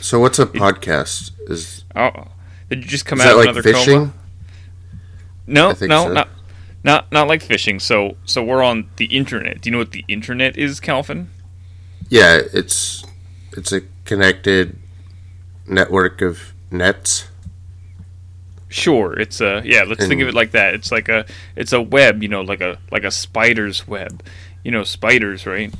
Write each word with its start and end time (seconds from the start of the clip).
So 0.00 0.20
what's 0.20 0.38
a 0.38 0.46
podcast? 0.46 1.32
Is 1.48 1.84
Oh, 1.94 2.28
did 2.68 2.82
you 2.84 2.88
just 2.88 3.06
come 3.06 3.20
out 3.20 3.30
of 3.32 3.36
like 3.36 3.44
another 3.46 3.62
fishing? 3.62 3.98
coma? 3.98 4.14
No, 5.46 5.68
no, 5.80 6.06
so. 6.06 6.12
not 6.12 6.28
not 6.84 7.12
not 7.12 7.28
like 7.28 7.42
fishing. 7.42 7.80
So 7.80 8.16
so 8.24 8.42
we're 8.42 8.62
on 8.62 8.88
the 8.96 9.06
internet. 9.06 9.60
Do 9.60 9.68
you 9.68 9.72
know 9.72 9.78
what 9.78 9.92
the 9.92 10.04
internet 10.08 10.56
is, 10.56 10.80
Calvin? 10.80 11.30
Yeah, 12.08 12.40
it's 12.52 13.04
it's 13.56 13.72
a 13.72 13.82
connected 14.04 14.76
network 15.66 16.20
of 16.22 16.52
nets. 16.70 17.28
Sure, 18.68 19.18
it's 19.18 19.40
a 19.40 19.62
yeah. 19.64 19.84
Let's 19.84 20.06
think 20.06 20.22
of 20.22 20.28
it 20.28 20.34
like 20.34 20.52
that. 20.52 20.74
It's 20.74 20.90
like 20.90 21.08
a 21.08 21.26
it's 21.56 21.72
a 21.72 21.80
web, 21.82 22.22
you 22.22 22.28
know, 22.28 22.40
like 22.40 22.60
a 22.62 22.78
like 22.90 23.04
a 23.04 23.10
spider's 23.10 23.86
web. 23.86 24.22
You 24.64 24.70
know, 24.70 24.84
spiders, 24.84 25.44
right? 25.44 25.72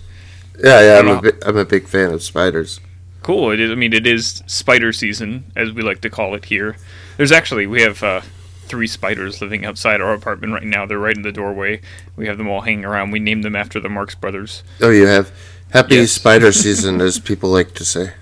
Yeah, 0.63 0.81
yeah, 0.81 0.99
I'm 0.99 1.09
a, 1.09 1.23
bi- 1.23 1.39
I'm 1.47 1.57
a 1.57 1.65
big 1.65 1.87
fan 1.89 2.13
of 2.13 2.23
spiders. 2.23 2.81
Cool. 3.23 3.51
It 3.53 3.61
is. 3.61 3.71
I 3.71 3.75
mean, 3.75 3.93
it 3.93 4.07
is 4.07 4.43
spider 4.47 4.93
season, 4.93 5.45
as 5.55 5.73
we 5.73 5.83
like 5.83 6.01
to 6.03 6.11
call 6.11 6.35
it 6.35 6.47
here. 6.47 6.77
There's 7.17 7.33
actually 7.33 7.67
we 7.67 7.83
have 7.83 8.03
uh, 8.03 8.21
three 8.65 8.87
spiders 8.87 9.41
living 9.41 9.65
outside 9.65 10.01
our 10.01 10.13
apartment 10.15 10.53
right 10.53 10.65
now. 10.65 10.87
They're 10.87 10.99
right 10.99 11.15
in 11.17 11.23
the 11.23 11.33
doorway. 11.33 11.81
We 12.17 12.27
have 12.27 12.39
them 12.39 12.49
all 12.49 12.63
hanging 12.63 12.85
around. 12.85 13.11
We 13.13 13.21
named 13.21 13.45
them 13.45 13.55
after 13.57 13.79
the 13.79 13.89
Marx 13.89 14.15
Brothers. 14.15 14.63
Oh, 14.81 14.91
you 14.91 15.07
have 15.07 15.31
happy 15.73 15.97
Yes. 15.97 16.13
spider 16.13 16.51
season, 16.65 17.01
as 17.01 17.19
people 17.21 17.51
like 17.51 17.75
to 17.75 17.85
say. 17.85 18.13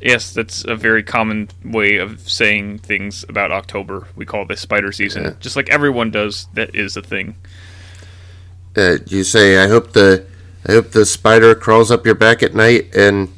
Yes, 0.00 0.32
that's 0.34 0.64
a 0.64 0.74
very 0.76 1.02
common 1.02 1.48
way 1.64 1.96
of 1.96 2.28
saying 2.28 2.78
things 2.80 3.24
about 3.28 3.50
October. 3.52 4.06
We 4.16 4.26
call 4.26 4.44
this 4.44 4.60
spider 4.60 4.92
season, 4.92 5.22
Yeah. 5.24 5.32
just 5.40 5.56
like 5.56 5.70
everyone 5.70 6.10
does. 6.10 6.46
That 6.54 6.74
is 6.74 6.96
a 6.96 7.02
thing. 7.02 7.36
Uh, 8.76 8.98
you 9.06 9.22
say, 9.24 9.56
"I 9.58 9.68
hope 9.68 9.92
the 9.92 10.26
I 10.66 10.72
hope 10.72 10.90
the 10.90 11.06
spider 11.06 11.54
crawls 11.54 11.90
up 11.90 12.04
your 12.04 12.14
back 12.16 12.42
at 12.42 12.54
night 12.54 12.94
and 12.94 13.28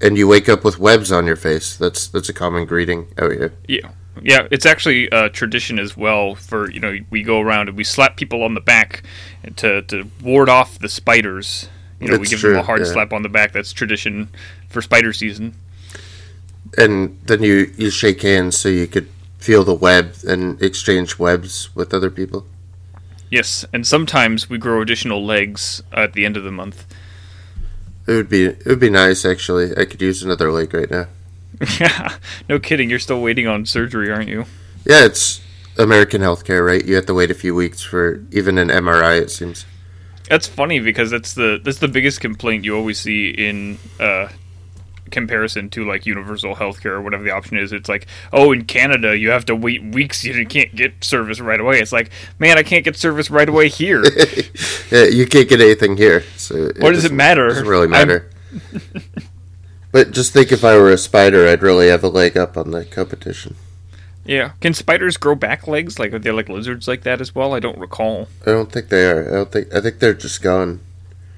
and 0.00 0.16
you 0.16 0.28
wake 0.28 0.48
up 0.48 0.64
with 0.64 0.78
webs 0.78 1.12
on 1.12 1.26
your 1.26 1.36
face." 1.36 1.76
That's 1.76 2.08
that's 2.08 2.28
a 2.28 2.32
common 2.32 2.66
greeting 2.66 3.08
out 3.18 3.32
here. 3.32 3.52
Yeah, 3.68 3.90
yeah. 4.22 4.48
It's 4.50 4.66
actually 4.66 5.08
a 5.08 5.28
tradition 5.28 5.78
as 5.78 5.96
well. 5.96 6.34
For 6.34 6.70
you 6.70 6.80
know, 6.80 6.98
we 7.10 7.22
go 7.22 7.40
around 7.40 7.68
and 7.68 7.76
we 7.76 7.84
slap 7.84 8.16
people 8.16 8.42
on 8.42 8.54
the 8.54 8.60
back 8.60 9.02
to 9.56 9.82
to 9.82 10.10
ward 10.22 10.48
off 10.48 10.78
the 10.78 10.88
spiders. 10.88 11.68
You 12.00 12.08
know, 12.08 12.18
we 12.18 12.26
give 12.26 12.42
them 12.42 12.56
a 12.56 12.62
hard 12.62 12.80
yeah. 12.80 12.92
slap 12.92 13.12
on 13.12 13.22
the 13.22 13.28
back. 13.28 13.52
That's 13.52 13.72
tradition 13.72 14.28
for 14.68 14.82
spider 14.82 15.12
season. 15.12 15.54
And 16.76 17.18
then 17.24 17.42
you 17.42 17.72
you 17.76 17.90
shake 17.90 18.22
hands 18.22 18.58
so 18.58 18.68
you 18.68 18.86
could 18.86 19.08
feel 19.38 19.64
the 19.64 19.74
web 19.74 20.14
and 20.26 20.60
exchange 20.60 21.18
webs 21.18 21.74
with 21.74 21.94
other 21.94 22.10
people. 22.10 22.46
Yes, 23.30 23.64
and 23.72 23.86
sometimes 23.86 24.48
we 24.48 24.58
grow 24.58 24.80
additional 24.80 25.24
legs 25.24 25.82
at 25.92 26.12
the 26.12 26.24
end 26.24 26.36
of 26.36 26.44
the 26.44 26.52
month. 26.52 26.86
It 28.06 28.12
would 28.12 28.28
be 28.28 28.46
it 28.46 28.66
would 28.66 28.80
be 28.80 28.90
nice 28.90 29.24
actually. 29.24 29.76
I 29.76 29.84
could 29.84 30.00
use 30.00 30.22
another 30.22 30.52
leg 30.52 30.72
right 30.72 30.90
now. 30.90 31.06
Yeah, 31.80 32.16
no 32.48 32.58
kidding. 32.58 32.90
You're 32.90 32.98
still 32.98 33.20
waiting 33.20 33.46
on 33.46 33.66
surgery, 33.66 34.10
aren't 34.10 34.28
you? 34.28 34.44
Yeah, 34.84 35.04
it's 35.04 35.40
American 35.78 36.22
healthcare, 36.22 36.64
right? 36.64 36.84
You 36.84 36.94
have 36.96 37.06
to 37.06 37.14
wait 37.14 37.30
a 37.30 37.34
few 37.34 37.54
weeks 37.54 37.82
for 37.82 38.22
even 38.30 38.58
an 38.58 38.68
MRI. 38.68 39.20
It 39.20 39.30
seems. 39.30 39.64
That's 40.28 40.46
funny 40.46 40.80
because 40.80 41.10
that's 41.10 41.34
the 41.34 41.60
that's 41.62 41.78
the 41.78 41.88
biggest 41.88 42.20
complaint 42.20 42.64
you 42.64 42.76
always 42.76 43.00
see 43.00 43.30
in 43.30 43.78
uh, 44.00 44.28
comparison 45.10 45.68
to 45.70 45.84
like 45.86 46.06
universal 46.06 46.54
healthcare 46.56 46.92
or 46.92 47.02
whatever 47.02 47.22
the 47.24 47.30
option 47.30 47.56
is. 47.56 47.72
It's 47.72 47.88
like, 47.88 48.06
oh, 48.32 48.52
in 48.52 48.64
Canada 48.64 49.16
you 49.16 49.30
have 49.30 49.44
to 49.46 49.56
wait 49.56 49.82
weeks. 49.82 50.24
You 50.24 50.46
can't 50.46 50.74
get 50.74 51.02
service 51.02 51.40
right 51.40 51.60
away. 51.60 51.80
It's 51.80 51.92
like, 51.92 52.10
man, 52.38 52.58
I 52.58 52.62
can't 52.62 52.84
get 52.84 52.96
service 52.96 53.30
right 53.30 53.48
away 53.48 53.68
here. 53.68 54.04
Yeah, 54.90 55.06
you 55.06 55.26
can't 55.26 55.48
get 55.48 55.60
anything 55.60 55.96
here. 55.96 56.22
So 56.36 56.70
What 56.78 56.92
does 56.92 57.04
it 57.04 57.12
matter? 57.12 57.48
Doesn't 57.48 57.66
really 57.66 57.88
matter. 57.88 58.30
but 59.92 60.12
just 60.12 60.32
think 60.32 60.52
if 60.52 60.64
I 60.64 60.76
were 60.76 60.90
a 60.90 60.98
spider, 60.98 61.48
I'd 61.48 61.62
really 61.62 61.88
have 61.88 62.04
a 62.04 62.08
leg 62.08 62.36
up 62.36 62.56
on 62.56 62.70
the 62.70 62.84
competition. 62.84 63.56
yeah, 64.24 64.52
can 64.60 64.74
spiders 64.74 65.16
grow 65.16 65.34
back 65.34 65.66
legs? 65.66 65.98
Like 65.98 66.12
are 66.12 66.18
they 66.20 66.30
like 66.30 66.48
lizards 66.48 66.86
like 66.86 67.02
that 67.02 67.20
as 67.20 67.34
well? 67.34 67.52
I 67.54 67.60
don't 67.60 67.78
recall. 67.78 68.28
I 68.42 68.50
don't 68.52 68.70
think 68.70 68.88
they 68.90 69.10
are. 69.10 69.28
I 69.28 69.32
don't 69.34 69.52
think. 69.52 69.74
I 69.74 69.80
think 69.80 69.98
they're 69.98 70.14
just 70.14 70.40
gone. 70.42 70.80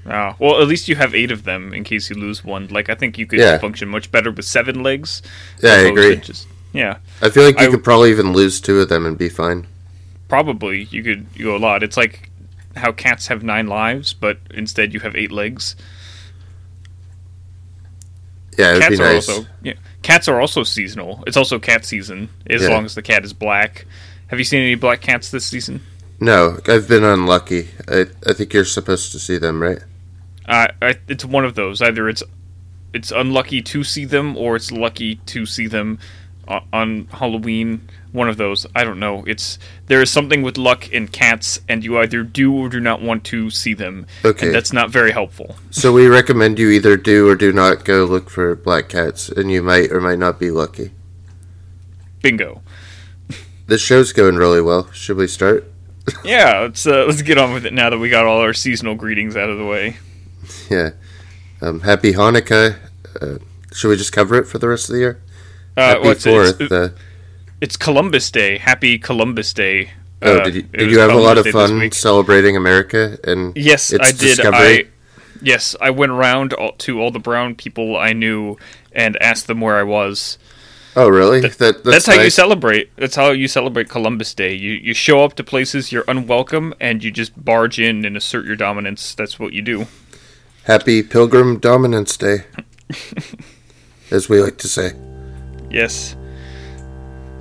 Oh, 0.06 0.34
well, 0.38 0.62
at 0.62 0.68
least 0.68 0.88
you 0.88 0.96
have 0.96 1.14
eight 1.14 1.30
of 1.30 1.44
them 1.44 1.74
in 1.74 1.84
case 1.84 2.08
you 2.08 2.16
lose 2.16 2.42
one. 2.42 2.68
Like 2.68 2.88
I 2.88 2.94
think 2.94 3.18
you 3.18 3.26
could 3.26 3.38
Yeah. 3.40 3.58
function 3.58 3.88
much 3.88 4.10
better 4.10 4.30
with 4.30 4.44
seven 4.46 4.82
legs. 4.82 5.20
Yeah, 5.62 5.72
I 5.72 5.76
agree. 5.88 6.16
Just, 6.16 6.46
yeah. 6.72 6.96
I 7.20 7.28
feel 7.30 7.44
like 7.44 7.58
you 7.60 7.66
I- 7.66 7.70
could 7.70 7.84
probably 7.84 8.10
even 8.10 8.32
lose 8.32 8.60
two 8.60 8.80
of 8.80 8.88
them 8.88 9.04
and 9.04 9.18
be 9.18 9.28
fine. 9.28 9.66
Probably 10.28 10.84
you 10.84 11.02
could 11.02 11.26
go 11.38 11.56
a 11.56 11.58
lot. 11.58 11.82
It's 11.82 11.96
like 11.96 12.30
how 12.76 12.92
cats 12.92 13.26
have 13.26 13.42
nine 13.42 13.66
lives, 13.66 14.12
but 14.14 14.38
instead 14.54 14.94
you 14.94 15.00
have 15.00 15.14
eight 15.16 15.32
legs. 15.32 15.74
Yeah, 18.58 18.78
Cats 18.78 18.96
be 18.98 19.02
are 19.04 19.12
nice. 19.14 19.28
also 19.28 19.46
yeah. 19.62 19.74
Cats 20.02 20.26
are 20.28 20.40
also 20.40 20.64
seasonal. 20.64 21.22
It's 21.26 21.36
also 21.36 21.58
cat 21.58 21.84
season 21.84 22.28
as 22.48 22.62
Yeah. 22.62 22.68
long 22.70 22.84
as 22.84 22.94
the 22.94 23.02
cat 23.02 23.24
is 23.24 23.32
black. 23.32 23.84
Have 24.28 24.38
you 24.38 24.44
seen 24.44 24.62
any 24.62 24.74
black 24.74 25.00
cats 25.00 25.30
this 25.30 25.44
season? 25.44 25.80
No, 26.20 26.58
I've 26.66 26.88
been 26.88 27.04
unlucky. 27.04 27.68
I 27.88 28.06
I 28.26 28.32
think 28.32 28.52
you're 28.52 28.64
supposed 28.64 29.12
to 29.12 29.18
see 29.18 29.38
them, 29.38 29.62
right? 29.62 29.78
Uh, 30.48 30.68
I, 30.80 30.96
it's 31.06 31.24
one 31.24 31.44
of 31.44 31.54
those. 31.54 31.82
Either 31.82 32.08
it's 32.08 32.22
it's 32.94 33.10
unlucky 33.10 33.60
to 33.62 33.84
see 33.84 34.04
them, 34.04 34.36
or 34.36 34.56
it's 34.56 34.72
lucky 34.72 35.16
to 35.26 35.44
see 35.44 35.66
them 35.66 35.98
o- 36.48 36.60
on 36.72 37.06
Halloween. 37.12 37.86
One 38.12 38.30
of 38.30 38.38
those. 38.38 38.66
I 38.74 38.84
don't 38.84 38.98
know. 38.98 39.24
It's 39.26 39.58
there 39.86 40.00
is 40.00 40.10
something 40.10 40.40
with 40.40 40.56
luck 40.56 40.88
in 40.90 41.08
cats, 41.08 41.60
and 41.68 41.84
you 41.84 41.98
either 41.98 42.22
do 42.22 42.56
or 42.56 42.70
do 42.70 42.80
not 42.80 43.02
want 43.02 43.24
to 43.24 43.50
see 43.50 43.74
them. 43.74 44.06
Okay. 44.24 44.46
And 44.46 44.54
that's 44.54 44.72
not 44.72 44.88
very 44.88 45.12
helpful. 45.12 45.56
So 45.70 45.92
we 45.92 46.06
recommend 46.06 46.58
you 46.58 46.70
either 46.70 46.96
do 46.96 47.28
or 47.28 47.34
do 47.34 47.52
not 47.52 47.84
go 47.84 48.06
look 48.06 48.30
for 48.30 48.54
black 48.54 48.88
cats, 48.88 49.28
and 49.28 49.50
you 49.52 49.62
might 49.62 49.92
or 49.92 50.00
might 50.00 50.18
not 50.18 50.40
be 50.40 50.50
lucky. 50.50 50.92
Bingo. 52.22 52.62
This 53.66 53.82
show's 53.82 54.14
going 54.14 54.36
really 54.36 54.62
well. 54.62 54.90
Should 54.92 55.18
we 55.18 55.26
start? 55.26 55.70
Yeah, 56.24 56.60
let's 56.60 56.86
uh, 56.86 57.04
let's 57.06 57.20
get 57.20 57.36
on 57.36 57.52
with 57.52 57.66
it 57.66 57.74
now 57.74 57.90
that 57.90 57.98
we 57.98 58.08
got 58.08 58.24
all 58.24 58.40
our 58.40 58.54
seasonal 58.54 58.94
greetings 58.94 59.36
out 59.36 59.50
of 59.50 59.58
the 59.58 59.66
way. 59.66 59.98
Yeah. 60.70 60.90
Um, 61.60 61.80
happy 61.80 62.12
Hanukkah. 62.12 62.78
Uh, 63.20 63.38
should 63.72 63.88
we 63.88 63.96
just 63.96 64.12
cover 64.12 64.36
it 64.36 64.44
for 64.46 64.58
the 64.58 64.68
rest 64.68 64.88
of 64.88 64.94
the 64.94 65.00
year? 65.00 65.20
Uh, 65.76 65.80
happy 65.88 66.00
what's 66.00 66.26
it? 66.26 66.30
Fourth. 66.30 66.60
It's, 66.60 66.72
uh, 66.72 66.90
it's 67.60 67.76
Columbus 67.76 68.30
Day. 68.30 68.58
Happy 68.58 68.98
Columbus 68.98 69.52
Day. 69.52 69.90
oh, 70.22 70.38
Uh, 70.38 70.44
did 70.44 70.54
you, 70.54 70.62
did 70.62 70.90
you 70.90 70.98
have 71.00 71.10
a 71.10 71.16
lot 71.16 71.38
of 71.38 71.44
Day 71.44 71.52
fun 71.52 71.90
celebrating 71.90 72.56
America 72.56 73.18
and 73.24 73.56
Yes, 73.56 73.92
I 73.92 74.12
did. 74.12 74.18
discovery? 74.18 74.84
I 74.84 74.88
yes, 75.42 75.74
I 75.80 75.90
went 75.90 76.12
around 76.12 76.52
all, 76.52 76.72
to 76.72 77.00
all 77.00 77.10
the 77.10 77.18
brown 77.18 77.54
people 77.54 77.96
I 77.96 78.12
knew 78.12 78.56
and 78.92 79.16
asked 79.22 79.46
them 79.46 79.60
where 79.60 79.76
I 79.76 79.82
was. 79.82 80.38
Oh, 80.96 81.08
really? 81.08 81.42
Th- 81.42 81.56
that, 81.58 81.84
That's, 81.84 82.06
how 82.06 82.14
you 82.20 82.30
celebrate. 82.30 82.90
That's 82.96 83.14
how 83.14 83.30
you 83.30 83.46
celebrate 83.46 83.88
Columbus 83.88 84.34
Day. 84.34 84.54
You 84.54 84.72
you 84.72 84.94
show 84.94 85.22
up 85.22 85.34
to 85.34 85.44
places 85.44 85.92
you're 85.92 86.04
unwelcome 86.08 86.74
and 86.80 87.04
you 87.04 87.12
just 87.12 87.32
barge 87.44 87.78
in 87.78 88.04
and 88.04 88.16
assert 88.16 88.44
your 88.46 88.56
dominance. 88.56 89.14
That's 89.14 89.38
what 89.38 89.52
you 89.52 89.62
do. 89.62 89.86
Happy 90.68 91.02
Pilgrim 91.02 91.58
Dominance 91.58 92.18
Day, 92.18 92.44
as 94.10 94.28
we 94.28 94.42
like 94.42 94.58
to 94.58 94.68
say. 94.68 94.92
Yes. 95.70 96.14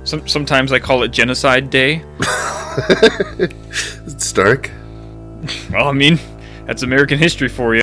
Some, 0.04 0.26
sometimes 0.26 0.72
I 0.72 0.78
call 0.78 1.02
it 1.02 1.08
Genocide 1.08 1.68
Day. 1.68 2.02
It's 4.06 4.32
dark. 4.32 4.70
Well, 5.70 5.88
I 5.88 5.92
mean, 5.92 6.18
that's 6.64 6.84
American 6.84 7.18
history 7.18 7.48
for 7.48 7.74
you. 7.74 7.82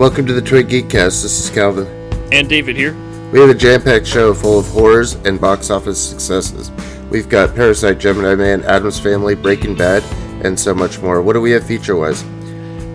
Welcome 0.00 0.24
to 0.28 0.32
the 0.32 0.40
Twin 0.40 0.66
Geekcast. 0.66 1.22
This 1.22 1.44
is 1.44 1.50
Calvin. 1.50 1.86
And 2.32 2.48
David 2.48 2.74
here. 2.74 2.94
We 3.32 3.40
have 3.40 3.50
a 3.50 3.54
jam-packed 3.54 4.06
show 4.06 4.32
full 4.32 4.58
of 4.58 4.66
horrors 4.68 5.16
and 5.26 5.38
box 5.38 5.68
office 5.68 6.02
successes. 6.02 6.70
We've 7.10 7.28
got 7.28 7.54
Parasite, 7.54 7.98
Gemini 7.98 8.34
Man, 8.34 8.64
Addams 8.64 8.98
Family, 8.98 9.34
Breaking 9.34 9.74
Bad, 9.74 10.02
and 10.42 10.58
so 10.58 10.72
much 10.72 11.02
more. 11.02 11.20
What 11.20 11.34
do 11.34 11.42
we 11.42 11.50
have 11.50 11.66
feature-wise? 11.66 12.22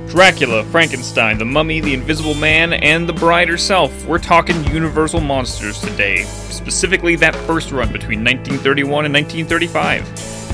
Dracula, 0.09 0.63
Frankenstein, 0.63 1.37
the 1.37 1.45
Mummy, 1.45 1.79
the 1.79 1.93
Invisible 1.93 2.33
Man, 2.33 2.73
and 2.73 3.07
the 3.07 3.13
Bride 3.13 3.49
herself. 3.49 4.07
We're 4.07 4.17
talking 4.17 4.63
Universal 4.73 5.21
Monsters 5.21 5.79
today, 5.81 6.23
specifically 6.23 7.15
that 7.17 7.35
first 7.35 7.71
run 7.71 7.91
between 7.91 8.23
1931 8.23 9.05
and 9.05 9.13
1935. 9.13 10.44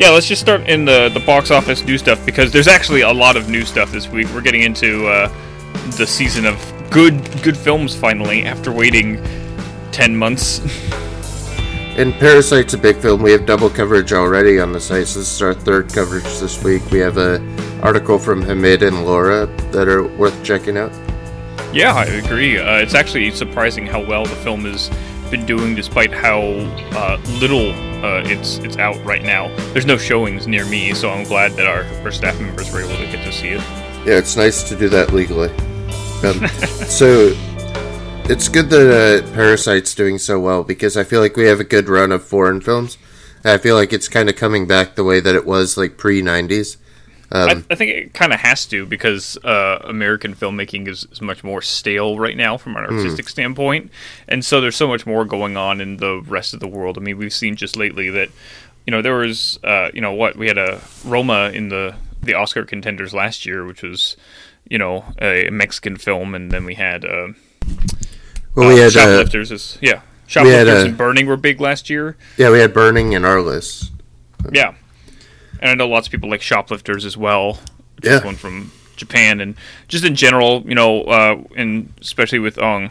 Yeah, 0.00 0.08
let's 0.08 0.26
just 0.26 0.40
start 0.40 0.66
in 0.66 0.86
the, 0.86 1.10
the 1.10 1.20
box 1.20 1.50
office 1.50 1.84
new 1.84 1.98
stuff 1.98 2.24
because 2.24 2.50
there's 2.50 2.68
actually 2.68 3.02
a 3.02 3.12
lot 3.12 3.36
of 3.36 3.50
new 3.50 3.66
stuff 3.66 3.92
this 3.92 4.08
week. 4.08 4.26
We're 4.32 4.40
getting 4.40 4.62
into 4.62 5.06
uh, 5.06 5.28
the 5.98 6.06
season 6.06 6.46
of 6.46 6.56
good 6.90 7.22
good 7.42 7.54
films 7.54 7.94
finally 7.94 8.46
after 8.46 8.72
waiting 8.72 9.22
10 9.92 10.16
months. 10.16 10.60
And 11.98 12.14
Parasite's 12.14 12.72
a 12.72 12.78
big 12.78 12.96
film. 12.96 13.22
We 13.22 13.30
have 13.32 13.44
double 13.44 13.68
coverage 13.68 14.14
already 14.14 14.58
on 14.58 14.72
the 14.72 14.80
site. 14.80 15.06
So 15.06 15.18
this 15.18 15.34
is 15.34 15.42
our 15.42 15.52
third 15.52 15.92
coverage 15.92 16.24
this 16.24 16.64
week. 16.64 16.82
We 16.90 17.00
have 17.00 17.18
a 17.18 17.38
article 17.82 18.18
from 18.18 18.40
Hamid 18.40 18.82
and 18.82 19.04
Laura 19.04 19.44
that 19.70 19.86
are 19.86 20.04
worth 20.16 20.42
checking 20.42 20.78
out. 20.78 20.92
Yeah, 21.74 21.92
I 21.92 22.06
agree. 22.06 22.56
Uh, 22.56 22.78
it's 22.78 22.94
actually 22.94 23.30
surprising 23.32 23.84
how 23.84 24.02
well 24.02 24.24
the 24.24 24.36
film 24.36 24.64
has 24.64 24.88
been 25.30 25.46
doing, 25.46 25.74
despite 25.74 26.12
how 26.12 26.40
uh, 26.92 27.20
little 27.40 27.70
uh, 28.04 28.22
it's 28.24 28.58
it's 28.58 28.76
out 28.76 29.02
right 29.04 29.22
now. 29.22 29.48
There's 29.72 29.86
no 29.86 29.96
showings 29.96 30.46
near 30.46 30.66
me, 30.66 30.92
so 30.94 31.10
I'm 31.10 31.24
glad 31.24 31.52
that 31.52 31.66
our, 31.66 31.84
our 32.04 32.12
staff 32.12 32.40
members 32.40 32.72
were 32.72 32.80
able 32.80 32.96
to 32.96 33.06
get 33.10 33.24
to 33.24 33.32
see 33.32 33.48
it. 33.48 33.60
Yeah, 34.06 34.18
it's 34.18 34.36
nice 34.36 34.62
to 34.68 34.76
do 34.76 34.88
that 34.88 35.12
legally. 35.12 35.50
Um, 36.24 36.46
so 36.86 37.32
it's 38.30 38.48
good 38.48 38.70
that 38.70 39.24
uh, 39.24 39.32
Parasite's 39.34 39.94
doing 39.94 40.18
so 40.18 40.40
well 40.40 40.64
because 40.64 40.96
I 40.96 41.04
feel 41.04 41.20
like 41.20 41.36
we 41.36 41.46
have 41.46 41.60
a 41.60 41.64
good 41.64 41.88
run 41.88 42.12
of 42.12 42.24
foreign 42.24 42.60
films. 42.60 42.98
I 43.44 43.58
feel 43.58 43.74
like 43.74 43.92
it's 43.92 44.08
kind 44.08 44.28
of 44.28 44.36
coming 44.36 44.66
back 44.66 44.94
the 44.94 45.04
way 45.04 45.20
that 45.20 45.34
it 45.34 45.46
was 45.46 45.76
like 45.76 45.96
pre 45.96 46.22
'90s. 46.22 46.76
Um, 47.32 47.48
I, 47.48 47.72
I, 47.72 47.74
think 47.76 47.92
it 47.92 48.14
kind 48.14 48.32
of 48.32 48.40
has 48.40 48.66
to 48.66 48.84
because 48.86 49.36
uh, 49.44 49.78
American 49.84 50.34
filmmaking 50.34 50.88
is, 50.88 51.06
is, 51.12 51.20
much 51.20 51.44
more 51.44 51.62
stale 51.62 52.18
right 52.18 52.36
now 52.36 52.56
from 52.56 52.76
an 52.76 52.84
hmm. 52.84 52.96
artistic 52.96 53.26
mm. 53.26 53.30
standpoint, 53.30 53.90
and 54.26 54.44
so 54.44 54.60
there's 54.60 54.74
so 54.74 54.88
much 54.88 55.06
more 55.06 55.24
going 55.24 55.56
on 55.56 55.80
in 55.80 55.98
the 55.98 56.20
rest 56.26 56.54
of 56.54 56.60
the 56.60 56.66
world. 56.66 56.98
I 56.98 57.00
mean, 57.00 57.18
we've 57.18 57.32
seen 57.32 57.54
just 57.54 57.76
lately 57.76 58.10
that 58.10 58.30
you 58.84 58.90
know 58.90 59.00
there 59.00 59.14
was 59.14 59.60
uh, 59.62 59.90
you 59.94 60.00
know 60.00 60.12
what 60.12 60.34
we 60.34 60.48
had 60.48 60.58
a 60.58 60.80
Roma 61.04 61.50
in 61.54 61.68
the 61.68 61.94
the 62.20 62.34
Oscar 62.34 62.64
contenders 62.64 63.14
last 63.14 63.46
year, 63.46 63.64
which 63.64 63.82
was 63.82 64.16
you 64.68 64.78
know 64.78 65.04
a 65.20 65.48
Mexican 65.50 65.96
film, 65.96 66.34
and 66.34 66.50
then 66.50 66.64
we 66.64 66.74
had 66.74 67.04
uh, 67.04 67.28
well, 68.54 68.68
we 68.68 68.74
uh, 68.74 68.76
had 68.76 68.86
uh, 68.86 68.90
shoplifters. 68.90 69.52
Is, 69.52 69.78
yeah, 69.80 70.02
shoplifters 70.26 70.68
had, 70.68 70.86
and 70.88 70.96
Burning 70.96 71.26
were 71.26 71.36
big 71.36 71.60
last 71.60 71.88
year. 71.88 72.16
Yeah, 72.36 72.50
we 72.50 72.58
had 72.58 72.74
Burning 72.74 73.12
in 73.12 73.24
our 73.24 73.40
list. 73.40 73.92
Yeah, 74.52 74.74
and 75.60 75.70
I 75.70 75.74
know 75.74 75.88
lots 75.88 76.08
of 76.08 76.10
people 76.10 76.28
like 76.28 76.42
shoplifters 76.42 77.04
as 77.04 77.16
well. 77.16 77.58
Yeah, 78.02 78.24
one 78.24 78.36
from 78.36 78.72
Japan 78.96 79.40
and 79.40 79.54
just 79.88 80.04
in 80.04 80.14
general, 80.14 80.62
you 80.66 80.74
know, 80.74 81.02
uh, 81.02 81.42
and 81.56 81.92
especially 82.00 82.38
with 82.38 82.58
Ong. 82.58 82.90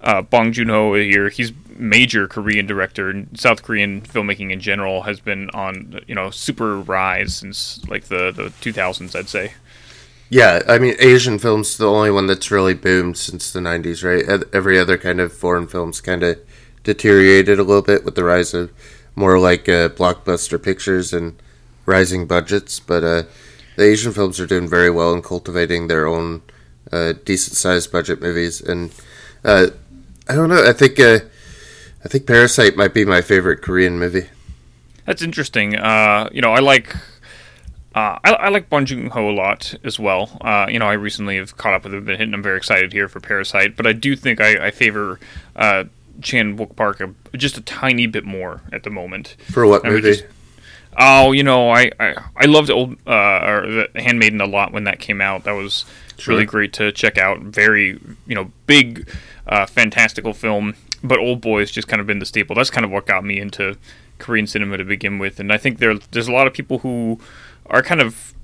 Uh, 0.00 0.20
Bong 0.20 0.50
Joon 0.50 0.68
Ho 0.68 0.94
here, 0.94 1.28
he's 1.28 1.52
major 1.78 2.26
Korean 2.26 2.66
director 2.66 3.10
and 3.10 3.28
South 3.38 3.62
Korean 3.62 4.00
filmmaking 4.00 4.50
in 4.50 4.60
general 4.60 5.02
has 5.02 5.20
been 5.20 5.48
on 5.50 6.00
you 6.06 6.14
know 6.14 6.30
super 6.30 6.78
rise 6.78 7.36
since 7.36 7.80
like 7.88 8.04
the 8.04 8.30
the 8.30 8.44
2000s, 8.60 9.14
I'd 9.16 9.28
say. 9.28 9.52
Yeah, 10.28 10.62
I 10.66 10.78
mean 10.78 10.94
Asian 10.98 11.38
films 11.38 11.76
the 11.76 11.90
only 11.90 12.10
one 12.10 12.26
that's 12.26 12.50
really 12.50 12.74
boomed 12.74 13.18
since 13.18 13.52
the 13.52 13.60
90s, 13.60 14.02
right? 14.02 14.48
Every 14.52 14.78
other 14.78 14.96
kind 14.96 15.20
of 15.20 15.32
foreign 15.32 15.68
films 15.68 16.00
kind 16.00 16.22
of 16.22 16.38
deteriorated 16.82 17.58
a 17.58 17.62
little 17.62 17.82
bit 17.82 18.04
with 18.04 18.14
the 18.14 18.24
rise 18.24 18.54
of 18.54 18.72
more 19.14 19.38
like 19.38 19.68
uh, 19.68 19.90
blockbuster 19.90 20.62
pictures 20.62 21.12
and 21.12 21.40
rising 21.86 22.26
budgets, 22.26 22.80
but 22.80 23.04
uh, 23.04 23.22
the 23.76 23.84
Asian 23.84 24.12
films 24.12 24.38
are 24.40 24.46
doing 24.46 24.68
very 24.68 24.90
well 24.90 25.12
in 25.12 25.22
cultivating 25.22 25.88
their 25.88 26.06
own 26.06 26.42
uh, 26.90 27.14
decent 27.24 27.56
sized 27.56 27.90
budget 27.90 28.20
movies. 28.20 28.60
And 28.60 28.92
uh, 29.44 29.68
I 30.28 30.34
don't 30.34 30.48
know. 30.48 30.64
I 30.64 30.72
think 30.72 31.00
uh, 31.00 31.20
I 32.04 32.08
think 32.08 32.26
Parasite 32.26 32.76
might 32.76 32.94
be 32.94 33.04
my 33.04 33.22
favorite 33.22 33.62
Korean 33.62 33.98
movie. 33.98 34.28
That's 35.06 35.22
interesting. 35.22 35.76
Uh, 35.76 36.28
you 36.32 36.40
know, 36.40 36.52
I 36.52 36.60
like. 36.60 36.94
Uh, 37.94 38.18
I, 38.24 38.32
I, 38.32 38.48
like 38.48 38.70
Bong 38.70 38.86
Joon 38.86 39.10
Ho 39.10 39.28
a 39.28 39.32
lot 39.32 39.74
as 39.84 39.98
well. 39.98 40.38
Uh, 40.40 40.66
you 40.66 40.78
know, 40.78 40.86
I 40.86 40.94
recently 40.94 41.36
have 41.36 41.58
caught 41.58 41.74
up 41.74 41.84
with 41.84 41.92
him, 41.92 42.08
and 42.08 42.34
I'm 42.34 42.42
very 42.42 42.56
excited 42.56 42.90
here 42.90 43.06
for 43.06 43.20
Parasite. 43.20 43.76
But 43.76 43.86
I 43.86 43.92
do 43.92 44.16
think 44.16 44.40
I, 44.40 44.68
I 44.68 44.70
favor 44.70 45.20
uh, 45.56 45.84
Chan 46.22 46.56
Wook 46.56 46.74
Park 46.74 47.00
a, 47.00 47.12
just 47.36 47.58
a 47.58 47.60
tiny 47.60 48.06
bit 48.06 48.24
more 48.24 48.62
at 48.72 48.84
the 48.84 48.88
moment. 48.88 49.36
For 49.50 49.66
what 49.66 49.84
movie? 49.84 50.12
Just, 50.12 50.24
Oh, 50.96 51.32
you 51.32 51.42
know, 51.42 51.70
I 51.70 51.90
I, 51.98 52.14
I 52.36 52.44
loved 52.46 52.70
old 52.70 52.96
uh, 53.06 53.46
or 53.46 53.66
the 53.66 53.90
Handmaiden 53.96 54.40
a 54.40 54.46
lot 54.46 54.72
when 54.72 54.84
that 54.84 54.98
came 54.98 55.20
out. 55.20 55.44
That 55.44 55.52
was 55.52 55.84
sure. 56.18 56.34
really 56.34 56.46
great 56.46 56.72
to 56.74 56.92
check 56.92 57.18
out. 57.18 57.40
Very 57.40 57.98
you 58.26 58.34
know 58.34 58.50
big, 58.66 59.08
uh, 59.46 59.66
fantastical 59.66 60.32
film. 60.32 60.74
But 61.04 61.18
Old 61.18 61.40
Boy 61.40 61.60
has 61.60 61.70
just 61.70 61.88
kind 61.88 62.00
of 62.00 62.06
been 62.06 62.20
the 62.20 62.26
staple. 62.26 62.54
That's 62.54 62.70
kind 62.70 62.84
of 62.84 62.90
what 62.90 63.06
got 63.06 63.24
me 63.24 63.40
into 63.40 63.76
Korean 64.18 64.46
cinema 64.46 64.76
to 64.76 64.84
begin 64.84 65.18
with. 65.18 65.40
And 65.40 65.52
I 65.52 65.58
think 65.58 65.78
there 65.78 65.98
there's 65.98 66.28
a 66.28 66.32
lot 66.32 66.46
of 66.46 66.52
people 66.52 66.78
who 66.78 67.18
are 67.66 67.82
kind 67.82 68.00
of 68.00 68.34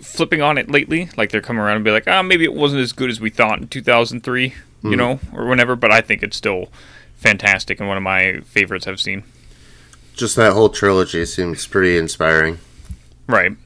flipping 0.00 0.42
on 0.42 0.58
it 0.58 0.70
lately. 0.70 1.08
Like 1.16 1.30
they're 1.30 1.40
coming 1.40 1.62
around 1.62 1.76
and 1.76 1.84
be 1.84 1.90
like, 1.90 2.04
ah, 2.06 2.18
oh, 2.18 2.22
maybe 2.22 2.44
it 2.44 2.54
wasn't 2.54 2.82
as 2.82 2.92
good 2.92 3.08
as 3.08 3.20
we 3.20 3.30
thought 3.30 3.60
in 3.60 3.68
2003, 3.68 4.50
mm. 4.50 4.54
you 4.82 4.90
hmm. 4.90 4.96
know, 4.96 5.20
or 5.32 5.46
whenever. 5.46 5.76
But 5.76 5.92
I 5.92 6.00
think 6.00 6.22
it's 6.22 6.36
still 6.36 6.68
fantastic 7.16 7.80
and 7.80 7.88
one 7.88 7.96
of 7.96 8.02
my 8.02 8.40
favorites 8.40 8.86
I've 8.86 9.00
seen 9.00 9.22
just 10.14 10.36
that 10.36 10.52
whole 10.52 10.68
trilogy 10.68 11.24
seems 11.26 11.66
pretty 11.66 11.98
inspiring. 11.98 12.58
Right. 13.26 13.56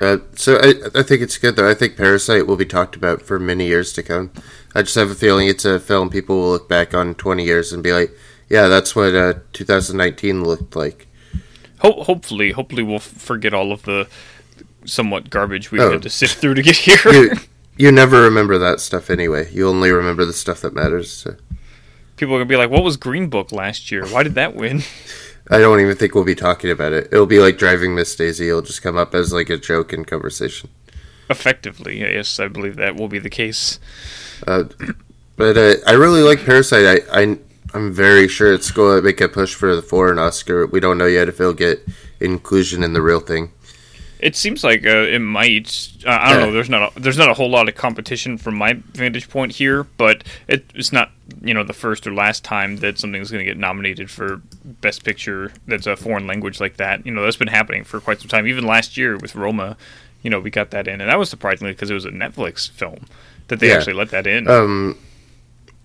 Uh, 0.00 0.18
so 0.34 0.56
I, 0.56 0.74
I 0.98 1.02
think 1.02 1.22
it's 1.22 1.38
good 1.38 1.56
though. 1.56 1.68
I 1.68 1.74
think 1.74 1.96
Parasite 1.96 2.46
will 2.46 2.56
be 2.56 2.66
talked 2.66 2.96
about 2.96 3.22
for 3.22 3.38
many 3.38 3.66
years 3.66 3.92
to 3.92 4.02
come. 4.02 4.32
I 4.74 4.82
just 4.82 4.96
have 4.96 5.10
a 5.10 5.14
feeling 5.14 5.46
it's 5.46 5.64
a 5.64 5.78
film 5.78 6.10
people 6.10 6.36
will 6.40 6.50
look 6.50 6.68
back 6.68 6.92
on 6.92 7.14
20 7.14 7.44
years 7.44 7.72
and 7.72 7.82
be 7.82 7.92
like, 7.92 8.10
yeah, 8.48 8.68
that's 8.68 8.96
what 8.96 9.14
uh, 9.14 9.34
2019 9.52 10.42
looked 10.42 10.74
like. 10.74 11.06
Ho- 11.78 12.02
hopefully, 12.02 12.52
hopefully 12.52 12.82
we'll 12.82 12.98
forget 12.98 13.54
all 13.54 13.70
of 13.70 13.82
the 13.82 14.08
somewhat 14.84 15.30
garbage 15.30 15.70
we 15.70 15.80
oh. 15.80 15.92
had 15.92 16.02
to 16.02 16.10
sift 16.10 16.38
through 16.38 16.54
to 16.54 16.62
get 16.62 16.76
here. 16.76 16.98
you, 17.12 17.30
you 17.76 17.92
never 17.92 18.22
remember 18.22 18.58
that 18.58 18.80
stuff 18.80 19.08
anyway. 19.08 19.50
You 19.52 19.68
only 19.68 19.92
remember 19.92 20.24
the 20.24 20.32
stuff 20.32 20.62
that 20.62 20.74
matters. 20.74 21.12
So 21.12 21.36
people 22.16 22.34
are 22.34 22.38
gonna 22.38 22.48
be 22.48 22.56
like, 22.56 22.70
"What 22.70 22.84
was 22.84 22.96
Green 22.96 23.28
Book 23.28 23.52
last 23.52 23.90
year? 23.90 24.06
Why 24.06 24.22
did 24.22 24.34
that 24.34 24.54
win?" 24.54 24.82
I 25.50 25.58
don't 25.58 25.80
even 25.80 25.96
think 25.96 26.14
we'll 26.14 26.24
be 26.24 26.34
talking 26.34 26.70
about 26.70 26.92
it. 26.92 27.08
It'll 27.12 27.26
be 27.26 27.40
like 27.40 27.58
driving 27.58 27.94
Miss 27.94 28.14
Daisy. 28.14 28.48
It'll 28.48 28.62
just 28.62 28.82
come 28.82 28.96
up 28.96 29.14
as 29.14 29.32
like 29.32 29.50
a 29.50 29.56
joke 29.56 29.92
in 29.92 30.04
conversation. 30.04 30.70
Effectively, 31.28 32.00
yes, 32.00 32.38
I 32.38 32.48
believe 32.48 32.76
that 32.76 32.96
will 32.96 33.08
be 33.08 33.18
the 33.18 33.30
case. 33.30 33.80
Uh, 34.46 34.64
but 35.36 35.56
uh, 35.56 35.74
I 35.86 35.92
really 35.92 36.22
like 36.22 36.44
Parasite. 36.44 37.04
I, 37.12 37.22
I 37.22 37.38
I'm 37.74 37.92
very 37.92 38.28
sure 38.28 38.52
it's 38.52 38.70
going 38.70 38.98
to 38.98 39.02
make 39.02 39.20
a 39.20 39.28
push 39.28 39.54
for 39.54 39.74
the 39.74 39.82
foreign 39.82 40.18
Oscar. 40.18 40.66
We 40.66 40.80
don't 40.80 40.98
know 40.98 41.06
yet 41.06 41.28
if 41.28 41.40
it'll 41.40 41.54
get 41.54 41.86
inclusion 42.20 42.82
in 42.82 42.92
the 42.92 43.02
real 43.02 43.20
thing. 43.20 43.50
It 44.22 44.36
seems 44.36 44.62
like 44.62 44.86
uh, 44.86 45.06
it 45.08 45.18
might. 45.18 45.88
Uh, 46.06 46.10
I 46.10 46.32
don't 46.32 46.42
know. 46.42 46.52
There's 46.52 46.70
not 46.70 46.96
a, 46.96 47.00
there's 47.00 47.18
not 47.18 47.28
a 47.28 47.34
whole 47.34 47.50
lot 47.50 47.68
of 47.68 47.74
competition 47.74 48.38
from 48.38 48.54
my 48.54 48.74
vantage 48.92 49.28
point 49.28 49.50
here, 49.50 49.82
but 49.82 50.22
it, 50.46 50.64
it's 50.76 50.92
not 50.92 51.10
you 51.42 51.52
know 51.52 51.64
the 51.64 51.72
first 51.72 52.06
or 52.06 52.14
last 52.14 52.44
time 52.44 52.76
that 52.76 53.00
something's 53.00 53.32
going 53.32 53.44
to 53.44 53.50
get 53.50 53.58
nominated 53.58 54.08
for 54.08 54.40
best 54.64 55.04
picture 55.04 55.52
that's 55.66 55.88
a 55.88 55.96
foreign 55.96 56.28
language 56.28 56.60
like 56.60 56.76
that. 56.76 57.04
You 57.04 57.12
know 57.12 57.24
that's 57.24 57.36
been 57.36 57.48
happening 57.48 57.82
for 57.82 58.00
quite 58.00 58.20
some 58.20 58.28
time. 58.28 58.46
Even 58.46 58.64
last 58.64 58.96
year 58.96 59.16
with 59.16 59.34
Roma, 59.34 59.76
you 60.22 60.30
know 60.30 60.38
we 60.38 60.50
got 60.50 60.70
that 60.70 60.86
in, 60.86 61.00
and 61.00 61.10
that 61.10 61.18
was 61.18 61.28
surprisingly 61.28 61.72
because 61.72 61.90
it 61.90 61.94
was 61.94 62.04
a 62.04 62.10
Netflix 62.10 62.70
film 62.70 63.06
that 63.48 63.58
they 63.58 63.70
yeah. 63.70 63.74
actually 63.74 63.94
let 63.94 64.10
that 64.10 64.28
in. 64.28 64.46
Um, 64.46 64.98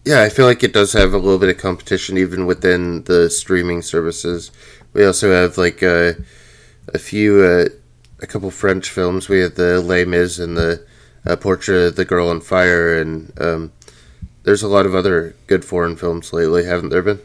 yeah, 0.06 0.22
I 0.22 0.30
feel 0.30 0.45
like 0.45 0.64
it 0.64 0.73
does 0.73 0.94
have 0.94 1.11
a 1.11 1.18
little 1.18 1.40
bit 1.40 1.50
of 1.50 1.57
competition 1.57 2.19
even 2.19 2.45
within 2.45 3.04
the 3.06 3.31
streaming 3.31 3.81
services. 3.81 4.52
We 4.94 5.04
also 5.04 5.31
have 5.31 5.57
like 5.57 5.81
uh, 5.81 6.14
a 6.94 7.00
few. 7.00 7.44
Uh, 7.44 7.69
a 8.19 8.28
couple 8.28 8.52
French 8.52 8.90
films. 8.90 9.30
We 9.30 9.40
had 9.40 9.56
the 9.56 9.81
Les 9.81 10.06
Mis 10.06 10.40
and 10.40 10.57
the 10.57 10.86
uh, 11.26 11.36
Portrait 11.36 11.88
of 11.88 11.95
the 11.95 12.06
Girl 12.06 12.30
on 12.30 12.42
Fire, 12.42 12.97
and 12.97 13.31
um, 13.40 13.71
there's 14.44 14.64
a 14.64 14.68
lot 14.68 14.86
of 14.86 14.95
other 14.95 15.36
good 15.47 15.66
foreign 15.66 15.95
films 15.95 16.33
lately, 16.33 16.66
haven't 16.66 16.90
there 16.90 17.02
been? 17.02 17.19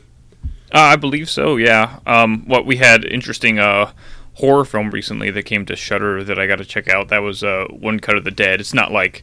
Uh, 0.74 0.80
I 0.80 0.96
believe 0.96 1.28
so. 1.28 1.56
Yeah. 1.56 2.00
Um, 2.06 2.46
what 2.46 2.66
we 2.66 2.76
had 2.76 3.04
interesting 3.04 3.58
uh, 3.58 3.92
horror 4.34 4.64
film 4.64 4.90
recently 4.90 5.30
that 5.30 5.44
came 5.44 5.66
to 5.66 5.76
Shudder 5.76 6.24
that 6.24 6.38
I 6.38 6.46
got 6.46 6.56
to 6.56 6.64
check 6.64 6.88
out. 6.88 7.08
That 7.08 7.22
was 7.22 7.44
uh, 7.44 7.66
One 7.70 8.00
Cut 8.00 8.16
of 8.16 8.24
the 8.24 8.30
Dead. 8.30 8.60
It's 8.60 8.74
not 8.74 8.90
like 8.90 9.22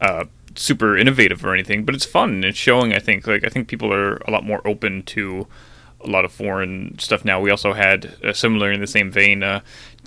uh, 0.00 0.24
super 0.54 0.96
innovative 0.96 1.44
or 1.44 1.54
anything, 1.54 1.84
but 1.84 1.94
it's 1.94 2.06
fun. 2.06 2.42
It's 2.44 2.58
showing. 2.58 2.92
I 2.92 2.98
think 2.98 3.26
like 3.26 3.44
I 3.44 3.48
think 3.48 3.68
people 3.68 3.92
are 3.92 4.16
a 4.16 4.30
lot 4.30 4.44
more 4.44 4.66
open 4.66 5.02
to 5.04 5.46
a 6.00 6.08
lot 6.08 6.24
of 6.24 6.32
foreign 6.32 6.98
stuff 6.98 7.24
now. 7.24 7.40
We 7.40 7.50
also 7.50 7.72
had 7.72 8.16
uh, 8.24 8.32
similar 8.32 8.70
in 8.70 8.80
the 8.80 8.86
same 8.86 9.10
vein, 9.10 9.42
uh, 9.42 9.60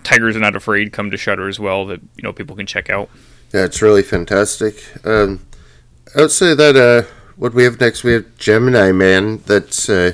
Tigers 0.03 0.35
Are 0.35 0.39
Not 0.39 0.55
Afraid 0.55 0.91
come 0.91 1.11
to 1.11 1.17
Shudder 1.17 1.47
as 1.47 1.59
well 1.59 1.85
that 1.87 2.01
you 2.01 2.23
know 2.23 2.33
people 2.33 2.55
can 2.55 2.65
check 2.65 2.89
out. 2.89 3.09
Yeah, 3.53 3.65
it's 3.65 3.81
really 3.81 4.03
fantastic. 4.03 4.83
Um, 5.05 5.45
I 6.15 6.21
would 6.21 6.31
say 6.31 6.53
that 6.53 6.75
uh, 6.75 7.07
what 7.35 7.53
we 7.53 7.63
have 7.63 7.79
next, 7.79 8.03
we 8.03 8.13
have 8.13 8.37
Gemini 8.37 8.91
Man. 8.91 9.41
That's 9.45 9.89
uh, 9.89 10.13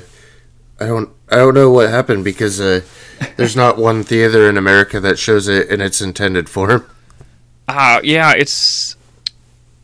I 0.80 0.86
don't 0.86 1.10
I 1.30 1.36
don't 1.36 1.54
know 1.54 1.70
what 1.70 1.90
happened 1.90 2.24
because 2.24 2.60
uh, 2.60 2.82
there's 3.36 3.56
not 3.56 3.78
one 3.90 4.02
theater 4.02 4.48
in 4.48 4.56
America 4.56 5.00
that 5.00 5.18
shows 5.18 5.48
it 5.48 5.68
in 5.68 5.80
its 5.80 6.00
intended 6.00 6.48
form. 6.48 6.88
Uh, 7.66 8.00
yeah, 8.02 8.32
it's 8.32 8.96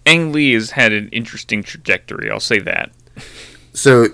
Ang 0.07 0.33
Lee 0.33 0.53
has 0.53 0.71
had 0.71 0.93
an 0.93 1.09
interesting 1.11 1.63
trajectory. 1.63 2.31
I'll 2.31 2.41
say 2.41 2.59
that. 2.61 2.91
So 3.73 4.09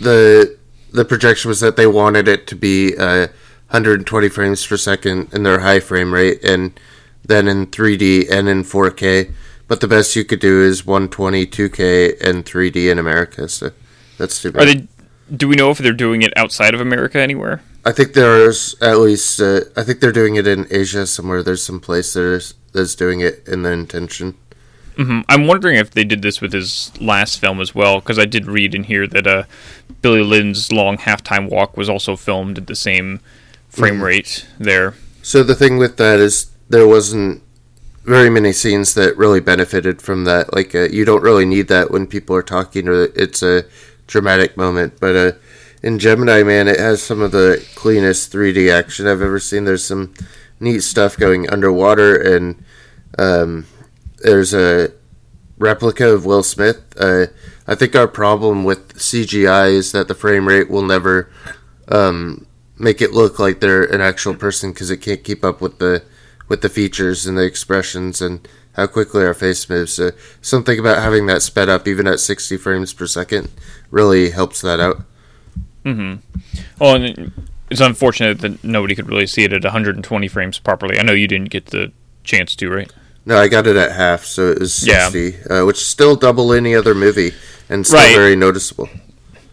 the 0.00 0.56
the 0.92 1.04
projection 1.04 1.48
was 1.48 1.60
that 1.60 1.76
they 1.76 1.86
wanted 1.86 2.28
it 2.28 2.46
to 2.48 2.54
be 2.54 2.96
uh, 2.96 3.28
120 3.68 4.28
frames 4.28 4.66
per 4.66 4.76
second 4.76 5.32
in 5.32 5.42
their 5.42 5.60
high 5.60 5.80
frame 5.80 6.14
rate, 6.14 6.42
and 6.44 6.78
then 7.24 7.48
in 7.48 7.66
3D 7.66 8.30
and 8.30 8.48
in 8.48 8.62
4K. 8.62 9.32
But 9.68 9.80
the 9.80 9.88
best 9.88 10.14
you 10.14 10.24
could 10.24 10.38
do 10.38 10.62
is 10.62 10.86
120, 10.86 11.46
2K, 11.46 12.20
and 12.20 12.44
3D 12.44 12.90
in 12.90 12.98
America. 12.98 13.48
So 13.48 13.72
that's 14.18 14.40
too 14.40 14.52
bad. 14.52 14.62
Are 14.62 14.66
they? 14.66 14.88
Do 15.34 15.48
we 15.48 15.56
know 15.56 15.70
if 15.70 15.78
they're 15.78 15.92
doing 15.92 16.22
it 16.22 16.32
outside 16.36 16.72
of 16.72 16.80
America 16.80 17.18
anywhere? 17.18 17.60
I 17.84 17.92
think 17.92 18.14
there's 18.14 18.80
at 18.80 18.98
least. 18.98 19.40
Uh, 19.40 19.62
I 19.76 19.82
think 19.82 20.00
they're 20.00 20.12
doing 20.12 20.36
it 20.36 20.46
in 20.46 20.66
Asia 20.70 21.06
somewhere. 21.06 21.42
There's 21.42 21.64
some 21.64 21.80
place 21.80 22.12
there's 22.12 22.54
that's 22.72 22.94
doing 22.94 23.20
it 23.20 23.46
in 23.48 23.62
the 23.62 23.72
intention. 23.72 24.36
hmm 24.96 25.20
I'm 25.28 25.46
wondering 25.46 25.76
if 25.76 25.90
they 25.90 26.04
did 26.04 26.22
this 26.22 26.40
with 26.40 26.52
his 26.52 26.92
last 27.00 27.40
film 27.40 27.60
as 27.60 27.74
well, 27.74 28.00
because 28.00 28.18
I 28.18 28.24
did 28.24 28.46
read 28.46 28.74
in 28.74 28.84
here 28.84 29.06
that 29.08 29.26
uh, 29.26 29.44
Billy 30.00 30.22
Lynn's 30.22 30.70
long 30.70 30.96
halftime 30.98 31.50
walk 31.50 31.76
was 31.76 31.88
also 31.88 32.14
filmed 32.14 32.58
at 32.58 32.66
the 32.68 32.76
same 32.76 33.20
frame 33.76 33.98
Mhm. 33.98 34.02
rate 34.02 34.46
there. 34.58 34.94
So 35.22 35.42
the 35.42 35.54
thing 35.54 35.76
with 35.78 35.96
that 35.96 36.18
is 36.20 36.46
there 36.68 36.86
wasn't 36.86 37.42
very 38.04 38.30
many 38.30 38.52
scenes 38.52 38.94
that 38.94 39.16
really 39.16 39.40
benefited 39.40 40.00
from 40.00 40.24
that. 40.24 40.54
Like 40.54 40.74
uh, 40.74 40.88
you 40.90 41.04
don't 41.04 41.22
really 41.22 41.44
need 41.44 41.68
that 41.68 41.90
when 41.90 42.06
people 42.06 42.36
are 42.36 42.42
talking 42.42 42.88
or 42.88 43.04
it's 43.14 43.42
a 43.42 43.64
dramatic 44.06 44.56
moment. 44.56 44.94
But 45.00 45.16
uh, 45.16 45.32
in 45.82 45.98
Gemini 45.98 46.42
Man, 46.42 46.68
it 46.68 46.78
has 46.78 47.02
some 47.02 47.20
of 47.20 47.32
the 47.32 47.62
cleanest 47.74 48.32
3D 48.32 48.70
action 48.70 49.06
I've 49.06 49.22
ever 49.22 49.40
seen. 49.40 49.64
There's 49.64 49.84
some 49.84 50.14
neat 50.60 50.80
stuff 50.82 51.16
going 51.16 51.50
underwater, 51.50 52.14
and 52.14 52.62
um, 53.18 53.66
there's 54.22 54.54
a 54.54 54.92
replica 55.58 56.08
of 56.12 56.24
Will 56.24 56.42
Smith. 56.42 56.80
Uh, 56.98 57.26
I 57.66 57.74
think 57.74 57.96
our 57.96 58.08
problem 58.08 58.62
with 58.64 58.94
CGI 58.98 59.70
is 59.72 59.90
that 59.92 60.06
the 60.08 60.14
frame 60.14 60.46
rate 60.46 60.70
will 60.70 60.82
never 60.82 61.28
um, 61.88 62.46
make 62.78 63.00
it 63.00 63.12
look 63.12 63.38
like 63.38 63.60
they're 63.60 63.82
an 63.84 64.00
actual 64.00 64.34
person 64.34 64.72
because 64.72 64.90
it 64.90 64.98
can't 64.98 65.24
keep 65.24 65.44
up 65.44 65.60
with 65.60 65.78
the 65.78 66.02
with 66.48 66.60
the 66.60 66.68
features 66.68 67.26
and 67.26 67.36
the 67.36 67.42
expressions 67.42 68.20
and 68.22 68.46
how 68.74 68.86
quickly 68.86 69.24
our 69.24 69.34
face 69.34 69.68
moves. 69.68 69.94
So 69.94 70.10
something 70.40 70.78
about 70.78 71.02
having 71.02 71.26
that 71.26 71.42
sped 71.42 71.68
up, 71.68 71.88
even 71.88 72.06
at 72.06 72.20
60 72.20 72.56
frames 72.58 72.92
per 72.92 73.06
second, 73.06 73.48
really 73.90 74.30
helps 74.30 74.60
that 74.60 74.78
out. 74.78 75.02
hmm 75.82 76.16
Well, 76.78 76.94
and 76.96 77.32
it's 77.70 77.80
unfortunate 77.80 78.40
that 78.40 78.62
nobody 78.62 78.94
could 78.94 79.08
really 79.08 79.26
see 79.26 79.42
it 79.44 79.52
at 79.52 79.64
120 79.64 80.28
frames 80.28 80.58
properly. 80.60 80.98
I 80.98 81.02
know 81.02 81.14
you 81.14 81.26
didn't 81.26 81.50
get 81.50 81.66
the 81.66 81.90
chance 82.22 82.54
to, 82.56 82.70
right? 82.70 82.92
No, 83.24 83.38
I 83.38 83.48
got 83.48 83.66
it 83.66 83.74
at 83.76 83.90
half, 83.92 84.24
so 84.24 84.50
it 84.52 84.60
was 84.60 84.86
Yeah. 84.86 85.08
60, 85.08 85.50
uh, 85.50 85.64
which 85.64 85.78
is 85.78 85.86
still 85.86 86.14
double 86.14 86.52
any 86.52 86.76
other 86.76 86.94
movie 86.94 87.32
and 87.68 87.84
still 87.84 87.98
Right. 87.98 88.14
very 88.14 88.36
noticeable. 88.36 88.88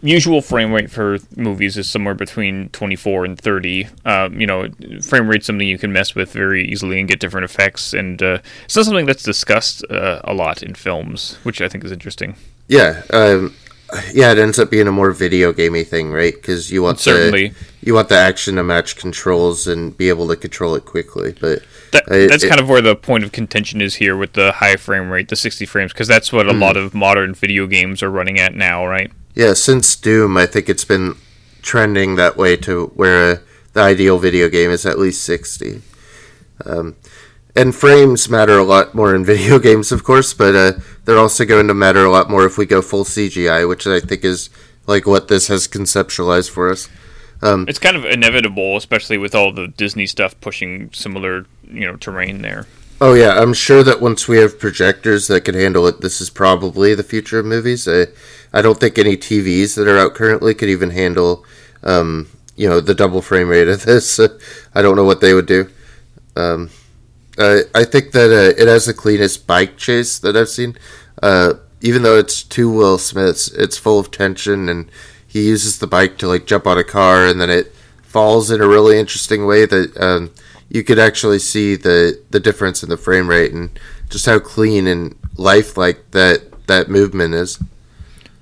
Usual 0.04 0.40
frame 0.42 0.72
rate 0.72 0.90
for 0.90 1.18
movies 1.36 1.76
is 1.76 1.88
somewhere 1.88 2.14
between 2.14 2.68
24 2.70 3.24
and 3.24 3.38
30. 3.38 3.88
Um, 4.04 4.38
you 4.40 4.46
know, 4.46 4.68
frame 5.02 5.28
rate's 5.28 5.46
something 5.46 5.66
you 5.66 5.78
can 5.78 5.92
mess 5.92 6.14
with 6.14 6.32
very 6.32 6.68
easily 6.68 7.00
and 7.00 7.08
get 7.08 7.20
different 7.20 7.44
effects, 7.44 7.92
and 7.92 8.22
uh, 8.22 8.38
it's 8.64 8.76
not 8.76 8.84
something 8.84 9.06
that's 9.06 9.22
discussed 9.22 9.84
uh, 9.90 10.20
a 10.24 10.34
lot 10.34 10.62
in 10.62 10.74
films, 10.74 11.36
which 11.42 11.60
I 11.60 11.68
think 11.68 11.84
is 11.84 11.90
interesting. 11.92 12.36
Yeah, 12.68 13.02
um, 13.12 13.54
yeah, 14.12 14.32
it 14.32 14.38
ends 14.38 14.58
up 14.58 14.70
being 14.70 14.86
a 14.88 14.92
more 14.92 15.10
video 15.12 15.52
gamey 15.52 15.84
thing, 15.84 16.10
right? 16.12 16.34
Because 16.34 16.70
you 16.70 16.82
want 16.82 17.00
Certainly, 17.00 17.48
the 17.48 17.54
you 17.82 17.94
want 17.94 18.08
the 18.08 18.16
action 18.16 18.56
to 18.56 18.62
match 18.64 18.96
controls 18.96 19.66
and 19.66 19.96
be 19.96 20.08
able 20.08 20.26
to 20.28 20.36
control 20.36 20.74
it 20.74 20.84
quickly. 20.84 21.34
But 21.38 21.62
that, 21.92 22.04
that's 22.06 22.42
it- 22.44 22.48
kind 22.48 22.60
of 22.60 22.68
where 22.68 22.80
the 22.80 22.96
point 22.96 23.24
of 23.24 23.32
contention 23.32 23.80
is 23.80 23.96
here 23.96 24.16
with 24.16 24.32
the 24.32 24.52
high 24.52 24.76
frame 24.76 25.10
rate, 25.10 25.28
the 25.28 25.36
60 25.36 25.64
frames, 25.66 25.92
because 25.92 26.08
that's 26.08 26.32
what 26.32 26.48
a 26.48 26.52
Hmm. 26.52 26.60
lot 26.60 26.76
of 26.76 26.94
modern 26.94 27.34
video 27.34 27.66
games 27.66 28.02
are 28.02 28.10
running 28.10 28.38
at 28.38 28.54
now, 28.54 28.86
right? 28.86 29.10
Yeah, 29.34 29.54
since 29.54 29.96
Doom, 29.96 30.36
I 30.36 30.46
think 30.46 30.68
it's 30.68 30.84
been 30.84 31.16
trending 31.62 32.16
that 32.16 32.36
way 32.36 32.56
to 32.58 32.86
where 32.94 33.42
the 33.72 33.80
ideal 33.80 34.18
video 34.18 34.48
game 34.48 34.70
is 34.70 34.86
at 34.86 34.98
least 34.98 35.24
60. 35.24 35.82
Um, 36.64 36.96
and 37.56 37.74
frames 37.74 38.28
matter 38.28 38.58
a 38.58 38.64
lot 38.64 38.94
more 38.94 39.14
in 39.14 39.24
video 39.34 39.58
games, 39.58 39.92
of 39.92 40.04
course, 40.04 40.34
but 40.34 40.54
uh, 40.54 40.72
they're 41.04 41.18
also 41.18 41.44
going 41.44 41.68
to 41.68 41.74
matter 41.74 42.04
a 42.04 42.10
lot 42.10 42.30
more 42.30 42.46
if 42.46 42.58
we 42.58 42.66
go 42.66 42.80
full 42.82 43.04
CGI, 43.04 43.68
which 43.68 43.86
I 43.86 44.00
think 44.00 44.24
is 44.24 44.50
like 44.86 45.06
what 45.06 45.28
this 45.28 45.48
has 45.48 45.66
conceptualized 45.66 46.50
for 46.50 46.70
us. 46.70 46.88
Um, 47.42 47.66
It's 47.68 47.78
kind 47.78 47.96
of 47.96 48.04
inevitable, 48.04 48.76
especially 48.76 49.18
with 49.18 49.34
all 49.34 49.52
the 49.52 49.68
Disney 49.68 50.06
stuff 50.06 50.38
pushing 50.40 50.90
similar, 50.92 51.46
you 51.68 51.86
know, 51.86 51.96
terrain 51.96 52.42
there. 52.42 52.66
Oh 53.00 53.14
yeah, 53.14 53.40
I'm 53.40 53.54
sure 53.54 53.82
that 53.82 54.00
once 54.00 54.28
we 54.28 54.38
have 54.38 54.58
projectors 54.58 55.26
that 55.26 55.44
can 55.44 55.54
handle 55.54 55.86
it, 55.86 56.00
this 56.00 56.20
is 56.20 56.30
probably 56.30 56.94
the 56.94 57.02
future 57.02 57.40
of 57.40 57.46
movies. 57.46 57.88
I, 57.88 58.06
I 58.52 58.62
don't 58.62 58.78
think 58.78 58.98
any 58.98 59.16
TVs 59.16 59.74
that 59.74 59.88
are 59.88 59.98
out 59.98 60.14
currently 60.14 60.54
could 60.54 60.68
even 60.68 60.90
handle, 60.90 61.44
um, 61.82 62.28
you 62.54 62.68
know, 62.68 62.80
the 62.80 62.94
double 62.94 63.20
frame 63.20 63.48
rate 63.48 63.66
of 63.68 63.82
this. 63.84 64.20
I 64.74 64.80
don't 64.82 64.96
know 64.96 65.04
what 65.04 65.20
they 65.20 65.34
would 65.34 65.46
do. 65.46 65.68
Um, 66.36 66.70
I 67.36 67.62
I 67.74 67.84
think 67.84 68.12
that 68.12 68.30
uh, 68.30 68.60
it 68.60 68.68
has 68.68 68.86
the 68.86 68.94
cleanest 68.94 69.46
bike 69.46 69.76
chase 69.76 70.18
that 70.20 70.36
I've 70.36 70.48
seen. 70.48 70.76
Uh, 71.22 71.54
even 71.80 72.02
though 72.02 72.16
it's 72.16 72.42
two 72.42 72.70
Will 72.70 72.98
Smiths, 72.98 73.48
it's 73.48 73.76
full 73.76 73.98
of 73.98 74.10
tension, 74.10 74.68
and 74.68 74.88
he 75.26 75.48
uses 75.48 75.78
the 75.78 75.86
bike 75.86 76.16
to 76.18 76.28
like 76.28 76.46
jump 76.46 76.66
on 76.66 76.78
a 76.78 76.84
car, 76.84 77.26
and 77.26 77.40
then 77.40 77.50
it 77.50 77.74
falls 78.02 78.52
in 78.52 78.60
a 78.60 78.68
really 78.68 78.98
interesting 78.98 79.46
way 79.46 79.66
that 79.66 79.96
um, 80.00 80.30
you 80.68 80.82
could 80.82 80.98
actually 80.98 81.38
see 81.38 81.76
the 81.76 82.20
the 82.30 82.40
difference 82.40 82.82
in 82.82 82.88
the 82.88 82.96
frame 82.96 83.28
rate 83.28 83.52
and 83.52 83.70
just 84.08 84.26
how 84.26 84.38
clean 84.38 84.86
and 84.86 85.16
lifelike 85.36 86.10
that 86.12 86.66
that 86.66 86.88
movement 86.88 87.34
is. 87.34 87.58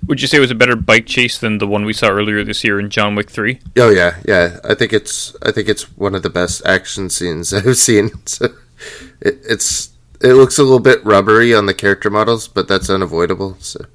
Would 0.07 0.21
you 0.21 0.27
say 0.27 0.39
it 0.39 0.41
was 0.41 0.51
a 0.51 0.57
better 0.57 0.75
bike 0.75 1.07
chase 1.07 1.39
than 1.39 1.59
the 1.59 1.67
one 1.67 1.85
we 1.85 1.93
saw 1.93 2.09
earlier 2.09 2.43
this 2.43 2.65
year 2.65 2.81
in 2.81 2.91
John 2.91 3.15
Wick 3.15 3.31
3? 3.31 3.61
Oh 3.77 3.91
yeah, 3.91 4.19
yeah. 4.27 4.59
I 4.65 4.75
think 4.75 4.93
it's 4.93 5.37
I 5.43 5.53
think 5.53 5.69
it's 5.69 5.97
one 5.97 6.15
of 6.15 6.23
the 6.23 6.31
best 6.31 6.65
action 6.67 7.09
scenes 7.09 7.53
I've 7.55 7.77
seen. 7.77 8.11
So 8.27 8.47
it, 9.21 9.39
it's 9.49 9.91
it 10.21 10.35
looks 10.35 10.59
a 10.59 10.63
little 10.63 10.81
bit 10.81 11.05
rubbery 11.05 11.55
on 11.55 11.67
the 11.67 11.75
character 11.75 12.11
models, 12.11 12.49
but 12.49 12.67
that's 12.67 12.91
unavoidable. 12.91 13.57
So 13.61 13.87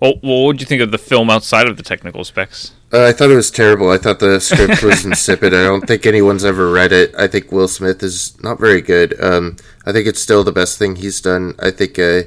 Well, 0.00 0.14
well 0.22 0.42
what 0.42 0.46
would 0.46 0.60
you 0.60 0.66
think 0.66 0.82
of 0.82 0.90
the 0.90 0.98
film 0.98 1.30
outside 1.30 1.66
of 1.66 1.76
the 1.76 1.82
technical 1.82 2.24
specs? 2.24 2.72
Uh, 2.92 3.04
I 3.04 3.12
thought 3.12 3.30
it 3.30 3.36
was 3.36 3.50
terrible. 3.50 3.90
I 3.90 3.98
thought 3.98 4.18
the 4.18 4.40
script 4.40 4.82
was 4.82 5.04
insipid. 5.06 5.52
I 5.52 5.64
don't 5.64 5.86
think 5.86 6.06
anyone's 6.06 6.44
ever 6.44 6.70
read 6.70 6.92
it. 6.92 7.14
I 7.18 7.26
think 7.26 7.52
Will 7.52 7.68
Smith 7.68 8.02
is 8.02 8.40
not 8.42 8.58
very 8.58 8.80
good. 8.80 9.18
Um, 9.22 9.56
I 9.84 9.92
think 9.92 10.06
it's 10.06 10.20
still 10.20 10.44
the 10.44 10.52
best 10.52 10.78
thing 10.78 10.96
he's 10.96 11.20
done. 11.20 11.54
I 11.58 11.70
think 11.70 11.98
uh, 11.98 12.22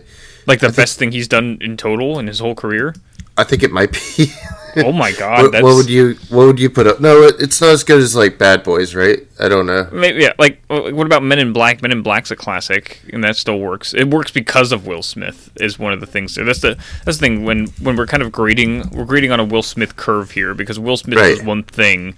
Like 0.46 0.60
the 0.60 0.70
best 0.70 1.00
thing 1.00 1.12
he's 1.12 1.28
done 1.28 1.58
in 1.62 1.78
total 1.78 2.20
in 2.20 2.28
his 2.28 2.40
whole 2.40 2.56
career? 2.56 2.94
I 3.38 3.44
think 3.44 3.64
it 3.64 3.72
might 3.72 3.92
be. 3.92 4.32
Oh 4.78 4.92
my 4.92 5.12
god, 5.20 5.44
what, 5.44 5.52
that's 5.52 5.64
what 5.64 5.76
would 5.76 5.90
you 5.90 6.16
What 6.30 6.46
would 6.48 6.60
you 6.60 6.70
put 6.70 6.88
up? 6.88 7.00
No, 7.02 7.24
it, 7.24 7.36
it's 7.40 7.60
not 7.60 7.72
as 7.72 7.84
good 7.84 8.00
as 8.02 8.16
like 8.16 8.38
Bad 8.38 8.64
Boys, 8.64 8.94
right? 8.96 9.20
I 9.40 9.48
don't 9.50 9.66
know. 9.66 9.90
Maybe, 9.92 10.22
yeah, 10.22 10.34
like 10.40 10.62
uh, 10.70 10.92
what 10.92 11.06
about 11.06 11.24
Men 11.24 11.40
in 11.40 11.52
Black? 11.54 11.82
Men 11.82 11.92
in 11.92 12.02
Black's 12.04 12.32
a 12.32 12.36
classic, 12.36 13.02
and 13.12 13.24
that 13.24 13.36
still 13.36 13.60
works. 13.60 13.94
It 13.94 14.10
works 14.10 14.32
because 14.32 14.72
of 14.72 14.88
Will 14.88 15.02
Smith 15.04 15.50
is 15.60 15.78
one 15.80 15.92
of 15.94 16.00
the 16.00 16.06
things. 16.06 16.36
That's 16.36 16.60
the 16.62 16.78
that's 17.06 17.18
the 17.18 17.22
thing 17.26 17.44
when 17.44 17.68
when 17.82 17.96
we're 17.98 18.06
kind 18.08 18.24
of 18.24 18.32
grading, 18.32 18.90
we're 18.92 19.06
grading 19.06 19.32
on 19.32 19.40
a 19.40 19.46
Will 19.46 19.64
Smith 19.64 19.96
curve 19.98 20.32
here 20.32 20.54
because 20.54 20.80
Will 20.80 20.98
Smith 20.98 21.18
Right. 21.18 21.36
does 21.38 21.44
one 21.46 21.64
thing, 21.64 22.16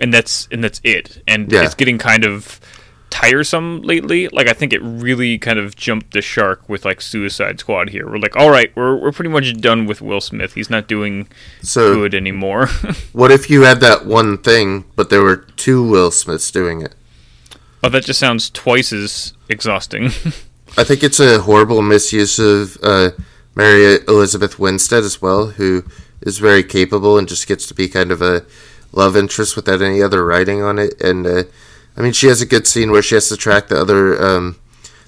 and 0.00 0.12
that's 0.12 0.48
and 0.50 0.62
that's 0.64 0.80
it. 0.84 1.22
And 1.28 1.52
Yeah. 1.52 1.64
it's 1.64 1.74
getting 1.74 1.98
kind 1.98 2.24
of 2.24 2.58
tiresome 3.12 3.82
lately. 3.82 4.26
Like 4.28 4.48
I 4.48 4.54
think 4.54 4.72
it 4.72 4.80
really 4.82 5.38
kind 5.38 5.58
of 5.58 5.76
jumped 5.76 6.12
the 6.12 6.22
shark 6.22 6.66
with 6.68 6.84
like 6.84 7.00
Suicide 7.02 7.60
Squad 7.60 7.90
here. 7.90 8.08
We're 8.08 8.18
like, 8.18 8.34
all 8.34 8.50
right, 8.50 8.74
we're 8.74 8.96
we're 8.96 9.12
pretty 9.12 9.28
much 9.30 9.52
done 9.60 9.84
with 9.86 10.00
Will 10.00 10.20
Smith. 10.20 10.54
He's 10.54 10.70
not 10.70 10.88
doing 10.88 11.28
So 11.60 11.94
good 11.94 12.14
anymore. 12.14 12.66
what 13.12 13.30
if 13.30 13.50
you 13.50 13.62
had 13.62 13.80
that 13.80 14.06
one 14.06 14.38
thing, 14.38 14.86
but 14.96 15.10
there 15.10 15.22
were 15.22 15.36
two 15.36 15.86
Will 15.86 16.10
Smiths 16.10 16.50
doing 16.50 16.80
it? 16.80 16.94
oh, 17.84 17.88
that 17.90 18.04
just 18.04 18.20
sounds 18.20 18.48
twice 18.48 18.92
as 18.92 19.34
exhausting. 19.48 20.04
I 20.78 20.84
think 20.84 21.02
it's 21.02 21.20
a 21.20 21.42
horrible 21.42 21.82
misuse 21.82 22.38
of 22.38 22.78
uh, 22.82 23.10
Mary 23.54 23.98
Elizabeth 24.08 24.58
Winstead 24.58 25.04
as 25.04 25.20
well, 25.20 25.48
who 25.48 25.84
is 26.22 26.38
very 26.38 26.62
capable 26.62 27.18
and 27.18 27.28
just 27.28 27.46
gets 27.46 27.66
to 27.66 27.74
be 27.74 27.88
kind 27.88 28.10
of 28.10 28.22
a 28.22 28.46
love 28.92 29.16
interest 29.16 29.54
without 29.56 29.82
any 29.82 30.00
other 30.00 30.24
writing 30.24 30.62
on 30.62 30.78
it. 30.78 30.98
And 31.02 31.26
uh, 31.26 31.42
I 31.96 32.02
mean, 32.02 32.12
she 32.12 32.28
has 32.28 32.40
a 32.40 32.46
good 32.46 32.66
scene 32.66 32.90
where 32.90 33.02
she 33.02 33.14
has 33.14 33.28
to 33.28 33.36
track 33.36 33.68
the 33.68 33.80
other. 33.80 34.20
Um, 34.22 34.58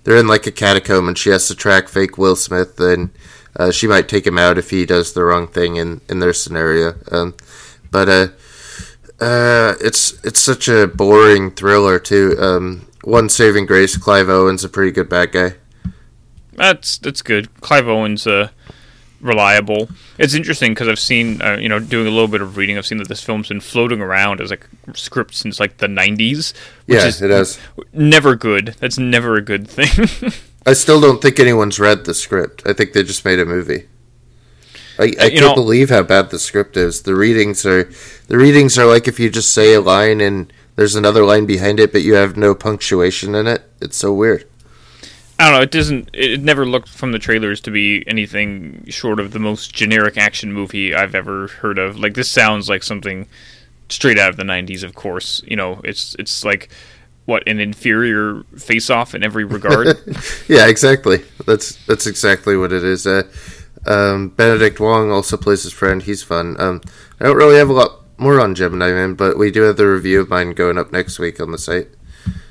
they're 0.05 0.17
in 0.17 0.27
like 0.27 0.47
a 0.47 0.53
catacomb, 0.53 1.09
and 1.09 1.17
she 1.17 1.31
has 1.31 1.49
to 1.49 1.55
track 1.55 1.89
fake 1.89 2.19
Will 2.19 2.37
Smith, 2.37 2.79
and 2.79 3.11
uh, 3.57 3.71
she 3.71 3.87
might 3.87 4.09
take 4.09 4.27
him 4.27 4.39
out 4.39 4.59
if 4.59 4.71
he 4.71 4.85
does 4.85 5.13
the 5.13 5.25
wrong 5.25 5.49
thing 5.49 5.77
in 5.77 6.01
in 6.09 6.21
their 6.21 6.33
scenario. 6.33 6.95
Um, 7.11 7.35
but 7.91 8.09
uh, 8.09 8.29
uh, 9.21 9.75
it's 9.81 10.23
it's 10.25 10.41
such 10.41 10.69
a 10.69 10.87
boring 10.87 11.51
thriller 11.51 11.99
too. 11.99 12.37
Um, 12.39 12.87
one 13.03 13.29
saving 13.29 13.67
grace, 13.67 13.97
Clive 13.97 14.29
Owen's 14.29 14.65
a 14.65 14.69
pretty 14.69 14.91
good 14.91 15.09
bad 15.09 15.33
guy. 15.33 15.55
That's 16.53 16.99
that's 16.99 17.23
good. 17.23 17.61
Clive 17.61 17.89
Owen's 17.89 18.27
uh, 18.27 18.49
reliable. 19.25 19.89
It's 20.19 20.35
interesting 20.35 20.73
because 20.73 20.87
I've 20.87 21.01
seen, 21.01 21.43
uh, 21.43 21.57
you 21.57 21.69
know, 21.69 21.81
doing 21.81 22.07
a 22.07 22.11
little 22.11 22.29
bit 22.29 22.41
of 22.43 22.57
reading. 22.57 22.79
I've 22.79 22.87
seen 22.87 22.99
that 22.99 23.09
this 23.09 23.23
film's 23.23 23.49
been 23.49 23.61
floating 23.61 24.01
around 24.01 24.41
as 24.41 24.51
like 24.51 24.67
a 24.87 24.97
script 24.97 25.35
since 25.35 25.59
like 25.59 25.79
the 25.79 25.89
'90s, 25.89 26.53
which 26.87 26.99
Yeah, 26.99 27.07
is 27.07 27.21
it 27.23 27.31
has. 27.31 27.59
never 27.93 28.37
good. 28.37 28.77
That's 28.79 28.99
never 28.99 29.35
a 29.37 29.43
good 29.43 29.67
thing. 29.69 30.31
I 30.67 30.73
still 30.75 31.01
don't 31.01 31.21
think 31.21 31.41
anyone's 31.41 31.81
read 31.81 32.05
the 32.05 32.15
script. 32.15 32.63
I 32.67 32.73
think 32.73 32.93
they 32.93 33.03
just 33.03 33.25
made 33.25 33.39
a 33.41 33.45
movie. 33.45 33.89
I, 34.99 35.03
I 35.03 35.07
Uh, 35.07 35.13
can't 35.31 35.35
know- 35.41 35.55
believe 35.55 35.91
how 35.91 36.03
bad 36.05 36.31
the 36.31 36.39
script 36.39 36.77
is. 36.77 37.03
The 37.03 37.15
readings 37.17 37.67
are 37.67 37.91
the 38.29 38.39
readings 38.39 38.79
are 38.79 38.87
like 38.87 39.09
if 39.09 39.19
you 39.19 39.29
just 39.31 39.51
say 39.53 39.75
a 39.75 39.81
line 39.81 40.21
and 40.21 40.53
there's 40.77 40.95
another 40.95 41.25
line 41.25 41.47
behind 41.47 41.81
it, 41.81 41.93
but 41.93 42.03
you 42.03 42.15
have 42.15 42.37
no 42.37 42.55
punctuation 42.55 43.35
in 43.35 43.47
it. 43.47 43.63
It's 43.81 43.97
so 43.97 44.13
weird. 44.13 44.45
I 45.39 45.45
don't 45.45 45.59
know. 45.59 45.63
It 45.63 45.71
doesn't. 45.71 46.11
It 46.13 46.41
never 46.43 46.65
looked 46.65 46.89
from 46.89 47.13
the 47.13 47.19
trailers 47.19 47.61
to 47.63 47.71
be 47.71 48.05
anything 48.07 48.85
short 48.89 49.19
of 49.19 49.33
the 49.33 49.41
most 49.41 49.75
generic 49.75 50.17
action 50.17 50.53
movie 50.53 50.95
I've 50.95 51.15
ever 51.15 51.49
heard 51.49 51.79
of. 51.79 51.99
Like 51.99 52.15
this 52.15 52.31
sounds 52.31 52.69
like 52.69 52.83
something 52.83 53.27
straight 53.89 54.19
out 54.19 54.31
of 54.31 54.37
the 54.37 54.45
'90s. 54.45 54.85
Of 54.85 54.95
course, 54.95 55.43
you 55.45 55.57
know, 55.57 55.81
it's 55.83 56.15
it's 56.19 56.45
like 56.45 56.71
what 57.25 57.43
an 57.49 57.59
inferior 57.59 58.45
face 58.57 58.91
off 58.91 59.15
in 59.15 59.25
every 59.25 59.45
regard. 59.45 59.99
yeah, 60.49 60.69
exactly. 60.69 61.25
That's 61.47 61.85
that's 61.87 62.07
exactly 62.07 62.57
what 62.57 62.73
it 62.73 62.85
is. 62.85 63.07
Uh, 63.07 63.25
um, 63.87 64.29
Benedict 64.29 64.79
Wong 64.79 65.11
also 65.11 65.37
plays 65.37 65.63
his 65.65 65.73
friend. 65.73 66.03
He's 66.03 66.23
fun. 66.23 66.57
Um, 66.61 66.81
I 67.21 67.25
don't 67.25 67.37
really 67.37 67.57
have 67.57 67.71
a 67.71 67.75
lot 67.75 68.01
more 68.19 68.41
on 68.41 68.55
Gemini 68.55 68.93
Man, 68.93 69.15
but 69.15 69.37
we 69.37 69.51
do 69.51 69.63
have 69.63 69.77
the 69.77 69.87
review 69.89 70.21
of 70.21 70.29
mine 70.29 70.53
going 70.53 70.79
up 70.79 70.93
next 70.93 71.19
week 71.19 71.41
on 71.41 71.51
the 71.51 71.59
site. 71.59 71.89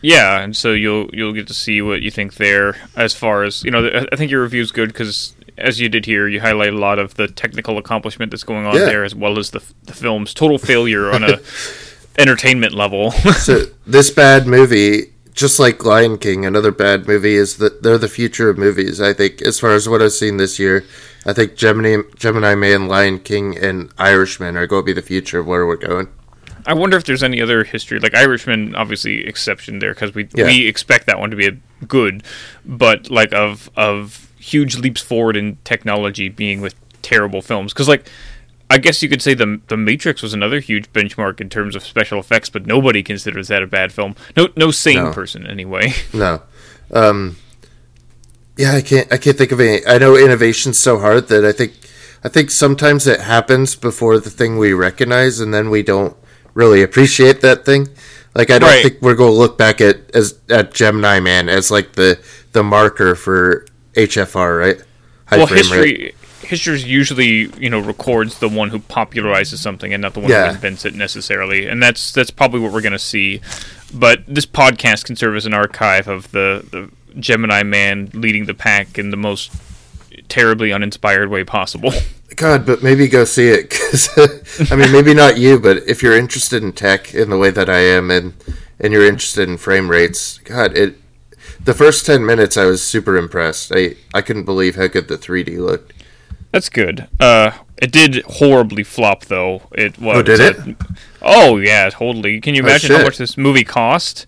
Yeah, 0.01 0.41
and 0.41 0.55
so 0.55 0.73
you'll 0.73 1.09
you'll 1.13 1.33
get 1.33 1.47
to 1.47 1.53
see 1.53 1.81
what 1.81 2.01
you 2.01 2.11
think 2.11 2.35
there. 2.35 2.75
As 2.95 3.13
far 3.13 3.43
as 3.43 3.63
you 3.63 3.71
know, 3.71 4.05
I 4.11 4.15
think 4.15 4.31
your 4.31 4.43
review 4.43 4.61
is 4.61 4.71
good 4.71 4.89
because 4.89 5.33
as 5.57 5.79
you 5.79 5.89
did 5.89 6.05
here, 6.05 6.27
you 6.27 6.41
highlight 6.41 6.73
a 6.73 6.77
lot 6.77 6.99
of 6.99 7.15
the 7.15 7.27
technical 7.27 7.77
accomplishment 7.77 8.31
that's 8.31 8.43
going 8.43 8.65
on 8.65 8.75
yeah. 8.75 8.85
there, 8.85 9.03
as 9.03 9.15
well 9.15 9.39
as 9.39 9.51
the 9.51 9.63
the 9.83 9.93
film's 9.93 10.33
total 10.33 10.57
failure 10.57 11.11
on 11.11 11.23
a 11.23 11.39
entertainment 12.17 12.73
level. 12.73 13.11
so 13.11 13.65
this 13.87 14.09
bad 14.09 14.47
movie, 14.47 15.13
just 15.33 15.59
like 15.59 15.85
Lion 15.85 16.17
King, 16.17 16.45
another 16.45 16.71
bad 16.71 17.07
movie, 17.07 17.35
is 17.35 17.57
that 17.57 17.83
they're 17.83 17.97
the 17.97 18.07
future 18.07 18.49
of 18.49 18.57
movies. 18.57 18.99
I 18.99 19.13
think, 19.13 19.41
as 19.41 19.59
far 19.59 19.71
as 19.71 19.87
what 19.87 20.01
I've 20.01 20.11
seen 20.11 20.37
this 20.37 20.59
year, 20.59 20.83
I 21.25 21.33
think 21.33 21.55
Gemini, 21.55 22.01
Gemini 22.15 22.55
Man, 22.55 22.87
Lion 22.87 23.19
King, 23.19 23.57
and 23.57 23.91
Irishman 23.97 24.57
are 24.57 24.67
going 24.67 24.83
to 24.83 24.85
be 24.85 24.93
the 24.93 25.01
future 25.01 25.39
of 25.39 25.47
where 25.47 25.65
we're 25.65 25.77
going. 25.77 26.09
I 26.65 26.73
wonder 26.73 26.97
if 26.97 27.03
there's 27.03 27.23
any 27.23 27.41
other 27.41 27.63
history, 27.63 27.99
like 27.99 28.15
Irishman, 28.15 28.75
obviously 28.75 29.25
exception 29.25 29.79
there 29.79 29.93
because 29.93 30.13
we 30.13 30.27
yeah. 30.33 30.45
we 30.45 30.67
expect 30.67 31.07
that 31.07 31.19
one 31.19 31.29
to 31.31 31.35
be 31.35 31.47
a 31.47 31.57
good, 31.85 32.23
but 32.65 33.09
like 33.09 33.33
of 33.33 33.69
of 33.75 34.31
huge 34.39 34.77
leaps 34.77 35.01
forward 35.01 35.35
in 35.35 35.57
technology 35.63 36.29
being 36.29 36.61
with 36.61 36.75
terrible 37.01 37.41
films 37.41 37.73
because 37.73 37.87
like 37.87 38.09
I 38.69 38.77
guess 38.77 39.03
you 39.03 39.09
could 39.09 39.21
say 39.21 39.33
the 39.33 39.61
the 39.67 39.77
Matrix 39.77 40.21
was 40.21 40.33
another 40.33 40.59
huge 40.59 40.91
benchmark 40.93 41.39
in 41.39 41.49
terms 41.49 41.75
of 41.75 41.83
special 41.83 42.19
effects, 42.19 42.49
but 42.49 42.65
nobody 42.65 43.03
considers 43.03 43.49
that 43.49 43.61
a 43.61 43.67
bad 43.67 43.91
film. 43.91 44.15
No, 44.35 44.49
no 44.55 44.71
sane 44.71 44.95
no. 44.95 45.13
person 45.13 45.45
anyway. 45.45 45.93
No, 46.13 46.41
um, 46.91 47.37
yeah, 48.57 48.73
I 48.73 48.81
can't 48.81 49.11
I 49.11 49.17
can't 49.17 49.37
think 49.37 49.51
of 49.51 49.59
any. 49.59 49.85
I 49.85 49.97
know 49.97 50.15
innovation's 50.15 50.79
so 50.79 50.99
hard 50.99 51.27
that 51.27 51.43
I 51.43 51.51
think 51.51 51.73
I 52.23 52.29
think 52.29 52.51
sometimes 52.51 53.05
it 53.05 53.21
happens 53.21 53.75
before 53.75 54.19
the 54.19 54.29
thing 54.29 54.57
we 54.57 54.73
recognize, 54.73 55.39
and 55.39 55.53
then 55.53 55.69
we 55.69 55.83
don't 55.83 56.15
really 56.53 56.81
appreciate 56.81 57.41
that 57.41 57.65
thing. 57.65 57.89
Like 58.35 58.49
I 58.49 58.59
don't 58.59 58.69
right. 58.69 58.83
think 58.83 59.01
we're 59.01 59.15
going 59.15 59.31
to 59.31 59.37
look 59.37 59.57
back 59.57 59.79
at 59.81 60.13
as 60.15 60.39
at 60.49 60.73
Gemini 60.73 61.19
Man 61.19 61.49
as 61.49 61.69
like 61.69 61.93
the 61.93 62.19
the 62.51 62.63
marker 62.63 63.15
for 63.15 63.65
HFR, 63.93 64.59
right? 64.59 64.77
High 65.25 65.37
well, 65.37 65.47
history 65.47 66.13
history 66.43 66.81
usually 66.81 67.49
you 67.57 67.69
know 67.69 67.79
records 67.79 68.39
the 68.39 68.49
one 68.49 68.69
who 68.69 68.79
popularizes 68.79 69.57
something 69.57 69.93
and 69.93 70.01
not 70.01 70.13
the 70.13 70.19
one 70.19 70.29
yeah. 70.29 70.47
who 70.47 70.55
invents 70.55 70.85
it 70.85 70.95
necessarily, 70.95 71.67
and 71.67 71.81
that's 71.81 72.11
that's 72.11 72.31
probably 72.31 72.59
what 72.59 72.71
we're 72.71 72.81
going 72.81 72.93
to 72.93 72.99
see. 72.99 73.41
But 73.93 74.23
this 74.27 74.45
podcast 74.45 75.05
can 75.05 75.15
serve 75.15 75.35
as 75.35 75.45
an 75.45 75.53
archive 75.53 76.07
of 76.07 76.31
the 76.31 76.65
the 76.71 77.19
Gemini 77.19 77.63
Man 77.63 78.09
leading 78.13 78.45
the 78.45 78.53
pack 78.55 78.97
in 78.97 79.11
the 79.11 79.17
most 79.17 79.51
terribly 80.29 80.71
uninspired 80.71 81.29
way 81.29 81.43
possible. 81.43 81.93
God, 82.35 82.65
but 82.65 82.81
maybe 82.81 83.07
go 83.07 83.25
see 83.25 83.49
it 83.49 83.69
because 83.69 84.09
I 84.71 84.75
mean, 84.75 84.91
maybe 84.91 85.13
not 85.13 85.37
you, 85.37 85.59
but 85.59 85.77
if 85.87 86.01
you're 86.01 86.17
interested 86.17 86.63
in 86.63 86.73
tech 86.73 87.13
in 87.13 87.29
the 87.29 87.37
way 87.37 87.51
that 87.51 87.69
I 87.69 87.79
am, 87.79 88.09
and 88.09 88.33
and 88.79 88.91
you're 88.91 89.05
interested 89.05 89.47
in 89.47 89.57
frame 89.57 89.89
rates, 89.89 90.39
God, 90.39 90.75
it. 90.75 90.97
The 91.63 91.73
first 91.73 92.05
ten 92.05 92.25
minutes, 92.25 92.57
I 92.57 92.65
was 92.65 92.83
super 92.83 93.15
impressed. 93.17 93.71
I 93.73 93.95
I 94.13 94.21
couldn't 94.21 94.45
believe 94.45 94.75
how 94.75 94.87
good 94.87 95.07
the 95.07 95.17
3D 95.17 95.59
looked. 95.59 95.93
That's 96.51 96.69
good. 96.69 97.07
Uh, 97.19 97.51
it 97.77 97.91
did 97.91 98.23
horribly 98.23 98.83
flop 98.83 99.25
though. 99.25 99.63
It 99.71 99.99
was. 99.99 100.17
Oh, 100.17 100.23
did 100.23 100.39
it? 100.39 100.75
oh 101.21 101.57
yeah, 101.57 101.89
totally. 101.89 102.41
Can 102.41 102.55
you 102.55 102.63
oh, 102.63 102.67
imagine 102.67 102.91
oh, 102.91 102.97
how 102.97 103.03
much 103.03 103.17
this 103.17 103.37
movie 103.37 103.63
cost? 103.63 104.25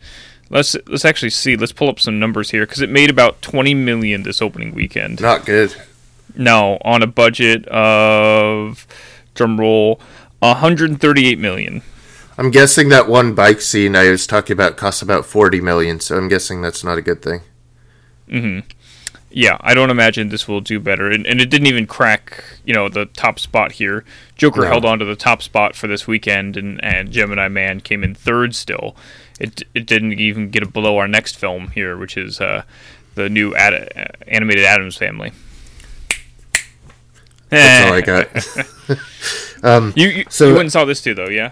Let's 0.50 0.76
let's 0.88 1.06
actually 1.06 1.32
see. 1.32 1.56
Let's 1.56 1.72
pull 1.72 1.90
up 1.90 2.00
some 2.00 2.20
numbers 2.20 2.52
here 2.52 2.66
because 2.66 2.82
it 2.82 2.90
made 2.90 3.10
about 3.10 3.42
twenty 3.42 3.74
million 3.74 4.24
this 4.24 4.42
opening 4.42 4.74
weekend. 4.76 5.22
Not 5.22 5.46
good. 5.46 5.76
No, 6.36 6.78
on 6.82 7.02
a 7.02 7.08
budget 7.08 7.66
of 7.68 8.86
drum 9.34 9.60
roll, 9.60 10.00
138 10.40 11.40
million. 11.40 11.82
I'm 12.38 12.52
guessing 12.52 12.90
that 12.90 13.08
one 13.08 13.34
bike 13.34 13.62
scene 13.62 13.96
I 13.96 14.10
was 14.10 14.28
talking 14.28 14.54
about 14.54 14.76
cost 14.76 15.02
about 15.02 15.26
40 15.26 15.62
million, 15.62 16.00
so 16.00 16.18
I'm 16.18 16.28
guessing 16.28 16.62
that's 16.62 16.84
not 16.84 16.98
a 16.98 17.02
good 17.02 17.22
thing. 17.22 17.42
Mm-hmm. 18.28 18.68
Yeah, 19.38 19.58
I 19.60 19.74
don't 19.74 19.90
imagine 19.90 20.30
this 20.30 20.48
will 20.48 20.62
do 20.62 20.80
better, 20.80 21.12
and, 21.12 21.28
and 21.28 21.42
it 21.42 21.50
didn't 21.50 21.68
even 21.68 21.88
crack, 21.88 22.42
you 22.64 22.74
know, 22.74 22.88
the 22.88 23.08
top 23.08 23.38
spot 23.38 23.74
here. 23.74 24.06
Joker 24.38 24.62
no. 24.62 24.68
held 24.68 24.86
on 24.86 24.98
to 25.00 25.04
the 25.04 25.18
top 25.18 25.42
spot 25.42 25.76
for 25.76 25.88
this 25.88 26.08
weekend, 26.08 26.56
and, 26.56 26.82
and 26.82 27.12
Gemini 27.12 27.50
Man 27.50 27.82
came 27.82 28.02
in 28.02 28.16
third 28.16 28.56
still. 28.56 28.96
It 29.38 29.64
it 29.74 29.86
didn't 29.86 30.14
even 30.14 30.52
get 30.52 30.72
below 30.72 30.98
our 30.98 31.08
next 31.10 31.36
film 31.36 31.72
here, 31.72 31.98
which 31.98 32.16
is 32.16 32.40
uh, 32.40 32.64
the 33.16 33.28
new 33.30 33.54
ad- 33.56 34.16
animated 34.26 34.64
Addams 34.64 34.96
Family. 34.96 35.34
That's 37.50 37.88
all 37.90 37.94
I 37.94 38.02
got. 38.02 38.98
um, 39.64 39.92
you 39.98 40.08
you, 40.08 40.26
so, 40.30 40.48
you 40.48 40.54
went 40.54 40.62
and 40.62 40.72
saw 40.72 40.86
this 40.86 41.02
too, 41.02 41.14
though, 41.14 41.28
yeah? 41.28 41.52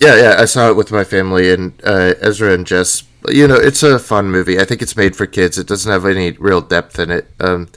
Yeah, 0.00 0.16
yeah. 0.16 0.34
I 0.36 0.46
saw 0.46 0.68
it 0.68 0.74
with 0.74 0.90
my 0.90 1.04
family 1.04 1.52
and 1.52 1.80
uh, 1.84 2.14
Ezra 2.20 2.52
and 2.54 2.66
Jess. 2.66 3.04
You 3.28 3.46
know, 3.46 3.56
it's 3.56 3.82
a 3.82 3.98
fun 3.98 4.30
movie. 4.30 4.58
I 4.58 4.64
think 4.64 4.82
it's 4.82 4.96
made 4.96 5.14
for 5.14 5.26
kids. 5.26 5.58
It 5.58 5.66
doesn't 5.66 5.90
have 5.90 6.06
any 6.06 6.32
real 6.32 6.60
depth 6.60 6.98
in 6.98 7.10
it. 7.10 7.28
Um, 7.38 7.68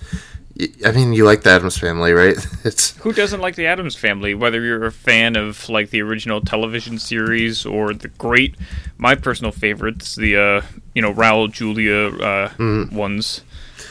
I 0.85 0.91
mean, 0.91 1.13
you 1.13 1.25
like 1.25 1.41
the 1.41 1.49
Addams 1.49 1.77
Family, 1.77 2.13
right? 2.13 2.37
It's 2.63 2.95
who 2.97 3.11
doesn't 3.11 3.41
like 3.41 3.55
the 3.55 3.65
Addams 3.65 3.95
Family? 3.95 4.33
Whether 4.33 4.61
you're 4.61 4.85
a 4.85 4.91
fan 4.91 5.35
of 5.35 5.67
like 5.67 5.89
the 5.89 6.01
original 6.01 6.41
television 6.41 6.99
series 6.99 7.65
or 7.65 7.93
the 7.93 8.07
great, 8.07 8.55
my 8.97 9.15
personal 9.15 9.51
favorites, 9.51 10.15
the 10.15 10.37
uh, 10.37 10.61
you 10.93 11.01
know 11.01 11.13
Raul 11.13 11.51
Julia 11.51 12.07
uh, 12.07 12.49
mm-hmm. 12.49 12.95
ones. 12.95 13.41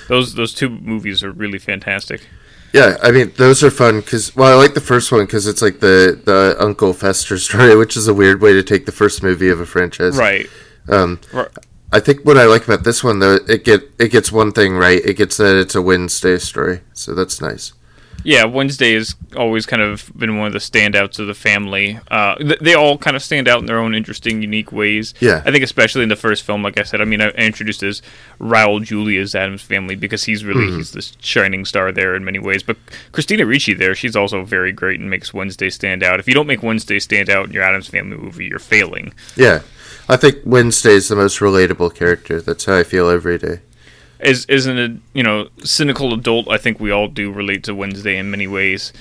Those 0.09 0.35
those 0.35 0.55
two 0.55 0.71
movies 0.71 1.23
are 1.23 1.33
really 1.33 1.59
fantastic. 1.59 2.27
Yeah, 2.73 2.97
I 3.03 3.11
mean 3.11 3.33
those 3.37 3.63
are 3.63 3.71
fun 3.71 4.01
because 4.01 4.35
well, 4.35 4.57
I 4.57 4.63
like 4.63 4.75
the 4.75 4.81
first 4.81 5.13
one 5.13 5.27
because 5.27 5.47
it's 5.47 5.61
like 5.61 5.81
the 5.81 6.21
the 6.25 6.57
Uncle 6.59 6.93
Fester 6.95 7.39
story, 7.39 7.77
which 7.83 7.97
is 7.97 8.09
a 8.09 8.15
weird 8.15 8.41
way 8.41 8.53
to 8.55 8.63
take 8.63 8.87
the 8.87 8.93
first 8.93 9.23
movie 9.23 9.51
of 9.51 9.61
a 9.61 9.67
franchise. 9.67 10.17
Right. 10.17 10.49
Um, 10.89 11.21
right. 11.33 11.49
I 11.93 12.01
think 12.01 12.25
what 12.25 12.39
I 12.39 12.47
like 12.47 12.65
about 12.65 12.85
this 12.85 13.05
one 13.05 13.19
though, 13.19 13.39
it 13.49 13.65
get 13.65 13.83
it 13.99 14.09
gets 14.09 14.33
one 14.33 14.53
thing 14.53 14.77
right. 14.77 15.05
It 15.05 15.17
gets 15.17 15.37
that 15.37 15.57
it's 15.57 15.75
a 15.75 15.83
Wednesday 15.83 16.39
story, 16.39 16.81
so 16.95 17.15
that's 17.15 17.41
nice. 17.41 17.75
Yeah, 18.25 18.45
Wednesday 18.45 18.95
has 18.95 19.17
always 19.37 19.67
kind 19.67 19.83
of 19.83 20.11
been 20.17 20.39
one 20.39 20.47
of 20.47 20.53
the 20.53 20.59
standouts 20.61 21.19
of 21.19 21.27
the 21.27 21.35
family. 21.35 21.99
Uh, 22.09 22.37
th- 22.37 22.61
they 22.61 22.75
all 22.75 22.97
kind 22.97 23.17
of 23.17 23.23
stand 23.23 23.49
out 23.49 23.59
in 23.61 23.67
their 23.67 23.79
own 23.79 23.95
interesting, 23.95 24.43
unique 24.43 24.71
ways. 24.71 25.13
Yeah, 25.21 25.43
I 25.45 25.51
think 25.51 25.65
especially 25.65 26.03
in 26.05 26.09
the 26.09 26.17
first 26.17 26.45
film, 26.45 26.63
like 26.63 26.79
I 26.79 26.85
said, 26.85 27.01
I 27.01 27.05
mean, 27.05 27.21
I, 27.21 27.29
introduced 27.31 27.83
as 27.83 28.01
Raul 28.41 28.83
Julia's 28.83 29.35
Addams 29.35 29.63
Family 29.63 29.97
because 29.97 30.25
he's 30.25 30.45
really 30.45 30.67
mm-hmm. 30.67 30.77
he's 30.77 30.93
the 30.93 31.07
shining 31.21 31.65
star 31.65 31.93
there 31.93 32.15
in 32.15 32.25
many 32.25 32.39
ways. 32.39 32.63
But 32.63 32.77
Christina 33.11 33.45
Ricci 33.45 33.75
there, 33.75 33.95
she's 33.95 34.17
also 34.17 34.45
very 34.45 34.73
great 34.73 35.01
and 35.01 35.11
makes 35.11 35.35
Wednesday 35.35 35.69
stand 35.69 36.03
out. 36.03 36.21
If 36.21 36.29
you 36.29 36.35
don't 36.35 36.47
make 36.47 36.63
Wednesday 36.63 37.01
stand 37.01 37.29
out 37.29 37.47
in 37.47 37.53
your 37.53 37.65
Addams 37.65 37.89
Family 37.89 38.17
movie, 38.17 38.47
you're 38.47 38.59
failing. 38.59 39.13
Yeah, 39.37 39.63
I 40.09 40.17
think 40.17 40.39
Wednesday 40.45 40.93
is 40.93 41.09
the 41.09 41.17
most 41.17 41.39
relatable 41.39 41.95
character. 41.95 42.41
That's 42.41 42.65
how 42.65 42.77
I 42.77 42.83
feel 42.83 43.09
every 43.09 43.39
day 43.39 43.61
as 44.23 44.47
as 44.49 44.67
an 44.67 45.03
you 45.13 45.23
know 45.23 45.49
cynical 45.65 46.15
adult, 46.15 46.49
I 46.49 46.57
think 46.57 46.81
we 46.81 46.91
all 46.91 47.09
do 47.09 47.31
relate 47.31 47.65
to 47.65 47.75
Wednesday 47.75 48.17
in 48.17 48.31
many 48.31 48.47
ways. 48.47 48.93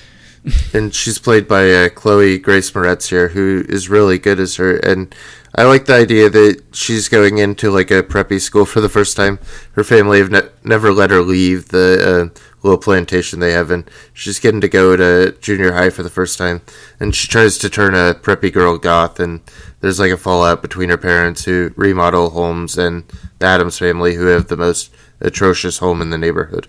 and 0.74 0.92
she's 0.92 1.18
played 1.18 1.46
by 1.46 1.70
uh, 1.70 1.88
Chloe 1.88 2.36
Grace 2.38 2.70
Moretz 2.72 3.08
here, 3.08 3.28
who 3.28 3.64
is 3.68 3.88
really 3.88 4.18
good 4.18 4.40
as 4.40 4.56
her. 4.56 4.76
And 4.76 5.14
I 5.54 5.64
like 5.64 5.84
the 5.84 5.94
idea 5.94 6.30
that 6.30 6.62
she's 6.72 7.10
going 7.10 7.36
into 7.36 7.70
like 7.70 7.90
a 7.90 8.02
preppy 8.02 8.40
school 8.40 8.64
for 8.64 8.80
the 8.80 8.88
first 8.88 9.18
time. 9.18 9.38
Her 9.72 9.84
family 9.84 10.18
have 10.18 10.30
ne- 10.30 10.48
never 10.64 10.90
let 10.90 11.10
her 11.10 11.20
leave 11.20 11.68
the 11.68 12.30
uh, 12.34 12.40
little 12.62 12.78
plantation 12.78 13.38
they 13.38 13.52
have, 13.52 13.70
and 13.70 13.84
she's 14.14 14.40
getting 14.40 14.62
to 14.62 14.68
go 14.68 14.96
to 14.96 15.36
junior 15.42 15.72
high 15.72 15.90
for 15.90 16.02
the 16.02 16.08
first 16.08 16.38
time. 16.38 16.62
And 16.98 17.14
she 17.14 17.28
tries 17.28 17.58
to 17.58 17.68
turn 17.68 17.94
a 17.94 18.14
preppy 18.14 18.50
girl 18.50 18.78
goth, 18.78 19.20
and 19.20 19.42
there's 19.80 20.00
like 20.00 20.12
a 20.12 20.16
fallout 20.16 20.62
between 20.62 20.88
her 20.88 20.96
parents 20.96 21.44
who 21.44 21.74
remodel 21.76 22.30
homes 22.30 22.78
and 22.78 23.04
the 23.38 23.46
Addams 23.46 23.78
family 23.78 24.14
who 24.14 24.26
have 24.26 24.48
the 24.48 24.56
most 24.56 24.90
atrocious 25.20 25.78
home 25.78 26.00
in 26.00 26.08
the 26.08 26.18
neighborhood. 26.18 26.66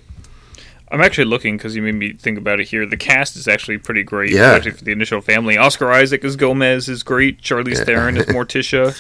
I'm 0.94 1.02
actually 1.02 1.26
looking 1.26 1.58
because 1.58 1.76
you 1.76 1.82
made 1.82 1.96
me 1.96 2.14
think 2.14 2.38
about 2.38 2.60
it 2.60 2.68
here. 2.68 2.86
The 2.86 2.98
cast 2.98 3.36
is 3.36 3.48
actually 3.48 3.80
pretty 3.80 4.04
great, 4.04 4.32
yeah. 4.32 4.52
especially 4.52 4.78
for 4.78 4.84
the 4.84 4.92
initial 4.92 5.22
family. 5.22 5.58
Oscar 5.58 5.92
Isaac 5.92 6.24
as 6.24 6.36
Gomez 6.36 6.88
is 6.88 7.02
great. 7.02 7.42
Charlize 7.42 7.80
yeah. 7.80 7.84
Theron 7.84 8.18
as 8.18 8.26
Morticia. 8.28 8.96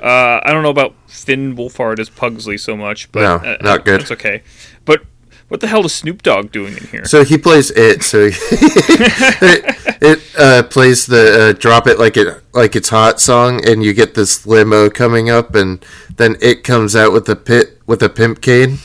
Uh, 0.00 0.40
I 0.42 0.52
don't 0.52 0.64
know 0.64 0.70
about 0.70 0.94
Finn 1.06 1.54
Wolfhard 1.56 2.00
as 2.00 2.10
Pugsley 2.10 2.58
so 2.58 2.76
much, 2.76 3.12
but 3.12 3.20
no, 3.20 3.48
uh, 3.48 3.56
not 3.60 3.84
good. 3.84 4.00
That's 4.00 4.10
okay. 4.10 4.42
But 4.84 5.04
what 5.46 5.60
the 5.60 5.68
hell 5.68 5.86
is 5.86 5.94
Snoop 5.94 6.22
Dogg 6.22 6.50
doing 6.50 6.76
in 6.76 6.84
here? 6.88 7.04
So 7.04 7.22
he 7.22 7.38
plays 7.38 7.70
it. 7.70 8.02
So 8.02 8.18
it, 8.32 9.96
it 10.02 10.36
uh, 10.36 10.64
plays 10.64 11.06
the 11.06 11.50
uh, 11.50 11.52
"Drop 11.52 11.86
It 11.86 12.00
Like 12.00 12.16
It 12.16 12.42
Like 12.52 12.74
It's 12.74 12.88
Hot" 12.88 13.20
song, 13.20 13.64
and 13.64 13.84
you 13.84 13.94
get 13.94 14.14
this 14.14 14.46
limo 14.46 14.90
coming 14.90 15.30
up, 15.30 15.54
and 15.54 15.84
then 16.16 16.36
it 16.40 16.64
comes 16.64 16.96
out 16.96 17.12
with 17.12 17.28
a 17.28 17.36
pit 17.36 17.75
with 17.86 18.02
a 18.02 18.08
pimp 18.08 18.40
cane, 18.40 18.78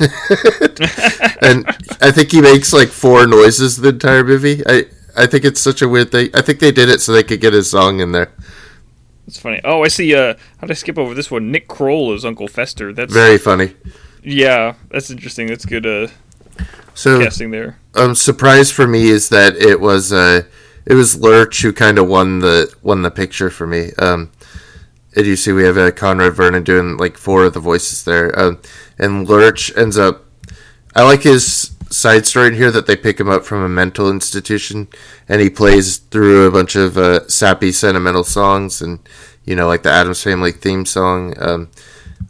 and 1.42 1.66
I 2.02 2.12
think 2.12 2.32
he 2.32 2.42
makes 2.42 2.74
like 2.74 2.90
four 2.90 3.26
noises 3.28 3.78
the 3.78 3.90
entire 3.90 4.24
movie. 4.24 4.62
I 4.68 4.86
I 5.16 5.26
think 5.28 5.44
it's 5.46 5.62
such 5.62 5.82
a 5.82 5.90
weird 5.90 6.12
thing. 6.12 6.30
I 6.34 6.42
think 6.42 6.60
they 6.60 6.72
did 6.72 6.90
it 6.90 7.02
so 7.02 7.12
they 7.12 7.24
could 7.24 7.42
get 7.42 7.54
his 7.54 7.70
song 7.70 8.00
in 8.00 8.12
there. 8.12 8.32
That's 9.28 9.40
funny. 9.40 9.62
Oh, 9.64 9.84
I 9.84 9.88
see. 9.88 10.14
Uh, 10.16 10.34
how 10.58 10.68
did 10.68 10.72
I 10.72 10.76
skip 10.76 10.98
over 10.98 11.14
this 11.14 11.30
one? 11.32 11.52
Nick 11.52 11.68
Kroll 11.68 12.14
is 12.14 12.26
Uncle 12.26 12.48
Fester. 12.48 12.92
That's 12.94 13.14
Very 13.14 13.38
funny. 13.38 13.74
yeah. 14.24 14.76
That's 14.90 15.10
interesting. 15.10 15.48
That's 15.48 15.66
good. 15.66 15.86
Uh, 15.86 16.08
So, 16.94 17.20
casting 17.24 17.52
there. 17.52 17.78
um, 17.96 18.16
surprise 18.16 18.70
for 18.72 18.86
me 18.88 19.08
is 19.10 19.30
that 19.30 19.56
it 19.56 19.80
was 19.80 20.12
uh, 20.12 20.42
it 20.86 20.94
was 20.96 21.16
Lurch 21.20 21.62
who 21.62 21.72
kind 21.72 21.98
of 21.98 22.08
won 22.08 22.40
the 22.40 22.74
won 22.82 23.02
the 23.04 23.12
picture 23.12 23.50
for 23.50 23.66
me. 23.68 23.92
Um, 23.98 24.32
and 25.15 25.26
you 25.26 25.36
see, 25.36 25.52
we 25.52 25.63
have 25.63 25.78
uh, 25.78 25.91
Conrad 25.91 26.34
Vernon 26.34 26.63
doing 26.63 26.97
like 26.97 27.17
four 27.17 27.43
of 27.45 27.54
the 27.54 27.60
voices 27.60 28.04
there, 28.04 28.38
um, 28.39 28.60
and 28.97 29.28
Lurch 29.28 29.76
ends 29.78 29.97
up. 29.97 30.26
I 30.95 31.04
like 31.04 31.24
his 31.24 31.71
side 31.89 32.26
story 32.26 32.47
in 32.47 32.54
here 32.54 32.71
that 32.71 32.88
they 32.88 32.95
pick 32.95 33.19
him 33.19 33.30
up 33.30 33.45
from 33.45 33.63
a 33.63 33.69
mental 33.69 34.10
institution, 34.10 34.88
and 35.28 35.41
he 35.41 35.50
plays 35.50 35.97
through 35.97 36.47
a 36.47 36.52
bunch 36.52 36.76
of 36.76 36.97
uh, 36.97 37.28
sappy, 37.28 37.71
sentimental 37.71 38.24
songs, 38.24 38.82
and 38.82 39.00
you 39.45 39.56
know, 39.56 39.67
like 39.67 39.84
the 39.84 39.91
Addams 39.91 40.24
Family 40.24 40.52
theme 40.52 40.86
song. 40.86 41.34
Um, 41.38 41.69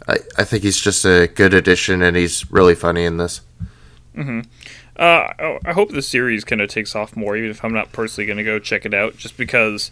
I 0.08 0.18
I 0.38 0.44
think 0.44 0.64
he's 0.64 0.80
just 0.80 1.06
a 1.06 1.28
good 1.28 1.54
addition, 1.54 2.02
and 2.02 2.18
he's 2.18 2.52
really 2.52 2.76
funny 2.76 3.06
in 3.06 3.18
this. 3.18 3.42
Uh, 4.98 5.34
I 5.40 5.60
I 5.66 5.74
hope 5.74 5.90
the 5.90 6.02
series 6.02 6.44
kind 6.44 6.62
of 6.62 6.70
takes 6.70 6.96
off 6.96 7.16
more, 7.16 7.36
even 7.38 7.50
if 7.50 7.64
I'm 7.64 7.74
not 7.74 7.92
personally 7.92 8.26
going 8.26 8.38
to 8.38 8.44
go 8.44 8.60
check 8.60 8.86
it 8.86 8.94
out, 8.94 9.18
just 9.18 9.38
because, 9.38 9.92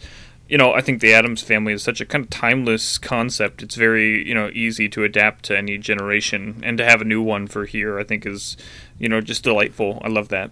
you 0.50 0.58
know, 0.58 0.74
I 0.74 0.82
think 0.82 1.00
the 1.00 1.14
Addams 1.14 1.44
family 1.44 1.74
is 1.74 1.84
such 1.84 2.02
a 2.02 2.06
kind 2.06 2.24
of 2.24 2.30
timeless 2.32 2.98
concept. 2.98 3.62
It's 3.62 3.76
very, 3.76 4.28
you 4.28 4.34
know, 4.34 4.50
easy 4.52 4.90
to 4.90 5.04
adapt 5.04 5.46
to 5.46 5.58
any 5.58 5.78
generation, 5.78 6.60
and 6.64 6.78
to 6.80 6.86
have 6.86 7.02
a 7.02 7.06
new 7.06 7.22
one 7.22 7.46
for 7.46 7.66
here, 7.66 8.00
I 8.00 8.04
think 8.04 8.26
is, 8.26 8.58
you 8.98 9.08
know, 9.08 9.22
just 9.22 9.44
delightful. 9.44 10.02
I 10.04 10.08
love 10.08 10.30
that. 10.30 10.50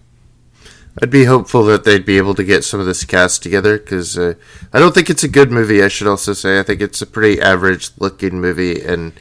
I'd 1.02 1.10
be 1.10 1.24
hopeful 1.24 1.64
that 1.64 1.84
they'd 1.84 2.06
be 2.06 2.16
able 2.16 2.34
to 2.36 2.44
get 2.44 2.64
some 2.64 2.80
of 2.80 2.86
this 2.86 3.04
cast 3.04 3.42
together 3.42 3.78
because 3.78 4.16
uh, 4.16 4.34
I 4.72 4.78
don't 4.78 4.94
think 4.94 5.10
it's 5.10 5.24
a 5.24 5.28
good 5.28 5.50
movie. 5.50 5.82
I 5.82 5.88
should 5.88 6.06
also 6.06 6.32
say 6.32 6.60
I 6.60 6.62
think 6.62 6.80
it's 6.80 7.02
a 7.02 7.06
pretty 7.06 7.40
average 7.40 7.90
looking 7.98 8.40
movie, 8.40 8.80
and 8.80 9.12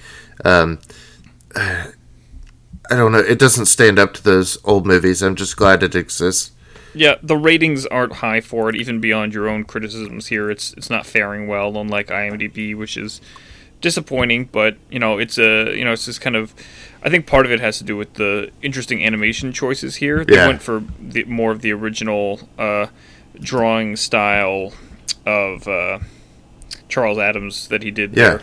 um, 0.45 0.79
I 1.55 1.91
don't 2.91 3.11
know. 3.11 3.19
It 3.19 3.39
doesn't 3.39 3.65
stand 3.65 3.97
up 3.97 4.13
to 4.13 4.23
those 4.23 4.59
old 4.63 4.85
movies. 4.85 5.23
I'm 5.23 5.35
just 5.35 5.57
glad 5.57 5.81
it 5.81 5.95
exists. 5.95 6.51
Yeah, 6.97 7.15
the 7.21 7.38
ratings 7.38 7.86
aren't 7.86 8.13
high 8.13 8.41
for 8.41 8.69
it, 8.69 8.75
even 8.75 8.99
beyond 8.99 9.33
your 9.33 9.47
own 9.47 9.63
criticisms 9.63 10.27
here. 10.27 10.49
It's 10.49 10.73
it's 10.73 10.89
not 10.89 11.05
faring 11.05 11.47
well, 11.47 11.77
unlike 11.77 12.07
IMDb, 12.07 12.75
which 12.75 12.97
is 12.97 13.21
disappointing. 13.81 14.49
But 14.51 14.77
you 14.89 14.99
know, 14.99 15.17
it's 15.17 15.38
a 15.38 15.75
you 15.77 15.86
know, 15.86 15.93
it's 15.93 16.05
just 16.05 16.21
kind 16.21 16.36
of. 16.36 16.53
I 17.03 17.10
think 17.10 17.27
part 17.27 17.45
of 17.45 17.51
it 17.51 17.60
has 17.60 17.77
to 17.77 17.83
do 17.83 17.95
with 17.95 18.15
the 18.15 18.49
interesting 18.62 19.03
animation 19.05 19.53
choices 19.53 19.97
here. 19.97 20.25
They 20.25 20.36
Yeah. 20.36 20.47
went 20.47 20.62
for 20.62 20.83
the, 20.99 21.23
more 21.25 21.51
of 21.51 21.62
the 21.62 21.71
original 21.71 22.49
uh, 22.57 22.88
drawing 23.39 23.95
style 23.95 24.73
of 25.25 25.67
uh, 25.67 25.99
Charles 26.89 27.19
Addams 27.19 27.67
that 27.67 27.83
he 27.83 27.91
did 27.91 28.17
Yeah. 28.17 28.29
there. 28.29 28.41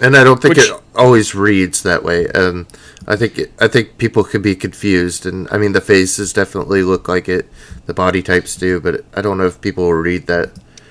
And 0.00 0.16
I 0.16 0.24
don't 0.24 0.42
think 0.42 0.56
Which- 0.56 0.68
it 0.68 0.80
always 0.94 1.34
reads 1.34 1.82
that 1.82 2.02
way. 2.02 2.28
Um, 2.28 2.66
I 3.06 3.16
think 3.16 3.38
it, 3.38 3.52
I 3.58 3.68
think 3.68 3.98
people 3.98 4.24
could 4.24 4.42
be 4.42 4.54
confused, 4.54 5.24
and 5.26 5.48
I 5.50 5.58
mean 5.58 5.72
the 5.72 5.80
faces 5.80 6.32
definitely 6.32 6.82
look 6.82 7.08
like 7.08 7.28
it, 7.28 7.48
the 7.86 7.94
body 7.94 8.22
types 8.22 8.56
do, 8.56 8.80
but 8.80 9.04
I 9.14 9.22
don't 9.22 9.38
know 9.38 9.46
if 9.46 9.60
people 9.60 9.84
will 9.84 9.94
read 9.94 10.26
that. 10.26 10.50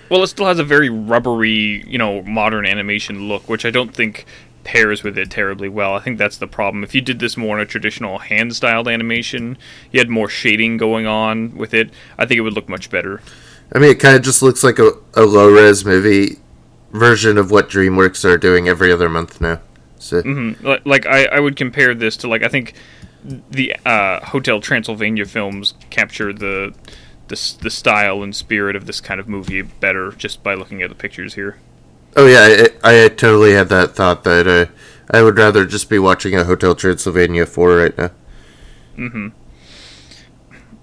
Well, 0.10 0.24
it 0.24 0.28
still 0.28 0.46
has 0.46 0.60
a 0.60 0.64
very 0.64 0.90
rubbery, 0.90 1.84
you 1.88 1.98
know, 1.98 2.22
modern 2.24 2.66
animation 2.66 3.28
look, 3.28 3.50
which 3.50 3.66
I 3.66 3.72
don't 3.72 3.94
think 3.94 4.26
pairs 4.64 5.04
with 5.04 5.18
it 5.18 5.30
terribly 5.30 5.70
well. 5.70 5.94
I 5.94 6.00
think 6.00 6.18
that's 6.18 6.38
the 6.38 6.48
problem. 6.48 6.84
If 6.84 6.96
you 6.96 7.02
did 7.02 7.20
this 7.20 7.38
more 7.38 7.58
in 7.58 7.62
a 7.62 7.66
traditional 7.66 8.20
hand-styled 8.20 8.88
animation, 8.88 9.58
you 9.92 10.00
had 10.00 10.10
more 10.10 10.30
shading 10.30 10.78
going 10.78 11.06
on 11.06 11.56
with 11.56 11.74
it, 11.74 11.92
I 12.18 12.26
think 12.26 12.38
it 12.38 12.42
would 12.42 12.54
look 12.54 12.70
much 12.70 12.90
better. 12.90 13.22
I 13.74 13.80
mean, 13.80 13.92
it 13.92 14.00
kind 14.00 14.16
of 14.16 14.22
just 14.22 14.42
looks 14.42 14.64
like 14.64 14.80
a, 14.80 14.92
a 15.16 15.24
low 15.24 15.52
res 15.52 15.86
movie 15.86 16.38
version 16.92 17.38
of 17.38 17.52
what 17.52 17.70
DreamWorks 17.70 18.24
are 18.26 18.38
doing 18.38 18.68
every 18.68 18.92
other 18.92 19.10
month 19.10 19.42
now. 19.42 19.60
So 19.98 20.22
Mhm. 20.22 20.86
Like 20.86 21.06
I, 21.06 21.26
I 21.26 21.40
would 21.40 21.56
compare 21.56 21.94
this 21.96 22.16
to 22.18 22.28
like 22.28 22.44
I 22.44 22.48
think 22.48 22.74
the 23.50 23.76
uh, 23.86 24.24
Hotel 24.26 24.62
Transylvania 24.62 25.26
films 25.26 25.74
capture 25.90 26.32
the, 26.32 26.74
the 27.28 27.56
the 27.62 27.70
style 27.72 28.22
and 28.22 28.36
spirit 28.36 28.76
of 28.76 28.86
this 28.86 29.02
kind 29.02 29.20
of 29.20 29.28
movie 29.28 29.62
better 29.64 30.12
just 30.12 30.44
by 30.44 30.54
looking 30.54 30.82
at 30.84 30.90
the 30.90 30.96
pictures 30.96 31.34
here. 31.34 31.58
Oh 32.16 32.28
yeah, 32.28 32.68
I, 32.84 33.04
I 33.06 33.08
totally 33.10 33.54
had 33.54 33.70
that 33.70 33.96
thought 33.96 34.24
that 34.26 34.48
uh, 34.48 34.66
I 35.10 35.22
would 35.24 35.38
rather 35.38 35.66
just 35.66 35.90
be 35.90 36.00
watching 36.00 36.36
a 36.36 36.44
Hotel 36.44 36.76
Transylvania 36.76 37.46
4 37.46 37.76
right 37.76 37.98
now. 37.98 38.12
Hmm. 38.96 39.28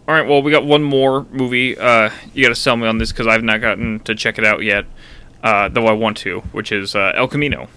All 0.08 0.14
right, 0.16 0.26
well, 0.28 0.42
we 0.42 0.50
got 0.50 0.64
one 0.66 0.82
more 0.82 1.26
movie. 1.30 1.78
Uh, 1.78 2.10
you 2.34 2.42
got 2.42 2.48
to 2.48 2.54
sell 2.60 2.76
me 2.76 2.86
on 2.88 2.98
this 2.98 3.12
because 3.12 3.28
I've 3.28 3.44
not 3.44 3.60
gotten 3.60 4.00
to 4.00 4.14
check 4.14 4.36
it 4.36 4.44
out 4.44 4.62
yet, 4.62 4.84
uh, 5.42 5.68
though 5.68 5.86
I 5.86 5.92
want 5.92 6.16
to, 6.18 6.40
which 6.52 6.72
is 6.72 6.94
uh, 6.94 7.12
El 7.14 7.28
Camino. 7.28 7.68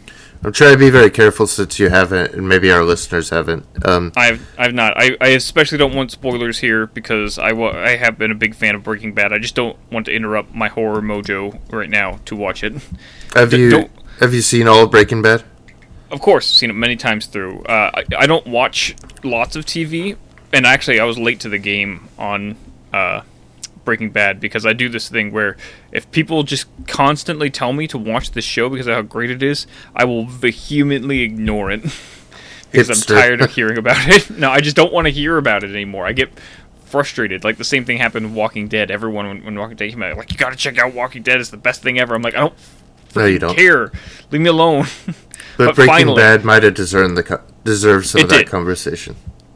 I'm 0.44 0.52
trying 0.52 0.74
to 0.74 0.78
be 0.78 0.92
very 0.92 1.10
careful 1.10 1.48
since 1.48 1.80
you 1.80 1.90
haven't, 1.90 2.34
and 2.34 2.48
maybe 2.48 2.70
our 2.72 2.84
listeners 2.84 3.30
haven't. 3.32 3.66
Um, 3.88 4.12
I've 4.16 4.48
I've 4.60 4.74
not. 4.76 4.94
I, 4.96 5.18
I 5.20 5.30
especially 5.30 5.80
don't 5.80 5.96
want 5.96 6.12
spoilers 6.12 6.60
here 6.60 6.86
because 6.86 7.40
I, 7.40 7.54
wa- 7.54 7.72
I 7.72 7.96
have 7.96 8.20
been 8.20 8.30
a 8.32 8.36
big 8.36 8.54
fan 8.54 8.76
of 8.76 8.84
Breaking 8.84 9.14
Bad. 9.14 9.34
I 9.34 9.40
just 9.40 9.56
don't 9.56 9.76
want 9.92 10.06
to 10.06 10.12
interrupt 10.14 10.54
my 10.54 10.68
horror 10.68 11.02
mojo 11.02 11.60
right 11.72 11.90
now 11.90 12.20
to 12.26 12.36
watch 12.36 12.64
it. 12.64 12.74
have 13.34 13.50
D- 13.50 13.58
you 13.58 13.70
don't- 13.72 13.92
have 14.20 14.34
you 14.34 14.42
seen 14.42 14.68
all 14.68 14.84
of 14.84 14.92
Breaking 14.92 15.22
Bad? 15.24 15.44
Of 16.12 16.22
course, 16.22 16.48
seen 16.48 16.70
it 16.70 16.74
many 16.74 16.96
times 16.96 17.26
through. 17.26 17.64
Uh, 17.64 17.90
I, 17.96 18.04
I 18.20 18.28
don't 18.28 18.46
watch 18.46 18.96
lots 19.24 19.56
of 19.56 19.66
TV, 19.66 20.16
and 20.54 20.66
actually, 20.68 21.00
I 21.00 21.06
was 21.06 21.18
late 21.18 21.40
to 21.40 21.50
the 21.50 21.58
game 21.58 22.08
on 22.20 22.56
uh, 22.94 23.22
Breaking 23.86 24.10
Bad 24.10 24.40
because 24.40 24.66
I 24.66 24.74
do 24.74 24.90
this 24.90 25.08
thing 25.08 25.32
where 25.32 25.56
if 25.92 26.10
people 26.12 26.44
just 26.44 26.66
constantly 26.88 27.50
tell 27.50 27.72
me 27.72 27.88
to 27.88 27.98
watch 27.98 28.32
this 28.32 28.44
show 28.46 28.68
because 28.70 28.88
of 28.88 28.96
how 28.96 29.02
great 29.04 29.30
it 29.32 29.42
is, 29.44 29.68
I 29.96 30.04
will 30.06 30.26
vehemently 30.26 31.22
ignore 31.22 31.72
it 31.72 31.82
because 32.72 32.90
I'm 32.90 33.16
uh, 33.16 33.20
tired 33.22 33.42
of 33.42 33.52
hearing 33.56 33.78
about 33.78 33.98
it. 34.10 34.30
No, 34.38 34.50
I 34.52 34.60
just 34.60 34.76
don't 34.76 34.92
want 34.92 35.06
to 35.06 35.12
hear 35.12 35.38
about 35.38 35.64
it 35.64 35.70
anymore. 35.70 36.06
I 36.06 36.12
get 36.12 36.32
frustrated. 36.86 37.44
Like 37.44 37.58
the 37.58 37.64
same 37.64 37.86
thing 37.86 37.98
happened 37.98 38.26
with 38.28 38.36
Walking 38.36 38.68
Dead. 38.68 38.92
Everyone 38.92 39.28
when, 39.28 39.44
when 39.46 39.56
Walking 39.58 39.78
Dead 39.78 39.90
came 39.92 40.04
out, 40.04 40.18
like 40.18 40.32
you 40.32 40.38
got 40.38 40.50
to 40.52 40.58
check 40.58 40.78
out 40.78 40.94
Walking 40.94 41.22
Dead. 41.24 41.40
It's 41.40 41.50
the 41.52 41.58
best 41.58 41.82
thing 41.82 42.00
ever. 42.00 42.16
I'm 42.16 42.22
like, 42.22 42.36
I 42.36 42.40
don't 42.42 42.54
No, 43.16 43.26
you 43.26 43.40
don't. 43.40 43.56
care. 43.56 43.92
Leave 44.32 44.42
me 44.42 44.50
alone. 44.50 44.86
But, 45.58 45.68
But 45.68 45.76
Breaking 45.76 45.94
finally- 45.94 46.16
Bad 46.22 46.44
might 46.44 46.64
have 46.64 46.74
deserved 46.74 47.16
the 47.16 47.24
co- 47.24 47.42
deserved 47.64 48.08
some 48.08 48.22
of 48.24 48.30
that 48.30 48.38
did. 48.40 48.48
conversation. 48.50 49.16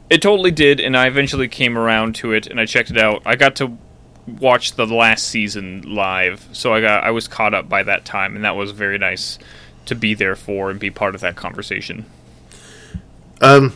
It 0.09 0.21
totally 0.23 0.49
did, 0.51 0.79
and 0.79 0.97
I 0.97 1.05
eventually 1.07 1.47
came 1.47 1.77
around 1.77 2.15
to 2.15 2.31
it, 2.31 2.47
and 2.47 2.59
I 2.59 2.65
checked 2.65 2.89
it 2.89 2.97
out. 2.97 3.21
I 3.27 3.35
got 3.35 3.55
to 3.57 3.77
watch 4.39 4.73
the 4.73 4.85
last 4.85 5.27
season 5.27 5.81
live, 5.93 6.47
so 6.51 6.73
I 6.73 6.81
got 6.81 7.03
I 7.03 7.11
was 7.11 7.27
caught 7.27 7.53
up 7.53 7.67
by 7.69 7.83
that 7.83 8.05
time, 8.05 8.35
and 8.35 8.43
that 8.45 8.55
was 8.55 8.71
very 8.71 8.97
nice 8.97 9.39
to 9.85 9.95
be 9.95 10.13
there 10.13 10.35
for 10.35 10.69
and 10.69 10.79
be 10.79 10.89
part 10.89 11.15
of 11.15 11.21
that 11.21 11.35
conversation. 11.35 12.05
Um, 13.41 13.73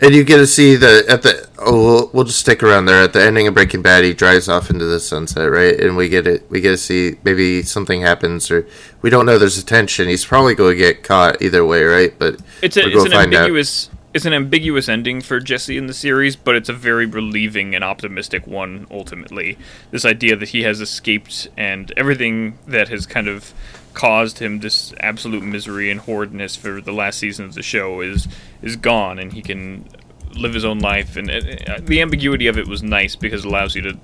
and 0.00 0.14
you 0.14 0.24
get 0.24 0.36
to 0.38 0.46
see 0.46 0.76
the 0.76 1.04
at 1.08 1.22
the 1.22 1.48
oh 1.58 1.72
we'll, 1.72 2.10
we'll 2.12 2.24
just 2.24 2.40
stick 2.40 2.62
around 2.62 2.84
there 2.86 3.02
at 3.02 3.12
the 3.12 3.22
ending 3.22 3.46
of 3.46 3.54
Breaking 3.54 3.80
Bad. 3.80 4.04
He 4.04 4.12
drives 4.12 4.48
off 4.48 4.68
into 4.68 4.84
the 4.84 5.00
sunset, 5.00 5.50
right? 5.50 5.78
And 5.78 5.96
we 5.96 6.08
get 6.08 6.26
it. 6.26 6.50
We 6.50 6.60
get 6.60 6.70
to 6.70 6.76
see 6.76 7.16
maybe 7.24 7.62
something 7.62 8.02
happens, 8.02 8.50
or 8.50 8.66
we 9.00 9.08
don't 9.08 9.24
know. 9.24 9.38
There's 9.38 9.58
a 9.58 9.64
tension. 9.64 10.08
He's 10.08 10.24
probably 10.26 10.54
going 10.54 10.72
to 10.72 10.78
get 10.78 11.02
caught 11.02 11.40
either 11.40 11.64
way, 11.64 11.84
right? 11.84 12.18
But 12.18 12.40
It's 12.60 12.76
a, 12.76 12.86
it's 12.86 13.04
an 13.06 13.12
ambiguous. 13.14 13.88
out. 13.90 13.95
It's 14.16 14.24
an 14.24 14.32
ambiguous 14.32 14.88
ending 14.88 15.20
for 15.20 15.38
Jesse 15.40 15.76
in 15.76 15.88
the 15.88 15.94
series, 15.94 16.36
but 16.36 16.56
it's 16.56 16.70
a 16.70 16.72
very 16.72 17.04
relieving 17.04 17.74
and 17.74 17.84
optimistic 17.84 18.46
one 18.46 18.86
ultimately. 18.90 19.58
This 19.90 20.06
idea 20.06 20.34
that 20.36 20.48
he 20.48 20.62
has 20.62 20.80
escaped 20.80 21.48
and 21.54 21.92
everything 21.98 22.58
that 22.66 22.88
has 22.88 23.04
kind 23.06 23.28
of 23.28 23.52
caused 23.92 24.38
him 24.38 24.60
this 24.60 24.94
absolute 25.00 25.42
misery 25.42 25.90
and 25.90 26.00
horridness 26.00 26.56
for 26.56 26.80
the 26.80 26.92
last 26.92 27.18
season 27.18 27.44
of 27.44 27.54
the 27.54 27.62
show 27.62 28.00
is 28.00 28.26
is 28.62 28.76
gone 28.76 29.18
and 29.18 29.34
he 29.34 29.42
can 29.42 29.86
live 30.34 30.54
his 30.54 30.64
own 30.64 30.78
life 30.78 31.16
and 31.16 31.30
uh, 31.30 31.78
the 31.82 32.00
ambiguity 32.00 32.46
of 32.46 32.56
it 32.56 32.66
was 32.66 32.82
nice 32.82 33.16
because 33.16 33.44
it 33.44 33.48
allows 33.48 33.74
you 33.74 33.82
to 33.82 33.98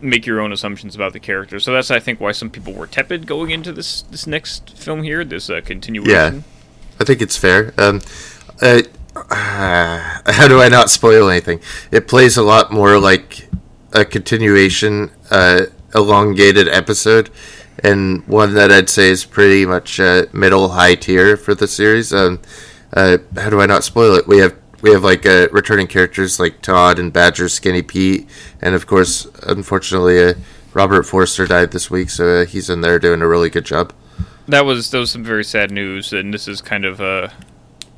make 0.00 0.26
your 0.26 0.40
own 0.40 0.52
assumptions 0.52 0.96
about 0.96 1.12
the 1.12 1.20
character. 1.20 1.60
So 1.60 1.72
that's 1.72 1.92
I 1.92 2.00
think 2.00 2.20
why 2.20 2.32
some 2.32 2.50
people 2.50 2.72
were 2.72 2.88
tepid 2.88 3.28
going 3.28 3.50
into 3.50 3.70
this 3.70 4.02
this 4.02 4.26
next 4.26 4.76
film 4.76 5.04
here, 5.04 5.24
this 5.24 5.48
uh, 5.48 5.60
continuation. 5.60 6.42
I 6.98 7.04
think 7.04 7.22
it's 7.22 7.36
fair. 7.36 7.72
Um, 7.78 8.00
uh, 9.16 10.20
how 10.26 10.48
do 10.48 10.60
I 10.60 10.68
not 10.68 10.90
spoil 10.90 11.28
anything? 11.28 11.60
It 11.90 12.08
plays 12.08 12.36
a 12.36 12.42
lot 12.42 12.72
more 12.72 12.98
like 12.98 13.48
a 13.92 14.04
continuation, 14.04 15.10
uh, 15.30 15.66
elongated 15.94 16.68
episode, 16.68 17.30
and 17.82 18.26
one 18.26 18.54
that 18.54 18.70
I'd 18.70 18.88
say 18.88 19.10
is 19.10 19.24
pretty 19.24 19.66
much 19.66 20.00
uh, 20.00 20.26
middle 20.32 20.70
high 20.70 20.94
tier 20.94 21.36
for 21.36 21.54
the 21.54 21.68
series. 21.68 22.12
Um, 22.12 22.40
uh, 22.92 23.18
how 23.36 23.50
do 23.50 23.60
I 23.60 23.66
not 23.66 23.84
spoil 23.84 24.14
it? 24.14 24.26
We 24.26 24.38
have 24.38 24.56
we 24.82 24.90
have 24.90 25.04
like 25.04 25.24
uh, 25.24 25.48
returning 25.52 25.86
characters 25.86 26.40
like 26.40 26.60
Todd 26.60 26.98
and 26.98 27.12
Badger, 27.12 27.48
Skinny 27.48 27.82
Pete, 27.82 28.28
and 28.60 28.74
of 28.74 28.86
course, 28.86 29.26
unfortunately, 29.44 30.22
uh, 30.22 30.34
Robert 30.74 31.04
Forster 31.04 31.46
died 31.46 31.70
this 31.70 31.90
week, 31.90 32.10
so 32.10 32.42
uh, 32.42 32.46
he's 32.46 32.68
in 32.68 32.80
there 32.80 32.98
doing 32.98 33.22
a 33.22 33.28
really 33.28 33.50
good 33.50 33.64
job. 33.64 33.92
that 34.48 34.64
was 34.64 34.90
that 34.90 34.98
was 34.98 35.10
some 35.10 35.24
very 35.24 35.44
sad 35.44 35.70
news, 35.70 36.12
and 36.12 36.34
this 36.34 36.48
is 36.48 36.60
kind 36.60 36.84
of 36.84 37.00
uh, 37.00 37.28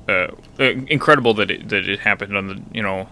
uh, 0.09 0.29
uh, 0.59 0.65
incredible 0.89 1.35
that 1.35 1.51
it, 1.51 1.69
that 1.69 1.89
it 1.89 2.01
happened 2.01 2.37
on 2.37 2.47
the 2.49 2.63
you 2.73 2.83
know 2.83 3.09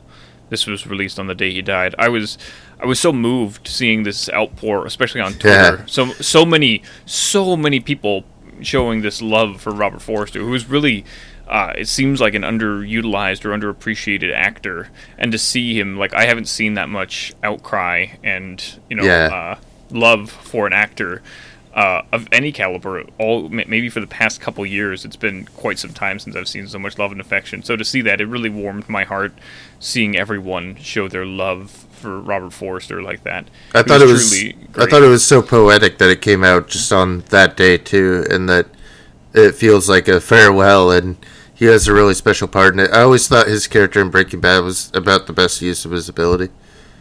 this 0.50 0.66
was 0.66 0.86
released 0.86 1.18
on 1.18 1.26
the 1.26 1.34
day 1.34 1.50
he 1.52 1.62
died. 1.62 1.94
I 1.98 2.08
was 2.08 2.36
I 2.80 2.86
was 2.86 3.00
so 3.00 3.12
moved 3.12 3.66
seeing 3.68 4.02
this 4.02 4.28
outpour, 4.30 4.86
especially 4.86 5.20
on 5.20 5.32
Twitter. 5.38 5.76
Yeah. 5.78 5.86
So 5.86 6.06
so 6.14 6.44
many 6.44 6.82
so 7.06 7.56
many 7.56 7.80
people 7.80 8.24
showing 8.60 9.02
this 9.02 9.20
love 9.22 9.60
for 9.60 9.72
Robert 9.72 10.02
Forster, 10.02 10.40
who 10.40 10.54
is 10.54 10.68
really. 10.68 11.04
Uh, 11.48 11.72
it 11.76 11.86
seems 11.88 12.18
like 12.18 12.34
an 12.34 12.42
underutilized 12.42 13.44
or 13.44 13.50
underappreciated 13.50 14.32
actor, 14.32 14.88
and 15.18 15.32
to 15.32 15.36
see 15.38 15.78
him 15.78 15.98
like 15.98 16.14
I 16.14 16.24
haven't 16.24 16.46
seen 16.46 16.74
that 16.74 16.88
much 16.88 17.32
outcry 17.42 18.06
and 18.22 18.62
you 18.88 18.96
know 18.96 19.04
Yeah. 19.04 19.56
uh, 19.58 19.60
love 19.90 20.30
for 20.30 20.66
an 20.66 20.72
actor 20.72 21.20
uh, 21.74 22.02
of 22.12 22.28
any 22.32 22.52
caliber. 22.52 23.04
All 23.18 23.48
maybe 23.48 23.88
for 23.88 24.00
the 24.00 24.06
past 24.06 24.40
couple 24.40 24.64
years, 24.66 25.04
it's 25.04 25.16
been 25.16 25.46
quite 25.56 25.78
some 25.78 25.92
time 25.92 26.18
since 26.18 26.36
I've 26.36 26.48
seen 26.48 26.66
so 26.66 26.78
much 26.78 26.98
love 26.98 27.12
and 27.12 27.20
affection. 27.20 27.62
So 27.62 27.76
to 27.76 27.84
see 27.84 28.00
that, 28.02 28.20
it 28.20 28.26
really 28.26 28.50
warmed 28.50 28.88
my 28.88 29.04
heart. 29.04 29.32
Seeing 29.80 30.16
everyone 30.16 30.76
show 30.76 31.08
their 31.08 31.26
love 31.26 31.86
for 31.90 32.20
Robert 32.20 32.52
Forster 32.52 33.02
like 33.02 33.24
that. 33.24 33.48
I 33.74 33.82
thought 33.82 34.02
it 34.02 34.08
was. 34.08 34.30
truly 34.30 34.56
I 34.76 34.86
thought 34.86 35.02
it 35.02 35.08
was 35.08 35.26
so 35.26 35.42
poetic 35.42 35.98
that 35.98 36.10
it 36.10 36.22
came 36.22 36.44
out 36.44 36.68
just 36.68 36.92
on 36.92 37.20
that 37.30 37.56
day 37.56 37.78
too, 37.78 38.26
and 38.30 38.48
that 38.48 38.66
it 39.34 39.54
feels 39.54 39.88
like 39.88 40.08
a 40.08 40.20
farewell, 40.20 40.90
and 40.90 41.16
he 41.54 41.64
has 41.66 41.88
a 41.88 41.92
really 41.92 42.14
special 42.14 42.48
part 42.48 42.74
in 42.74 42.80
it. 42.80 42.90
I 42.90 43.02
always 43.02 43.28
thought 43.28 43.46
his 43.46 43.66
character 43.66 44.00
in 44.00 44.10
Breaking 44.10 44.40
Bad 44.40 44.60
was 44.60 44.90
about 44.94 45.26
the 45.26 45.32
best 45.32 45.62
use 45.62 45.84
of 45.84 45.92
his 45.92 46.08
ability. 46.08 46.50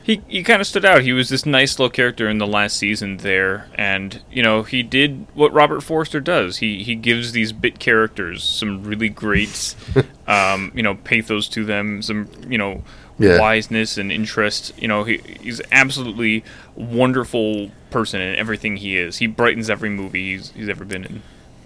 He 0.04 0.22
he 0.28 0.44
kind 0.44 0.62
of 0.62 0.68
stood 0.68 0.86
out. 0.86 1.02
He 1.04 1.14
was 1.14 1.30
this 1.30 1.46
nice 1.46 1.78
little 1.78 1.90
character 1.92 2.28
in 2.30 2.38
the 2.38 2.48
last 2.48 2.78
season 2.78 3.18
there, 3.18 3.68
and 3.76 4.22
you 4.32 4.42
know 4.44 4.64
he 4.64 4.84
did 4.84 5.28
what 5.34 5.54
Robert 5.54 5.82
Forster 5.82 6.20
does. 6.20 6.58
He 6.58 6.84
he 6.84 6.96
gives 6.96 7.32
these 7.32 7.52
bit 7.54 7.80
characters 7.80 8.44
some 8.44 8.84
really 8.84 9.10
great, 9.10 9.76
um, 10.28 10.72
you 10.76 10.84
know, 10.84 10.96
pathos 10.96 11.48
to 11.50 11.64
them. 11.66 12.02
Some 12.02 12.28
you 12.48 12.58
know 12.58 12.84
Yeah. 13.20 13.40
wiseness 13.40 13.98
and 13.98 14.12
interest. 14.12 14.74
You 14.78 14.88
know, 14.88 15.04
he 15.04 15.22
he's 15.42 15.62
absolutely 15.72 16.44
wonderful 16.76 17.72
person 17.90 18.22
in 18.22 18.36
everything 18.36 18.78
he 18.78 18.98
is. 18.98 19.18
He 19.18 19.28
brightens 19.28 19.70
every 19.70 19.90
movie 19.90 20.32
he's 20.34 20.52
he's 20.52 20.70
ever 20.70 20.86
been 20.86 21.06
in. 21.06 21.22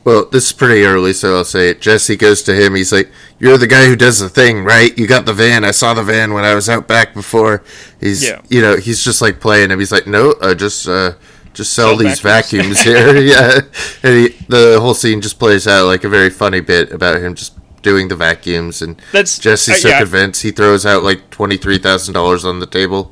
Well, 0.06 0.26
this 0.26 0.46
is 0.46 0.52
pretty 0.54 0.84
early, 0.86 1.14
so 1.14 1.36
I'll 1.36 1.44
say 1.44 1.70
it. 1.70 1.82
Jesse 1.82 2.16
goes 2.16 2.44
to 2.44 2.54
him. 2.54 2.76
He's 2.76 2.92
like, 2.94 3.10
"You're 3.40 3.58
the 3.58 3.66
guy 3.68 3.88
who 3.88 3.96
does 3.96 4.20
the 4.20 4.30
thing, 4.30 4.64
right? 4.64 4.96
You 4.98 5.08
got 5.08 5.26
the 5.26 5.34
van. 5.34 5.66
I 5.66 5.72
saw 5.72 5.96
the 5.96 6.04
van 6.04 6.34
when 6.34 6.46
I 6.46 6.54
was 6.54 6.70
out 6.70 6.88
back 6.88 7.14
before." 7.16 7.64
He's, 8.00 8.24
Yeah. 8.24 8.40
you 8.48 8.62
know, 8.62 8.78
he's 8.78 9.04
just 9.04 9.20
like 9.22 9.40
playing 9.40 9.72
him. 9.72 9.80
He's 9.80 9.92
like, 9.92 10.06
"No, 10.06 10.32
uh, 10.34 10.54
just, 10.54 10.88
uh, 10.88 11.14
just 11.56 11.74
sell, 11.74 11.90
Sell 11.90 11.98
these 11.98 12.20
vacuums." 12.20 12.84
vacuums 12.84 12.84
here." 12.84 13.16
yeah, 13.34 13.62
and 14.04 14.16
he, 14.16 14.28
the 14.48 14.80
whole 14.80 14.94
scene 14.94 15.22
just 15.22 15.40
plays 15.40 15.68
out 15.68 15.88
like 15.88 16.04
a 16.04 16.10
very 16.10 16.30
funny 16.30 16.60
bit 16.62 16.92
about 16.92 17.18
him 17.22 17.34
just 17.34 17.54
doing 17.82 18.08
the 18.08 18.16
vacuums, 18.16 18.84
and 18.84 19.02
That's 19.12 19.40
Jesse's 19.40 19.76
uh, 19.76 19.78
so 19.78 19.88
yeah, 19.90 20.00
convinced 20.00 20.44
he 20.44 20.52
throws 20.52 20.86
out 20.86 21.02
like 21.04 21.32
twenty 21.32 21.58
three 21.58 21.80
thousand 21.80 22.14
dollars 22.14 22.46
on 22.46 22.60
the 22.60 22.68
table. 22.68 23.12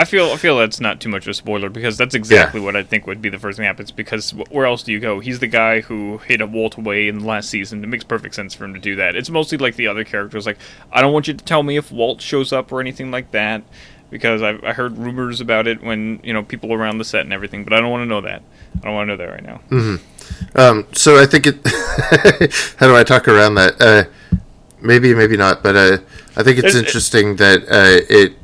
I 0.00 0.04
feel 0.04 0.26
I 0.30 0.36
feel 0.36 0.56
that's 0.56 0.78
not 0.78 1.00
too 1.00 1.08
much 1.08 1.24
of 1.26 1.30
a 1.32 1.34
spoiler 1.34 1.68
because 1.68 1.98
that's 1.98 2.14
exactly 2.14 2.60
what 2.60 2.76
I 2.76 2.84
think 2.84 3.06
would 3.08 3.20
be 3.20 3.28
the 3.30 3.38
first 3.38 3.56
thing 3.56 3.64
that 3.64 3.68
happens. 3.70 3.90
Because 3.90 4.30
where 4.50 4.64
else 4.64 4.84
do 4.84 4.92
you 4.92 5.00
go? 5.00 5.18
He's 5.18 5.40
the 5.40 5.48
guy 5.48 5.80
who 5.80 6.18
hit 6.18 6.40
a 6.40 6.46
Walt 6.46 6.76
away 6.78 7.08
in 7.08 7.18
the 7.18 7.26
last 7.26 7.50
season. 7.50 7.82
It 7.82 7.88
makes 7.88 8.04
perfect 8.04 8.36
sense 8.36 8.54
for 8.54 8.64
him 8.64 8.74
to 8.74 8.80
do 8.80 8.94
that. 8.96 9.16
It's 9.16 9.28
mostly 9.28 9.58
like 9.58 9.74
the 9.74 9.88
other 9.88 10.04
characters. 10.04 10.46
Like 10.46 10.58
I 10.92 11.00
don't 11.00 11.12
want 11.12 11.26
you 11.26 11.34
to 11.34 11.44
tell 11.44 11.64
me 11.64 11.76
if 11.76 11.90
Walt 11.90 12.20
shows 12.22 12.52
up 12.52 12.70
or 12.70 12.80
anything 12.80 13.10
like 13.10 13.32
that 13.32 13.62
because 14.10 14.40
I, 14.40 14.56
I 14.62 14.72
heard 14.72 14.96
rumors 14.96 15.40
about 15.40 15.66
it 15.66 15.82
when 15.82 16.20
you 16.22 16.32
know 16.32 16.44
people 16.44 16.72
around 16.72 16.98
the 16.98 17.04
set 17.04 17.22
and 17.22 17.32
everything. 17.32 17.64
But 17.64 17.72
I 17.72 17.80
don't 17.80 17.90
want 17.90 18.02
to 18.02 18.06
know 18.06 18.20
that. 18.20 18.42
I 18.76 18.84
don't 18.84 18.94
want 18.94 19.08
to 19.08 19.16
know 19.16 19.24
that 19.24 19.30
right 19.32 19.44
now. 19.44 19.98
Um, 20.54 20.86
so 20.92 21.20
I 21.20 21.26
think 21.26 21.46
it. 21.48 21.56
how 22.78 22.86
do 22.86 22.94
I 22.96 23.02
talk 23.02 23.26
around 23.26 23.56
that? 23.56 23.74
Uh, 23.80 24.04
maybe, 24.80 25.12
maybe 25.12 25.36
not. 25.36 25.62
But 25.62 25.74
uh, 25.76 25.98
I 26.36 26.44
think 26.44 26.58
it's 26.58 26.74
It- 26.74 26.76
it- 26.76 26.86
interesting 26.86 27.34
that 27.36 27.62
uh, 27.64 28.06
it 28.08 28.34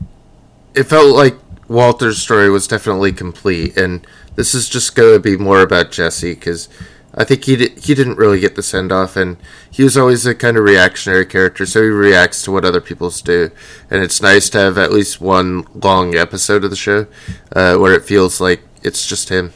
it 0.74 0.84
felt 0.84 1.14
like 1.14 1.36
Walter's 1.68 2.18
story 2.18 2.50
was 2.50 2.66
definitely 2.66 3.12
complete, 3.12 3.77
and 3.77 4.07
this 4.37 4.55
is 4.55 4.68
just 4.68 4.94
going 4.94 5.14
to 5.14 5.20
be 5.20 5.37
more 5.37 5.61
about 5.61 5.90
Jesse 5.92 6.35
because 6.35 6.68
I 7.16 7.24
think 7.24 7.44
he 7.44 7.57
di- 7.57 7.81
he 7.81 7.94
didn't 7.94 8.18
really 8.18 8.40
get 8.40 8.57
the 8.57 8.62
send 8.62 8.92
off, 8.92 9.16
and 9.16 9.37
he 9.70 9.85
was 9.85 9.96
always 9.96 10.27
a 10.27 10.35
kind 10.35 10.57
of 10.57 10.64
reactionary 10.64 11.27
character, 11.27 11.64
so 11.64 11.83
he 11.83 11.88
reacts 11.88 12.42
to 12.42 12.50
what 12.50 12.64
other 12.64 12.81
people's 12.81 13.22
do, 13.22 13.50
and 13.90 14.03
it's 14.03 14.20
nice 14.20 14.50
to 14.50 14.59
have 14.59 14.79
at 14.79 14.92
least 14.92 15.20
one 15.20 15.64
long 15.74 16.16
episode 16.16 16.64
of 16.64 16.70
the 16.70 16.77
show 16.77 17.07
uh, 17.53 17.77
where 17.77 17.94
it 17.94 18.05
feels 18.05 18.40
like 18.40 18.62
it's 18.83 19.07
just 19.07 19.29
him. 19.29 19.53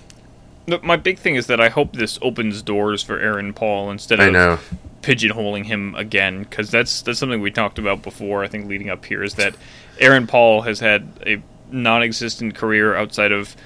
My 0.82 0.96
big 0.96 1.18
thing 1.18 1.36
is 1.36 1.46
that 1.46 1.60
I 1.60 1.70
hope 1.70 1.94
this 1.94 2.18
opens 2.20 2.60
doors 2.62 3.02
for 3.02 3.18
Aaron 3.18 3.54
Paul 3.54 3.90
instead 3.90 4.20
of 4.20 4.60
pigeonholing 5.02 5.64
him 5.64 5.94
again 5.94 6.42
because 6.42 6.70
that's 6.70 7.02
that's 7.02 7.18
something 7.18 7.40
we 7.40 7.50
talked 7.50 7.78
about 7.78 8.02
before. 8.02 8.44
I 8.44 8.48
think 8.48 8.68
leading 8.68 8.90
up 8.90 9.04
here 9.04 9.22
is 9.22 9.34
that 9.34 9.54
Aaron 9.98 10.26
Paul 10.26 10.62
has 10.62 10.80
had 10.80 11.08
a 11.26 11.42
non-existent 11.70 12.54
career 12.54 12.94
outside 12.94 13.32
of 13.32 13.56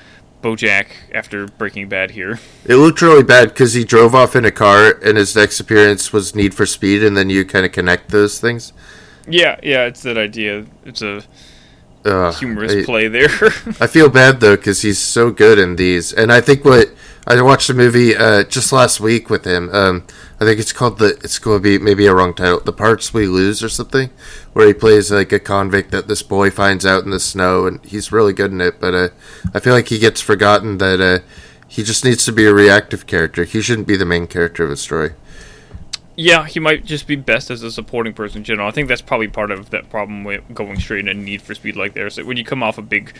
BoJack 0.42 0.86
after 1.14 1.46
Breaking 1.46 1.88
Bad. 1.88 2.12
Here, 2.12 2.40
It 2.64 2.76
looked 2.76 3.00
really 3.00 3.22
bad 3.22 3.48
because 3.50 3.74
he 3.74 3.84
drove 3.84 4.14
off 4.14 4.34
in 4.34 4.44
a 4.44 4.50
car, 4.50 4.98
and 5.04 5.16
his 5.16 5.36
next 5.36 5.60
appearance 5.60 6.12
was 6.12 6.34
Need 6.34 6.54
for 6.54 6.66
Speed, 6.66 7.02
and 7.04 7.16
then 7.16 7.30
you 7.30 7.44
kind 7.44 7.64
of 7.64 7.72
connect 7.72 8.10
those 8.10 8.40
things. 8.40 8.72
yeah, 9.28 9.58
yeah, 9.62 9.84
it's 9.86 10.02
that 10.02 10.18
idea. 10.18 10.66
It's 10.84 11.00
a 11.02 11.22
Ugh, 12.04 12.34
humorous 12.34 12.74
I, 12.74 12.84
play 12.84 13.06
there. 13.06 13.28
I 13.80 13.86
feel 13.86 14.08
bad 14.08 14.40
though 14.40 14.56
because 14.56 14.82
he's 14.82 14.98
so 14.98 15.30
good 15.30 15.58
in 15.60 15.76
these, 15.76 16.12
and 16.12 16.32
I 16.32 16.40
think 16.40 16.64
what 16.64 16.88
I 17.24 17.40
watched 17.40 17.70
a 17.70 17.74
movie 17.74 18.16
uh, 18.16 18.42
just 18.44 18.72
last 18.72 18.98
week 18.98 19.30
with 19.30 19.44
him. 19.44 19.70
Um, 19.72 20.06
I 20.40 20.44
think 20.44 20.58
it's 20.58 20.72
called 20.72 20.98
the. 20.98 21.16
It's 21.22 21.38
going 21.38 21.58
to 21.58 21.62
be 21.62 21.78
maybe 21.78 22.06
a 22.06 22.14
wrong 22.14 22.34
title. 22.34 22.60
The 22.60 22.72
parts 22.72 23.14
we 23.14 23.26
lose 23.26 23.62
or 23.62 23.68
something, 23.68 24.10
where 24.52 24.66
he 24.66 24.74
plays 24.74 25.12
like 25.12 25.30
a 25.30 25.38
convict 25.38 25.92
that 25.92 26.08
this 26.08 26.22
boy 26.22 26.50
finds 26.50 26.84
out 26.84 27.04
in 27.04 27.10
the 27.10 27.20
snow, 27.20 27.66
and 27.66 27.84
he's 27.84 28.10
really 28.10 28.32
good 28.32 28.50
in 28.50 28.60
it. 28.60 28.80
But 28.80 28.94
uh, 28.94 29.08
I 29.54 29.60
feel 29.60 29.72
like 29.72 29.88
he 29.88 30.00
gets 30.00 30.20
forgotten 30.20 30.78
that 30.78 31.00
uh, 31.00 31.20
he 31.68 31.84
just 31.84 32.04
needs 32.04 32.24
to 32.24 32.32
be 32.32 32.44
a 32.44 32.52
reactive 32.52 33.06
character. 33.06 33.44
He 33.44 33.62
shouldn't 33.62 33.86
be 33.86 33.96
the 33.96 34.04
main 34.04 34.26
character 34.26 34.64
of 34.64 34.70
a 34.72 34.76
story. 34.76 35.12
yeah, 36.16 36.46
he 36.46 36.60
might 36.60 36.84
just 36.84 37.06
be 37.06 37.16
best 37.16 37.50
as 37.50 37.62
a 37.62 37.70
supporting 37.70 38.12
person 38.12 38.38
in 38.38 38.44
general. 38.44 38.68
I 38.68 38.72
think 38.72 38.88
that's 38.88 39.00
probably 39.00 39.28
part 39.28 39.50
of 39.50 39.70
that 39.70 39.88
problem 39.88 40.24
with 40.24 40.42
going 40.52 40.78
straight 40.78 41.06
into 41.06 41.14
Need 41.14 41.40
for 41.42 41.54
Speed 41.54 41.76
like 41.76 41.94
there. 41.94 42.10
So 42.10 42.24
when 42.24 42.36
you 42.36 42.44
come 42.44 42.62
off 42.62 42.78
a 42.78 42.82
big 42.82 43.14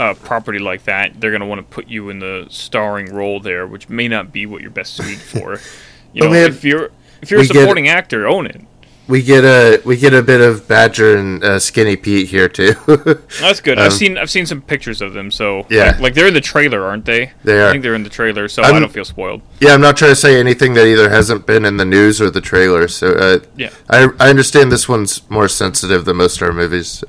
uh, 0.00 0.14
property 0.14 0.58
like 0.58 0.82
that, 0.84 1.20
they're 1.20 1.30
going 1.30 1.40
to 1.42 1.46
want 1.46 1.60
to 1.60 1.74
put 1.74 1.86
you 1.86 2.08
in 2.10 2.18
the 2.18 2.46
starring 2.48 3.14
role 3.14 3.38
there, 3.38 3.66
which 3.66 3.88
may 3.88 4.08
not 4.08 4.32
be 4.32 4.46
what 4.46 4.62
you're 4.62 4.70
best 4.72 4.94
suited 4.94 5.20
for. 5.20 5.58
You 6.12 6.22
know, 6.24 6.30
man, 6.30 6.48
if 6.50 6.64
you're 6.64 6.90
if 7.22 7.30
you're 7.30 7.38
a 7.38 7.42
we 7.42 7.46
get- 7.46 7.60
supporting 7.60 7.86
actor, 7.86 8.26
own 8.26 8.46
it. 8.46 8.60
We 9.06 9.22
get 9.22 9.44
a 9.44 9.80
we 9.84 9.96
get 9.96 10.12
a 10.12 10.22
bit 10.22 10.40
of 10.40 10.66
Badger 10.66 11.16
and 11.16 11.42
uh, 11.44 11.58
Skinny 11.60 11.94
Pete 11.94 12.28
here 12.28 12.48
too. 12.48 12.72
That's 13.40 13.60
good. 13.60 13.78
Um, 13.78 13.84
I've 13.86 13.92
seen 13.92 14.18
I've 14.18 14.30
seen 14.30 14.44
some 14.44 14.60
pictures 14.60 15.00
of 15.02 15.12
them. 15.12 15.30
So 15.30 15.66
Yeah. 15.70 15.84
like, 15.92 16.00
like 16.00 16.14
they're 16.14 16.26
in 16.26 16.34
the 16.34 16.40
trailer, 16.40 16.82
aren't 16.84 17.04
they? 17.04 17.30
They 17.44 17.60
are. 17.60 17.68
I 17.68 17.70
think 17.70 17.84
they're 17.84 17.94
in 17.94 18.02
the 18.02 18.10
trailer, 18.10 18.48
so 18.48 18.62
I 18.64 18.70
I'm- 18.70 18.80
don't 18.80 18.90
feel 18.92 19.04
spoiled. 19.04 19.42
yeah, 19.60 19.72
I'm 19.74 19.80
not 19.80 19.96
trying 19.96 20.10
to 20.10 20.16
say 20.16 20.38
anything 20.40 20.74
that 20.74 20.86
either 20.86 21.10
hasn't 21.10 21.46
been 21.46 21.64
in 21.64 21.76
the 21.76 21.84
news 21.84 22.20
or 22.20 22.28
the 22.28 22.40
trailer. 22.40 22.88
So 22.88 23.12
uh, 23.12 23.38
Yeah. 23.56 23.70
I 23.88 24.08
I 24.18 24.30
understand 24.30 24.72
this 24.72 24.88
one's 24.88 25.28
more 25.30 25.46
sensitive 25.48 26.04
than 26.06 26.16
most 26.16 26.42
of 26.42 26.48
our 26.48 26.52
movies. 26.52 27.04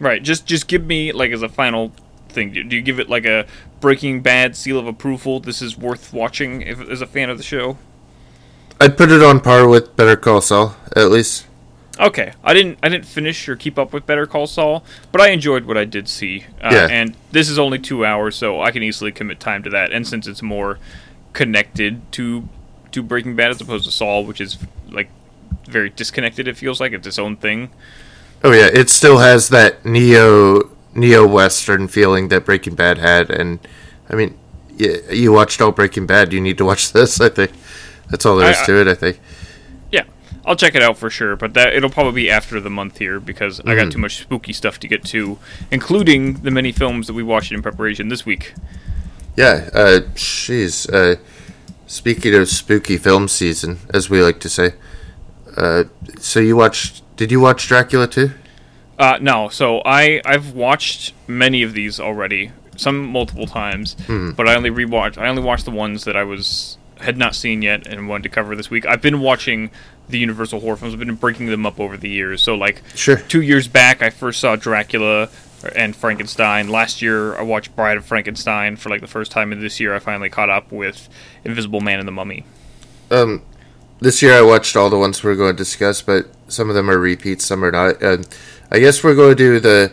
Right. 0.00 0.22
Just 0.22 0.46
just 0.46 0.66
give 0.66 0.84
me 0.86 1.12
like 1.12 1.30
as 1.32 1.42
a 1.42 1.48
final 1.48 1.92
thing. 2.34 2.52
Do 2.52 2.62
do 2.62 2.76
you 2.76 2.82
give 2.82 3.00
it 3.00 3.08
like 3.08 3.24
a 3.24 3.46
Breaking 3.80 4.20
Bad 4.20 4.56
seal 4.56 4.78
of 4.78 4.86
approval? 4.86 5.40
This 5.40 5.62
is 5.62 5.76
worth 5.78 6.12
watching 6.12 6.62
if 6.62 6.80
as 6.80 7.00
a 7.00 7.06
fan 7.06 7.30
of 7.30 7.38
the 7.38 7.44
show. 7.44 7.78
I'd 8.80 8.96
put 8.96 9.10
it 9.10 9.22
on 9.22 9.40
par 9.40 9.68
with 9.68 9.96
Better 9.96 10.16
Call 10.16 10.40
Saul 10.40 10.76
at 10.96 11.10
least. 11.10 11.46
Okay, 11.98 12.32
I 12.42 12.54
didn't 12.54 12.78
I 12.82 12.88
didn't 12.88 13.06
finish 13.06 13.48
or 13.48 13.54
keep 13.54 13.78
up 13.78 13.92
with 13.92 14.04
Better 14.04 14.26
Call 14.26 14.48
Saul, 14.48 14.84
but 15.12 15.20
I 15.20 15.28
enjoyed 15.28 15.64
what 15.64 15.78
I 15.78 15.84
did 15.84 16.08
see. 16.08 16.44
Uh, 16.60 16.70
Yeah. 16.72 16.88
And 16.90 17.16
this 17.30 17.48
is 17.48 17.58
only 17.58 17.78
two 17.78 18.04
hours, 18.04 18.34
so 18.34 18.60
I 18.60 18.72
can 18.72 18.82
easily 18.82 19.12
commit 19.12 19.38
time 19.38 19.62
to 19.62 19.70
that. 19.70 19.92
And 19.92 20.06
since 20.06 20.26
it's 20.26 20.42
more 20.42 20.78
connected 21.32 22.00
to 22.12 22.48
to 22.90 23.02
Breaking 23.02 23.36
Bad 23.36 23.50
as 23.52 23.60
opposed 23.60 23.84
to 23.84 23.92
Saul, 23.92 24.24
which 24.24 24.40
is 24.40 24.58
like 24.90 25.08
very 25.66 25.88
disconnected, 25.90 26.48
it 26.48 26.56
feels 26.56 26.80
like 26.80 26.92
it's 26.92 27.06
its 27.06 27.18
own 27.18 27.36
thing. 27.36 27.70
Oh 28.42 28.50
yeah, 28.52 28.68
it 28.72 28.90
still 28.90 29.18
has 29.18 29.48
that 29.50 29.84
neo 29.84 30.70
neo 30.94 31.26
western 31.26 31.88
feeling 31.88 32.28
that 32.28 32.44
Breaking 32.44 32.74
Bad 32.74 32.98
had, 32.98 33.30
and 33.30 33.58
I 34.08 34.14
mean, 34.14 34.36
yeah, 34.76 34.96
you 35.10 35.32
watched 35.32 35.60
all 35.60 35.72
Breaking 35.72 36.06
Bad. 36.06 36.32
You 36.32 36.40
need 36.40 36.58
to 36.58 36.64
watch 36.64 36.92
this. 36.98 37.20
I 37.20 37.28
think 37.28 37.52
that's 38.10 38.24
all 38.26 38.36
there 38.36 38.50
is 38.50 38.58
I- 38.58 38.66
to 38.66 38.80
it. 38.80 38.88
I 38.88 38.94
think. 38.94 39.20
Yeah, 39.92 40.04
I'll 40.44 40.56
check 40.56 40.74
it 40.74 40.82
out 40.82 40.96
for 40.98 41.10
sure, 41.10 41.36
but 41.36 41.54
that 41.54 41.74
it'll 41.74 41.90
probably 41.90 42.22
be 42.24 42.30
after 42.30 42.60
the 42.60 42.70
month 42.70 42.98
here 42.98 43.20
because 43.20 43.60
I 43.60 43.62
Mm-hmm. 43.64 43.76
got 43.84 43.92
too 43.92 43.98
much 43.98 44.18
spooky 44.22 44.52
stuff 44.52 44.78
to 44.80 44.88
get 44.88 45.04
to, 45.06 45.38
including 45.70 46.34
the 46.42 46.50
many 46.50 46.72
films 46.72 47.06
that 47.06 47.14
we 47.14 47.22
watched 47.22 47.52
in 47.52 47.62
preparation 47.62 48.08
this 48.08 48.24
week. 48.26 48.54
Yeah, 49.36 49.68
uh, 49.74 50.00
jeez. 50.14 50.88
Uh, 50.92 51.20
speaking 51.86 52.34
of 52.34 52.48
spooky 52.48 52.96
film 52.96 53.26
season, 53.28 53.78
as 53.92 54.08
we 54.08 54.22
like 54.22 54.38
to 54.40 54.48
say, 54.48 54.74
uh, 55.56 55.84
so 56.18 56.40
you 56.40 56.56
watched? 56.56 57.02
Did 57.16 57.30
you 57.30 57.40
watch 57.40 57.66
Dracula 57.68 58.06
too? 58.08 58.30
Uh, 58.98 59.18
no, 59.20 59.48
so 59.48 59.82
I 59.84 60.20
I've 60.24 60.52
watched 60.52 61.12
many 61.26 61.62
of 61.62 61.72
these 61.74 61.98
already, 61.98 62.52
some 62.76 63.04
multiple 63.06 63.46
times, 63.46 63.96
but 64.08 64.46
I 64.48 64.54
only 64.54 64.70
rewatched. 64.70 65.18
I 65.18 65.28
only 65.28 65.42
watched 65.42 65.64
the 65.64 65.70
ones 65.70 66.04
that 66.04 66.16
I 66.16 66.22
was 66.24 66.78
had 66.98 67.16
not 67.18 67.34
seen 67.34 67.60
yet 67.62 67.86
and 67.86 68.08
wanted 68.08 68.22
to 68.22 68.28
cover 68.28 68.54
this 68.54 68.70
week. 68.70 68.86
I've 68.86 69.02
been 69.02 69.20
watching 69.20 69.70
the 70.08 70.18
Universal 70.18 70.60
horror 70.60 70.76
films. 70.76 70.94
I've 70.94 71.00
been 71.00 71.14
breaking 71.16 71.46
them 71.46 71.66
up 71.66 71.80
over 71.80 71.96
the 71.96 72.08
years. 72.08 72.40
So 72.42 72.54
like 72.54 72.82
Sure. 72.94 73.16
two 73.16 73.42
years 73.42 73.66
back, 73.68 74.00
I 74.02 74.10
first 74.10 74.40
saw 74.40 74.54
Dracula. 74.56 75.28
and 75.74 75.96
Frankenstein. 75.96 76.68
Last 76.68 77.00
year 77.00 77.34
I 77.36 77.40
watched 77.42 77.74
Bride 77.74 77.96
of 77.96 78.04
Frankenstein 78.04 78.76
for 78.76 78.90
like 78.90 79.00
the 79.00 79.06
first 79.06 79.32
time, 79.32 79.50
and 79.50 79.62
this 79.62 79.80
year 79.80 79.94
I 79.94 79.98
finally 79.98 80.28
caught 80.28 80.50
up 80.50 80.70
with 80.70 81.08
Invisible 81.42 81.80
Man 81.80 81.98
and 81.98 82.06
the 82.06 82.12
Mummy. 82.12 82.44
Um, 83.10 83.40
this 83.98 84.20
year 84.20 84.34
I 84.34 84.42
watched 84.42 84.76
all 84.76 84.90
the 84.90 84.98
ones 84.98 85.24
we're 85.24 85.36
going 85.36 85.54
to 85.54 85.56
discuss, 85.56 86.02
but 86.02 86.26
some 86.48 86.68
of 86.68 86.74
them 86.74 86.90
are 86.90 86.98
repeats, 86.98 87.46
some 87.46 87.64
are 87.64 87.70
not. 87.70 88.02
And 88.02 88.28
I 88.74 88.80
guess 88.80 89.04
we're 89.04 89.14
going 89.14 89.30
to 89.30 89.36
do 89.36 89.60
the. 89.60 89.92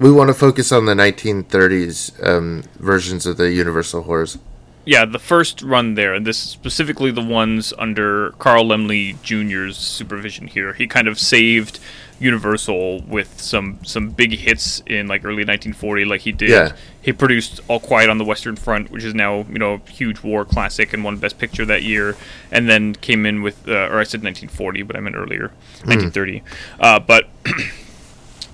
We 0.00 0.10
want 0.10 0.26
to 0.26 0.34
focus 0.34 0.72
on 0.72 0.84
the 0.84 0.94
1930s 0.94 2.26
um, 2.26 2.64
versions 2.80 3.24
of 3.24 3.36
the 3.36 3.52
Universal 3.52 4.02
horrors. 4.02 4.36
Yeah, 4.84 5.04
the 5.04 5.20
first 5.20 5.62
run 5.62 5.94
there, 5.94 6.12
and 6.12 6.26
this 6.26 6.42
is 6.42 6.50
specifically 6.50 7.12
the 7.12 7.22
ones 7.22 7.72
under 7.78 8.32
Carl 8.32 8.64
Laemmle 8.64 9.22
Jr.'s 9.22 9.76
supervision 9.76 10.48
here. 10.48 10.72
He 10.72 10.88
kind 10.88 11.06
of 11.06 11.20
saved 11.20 11.78
Universal 12.18 13.02
with 13.02 13.40
some 13.40 13.78
some 13.84 14.10
big 14.10 14.32
hits 14.32 14.82
in 14.86 15.06
like 15.06 15.24
early 15.24 15.44
1940, 15.44 16.04
like 16.04 16.22
he 16.22 16.32
did. 16.32 16.50
Yeah. 16.50 16.72
He 17.00 17.12
produced 17.12 17.60
All 17.68 17.78
Quiet 17.78 18.10
on 18.10 18.18
the 18.18 18.24
Western 18.24 18.56
Front, 18.56 18.90
which 18.90 19.04
is 19.04 19.14
now 19.14 19.46
you 19.48 19.58
know 19.58 19.74
a 19.74 19.90
huge 19.90 20.22
war 20.22 20.44
classic 20.44 20.92
and 20.92 21.04
won 21.04 21.16
Best 21.18 21.38
Picture 21.38 21.64
that 21.64 21.84
year, 21.84 22.16
and 22.50 22.68
then 22.68 22.94
came 22.96 23.24
in 23.24 23.42
with, 23.42 23.68
uh, 23.68 23.88
or 23.88 24.00
I 24.00 24.04
said 24.04 24.22
1940, 24.22 24.82
but 24.82 24.96
I 24.96 25.00
meant 25.00 25.14
earlier, 25.14 25.52
1930. 25.84 26.42
Uh, 26.80 26.98
but 26.98 27.28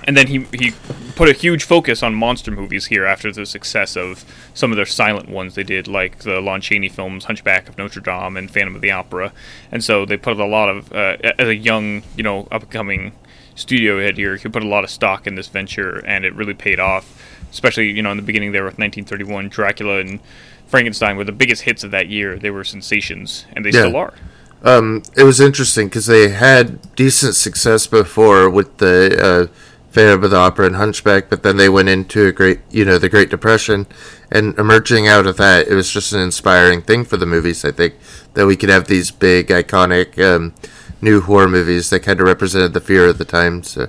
and 0.05 0.17
then 0.17 0.27
he 0.27 0.47
he 0.53 0.73
put 1.17 1.29
a 1.29 1.33
huge 1.33 1.65
focus 1.65 2.03
on 2.03 2.15
monster 2.15 2.51
movies 2.51 2.87
here 2.87 3.05
after 3.05 3.31
the 3.33 3.45
success 3.45 3.97
of 3.97 4.25
some 4.55 4.71
of 4.73 4.77
their 4.77 4.87
silent 4.87 5.29
ones 5.29 5.55
they 5.55 5.63
did, 5.65 5.87
like 5.87 6.19
the 6.21 6.41
Lon 6.41 6.61
Chaney 6.61 6.89
films, 6.89 7.25
Hunchback 7.25 7.69
of 7.69 7.77
Notre 7.79 8.01
Dame 8.01 8.37
and 8.37 8.51
Phantom 8.51 8.75
of 8.75 8.81
the 8.81 8.91
Opera, 8.91 9.33
and 9.71 9.83
so 9.85 10.05
they 10.07 10.17
put 10.17 10.39
a 10.39 10.45
lot 10.47 10.69
of 10.69 10.93
uh, 10.93 11.17
as 11.39 11.49
a 11.49 11.57
young 11.57 12.03
you 12.17 12.23
know 12.23 12.49
upcoming 12.51 13.13
studio 13.55 14.01
head 14.01 14.17
here, 14.17 14.37
he 14.37 14.49
put 14.49 14.63
a 14.63 14.69
lot 14.69 14.85
of 14.85 14.91
stock 14.91 15.27
in 15.27 15.35
this 15.35 15.49
venture, 15.49 15.99
and 16.07 16.25
it 16.25 16.35
really 16.35 16.55
paid 16.55 16.81
off. 16.81 17.21
Especially 17.51 17.91
you 17.91 18.03
know 18.03 18.11
in 18.11 18.17
the 18.17 18.23
beginning 18.23 18.53
there 18.53 18.65
with 18.65 18.79
1931, 18.79 19.49
Dracula 19.49 19.99
and 19.99 20.21
Frankenstein 20.67 21.17
were 21.17 21.25
the 21.25 21.33
biggest 21.33 21.63
hits 21.63 21.83
of 21.85 21.91
that 21.91 22.09
year. 22.09 22.39
They 22.39 22.51
were 22.51 22.65
sensations, 22.65 23.45
and 23.53 23.65
they 23.65 23.71
Yeah. 23.71 23.81
still 23.83 23.97
are. 23.97 24.15
Um, 24.63 25.03
it 25.17 25.25
was 25.25 25.41
interesting 25.41 25.89
because 25.89 26.07
they 26.07 26.29
had 26.29 26.95
decent 26.95 27.35
success 27.35 27.87
before 27.87 28.49
with 28.51 28.77
the 28.77 29.19
uh, 29.51 29.55
Phantom 29.91 30.23
of 30.25 30.31
the 30.31 30.37
Opera 30.37 30.67
and 30.67 30.77
Hunchback, 30.77 31.29
but 31.29 31.43
then 31.43 31.57
they 31.57 31.69
went 31.69 31.89
into 31.89 32.27
a 32.27 32.33
great, 32.33 32.61
you 32.71 32.85
know, 32.85 32.97
the 32.99 33.09
Great 33.09 33.29
Depression, 33.29 33.87
and 34.31 34.57
emerging 34.59 35.09
out 35.09 35.27
of 35.27 35.37
that, 35.39 35.67
it 35.67 35.75
was 35.75 35.91
just 35.91 36.13
an 36.13 36.21
inspiring 36.21 36.81
thing 36.83 37.05
for 37.05 37.17
the 37.17 37.27
movies. 37.27 37.65
I 37.65 37.73
think 37.73 37.95
that 38.35 38.47
we 38.47 38.57
could 38.57 38.69
have 38.69 38.87
these 38.87 39.11
big, 39.11 39.49
iconic, 39.49 40.17
um, 40.23 40.55
new 41.03 41.21
horror 41.21 41.49
movies 41.49 41.91
that 41.91 42.01
kind 42.01 42.21
of 42.21 42.27
represented 42.27 42.73
the 42.73 42.81
fear 42.81 43.07
of 43.07 43.19
the 43.19 43.25
time. 43.25 43.63
So 43.65 43.89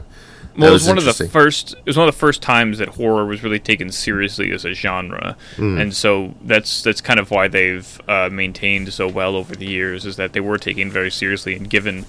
Well, 0.58 0.70
it 0.70 0.74
was 0.74 0.88
one 0.88 0.98
of 0.98 1.06
the 1.06 1.14
first. 1.28 1.74
It 1.74 1.86
was 1.86 1.98
one 1.98 2.08
of 2.08 2.14
the 2.16 2.20
first 2.20 2.42
times 2.42 2.80
that 2.80 2.90
horror 2.90 3.26
was 3.26 3.44
really 3.44 3.60
taken 3.60 3.92
seriously 3.92 4.52
as 4.52 4.66
a 4.66 4.74
genre, 4.74 5.38
Hmm. 5.58 5.78
and 5.78 5.94
so 5.96 6.34
that's 6.44 6.82
that's 6.82 7.00
kind 7.02 7.20
of 7.20 7.30
why 7.32 7.48
they've 7.48 8.02
uh, 8.08 8.30
maintained 8.32 8.92
so 8.92 9.08
well 9.08 9.36
over 9.36 9.56
the 9.56 9.66
years. 9.68 10.06
Is 10.06 10.16
that 10.16 10.34
they 10.34 10.40
were 10.40 10.58
taken 10.58 10.90
very 10.92 11.12
seriously 11.12 11.56
and 11.56 11.70
given 11.70 12.06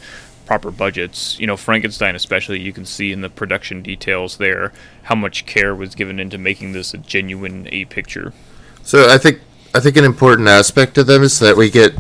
proper 0.52 0.70
budgets. 0.70 1.40
You 1.40 1.46
know, 1.46 1.56
Frankenstein, 1.56 2.14
especially, 2.14 2.60
you 2.60 2.74
can 2.74 2.84
see 2.84 3.10
in 3.10 3.22
the 3.22 3.30
production 3.30 3.80
details 3.80 4.36
there 4.36 4.70
how 5.04 5.14
much 5.14 5.46
care 5.46 5.74
was 5.74 5.94
given 5.94 6.20
into 6.20 6.36
making 6.36 6.72
this 6.72 6.92
a 6.92 6.98
genuine 6.98 7.66
a 7.72 7.86
picture. 7.86 8.34
So 8.82 9.08
I 9.08 9.16
think 9.16 9.40
I 9.74 9.80
think 9.80 9.96
an 9.96 10.04
important 10.04 10.48
aspect 10.48 10.98
of 10.98 11.06
them 11.06 11.22
is 11.22 11.38
that 11.38 11.56
we 11.56 11.70
get 11.70 11.94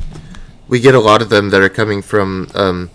we 0.68 0.80
get 0.80 0.94
a 0.94 1.00
lot 1.00 1.22
of 1.22 1.30
them 1.30 1.48
that 1.48 1.62
are 1.62 1.70
coming 1.70 2.02
from 2.02 2.50
um, 2.54 2.90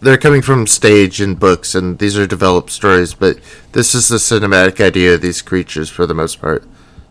they're 0.00 0.18
coming 0.18 0.42
from 0.42 0.66
stage 0.66 1.20
and 1.20 1.38
books, 1.38 1.76
and 1.76 2.00
these 2.00 2.18
are 2.18 2.26
developed 2.26 2.70
stories. 2.70 3.14
But 3.14 3.38
this 3.70 3.94
is 3.94 4.08
the 4.08 4.16
cinematic 4.16 4.84
idea 4.84 5.14
of 5.14 5.20
these 5.20 5.42
creatures 5.42 5.88
for 5.88 6.06
the 6.06 6.14
most 6.14 6.40
part. 6.40 6.64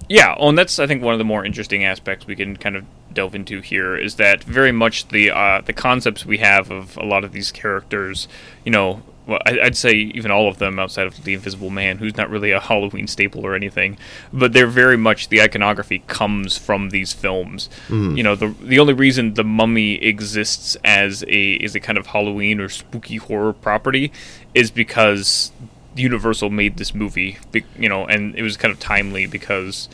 Yeah, 0.09 0.35
oh, 0.37 0.49
and 0.49 0.57
that's 0.57 0.77
I 0.77 0.87
think 0.87 1.01
one 1.01 1.13
of 1.13 1.19
the 1.19 1.23
more 1.23 1.45
interesting 1.45 1.85
aspects 1.85 2.27
we 2.27 2.35
can 2.35 2.57
kind 2.57 2.75
of 2.75 2.83
delve 3.15 3.33
into 3.33 3.61
here 3.61 3.95
is 3.95 4.15
that 4.15 4.43
very 4.43 4.71
much 4.71 5.07
the 5.07 5.31
uh, 5.31 5.61
the 5.61 5.73
concepts 5.73 6.25
we 6.25 6.37
have 6.37 6.69
of 6.69 6.97
a 6.97 7.03
lot 7.03 7.23
of 7.23 7.31
these 7.31 7.51
characters, 7.51 8.27
you 8.63 8.71
know, 8.71 9.01
well, 9.25 9.39
I, 9.45 9.59
I'd 9.61 9.77
say 9.77 9.93
even 9.93 10.29
all 10.29 10.47
of 10.47 10.59
them 10.59 10.77
outside 10.77 11.07
of 11.07 11.23
the 11.23 11.33
Invisible 11.33 11.69
Man, 11.69 11.97
who's 11.97 12.15
not 12.15 12.29
really 12.29 12.51
a 12.51 12.59
Halloween 12.59 13.07
staple 13.07 13.45
or 13.45 13.55
anything, 13.55 13.97
but 14.31 14.53
they're 14.53 14.67
very 14.67 14.97
much 14.97 15.29
the 15.29 15.41
iconography 15.41 16.03
comes 16.07 16.57
from 16.57 16.89
these 16.91 17.13
films. 17.13 17.69
You 18.17 18.23
know, 18.23 18.35
the 18.35 18.53
the 18.61 18.79
only 18.79 18.93
reason 18.93 19.33
the 19.33 19.43
Mummy 19.43 19.95
exists 19.95 20.77
as 20.83 21.23
a 21.23 21.53
is 21.53 21.75
a 21.75 21.79
kind 21.79 21.97
of 21.97 22.07
Halloween 22.07 22.59
or 22.59 22.69
spooky 22.69 23.17
horror 23.17 23.53
property 23.53 24.11
is 24.53 24.69
because 24.71 25.51
Universal 25.95 26.49
made 26.49 26.77
this 26.77 26.93
movie, 26.93 27.37
you 27.79 27.89
know, 27.89 28.05
and 28.05 28.35
it 28.35 28.43
was 28.43 28.57
kind 28.57 28.71
of 28.71 28.79
timely 28.79 29.25
because 29.25 29.89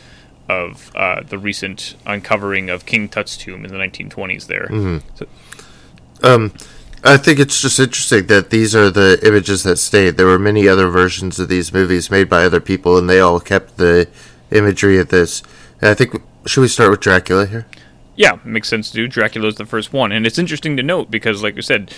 of 0.51 0.91
uh, 0.95 1.21
the 1.21 1.37
recent 1.37 1.95
uncovering 2.05 2.69
of 2.69 2.85
King 2.85 3.09
Tut's 3.09 3.37
tomb 3.37 3.65
in 3.65 3.71
the 3.71 3.77
1920s. 3.77 4.47
There, 4.47 4.67
so, 5.15 5.25
Um, 6.23 6.53
I 7.03 7.17
think 7.17 7.39
it's 7.39 7.61
just 7.61 7.79
interesting 7.79 8.27
that 8.27 8.51
these 8.51 8.75
are 8.75 8.91
the 8.91 9.19
images 9.23 9.63
that 9.63 9.77
stayed. 9.77 10.17
There 10.17 10.27
were 10.27 10.39
many 10.39 10.67
other 10.67 10.87
versions 10.87 11.39
of 11.39 11.47
these 11.49 11.73
movies 11.73 12.11
made 12.11 12.29
by 12.29 12.43
other 12.43 12.59
people, 12.59 12.97
and 12.97 13.09
they 13.09 13.19
all 13.19 13.39
kept 13.39 13.77
the 13.77 14.07
imagery 14.51 14.99
of 14.99 15.09
this. 15.09 15.41
And 15.81 15.89
I 15.89 15.93
think 15.93 16.21
should 16.45 16.61
we 16.61 16.67
start 16.67 16.91
with 16.91 16.99
Dracula 16.99 17.45
here? 17.45 17.65
yeah, 18.15 18.37
makes 18.43 18.67
sense 18.69 18.91
to 18.91 18.97
do. 18.97 19.07
Dracula's 19.07 19.55
the 19.55 19.65
first 19.65 19.93
one, 19.93 20.11
and 20.11 20.27
it's 20.27 20.37
interesting 20.37 20.77
to 20.77 20.83
note 20.83 21.09
because, 21.09 21.41
like 21.41 21.57
I 21.57 21.61
said, 21.61 21.91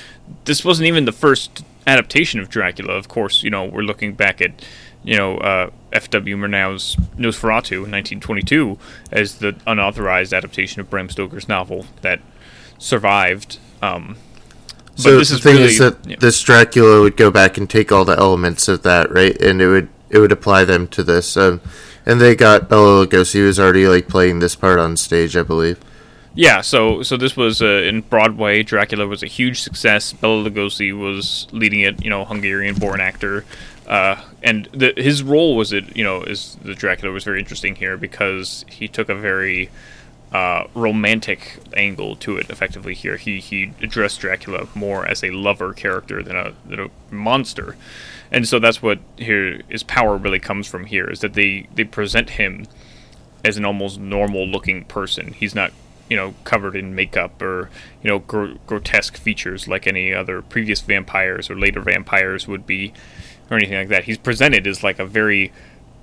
this 0.46 0.64
wasn't 0.64 0.88
even 0.88 1.06
the 1.06 1.12
first 1.12 1.66
adaptation 1.86 2.40
of 2.40 2.50
Dracula. 2.50 2.94
Of 2.94 3.08
course, 3.08 3.44
you 3.44 3.50
know 3.50 3.66
we're 3.66 3.82
looking 3.82 4.14
back 4.14 4.40
at 4.40 4.64
you 5.04 5.18
know 5.18 5.38
uh, 5.38 5.70
F.W. 5.92 6.36
Murnau's 6.38 6.96
Nosferatu 7.18 7.86
in 7.86 7.92
1922 7.92 8.78
as 9.12 9.38
the 9.40 9.56
unauthorized 9.68 10.34
adaptation 10.34 10.82
of 10.82 10.90
Bram 10.90 11.10
Stoker's 11.10 11.48
novel 11.48 11.86
that 12.02 12.20
survived. 12.78 13.60
Um, 13.82 14.18
So 14.96 15.18
this 15.18 15.30
the 15.30 15.40
thing 15.40 15.56
really, 15.56 15.66
is 15.66 15.80
that 15.80 15.98
yeah. 16.06 16.16
this 16.20 16.40
Dracula 16.42 17.02
would 17.02 17.18
go 17.18 17.32
back 17.32 17.58
and 17.58 17.70
take 17.70 17.92
all 17.92 18.06
the 18.06 18.18
elements 18.18 18.68
of 18.68 18.84
that, 18.84 19.12
right, 19.12 19.40
and 19.42 19.62
it 19.62 19.68
would 19.68 19.90
it 20.10 20.20
would 20.20 20.32
apply 20.32 20.66
them 20.66 20.88
to 20.90 21.04
this. 21.04 21.36
Um, 21.36 21.62
and 22.06 22.22
they 22.22 22.36
got 22.36 22.70
Bela 22.70 23.06
Lugosi, 23.06 23.36
who 23.36 23.46
was 23.46 23.60
already 23.60 23.88
like 23.88 24.08
playing 24.08 24.40
this 24.40 24.56
part 24.56 24.78
on 24.80 24.98
stage, 24.98 25.36
I 25.36 25.44
believe. 25.44 25.80
Yeah, 26.36 26.62
so 26.62 27.04
so 27.04 27.16
this 27.18 27.38
was 27.38 27.62
uh, 27.62 27.66
in 27.66 28.02
Broadway. 28.02 28.64
Dracula 28.64 29.08
was 29.08 29.24
a 29.24 29.28
huge 29.28 29.62
success. 29.62 30.14
Bela 30.14 30.50
Lugosi 30.50 30.98
was 30.98 31.48
leading 31.52 31.82
it. 31.82 32.04
You 32.04 32.10
know, 32.10 32.26
Hungarian-born 32.26 33.00
actor, 33.00 33.46
uh, 33.88 34.22
and 34.42 34.68
the, 34.72 34.94
his 34.98 35.24
role 35.24 35.56
was 35.56 35.74
it. 35.74 35.96
You 35.96 36.04
know, 36.04 36.22
is 36.24 36.58
the 36.62 36.74
Dracula 36.76 37.14
was 37.14 37.24
very 37.24 37.40
interesting 37.40 37.76
here 37.76 37.98
because 37.98 38.66
he 38.70 38.88
took 38.88 39.10
a 39.10 39.16
very 39.16 39.70
uh, 40.32 40.68
romantic 40.74 41.60
angle 41.76 42.16
to 42.18 42.38
it. 42.38 42.50
Effectively, 42.50 42.94
here 42.94 43.18
he 43.18 43.40
he 43.40 43.74
addressed 43.82 44.20
Dracula 44.22 44.68
more 44.74 45.06
as 45.06 45.24
a 45.24 45.32
lover 45.32 45.74
character 45.74 46.24
than 46.24 46.36
a 46.36 46.54
than 46.66 46.80
a 46.80 47.14
monster, 47.14 47.76
and 48.32 48.48
so 48.48 48.60
that's 48.60 48.82
what 48.82 49.00
here 49.18 49.62
his 49.70 49.84
power 49.84 50.18
really 50.18 50.40
comes 50.40 50.68
from. 50.68 50.86
Here 50.86 51.10
is 51.10 51.20
that 51.20 51.34
they 51.34 51.68
they 51.76 51.84
present 51.84 52.32
him 52.32 52.66
as 53.44 53.58
an 53.58 53.66
almost 53.66 54.00
normal 54.00 54.48
looking 54.48 54.86
person. 54.86 55.34
He's 55.34 55.54
not, 55.54 55.72
you 56.10 56.16
know, 56.16 56.34
covered 56.44 56.76
in 56.76 56.96
makeup 56.96 57.42
or, 57.42 57.70
you 58.02 58.10
know, 58.10 58.20
gr- 58.20 58.54
grotesque 58.66 59.18
features 59.18 59.68
like 59.68 59.86
any 59.86 60.14
other 60.14 60.42
previous 60.42 60.82
vampires 60.82 61.50
or 61.50 61.56
later 61.60 61.82
vampires 61.82 62.48
would 62.48 62.66
be 62.66 62.94
or 63.50 63.58
anything 63.58 63.78
like 63.78 63.90
that. 63.90 64.06
He's 64.06 64.18
presented 64.18 64.68
as 64.68 64.84
like 64.84 65.00
a 65.00 65.06
very 65.06 65.52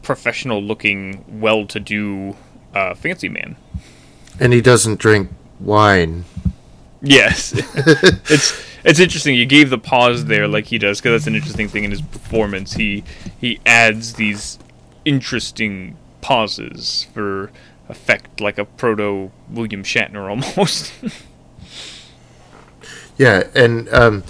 professional 0.02 0.62
looking, 0.62 1.24
well 1.28 1.66
to 1.66 1.80
do 1.80 2.36
uh, 2.74 2.94
fancy 2.94 3.28
man. 3.28 3.56
And 4.38 4.52
he 4.52 4.60
doesn't 4.60 4.98
drink 4.98 5.30
wine. 5.58 6.24
Yes. 7.02 7.52
it's 8.30 8.66
it's 8.84 8.98
interesting. 8.98 9.34
You 9.34 9.46
gave 9.46 9.70
the 9.70 9.78
pause 9.78 10.26
there 10.26 10.48
like 10.48 10.66
he 10.66 10.78
does 10.78 11.00
because 11.00 11.22
that's 11.22 11.26
an 11.26 11.34
interesting 11.34 11.68
thing 11.68 11.84
in 11.84 11.90
his 11.90 12.02
performance. 12.02 12.74
He 12.74 13.04
he 13.38 13.60
adds 13.66 14.14
these 14.14 14.58
interesting 15.04 15.96
pauses 16.20 17.06
for 17.12 17.50
effect 17.88 18.40
like 18.40 18.58
a 18.58 18.64
proto 18.64 19.30
William 19.50 19.82
Shatner 19.82 20.28
almost. 20.28 20.92
Yeah, 23.20 23.48
and 23.54 23.86
um, 23.90 24.24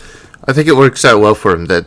I 0.49 0.53
think 0.53 0.66
it 0.66 0.74
works 0.74 1.05
out 1.05 1.20
well 1.20 1.37
for 1.37 1.53
him. 1.53 1.66
That 1.66 1.87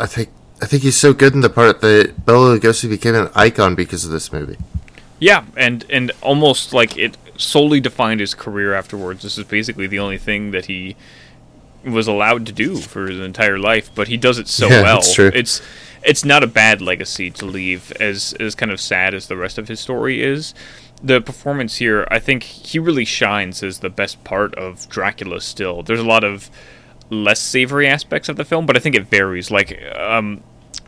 I 0.00 0.06
think 0.06 0.30
I 0.62 0.66
think 0.66 0.82
he's 0.82 0.96
so 0.96 1.12
good 1.12 1.34
in 1.34 1.40
the 1.40 1.50
part 1.50 1.80
that 1.80 2.24
Bela 2.26 2.58
Lugosi 2.58 2.88
became 2.88 3.14
an 3.14 3.30
icon 3.34 3.74
because 3.74 4.04
of 4.04 4.10
this 4.10 4.32
movie. 4.32 4.56
yeah, 5.18 5.44
and 5.56 5.84
and 5.90 6.12
almost 6.22 6.72
like 6.74 6.96
it 6.98 7.16
solely 7.36 7.80
defined 7.80 8.20
his 8.20 8.34
career 8.34 8.74
afterwards. 8.74 9.22
This 9.22 9.38
is 9.38 9.44
basically 9.44 9.86
the 9.86 9.98
only 9.98 10.18
thing 10.18 10.50
that 10.50 10.66
he 10.66 10.96
was 11.84 12.06
allowed 12.06 12.44
to 12.46 12.52
do 12.52 12.76
for 12.76 13.06
his 13.06 13.18
entire 13.20 13.58
life, 13.58 13.90
but 13.94 14.08
he 14.08 14.16
does 14.18 14.38
it 14.38 14.48
so 14.48 14.68
Yeah, 14.68 14.82
well. 14.82 14.96
that's 14.96 15.14
true. 15.14 15.30
It's 15.34 15.62
it's 16.02 16.24
not 16.24 16.42
a 16.42 16.46
bad 16.46 16.80
legacy 16.82 17.30
to 17.30 17.46
leave, 17.46 17.92
as 18.00 18.34
as 18.40 18.54
kind 18.54 18.70
of 18.70 18.80
sad 18.80 19.14
as 19.14 19.26
the 19.28 19.36
rest 19.36 19.56
of 19.58 19.68
his 19.68 19.80
story 19.80 20.22
is. 20.22 20.54
The 21.02 21.22
performance 21.22 21.76
here, 21.76 22.06
I 22.10 22.18
think 22.18 22.42
he 22.42 22.78
really 22.78 23.06
shines 23.06 23.62
as 23.62 23.78
the 23.78 23.88
best 23.88 24.22
part 24.24 24.54
of 24.56 24.86
Dracula. 24.90 25.40
Still, 25.40 25.82
there's 25.82 26.00
a 26.00 26.04
lot 26.04 26.24
of 26.24 26.50
less 27.08 27.40
savory 27.40 27.88
aspects 27.88 28.28
of 28.28 28.36
the 28.36 28.44
film, 28.44 28.66
but 28.66 28.76
I 28.76 28.80
think 28.80 28.94
it 28.94 29.06
varies. 29.06 29.50
Like, 29.50 29.82
um, 29.96 30.42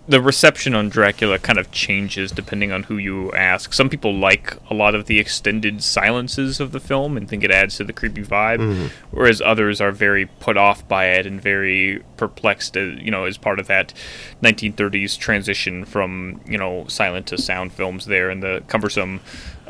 the 0.09 0.21
reception 0.21 0.75
on 0.75 0.89
Dracula 0.89 1.39
kind 1.39 1.59
of 1.61 1.71
changes 1.71 2.33
depending 2.33 2.73
on 2.73 2.83
who 2.83 2.97
you 2.97 3.33
ask. 3.35 3.73
Some 3.73 3.89
people 3.89 4.13
like 4.13 4.57
a 4.69 4.75
lot 4.75 4.97
of 4.97 5.07
the 5.07 5.21
extended 5.21 5.81
silences 5.83 6.59
of 6.59 6.73
the 6.73 6.81
film 6.81 7.17
and 7.17 7.29
think 7.29 7.45
it 7.45 7.53
adds 7.53 7.77
to 7.77 7.85
the 7.85 7.93
creepy 7.93 8.23
vibe, 8.25 8.59
Mm-hmm. 8.59 8.87
whereas 9.13 9.41
others 9.41 9.81
are 9.81 9.93
very 9.93 10.27
put 10.27 10.57
off 10.57 10.87
by 10.89 11.07
it 11.07 11.25
and 11.25 11.41
very 11.41 12.03
perplexed. 12.17 12.77
uh, 12.77 12.81
You 12.81 13.11
know, 13.13 13.25
as 13.27 13.39
part 13.39 13.61
of 13.61 13.69
that 13.69 13.95
1930s 14.43 15.17
transition 15.19 15.85
from 15.85 16.41
you 16.47 16.59
know 16.59 16.85
silent 16.89 17.27
to 17.29 17.39
sound 17.39 17.73
films 17.73 18.07
there 18.07 18.29
and 18.31 18.43
the 18.43 18.63
cumbersome. 18.67 19.21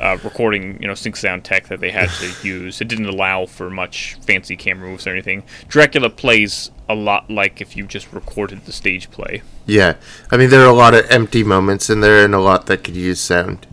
Uh, 0.03 0.19
recording, 0.25 0.83
you 0.83 0.89
know, 0.89 0.95
sync 0.95 1.15
sound 1.17 1.45
tech 1.45 1.69
that 1.69 1.79
they 1.79 1.93
had 1.93 2.11
to 2.11 2.35
use. 2.47 2.81
It 2.81 2.89
didn't 2.89 3.07
allow 3.07 3.47
for 3.47 3.71
much 3.71 4.15
fancy 4.15 4.57
camera 4.57 4.89
moves 4.91 5.07
or 5.07 5.11
anything. 5.11 5.45
Dracula 5.69 6.11
plays 6.11 6.73
a 6.89 6.95
lot 6.95 7.31
like 7.31 7.61
if 7.61 7.77
you 7.77 7.87
just 7.87 8.13
recorded 8.13 8.65
the 8.65 8.73
stage 8.73 9.13
play. 9.13 9.43
Yeah, 9.65 9.95
I 10.31 10.37
mean 10.37 10.51
there 10.51 10.63
are 10.63 10.69
a 10.69 10.75
lot 10.75 10.95
of 10.95 11.09
empty 11.09 11.45
moments 11.45 11.89
in 11.89 12.01
there, 12.01 12.25
and 12.25 12.35
a 12.35 12.41
lot 12.41 12.67
that 12.67 12.83
could 12.83 12.97
use 12.97 13.21
sound. 13.21 13.65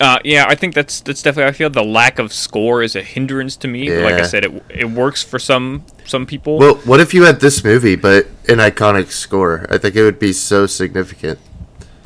Uh, 0.00 0.18
yeah, 0.24 0.46
I 0.48 0.56
think 0.56 0.74
that's 0.74 1.00
that's 1.00 1.22
definitely. 1.22 1.48
I 1.50 1.52
feel 1.52 1.70
the 1.70 1.84
lack 1.84 2.18
of 2.18 2.32
score 2.32 2.82
is 2.82 2.96
a 2.96 3.02
hindrance 3.02 3.54
to 3.58 3.68
me. 3.68 3.88
Yeah. 3.88 4.02
Like 4.02 4.14
I 4.14 4.26
said, 4.26 4.44
it 4.44 4.62
it 4.68 4.90
works 4.90 5.22
for 5.22 5.38
some 5.38 5.84
some 6.04 6.26
people. 6.26 6.58
Well, 6.58 6.74
what 6.78 6.98
if 6.98 7.14
you 7.14 7.22
had 7.22 7.38
this 7.38 7.62
movie 7.62 7.94
but 7.94 8.26
an 8.48 8.58
iconic 8.58 9.12
score? 9.12 9.64
I 9.70 9.78
think 9.78 9.94
it 9.94 10.02
would 10.02 10.18
be 10.18 10.32
so 10.32 10.66
significant. 10.66 11.38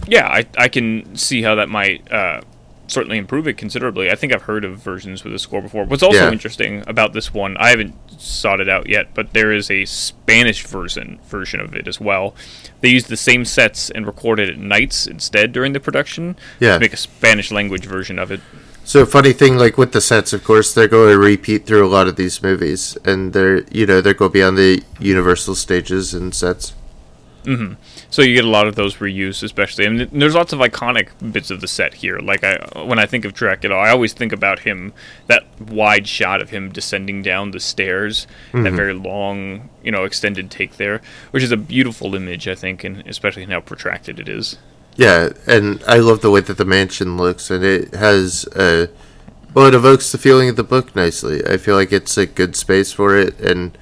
yeah, 0.07 0.28
I 0.28 0.44
I 0.59 0.68
can 0.68 1.16
see 1.16 1.40
how 1.40 1.54
that 1.54 1.70
might 1.70 2.12
uh, 2.12 2.42
certainly 2.89 3.18
improve 3.18 3.47
it 3.49 3.57
considerably. 3.57 4.11
I 4.11 4.14
think 4.14 4.32
I've 4.32 4.43
heard 4.43 4.64
of 4.64 4.78
versions 4.78 5.24
with 5.24 5.34
a 5.34 5.39
score 5.39 5.61
before. 5.62 5.84
What's 5.84 6.03
also 6.03 6.18
Yeah. 6.26 6.32
interesting 6.32 6.82
about 6.87 7.12
this 7.12 7.34
one, 7.34 7.57
I 7.59 7.70
haven't 7.70 7.95
sought 8.18 8.61
it 8.61 8.68
out 8.68 8.89
yet, 8.89 9.09
but 9.14 9.32
there 9.32 9.53
is 9.53 9.70
a 9.70 9.84
Spanish 9.84 10.62
version 10.64 11.18
version 11.28 11.61
of 11.61 11.74
it 11.74 11.89
as 11.89 12.01
well. 12.01 12.34
They 12.80 12.89
used 12.89 13.09
the 13.09 13.16
same 13.16 13.45
sets 13.45 13.91
and 13.91 14.07
recorded 14.07 14.49
at 14.51 14.59
nights 14.59 15.07
instead 15.07 15.53
during 15.53 15.72
the 15.72 15.80
production 15.80 16.37
Yeah. 16.61 16.74
to 16.74 16.80
make 16.80 16.93
a 16.93 16.97
Spanish 16.97 17.51
language 17.51 17.84
version 17.87 18.18
of 18.18 18.30
it. 18.30 18.41
So 18.84 19.05
funny 19.05 19.32
thing, 19.32 19.57
like 19.59 19.76
with 19.76 19.91
the 19.91 20.01
sets, 20.01 20.32
of 20.32 20.45
course, 20.45 20.72
they're 20.72 20.87
going 20.87 21.11
to 21.11 21.18
repeat 21.18 21.66
through 21.66 21.84
a 21.84 21.89
lot 21.91 22.07
of 22.07 22.14
these 22.14 22.41
movies, 22.41 22.97
and 23.05 23.32
they're 23.32 23.64
you 23.72 23.84
know 23.84 24.01
they're 24.01 24.14
going 24.14 24.30
to 24.30 24.32
be 24.32 24.43
on 24.45 24.55
the 24.55 24.82
Universal 25.01 25.57
stages 25.57 26.14
and 26.14 26.32
sets. 26.32 26.72
Mm-hmm. 27.45 27.74
So 28.11 28.22
you 28.22 28.34
get 28.34 28.44
a 28.44 28.48
lot 28.48 28.66
of 28.66 28.74
those 28.74 28.96
reused, 28.96 29.42
especially. 29.42 29.86
I 29.86 29.88
mean, 29.88 30.09
there's 30.12 30.34
lots 30.34 30.52
of 30.52 30.61
iconic 30.61 31.11
bits 31.32 31.50
of 31.50 31.61
the 31.61 31.68
set 31.68 31.94
here. 31.94 32.18
Like 32.18 32.44
I, 32.44 32.57
when 32.82 32.98
I 32.98 33.07
think 33.07 33.24
of 33.24 33.34
Dracula, 33.34 33.76
I 33.76 33.90
always 33.90 34.12
think 34.12 34.32
about 34.32 34.61
him 34.61 34.92
that 35.26 35.44
wide 35.61 36.07
shot 36.07 36.40
of 36.40 36.50
him 36.50 36.70
descending 36.70 37.22
down 37.22 37.50
the 37.50 37.61
stairs, 37.61 38.26
that 38.52 38.72
very 38.72 38.94
long, 38.94 39.68
you 39.82 39.90
know, 39.90 40.04
extended 40.04 40.50
take 40.50 40.76
there, 40.76 41.00
which 41.30 41.42
is 41.42 41.52
a 41.52 41.57
beautiful 41.57 42.14
image, 42.14 42.48
I 42.48 42.54
think, 42.54 42.84
and 42.84 43.07
especially 43.07 43.42
in 43.42 43.50
how 43.50 43.61
protracted 43.61 44.20
it 44.20 44.28
is. 44.28 44.57
Yeah, 44.96 45.30
and 45.46 45.82
I 45.86 45.98
love 45.98 46.22
the 46.22 46.30
way 46.30 46.40
that 46.40 46.57
the 46.57 46.64
mansion 46.64 47.18
looks, 47.18 47.50
and 47.50 47.62
it 47.62 47.94
has 47.94 48.46
uh, 48.46 48.86
well, 49.57 49.68
it 49.68 49.74
evokes 49.74 50.12
the 50.12 50.18
feeling 50.18 50.50
of 50.50 50.57
the 50.57 50.62
book 50.62 50.94
nicely. 50.94 51.42
I 51.46 51.57
feel 51.57 51.76
like 51.76 51.90
it's 51.90 52.18
a 52.18 52.26
good 52.26 52.54
space 52.57 52.92
for 52.92 53.16
it, 53.16 53.40
and 53.40 53.76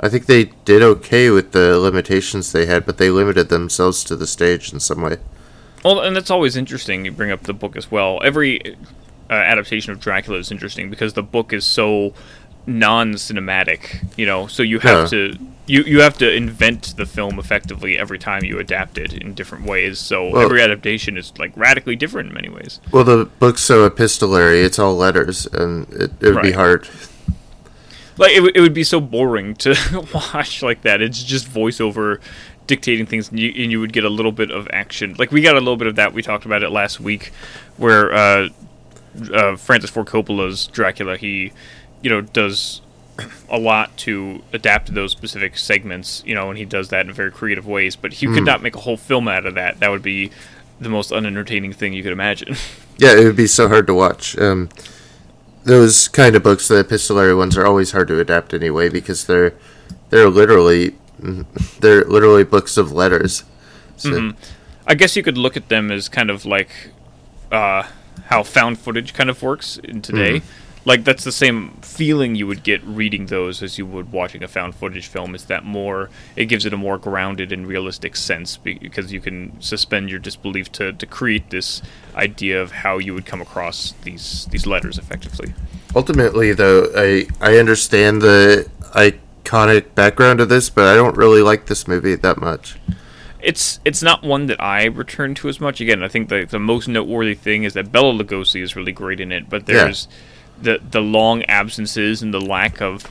I 0.00 0.08
think 0.08 0.26
they 0.26 0.44
did 0.64 0.82
okay 0.82 1.30
with 1.30 1.52
the 1.52 1.78
limitations 1.78 2.52
they 2.52 2.66
had, 2.66 2.84
but 2.84 2.98
they 2.98 3.10
limited 3.10 3.48
themselves 3.48 4.02
to 4.04 4.16
the 4.16 4.26
stage 4.26 4.72
in 4.72 4.80
some 4.80 5.00
way. 5.02 5.18
Well, 5.84 6.00
and 6.00 6.16
that's 6.16 6.30
always 6.30 6.56
interesting. 6.56 7.04
You 7.04 7.12
bring 7.12 7.30
up 7.30 7.42
the 7.44 7.52
book 7.54 7.76
as 7.76 7.90
well. 7.90 8.20
Every 8.24 8.74
uh, 9.30 9.32
adaptation 9.34 9.92
of 9.92 10.00
Dracula 10.00 10.38
is 10.38 10.50
interesting 10.50 10.90
because 10.90 11.12
the 11.12 11.22
book 11.22 11.52
is 11.52 11.64
so 11.64 12.12
non-cinematic. 12.66 14.04
You 14.16 14.26
know, 14.26 14.46
so 14.46 14.62
you 14.62 14.78
have 14.80 15.02
Yeah. 15.12 15.18
to 15.32 15.38
you 15.66 15.82
you 15.82 16.00
have 16.02 16.18
to 16.18 16.30
invent 16.30 16.94
the 16.96 17.06
film 17.06 17.38
effectively 17.38 17.98
every 17.98 18.18
time 18.18 18.44
you 18.44 18.58
adapt 18.58 18.98
it 18.98 19.12
in 19.14 19.34
different 19.34 19.64
ways. 19.64 19.98
So 19.98 20.28
Well- 20.30 20.42
every 20.42 20.60
adaptation 20.62 21.16
is 21.16 21.32
like 21.38 21.52
radically 21.56 21.96
different 21.96 22.28
in 22.30 22.34
many 22.34 22.48
ways. 22.48 22.80
Well, 22.90 23.04
the 23.04 23.26
book's 23.38 23.62
so 23.62 23.84
epistolary; 23.86 24.60
it's 24.60 24.78
all 24.78 24.96
letters, 24.96 25.46
and 25.52 25.86
it, 25.92 26.10
it 26.20 26.34
would 26.34 26.42
be 26.42 26.52
hard. 26.52 26.88
Like 28.16 28.32
it, 28.32 28.40
would- 28.40 28.56
it 28.56 28.60
would 28.60 28.74
be 28.74 28.84
so 28.84 29.00
boring 29.00 29.54
to 29.56 29.74
watch 30.14 30.62
like 30.62 30.82
that. 30.82 31.02
It's 31.02 31.22
just 31.22 31.46
voiceover 31.48 32.20
dictating 32.66 33.04
things, 33.06 33.28
and 33.30 33.38
you, 33.38 33.48
and 33.62 33.70
you 33.72 33.80
would 33.80 33.92
get 33.92 34.04
a 34.04 34.08
little 34.08 34.32
bit 34.32 34.50
of 34.50 34.68
action. 34.72 35.14
Like 35.18 35.30
we 35.32 35.42
got 35.42 35.54
a 35.56 35.58
little 35.60 35.76
bit 35.76 35.86
of 35.88 35.96
that. 35.96 36.12
We 36.14 36.22
talked 36.22 36.44
about 36.46 36.62
it 36.62 36.70
last 36.70 37.00
week, 37.00 37.32
where 37.76 38.12
uh, 38.12 38.48
uh, 39.32 39.56
Francis 39.56 39.90
Ford 39.90 40.06
Coppola's 40.06 40.66
Dracula, 40.68 41.16
he, 41.16 41.52
you 42.02 42.10
know, 42.10 42.20
does 42.20 42.80
a 43.48 43.58
lot 43.58 43.96
to 43.98 44.42
adapt 44.52 44.86
to 44.86 44.92
those 44.92 45.12
specific 45.12 45.56
segments, 45.58 46.22
you 46.26 46.34
know, 46.34 46.48
and 46.48 46.58
he 46.58 46.64
does 46.64 46.88
that 46.88 47.06
in 47.06 47.12
very 47.12 47.30
creative 47.30 47.66
ways. 47.66 47.96
But 47.96 48.14
he 48.14 48.26
could 48.26 48.44
not 48.44 48.62
make 48.62 48.74
a 48.76 48.80
whole 48.80 48.96
film 48.96 49.28
out 49.28 49.46
of 49.46 49.54
that. 49.54 49.78
That 49.80 49.90
would 49.90 50.02
be 50.02 50.30
the 50.80 50.88
most 50.88 51.12
unentertaining 51.12 51.72
thing 51.72 51.92
you 51.92 52.02
could 52.02 52.12
imagine. 52.12 52.56
Yeah, 52.96 53.16
it 53.18 53.24
would 53.24 53.34
be 53.34 53.48
so 53.48 53.66
hard 53.66 53.88
to 53.88 53.94
watch. 53.94 54.38
Um, 54.38 54.68
those 55.64 56.08
kind 56.08 56.36
of 56.36 56.42
books, 56.42 56.68
the 56.68 56.78
epistolary 56.80 57.34
ones, 57.34 57.56
are 57.56 57.66
always 57.66 57.92
hard 57.92 58.08
to 58.08 58.20
adapt 58.20 58.54
anyway 58.54 58.88
because 58.88 59.26
they're 59.26 59.54
they're 60.10 60.28
literally 60.28 60.94
they're 61.80 62.04
literally 62.04 62.44
books 62.44 62.76
of 62.76 62.92
letters. 62.92 63.44
So, 63.96 64.10
I 64.86 64.94
guess 64.94 65.16
you 65.16 65.22
could 65.22 65.38
look 65.38 65.56
at 65.56 65.68
them 65.68 65.90
as 65.90 66.08
kind 66.08 66.30
of 66.30 66.44
like 66.44 66.70
uh, 67.50 67.84
how 68.26 68.42
found 68.42 68.78
footage 68.78 69.14
kind 69.14 69.30
of 69.30 69.42
works 69.42 69.78
in 69.78 70.02
today. 70.02 70.42
Like 70.86 71.04
that's 71.04 71.24
the 71.24 71.32
same 71.32 71.70
feeling 71.80 72.34
you 72.34 72.46
would 72.46 72.62
get 72.62 72.82
reading 72.84 73.26
those 73.26 73.62
as 73.62 73.78
you 73.78 73.86
would 73.86 74.12
watching 74.12 74.42
a 74.42 74.48
found 74.48 74.74
footage 74.74 75.06
film. 75.06 75.34
Is 75.34 75.46
that 75.46 75.64
more? 75.64 76.10
It 76.36 76.46
gives 76.46 76.66
it 76.66 76.74
a 76.74 76.76
more 76.76 76.98
grounded 76.98 77.52
and 77.52 77.66
realistic 77.66 78.16
sense 78.16 78.58
because 78.58 79.10
you 79.12 79.20
can 79.20 79.60
suspend 79.62 80.10
your 80.10 80.18
disbelief 80.18 80.70
to, 80.72 80.92
to 80.92 81.06
create 81.06 81.48
this 81.48 81.80
idea 82.14 82.60
of 82.60 82.72
how 82.72 82.98
you 82.98 83.14
would 83.14 83.24
come 83.24 83.40
across 83.40 83.94
these 84.02 84.46
these 84.50 84.66
letters 84.66 84.98
effectively. 84.98 85.54
Ultimately, 85.96 86.52
though, 86.52 86.90
I 86.94 87.26
I 87.40 87.56
understand 87.56 88.20
the 88.20 88.68
iconic 88.94 89.94
background 89.94 90.40
of 90.40 90.50
this, 90.50 90.68
but 90.68 90.84
I 90.84 90.96
don't 90.96 91.16
really 91.16 91.40
like 91.40 91.66
this 91.66 91.88
movie 91.88 92.14
that 92.14 92.38
much. 92.38 92.76
It's 93.40 93.80
it's 93.86 94.02
not 94.02 94.22
one 94.22 94.46
that 94.46 94.60
I 94.60 94.84
return 94.84 95.34
to 95.36 95.48
as 95.48 95.60
much. 95.60 95.80
Again, 95.80 96.02
I 96.02 96.08
think 96.08 96.28
the 96.28 96.44
the 96.44 96.58
most 96.58 96.88
noteworthy 96.88 97.34
thing 97.34 97.64
is 97.64 97.72
that 97.72 97.90
Bela 97.90 98.12
Lugosi 98.12 98.62
is 98.62 98.76
really 98.76 98.92
great 98.92 99.20
in 99.20 99.32
it, 99.32 99.48
but 99.48 99.66
Yeah. 99.68 99.92
The 100.60 100.80
the 100.90 101.00
long 101.00 101.42
absences 101.44 102.22
and 102.22 102.32
the 102.32 102.40
lack 102.40 102.80
of 102.80 103.10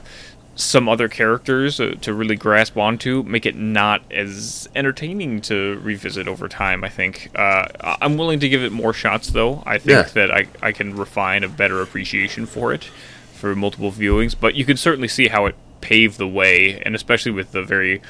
some 0.56 0.88
other 0.88 1.08
characters 1.08 1.80
uh, 1.80 1.96
to 2.00 2.14
really 2.14 2.36
grasp 2.36 2.78
onto 2.78 3.24
make 3.24 3.44
it 3.44 3.56
not 3.56 4.04
as 4.12 4.70
entertaining 4.76 5.41
to 5.41 5.80
revisit 5.82 6.28
over 6.28 6.48
time. 6.48 6.84
I 6.84 6.89
think 6.89 7.32
uh, 7.36 7.68
I'm 8.02 8.18
willing 8.18 8.39
to 8.39 8.48
give 8.48 8.62
it 8.64 8.72
more 8.72 8.94
shots, 8.94 9.30
though. 9.32 9.64
I 9.66 9.80
think 9.80 9.89
Yeah. 10.08 10.12
that 10.14 10.32
I 10.32 10.48
I 10.62 10.72
can 10.72 10.96
refine 10.96 11.44
a 11.44 11.50
better 11.50 11.82
appreciation 11.82 12.46
for 12.46 12.72
it 12.72 12.84
for 13.34 13.56
multiple 13.56 13.91
viewings. 13.91 14.36
But 14.39 14.54
you 14.56 14.64
can 14.64 14.78
certainly 14.78 15.08
see 15.08 15.28
how 15.30 15.48
it 15.48 15.56
paved 15.82 16.18
the 16.20 16.28
way, 16.28 16.80
and 16.86 16.94
especially 16.96 17.32
with 17.32 17.52
the 17.52 17.64
very 17.64 18.02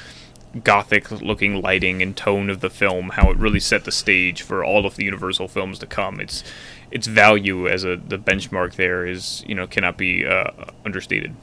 gothic 0.62 1.10
looking 1.10 1.60
lighting 1.60 2.00
and 2.00 2.16
tone 2.16 2.48
of 2.48 2.60
the 2.60 2.70
film 2.70 3.08
how 3.14 3.28
it 3.28 3.36
really 3.36 3.58
set 3.58 3.82
the 3.84 3.90
stage 3.90 4.40
for 4.40 4.64
all 4.64 4.86
of 4.86 4.94
the 4.94 5.02
universal 5.04 5.48
films 5.48 5.80
to 5.80 5.86
come 5.86 6.20
its 6.20 6.44
its 6.94 7.06
value 7.08 7.68
as 7.68 7.84
a 7.84 7.96
the 7.96 8.16
benchmark 8.16 8.76
there 8.76 9.04
is 9.04 9.44
you 9.46 9.54
know 9.54 9.66
cannot 9.66 9.98
be 9.98 10.24
uh, 10.24 10.50
understated 10.86 11.34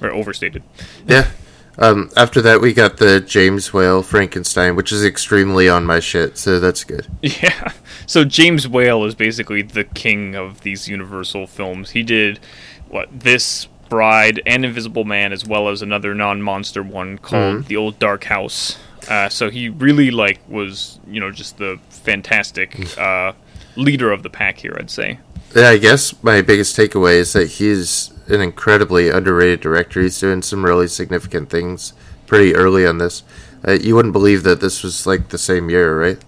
or 0.00 0.10
overstated. 0.10 0.62
Yeah. 1.06 1.30
Um, 1.78 2.10
after 2.16 2.42
that, 2.42 2.60
we 2.60 2.74
got 2.74 2.98
the 2.98 3.20
James 3.20 3.72
Whale 3.72 4.02
Frankenstein, 4.02 4.76
which 4.76 4.92
is 4.92 5.04
extremely 5.04 5.68
on 5.68 5.86
my 5.86 5.98
shit, 5.98 6.36
so 6.36 6.60
that's 6.60 6.84
good. 6.84 7.06
yeah. 7.22 7.72
So 8.06 8.24
james 8.24 8.68
whale 8.68 9.04
is 9.04 9.14
basically 9.14 9.62
the 9.62 9.84
king 9.84 10.34
of 10.34 10.60
these 10.62 10.88
universal 10.88 11.46
films. 11.46 11.90
He 11.90 12.02
did 12.02 12.40
what 12.88 13.08
this 13.20 13.66
bride 13.88 14.42
and 14.46 14.64
invisible 14.64 15.04
man 15.04 15.32
as 15.32 15.46
well 15.46 15.68
as 15.68 15.80
another 15.80 16.14
non-monster 16.14 16.82
one 16.82 17.18
called 17.18 17.66
the 17.66 17.76
old 17.76 17.98
dark 17.98 18.24
house. 18.24 18.78
Uh, 19.08 19.28
so 19.28 19.48
he 19.48 19.68
really 19.68 20.10
like 20.10 20.38
was 20.48 21.00
you 21.06 21.20
know 21.20 21.30
just 21.30 21.56
the 21.58 21.78
fantastic 21.88 22.98
uh, 22.98 23.32
leader 23.80 24.12
of 24.12 24.22
the 24.22 24.30
pack 24.30 24.58
here 24.58 24.76
i'd 24.78 24.90
say 24.90 25.18
Yeah, 25.54 25.70
I 25.70 25.78
guess 25.78 26.14
my 26.22 26.42
biggest 26.42 26.76
takeaway 26.76 27.14
is 27.14 27.32
that 27.32 27.48
he's 27.58 28.12
an 28.28 28.40
incredibly 28.40 29.08
underrated 29.10 29.60
director. 29.60 30.00
He's 30.00 30.20
doing 30.20 30.42
some 30.42 30.64
really 30.64 30.86
significant 30.86 31.50
things 31.50 31.92
pretty 32.28 32.54
early 32.54 32.86
on 32.86 32.98
this. 32.98 33.24
Uh, 33.66 33.72
you 33.72 33.96
wouldn't 33.96 34.12
believe 34.12 34.44
that 34.44 34.60
this 34.60 34.84
was 34.84 35.06
like 35.08 35.30
the 35.30 35.38
same 35.38 35.68
year, 35.68 35.98
right? 36.00 36.18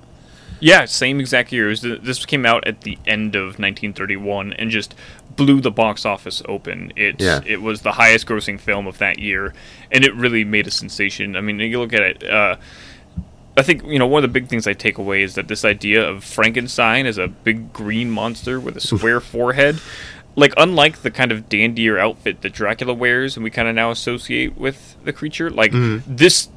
Yeah, 0.59 0.87
same 0.87 1.21
exact 1.21 1.53
year. 1.53 1.67
It 1.71 1.83
was 1.83 1.83
This 2.03 2.27
came 2.27 2.45
out 2.45 2.67
at 2.67 2.81
the 2.81 2.99
end 3.07 3.37
of 3.37 3.59
1931 3.61 4.53
and 4.55 4.71
just 4.71 4.95
blew 5.37 5.61
the 5.61 5.71
box 5.71 6.05
office 6.05 6.43
open. 6.49 6.93
It 6.97 7.21
Yeah. 7.21 7.41
it 7.47 7.63
was 7.63 7.83
the 7.83 7.93
highest 7.93 8.27
grossing 8.27 8.59
film 8.61 8.87
of 8.89 8.99
that 8.99 9.21
year, 9.21 9.55
and 9.93 10.05
it 10.05 10.15
really 10.17 10.45
made 10.45 10.67
a 10.67 10.71
sensation. 10.73 11.37
I 11.37 11.41
mean, 11.41 11.61
you 11.61 11.79
look 11.79 11.93
at 11.93 12.03
it. 12.03 12.29
Uh, 12.29 12.57
I 13.57 13.63
think 13.63 13.85
you 13.85 13.99
know 13.99 14.07
one 14.07 14.25
of 14.25 14.31
the 14.31 14.33
big 14.33 14.49
things 14.49 14.67
I 14.67 14.73
take 14.73 14.99
away 14.99 15.23
is 15.23 15.35
that 15.35 15.49
this 15.49 15.65
idea 15.65 16.09
of 16.09 16.25
Frankenstein 16.25 17.07
as 17.07 17.19
a 17.19 17.29
big 17.29 17.73
green 17.73 18.11
monster 18.11 18.59
with 18.59 18.77
a 18.77 18.81
square 18.97 19.21
forehead, 19.21 19.81
like 20.37 20.55
unlike 20.57 21.03
the 21.03 21.11
kind 21.11 21.31
of 21.33 21.49
dandier 21.49 21.99
outfit 21.99 22.41
that 22.43 22.53
Dracula 22.53 22.95
wears 22.95 23.37
and 23.37 23.45
we 23.45 23.51
kind 23.51 23.69
of 23.69 23.75
now 23.75 23.91
associate 23.91 24.57
with 24.57 24.97
the 25.05 25.13
creature, 25.13 25.51
like 25.51 25.73
this 25.73 26.49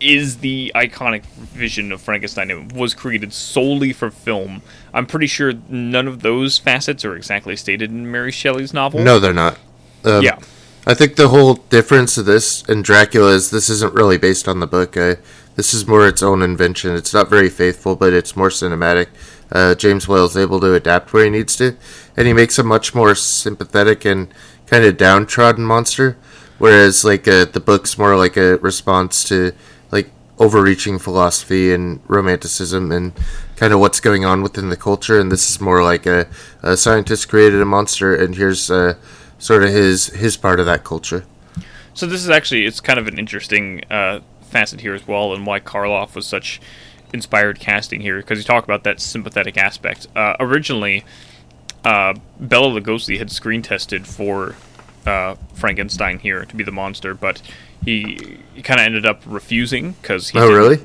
is 0.00 0.38
the 0.38 0.70
iconic 0.74 1.24
vision 1.24 1.90
of 1.92 2.00
Frankenstein. 2.00 2.50
It 2.50 2.72
was 2.72 2.94
created 2.94 3.32
solely 3.32 3.92
for 3.92 4.10
film. 4.10 4.62
I'm 4.94 5.06
pretty 5.06 5.26
sure 5.26 5.52
none 5.68 6.06
of 6.06 6.22
those 6.22 6.56
facets 6.56 7.04
are 7.04 7.16
exactly 7.16 7.56
stated 7.56 7.90
in 7.90 8.10
Mary 8.10 8.30
Shelley's 8.30 8.72
novel. 8.72 9.00
No, 9.02 9.18
they're 9.18 9.34
not. 9.34 9.58
Um, 10.04 10.22
Yeah. 10.22 10.38
I 10.86 10.94
think 10.94 11.16
the 11.16 11.28
whole 11.28 11.54
difference 11.54 12.16
of 12.16 12.24
this 12.24 12.62
and 12.62 12.82
Dracula 12.82 13.32
is 13.32 13.50
this 13.50 13.68
isn't 13.68 13.92
really 13.92 14.16
based 14.16 14.48
on 14.48 14.60
the 14.60 14.66
book. 14.66 14.96
Uh, 14.96 15.16
this 15.58 15.74
is 15.74 15.88
more 15.88 16.06
its 16.06 16.22
own 16.22 16.40
invention. 16.40 16.94
It's 16.94 17.12
not 17.12 17.28
very 17.28 17.48
faithful, 17.48 17.96
but 17.96 18.12
it's 18.12 18.36
more 18.36 18.48
cinematic. 18.48 19.08
Uh, 19.50 19.74
James 19.74 20.06
Whale 20.06 20.26
is 20.26 20.36
able 20.36 20.60
to 20.60 20.72
adapt 20.72 21.12
where 21.12 21.24
he 21.24 21.30
needs 21.30 21.56
to, 21.56 21.76
and 22.16 22.28
he 22.28 22.32
makes 22.32 22.60
a 22.60 22.62
much 22.62 22.94
more 22.94 23.16
sympathetic 23.16 24.04
and 24.04 24.32
kind 24.66 24.84
of 24.84 24.96
downtrodden 24.96 25.64
monster. 25.64 26.16
Whereas, 26.58 27.04
like 27.04 27.26
uh, 27.26 27.46
the 27.46 27.58
book's 27.58 27.98
more 27.98 28.14
like 28.14 28.36
a 28.36 28.58
response 28.58 29.24
to 29.30 29.52
like 29.90 30.12
overreaching 30.38 31.00
philosophy 31.00 31.72
and 31.72 32.02
romanticism 32.06 32.92
and 32.92 33.12
kind 33.56 33.72
of 33.72 33.80
what's 33.80 33.98
going 33.98 34.24
on 34.24 34.42
within 34.42 34.68
the 34.68 34.76
culture. 34.76 35.18
And 35.18 35.32
this 35.32 35.50
is 35.50 35.60
more 35.60 35.82
like 35.82 36.06
a, 36.06 36.28
a 36.62 36.76
scientist 36.76 37.28
created 37.28 37.60
a 37.60 37.64
monster, 37.64 38.14
and 38.14 38.36
here's 38.36 38.70
uh, 38.70 38.94
sort 39.38 39.64
of 39.64 39.70
his 39.70 40.06
his 40.06 40.36
part 40.36 40.60
of 40.60 40.66
that 40.66 40.84
culture. 40.84 41.24
So 41.94 42.06
this 42.06 42.22
is 42.22 42.30
actually 42.30 42.64
it's 42.64 42.80
kind 42.80 43.00
of 43.00 43.08
an 43.08 43.18
interesting 43.18 43.82
uh, 43.90 44.20
facet 44.48 44.80
here 44.80 44.94
as 44.94 45.06
well, 45.06 45.32
and 45.34 45.46
why 45.46 45.60
Karloff 45.60 46.14
was 46.14 46.26
such 46.26 46.60
inspired 47.12 47.58
casting 47.58 48.00
here 48.00 48.18
because 48.18 48.38
you 48.38 48.44
talk 48.44 48.64
about 48.64 48.84
that 48.84 49.00
sympathetic 49.00 49.56
aspect. 49.56 50.06
Uh, 50.14 50.34
originally, 50.40 51.04
uh, 51.84 52.14
Bela 52.38 52.80
Lugosi 52.80 53.18
had 53.18 53.30
screen 53.30 53.62
tested 53.62 54.06
for 54.06 54.56
uh, 55.06 55.36
Frankenstein 55.54 56.18
here 56.18 56.44
to 56.44 56.56
be 56.56 56.64
the 56.64 56.72
monster, 56.72 57.14
but 57.14 57.40
he, 57.84 58.38
he 58.54 58.62
kind 58.62 58.80
of 58.80 58.86
ended 58.86 59.06
up 59.06 59.22
refusing 59.26 59.92
because 60.02 60.30
he 60.30 60.38
Oh, 60.38 60.50
really? 60.50 60.78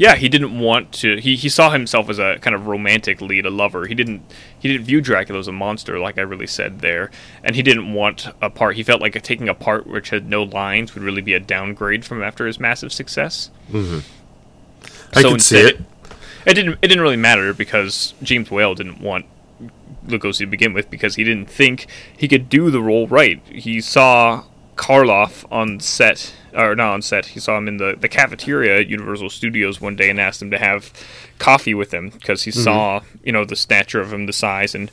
Yeah, 0.00 0.16
he 0.16 0.30
didn't 0.30 0.58
want 0.58 0.92
to. 0.92 1.20
He, 1.20 1.36
he 1.36 1.50
saw 1.50 1.68
himself 1.68 2.08
as 2.08 2.18
a 2.18 2.38
kind 2.38 2.56
of 2.56 2.66
romantic 2.66 3.20
lead, 3.20 3.44
a 3.44 3.50
lover. 3.50 3.86
He 3.86 3.94
didn't 3.94 4.22
he 4.58 4.66
didn't 4.66 4.86
view 4.86 5.02
Dracula 5.02 5.38
as 5.38 5.46
a 5.46 5.52
monster, 5.52 5.98
like 5.98 6.16
I 6.16 6.22
really 6.22 6.46
said 6.46 6.80
there, 6.80 7.10
and 7.44 7.54
he 7.54 7.60
didn't 7.60 7.92
want 7.92 8.26
a 8.40 8.48
part. 8.48 8.76
He 8.76 8.82
felt 8.82 9.02
like 9.02 9.22
taking 9.22 9.46
a 9.46 9.52
part 9.52 9.86
which 9.86 10.08
had 10.08 10.26
no 10.26 10.42
lines 10.42 10.94
would 10.94 11.04
really 11.04 11.20
be 11.20 11.34
a 11.34 11.38
downgrade 11.38 12.06
from 12.06 12.22
after 12.22 12.46
his 12.46 12.58
massive 12.58 12.94
success. 12.94 13.50
mhm 13.70 14.02
I 15.14 15.22
can 15.22 15.38
see 15.38 15.58
it. 15.58 15.66
It, 15.74 15.80
it 16.46 16.54
didn't 16.54 16.78
it 16.80 16.88
didn't 16.88 17.02
really 17.02 17.18
matter 17.18 17.52
because 17.52 18.14
James 18.22 18.50
Whale 18.50 18.74
didn't 18.74 19.02
want 19.02 19.26
Lugosi 20.06 20.38
to 20.38 20.46
begin 20.46 20.72
with 20.72 20.88
because 20.90 21.16
he 21.16 21.24
didn't 21.24 21.50
think 21.50 21.86
he 22.16 22.26
could 22.26 22.48
do 22.48 22.70
the 22.70 22.80
role 22.80 23.06
right. 23.06 23.42
He 23.48 23.82
saw 23.82 24.44
Karloff 24.80 25.44
on 25.52 25.78
set, 25.78 26.32
or 26.54 26.74
not 26.74 26.94
on 26.94 27.02
set. 27.02 27.26
He 27.26 27.38
saw 27.38 27.58
him 27.58 27.68
in 27.68 27.76
the, 27.76 27.96
the 28.00 28.08
cafeteria 28.08 28.80
at 28.80 28.88
Universal 28.88 29.28
Studios 29.28 29.78
one 29.78 29.94
day 29.94 30.08
and 30.08 30.18
asked 30.18 30.40
him 30.40 30.50
to 30.50 30.58
have 30.58 30.90
coffee 31.38 31.74
with 31.74 31.92
him 31.92 32.08
because 32.08 32.44
he 32.44 32.50
saw 32.50 33.02
you 33.22 33.30
know 33.30 33.44
the 33.44 33.56
stature 33.56 34.00
of 34.00 34.10
him, 34.10 34.24
the 34.24 34.32
size, 34.32 34.74
and 34.74 34.90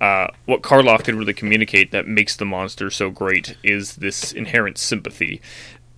uh, 0.00 0.28
what 0.46 0.62
Karloff 0.62 1.04
could 1.04 1.14
really 1.14 1.34
communicate 1.34 1.90
that 1.90 2.08
makes 2.08 2.36
the 2.36 2.46
monster 2.46 2.88
so 2.90 3.10
great 3.10 3.58
is 3.62 3.96
this 3.96 4.32
inherent 4.32 4.78
sympathy. 4.78 5.42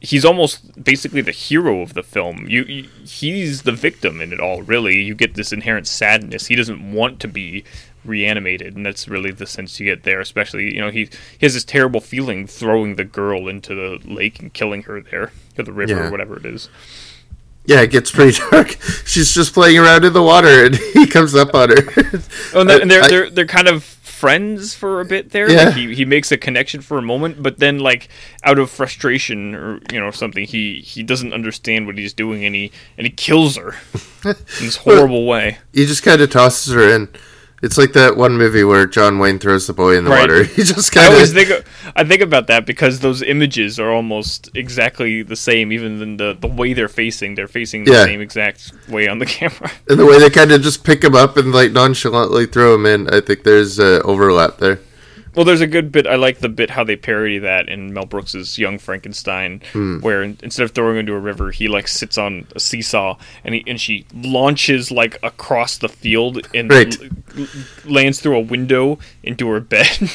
He's 0.00 0.24
almost 0.24 0.82
basically 0.82 1.20
the 1.20 1.30
hero 1.30 1.82
of 1.82 1.94
the 1.94 2.02
film. 2.02 2.46
You, 2.48 2.64
you, 2.64 2.88
he's 3.04 3.62
the 3.62 3.72
victim 3.72 4.20
in 4.20 4.32
it 4.32 4.40
all. 4.40 4.62
Really, 4.62 4.98
you 5.02 5.14
get 5.14 5.34
this 5.34 5.52
inherent 5.52 5.86
sadness. 5.86 6.46
He 6.46 6.56
doesn't 6.56 6.92
want 6.92 7.20
to 7.20 7.28
be 7.28 7.62
reanimated, 8.04 8.76
and 8.76 8.84
that's 8.86 9.08
really 9.08 9.30
the 9.30 9.46
sense 9.46 9.78
you 9.80 9.86
get 9.86 10.02
there. 10.04 10.20
Especially, 10.20 10.74
you 10.74 10.80
know, 10.80 10.90
he 10.90 11.08
he 11.38 11.46
has 11.46 11.54
this 11.54 11.64
terrible 11.64 12.00
feeling 12.00 12.46
throwing 12.46 12.96
the 12.96 13.04
girl 13.04 13.48
into 13.48 13.74
the 13.74 13.98
lake 14.08 14.38
and 14.40 14.52
killing 14.52 14.82
her 14.84 15.00
there, 15.00 15.32
or 15.58 15.64
the 15.64 15.72
river, 15.72 15.92
Yeah. 15.94 16.06
or 16.06 16.10
whatever 16.10 16.36
it 16.36 16.46
is. 16.46 16.68
Yeah, 17.66 17.82
it 17.82 17.90
gets 17.90 18.10
pretty 18.10 18.38
dark. 18.50 18.70
She's 19.04 19.32
just 19.34 19.52
playing 19.52 19.78
around 19.78 20.04
in 20.04 20.12
the 20.12 20.22
water, 20.22 20.64
and 20.66 20.74
he 20.94 21.06
comes 21.06 21.34
up 21.34 21.54
on 21.54 21.68
her. 21.70 21.76
Oh, 22.54 22.60
and 22.62 22.70
they're, 22.70 22.80
and 22.82 22.90
they're, 22.90 23.08
they're 23.08 23.30
they're 23.30 23.46
kind 23.46 23.68
of 23.68 23.84
friends 23.84 24.74
for 24.74 25.00
a 25.00 25.04
bit 25.04 25.30
there. 25.30 25.50
Yeah. 25.50 25.64
Like 25.66 25.74
he 25.74 25.94
he 25.94 26.04
makes 26.04 26.32
a 26.32 26.36
connection 26.38 26.80
for 26.80 26.98
a 26.98 27.02
moment, 27.02 27.42
but 27.42 27.58
then 27.58 27.78
like 27.78 28.08
out 28.44 28.58
of 28.58 28.70
frustration 28.70 29.54
or 29.54 29.78
you 29.92 30.00
know 30.00 30.10
something, 30.10 30.46
he 30.46 30.80
he 30.80 31.02
doesn't 31.02 31.32
understand 31.34 31.86
what 31.86 31.96
he's 31.98 32.14
doing, 32.14 32.44
and 32.46 32.54
he 32.54 32.72
and 32.96 33.06
he 33.06 33.12
kills 33.12 33.56
her 33.56 33.74
in 34.24 34.34
this 34.60 34.76
horrible 34.78 35.26
way. 35.26 35.58
he 35.72 35.84
just 35.86 36.02
kind 36.02 36.20
of 36.22 36.30
tosses 36.30 36.72
her 36.72 36.82
in. 36.88 37.08
It's 37.62 37.76
like 37.76 37.92
that 37.92 38.16
one 38.16 38.38
movie 38.38 38.64
where 38.64 38.86
John 38.86 39.18
Wayne 39.18 39.38
throws 39.38 39.66
the 39.66 39.74
boy 39.74 39.96
in 39.98 40.04
the 40.04 40.10
Right. 40.10 40.20
water. 40.22 40.44
He 40.56 40.62
just 40.62 40.92
kind 40.92 41.06
of. 41.08 41.12
I 41.12 41.14
always 41.16 41.32
think 41.34 41.50
I 41.94 42.04
think 42.04 42.22
about 42.22 42.46
that 42.46 42.64
because 42.64 43.00
those 43.00 43.20
images 43.22 43.78
are 43.78 43.90
almost 43.90 44.48
exactly 44.54 45.22
the 45.22 45.36
same, 45.36 45.70
even 45.72 46.00
in 46.00 46.16
the 46.16 46.36
the 46.40 46.46
way 46.48 46.72
they're 46.72 46.88
facing. 46.88 47.34
They're 47.34 47.48
facing 47.48 47.84
the 47.84 47.92
Yeah. 47.92 48.04
same 48.06 48.20
exact 48.22 48.72
way 48.88 49.08
on 49.08 49.18
the 49.18 49.26
camera. 49.38 49.70
and 49.88 49.98
the 49.98 50.06
way 50.06 50.18
they 50.18 50.30
kind 50.30 50.52
of 50.52 50.62
just 50.62 50.84
pick 50.84 51.04
him 51.04 51.14
up 51.14 51.36
and 51.36 51.52
like 51.52 51.72
nonchalantly 51.72 52.46
throw 52.46 52.74
him 52.74 52.86
in. 52.86 53.08
I 53.12 53.20
think 53.20 53.44
there's 53.44 53.78
uh, 53.78 54.00
overlap 54.04 54.56
there. 54.58 54.78
Well, 55.34 55.44
there's 55.44 55.60
a 55.60 55.66
good 55.66 55.92
bit. 55.92 56.06
I 56.06 56.16
like 56.16 56.40
the 56.40 56.48
bit 56.48 56.70
how 56.70 56.82
they 56.84 56.96
parody 56.96 57.38
that 57.38 57.68
in 57.68 57.92
Mel 57.94 58.04
Brooks's 58.04 58.58
Young 58.58 58.78
Frankenstein, 58.78 59.62
Hmm. 59.72 60.00
where 60.00 60.22
in- 60.22 60.38
instead 60.42 60.64
of 60.64 60.72
throwing 60.72 60.94
him 60.94 61.00
into 61.00 61.14
a 61.14 61.18
river, 61.20 61.50
he 61.52 61.68
like 61.68 61.86
sits 61.88 62.18
on 62.18 62.46
a 62.56 62.60
seesaw 62.60 63.16
and 63.44 63.54
he 63.54 63.64
and 63.66 63.80
she 63.80 64.06
launches 64.14 64.90
like 64.90 65.18
across 65.22 65.78
the 65.78 65.88
field 65.88 66.46
and 66.54 66.70
Right. 66.70 66.96
l- 67.38 67.46
lands 67.84 68.20
through 68.20 68.36
a 68.36 68.40
window 68.40 68.98
into 69.22 69.48
her 69.50 69.60
bed. 69.60 69.88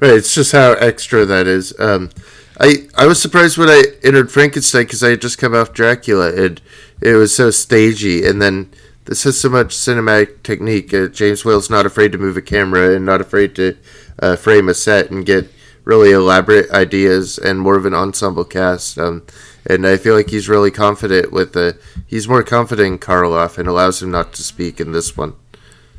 Right, 0.00 0.14
it's 0.14 0.34
just 0.34 0.52
how 0.52 0.72
extra 0.74 1.24
that 1.26 1.46
is. 1.46 1.72
Um, 1.78 2.10
I 2.58 2.86
I 2.96 3.06
was 3.06 3.20
surprised 3.20 3.56
when 3.58 3.68
I 3.68 3.84
entered 4.02 4.30
Frankenstein 4.30 4.82
because 4.84 5.02
I 5.02 5.10
had 5.10 5.20
just 5.22 5.38
come 5.38 5.54
off 5.54 5.72
Dracula 5.72 6.32
and 6.34 6.60
it 7.00 7.14
was 7.14 7.34
so 7.34 7.50
stagey, 7.50 8.24
and 8.26 8.40
then 8.42 8.68
this 9.06 9.24
has 9.24 9.40
so 9.40 9.48
much 9.48 9.74
cinematic 9.74 10.42
technique. 10.42 10.92
Uh, 10.92 11.08
James 11.08 11.44
Whale's 11.44 11.70
not 11.70 11.86
afraid 11.86 12.12
to 12.12 12.18
move 12.18 12.36
a 12.36 12.42
camera 12.42 12.94
and 12.94 13.04
not 13.06 13.20
afraid 13.22 13.54
to 13.56 13.76
uh, 14.20 14.36
frame 14.36 14.68
a 14.68 14.74
set 14.74 15.10
and 15.10 15.26
get 15.26 15.50
really 15.84 16.12
elaborate 16.12 16.70
ideas 16.70 17.38
and 17.38 17.60
more 17.60 17.76
of 17.76 17.86
an 17.86 17.94
ensemble 17.94 18.44
cast. 18.44 18.98
Um, 18.98 19.26
and 19.66 19.86
I 19.86 19.96
feel 19.96 20.14
like 20.14 20.30
he's 20.30 20.48
really 20.48 20.70
confident 20.70 21.32
with 21.32 21.52
the. 21.52 21.78
He's 22.06 22.28
more 22.28 22.42
confident 22.42 22.86
in 22.86 22.98
Karloff 22.98 23.58
and 23.58 23.68
allows 23.68 24.02
him 24.02 24.10
not 24.10 24.32
to 24.34 24.42
speak 24.42 24.80
in 24.80 24.92
this 24.92 25.16
one. 25.16 25.34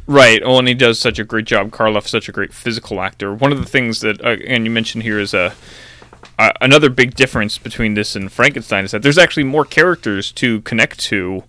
Right. 0.07 0.41
Oh, 0.43 0.57
and 0.57 0.67
he 0.67 0.74
does 0.74 0.99
such 0.99 1.19
a 1.19 1.24
great 1.24 1.45
job. 1.45 1.72
Karloff's 1.72 2.09
such 2.09 2.28
a 2.28 2.32
great 2.32 2.53
physical 2.53 3.01
actor. 3.01 3.34
One 3.34 3.51
of 3.51 3.59
the 3.59 3.65
things 3.65 4.01
that, 4.01 4.24
uh, 4.24 4.38
and 4.47 4.65
you 4.65 4.72
mentioned 4.72 5.03
here 5.03 5.19
is 5.19 5.34
a. 5.34 5.53
Uh, 6.39 6.51
another 6.59 6.89
big 6.89 7.13
difference 7.13 7.57
between 7.59 7.93
this 7.93 8.15
and 8.15 8.32
Frankenstein 8.32 8.86
is 8.86 8.91
that 8.91 9.03
there's 9.03 9.17
actually 9.17 9.43
more 9.43 9.65
characters 9.65 10.32
to 10.32 10.61
connect 10.61 10.99
to 10.99 11.43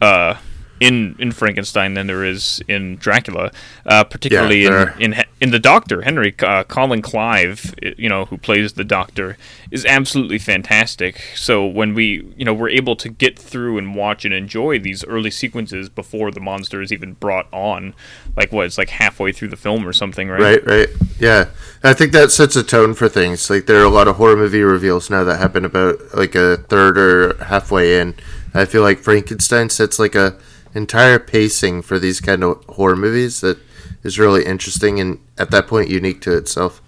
uh, 0.00 0.36
in 0.80 1.14
in 1.18 1.32
Frankenstein 1.32 1.94
than 1.94 2.06
there 2.06 2.24
is 2.24 2.62
in 2.68 2.96
Dracula, 2.96 3.50
uh, 3.86 4.04
particularly 4.04 4.64
Yeah, 4.64 4.94
in, 4.98 5.12
in 5.14 5.24
in 5.40 5.50
the 5.50 5.58
Doctor 5.58 6.02
Henry 6.02 6.34
uh, 6.40 6.64
Colin 6.64 7.02
Clive, 7.02 7.74
you 7.98 8.08
know, 8.08 8.24
who 8.24 8.38
plays 8.38 8.72
the 8.72 8.84
Doctor, 8.84 9.36
is 9.70 9.84
absolutely 9.84 10.38
fantastic. 10.38 11.22
So 11.34 11.66
when 11.66 11.94
we 11.94 12.32
you 12.36 12.44
know 12.44 12.54
we're 12.54 12.70
able 12.70 12.96
to 12.96 13.08
get 13.08 13.38
through 13.38 13.78
and 13.78 13.94
watch 13.94 14.24
and 14.24 14.34
enjoy 14.34 14.78
these 14.78 15.04
early 15.04 15.30
sequences 15.30 15.88
before 15.88 16.30
the 16.30 16.40
monster 16.40 16.80
is 16.80 16.92
even 16.92 17.14
brought 17.14 17.46
on, 17.52 17.94
like 18.36 18.52
what 18.52 18.66
it's 18.66 18.78
like 18.78 18.90
halfway 18.90 19.32
through 19.32 19.48
the 19.48 19.56
film 19.56 19.86
or 19.86 19.92
something, 19.92 20.28
right? 20.28 20.40
Right, 20.40 20.66
right. 20.66 20.88
Yeah. 21.18 21.48
I 21.82 21.92
think 21.92 22.12
that 22.12 22.32
sets 22.32 22.56
a 22.56 22.62
tone 22.62 22.94
for 22.94 23.08
things. 23.08 23.48
Like 23.50 23.66
there 23.66 23.80
are 23.80 23.84
a 23.84 23.90
lot 23.90 24.08
of 24.08 24.16
horror 24.16 24.36
movie 24.36 24.62
reveals 24.62 25.10
now 25.10 25.24
that 25.24 25.38
happen 25.38 25.64
about 25.64 25.98
like 26.14 26.34
a 26.34 26.56
third 26.56 26.98
or 26.98 27.44
halfway 27.44 28.00
in. 28.00 28.14
I 28.54 28.64
feel 28.64 28.82
like 28.82 29.00
Frankenstein 29.00 29.68
sets 29.68 29.98
like 29.98 30.14
a 30.14 30.36
entire 30.74 31.18
pacing 31.18 31.82
for 31.82 31.98
these 31.98 32.20
kind 32.20 32.42
of 32.42 32.62
horror 32.68 32.96
movies 32.96 33.40
that 33.40 33.58
is 34.02 34.18
really 34.18 34.44
interesting 34.44 35.00
and 35.00 35.18
at 35.38 35.50
that 35.50 35.66
point 35.66 35.88
unique 35.88 36.20
to 36.22 36.36
itself. 36.36 36.82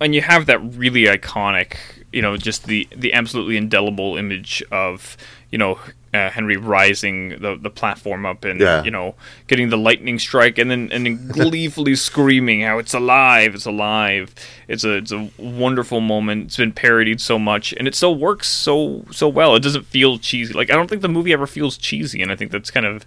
and 0.00 0.14
you 0.14 0.20
have 0.20 0.46
that 0.46 0.60
really 0.74 1.04
iconic, 1.04 1.76
you 2.12 2.20
know, 2.20 2.36
just 2.36 2.66
the 2.66 2.88
the 2.96 3.12
absolutely 3.14 3.56
indelible 3.56 4.16
image 4.16 4.62
of 4.70 5.16
you 5.50 5.58
know 5.58 5.78
uh, 6.14 6.30
Henry 6.30 6.56
rising 6.56 7.30
the 7.40 7.58
the 7.60 7.70
platform 7.70 8.24
up 8.24 8.44
and 8.44 8.60
Yeah. 8.60 8.84
you 8.84 8.90
know 8.90 9.16
getting 9.48 9.68
the 9.70 9.76
lightning 9.76 10.18
strike 10.18 10.56
and 10.58 10.70
then 10.70 10.90
and 10.92 11.04
then 11.04 11.28
gleefully 11.32 11.96
screaming 11.96 12.62
how 12.62 12.78
it's 12.78 12.94
alive, 12.94 13.54
it's 13.54 13.66
alive. 13.66 14.32
It's 14.68 14.84
a 14.84 14.92
it's 14.98 15.12
a 15.12 15.28
wonderful 15.36 16.00
moment. 16.00 16.44
It's 16.46 16.56
been 16.56 16.72
parodied 16.72 17.20
so 17.20 17.38
much 17.38 17.72
and 17.74 17.88
it 17.88 17.94
still 17.94 18.14
works 18.16 18.48
so 18.48 19.04
so 19.10 19.28
well. 19.28 19.56
It 19.56 19.62
doesn't 19.62 19.86
feel 19.86 20.18
cheesy. 20.18 20.54
Like 20.54 20.70
I 20.70 20.74
don't 20.74 20.88
think 20.88 21.02
the 21.02 21.08
movie 21.08 21.32
ever 21.32 21.46
feels 21.46 21.76
cheesy, 21.76 22.22
and 22.22 22.30
I 22.32 22.36
think 22.36 22.52
that's 22.52 22.70
kind 22.70 22.86
of 22.86 23.04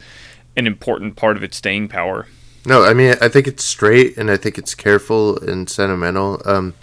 an 0.56 0.68
important 0.68 1.16
part 1.16 1.38
of 1.38 1.44
its 1.44 1.56
staying 1.58 1.88
power. 1.88 2.28
No, 2.66 2.84
I 2.84 2.94
mean 2.94 3.16
I 3.22 3.30
think 3.30 3.48
it's 3.48 3.64
straight 3.64 4.18
and 4.18 4.30
I 4.30 4.36
think 4.36 4.58
it's 4.58 4.76
careful 4.76 5.38
and 5.40 5.70
sentimental. 5.70 6.42
Um, 6.44 6.74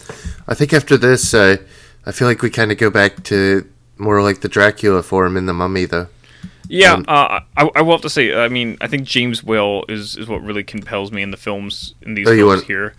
I 0.47 0.55
think 0.55 0.73
after 0.73 0.97
this, 0.97 1.33
uh, 1.35 1.57
I 2.07 2.11
feel 2.11 2.27
like 2.27 2.41
we 2.41 2.49
kind 2.49 2.71
of 2.71 2.79
go 2.79 2.89
back 2.89 3.23
to 3.25 3.67
more 3.97 4.21
like 4.23 4.41
the 4.41 4.49
Dracula 4.49 5.03
form 5.03 5.37
in 5.37 5.45
the 5.45 5.53
Mummy, 5.53 5.85
though. 5.85 6.07
Yeah, 6.67 6.93
Um, 6.93 7.05
uh, 7.07 7.39
I, 7.57 7.69
I 7.75 7.81
will 7.81 7.93
have 7.93 8.01
to 8.01 8.09
say. 8.09 8.33
I 8.33 8.47
mean, 8.47 8.77
I 8.81 8.87
think 8.87 9.03
James 9.07 9.43
Whale 9.43 9.85
is, 9.89 10.17
is 10.17 10.27
what 10.27 10.41
really 10.43 10.63
compels 10.63 11.11
me 11.11 11.21
in 11.21 11.31
the 11.31 11.37
films 11.37 11.93
in 12.01 12.15
these 12.15 12.27
Oh, 12.27 12.35
films 12.35 12.47
want- 12.47 12.63
here. 12.65 12.93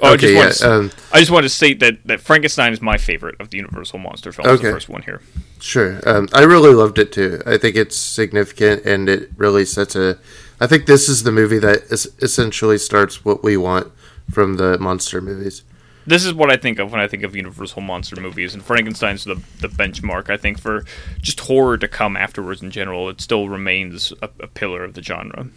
Oh, 0.00 0.08
I 0.08 0.12
Okay, 0.14 0.34
just 0.34 0.60
yeah, 0.62 0.68
want 0.70 0.90
to, 0.90 0.96
um, 0.96 1.00
I 1.12 1.18
just 1.20 1.30
want 1.30 1.44
to 1.44 1.48
state 1.48 1.78
that, 1.78 1.98
that 2.04 2.20
Frankenstein 2.20 2.72
is 2.72 2.82
my 2.82 2.96
favorite 2.98 3.36
of 3.40 3.50
the 3.50 3.58
Universal 3.58 4.00
monster 4.00 4.32
films. 4.32 4.48
Okay. 4.48 4.66
The 4.66 4.72
first 4.72 4.88
one 4.88 5.02
here. 5.02 5.20
Sure. 5.60 6.00
Um, 6.04 6.28
I 6.32 6.42
really 6.42 6.74
loved 6.74 6.98
it 6.98 7.12
too. 7.12 7.40
I 7.46 7.58
think 7.58 7.76
it's 7.76 7.96
significant 7.96 8.84
and 8.84 9.08
it 9.08 9.30
really 9.36 9.64
sets 9.64 9.94
a. 9.94 10.18
I 10.60 10.66
think 10.66 10.86
this 10.86 11.08
is 11.08 11.22
the 11.22 11.30
movie 11.30 11.60
that 11.60 11.82
essentially 12.20 12.76
starts 12.76 13.24
what 13.24 13.44
we 13.44 13.56
want 13.56 13.92
from 14.32 14.56
the 14.56 14.78
monster 14.78 15.20
movies. 15.20 15.62
This 16.06 16.24
is 16.24 16.34
what 16.34 16.50
I 16.50 16.56
think 16.56 16.78
of 16.78 16.92
when 16.92 17.00
I 17.00 17.08
think 17.08 17.22
of 17.22 17.34
Universal 17.34 17.80
monster 17.82 18.20
movies, 18.20 18.54
and 18.54 18.62
Frankenstein's 18.62 19.24
the 19.24 19.36
the 19.60 19.68
benchmark. 19.68 20.30
I 20.30 20.36
think 20.36 20.58
for 20.58 20.84
just 21.20 21.40
horror 21.40 21.78
to 21.78 21.88
come 21.88 22.16
afterwards 22.16 22.62
in 22.62 22.70
general, 22.70 23.08
it 23.08 23.20
still 23.20 23.48
remains 23.48 24.12
a, 24.20 24.28
a 24.40 24.46
pillar 24.46 24.84
of 24.84 24.94
the 24.94 25.02
genre. 25.02 25.48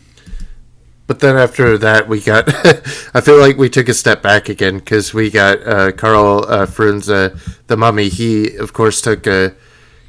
But 1.07 1.21
then 1.21 1.37
after 1.37 1.77
that, 1.77 2.09
we 2.09 2.21
got. 2.21 2.47
I 3.13 3.21
feel 3.21 3.39
like 3.39 3.57
we 3.57 3.69
took 3.69 3.87
a 3.87 3.93
step 3.93 4.21
back 4.21 4.49
again 4.49 4.79
because 4.79 5.13
we 5.13 5.31
got 5.31 5.65
uh, 5.65 5.91
Karl 5.93 6.45
uh, 6.47 6.65
Freund, 6.65 7.03
the 7.03 7.77
mummy. 7.77 8.09
He, 8.09 8.55
of 8.57 8.73
course, 8.73 9.01
took 9.01 9.25
a. 9.25 9.55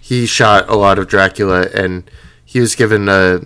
He 0.01 0.27
shot 0.27 0.69
a 0.69 0.75
lot 0.75 0.99
of 0.99 1.07
Dracula, 1.07 1.69
and 1.73 2.11
he 2.45 2.61
was 2.61 2.75
given 2.75 3.09
a. 3.09 3.41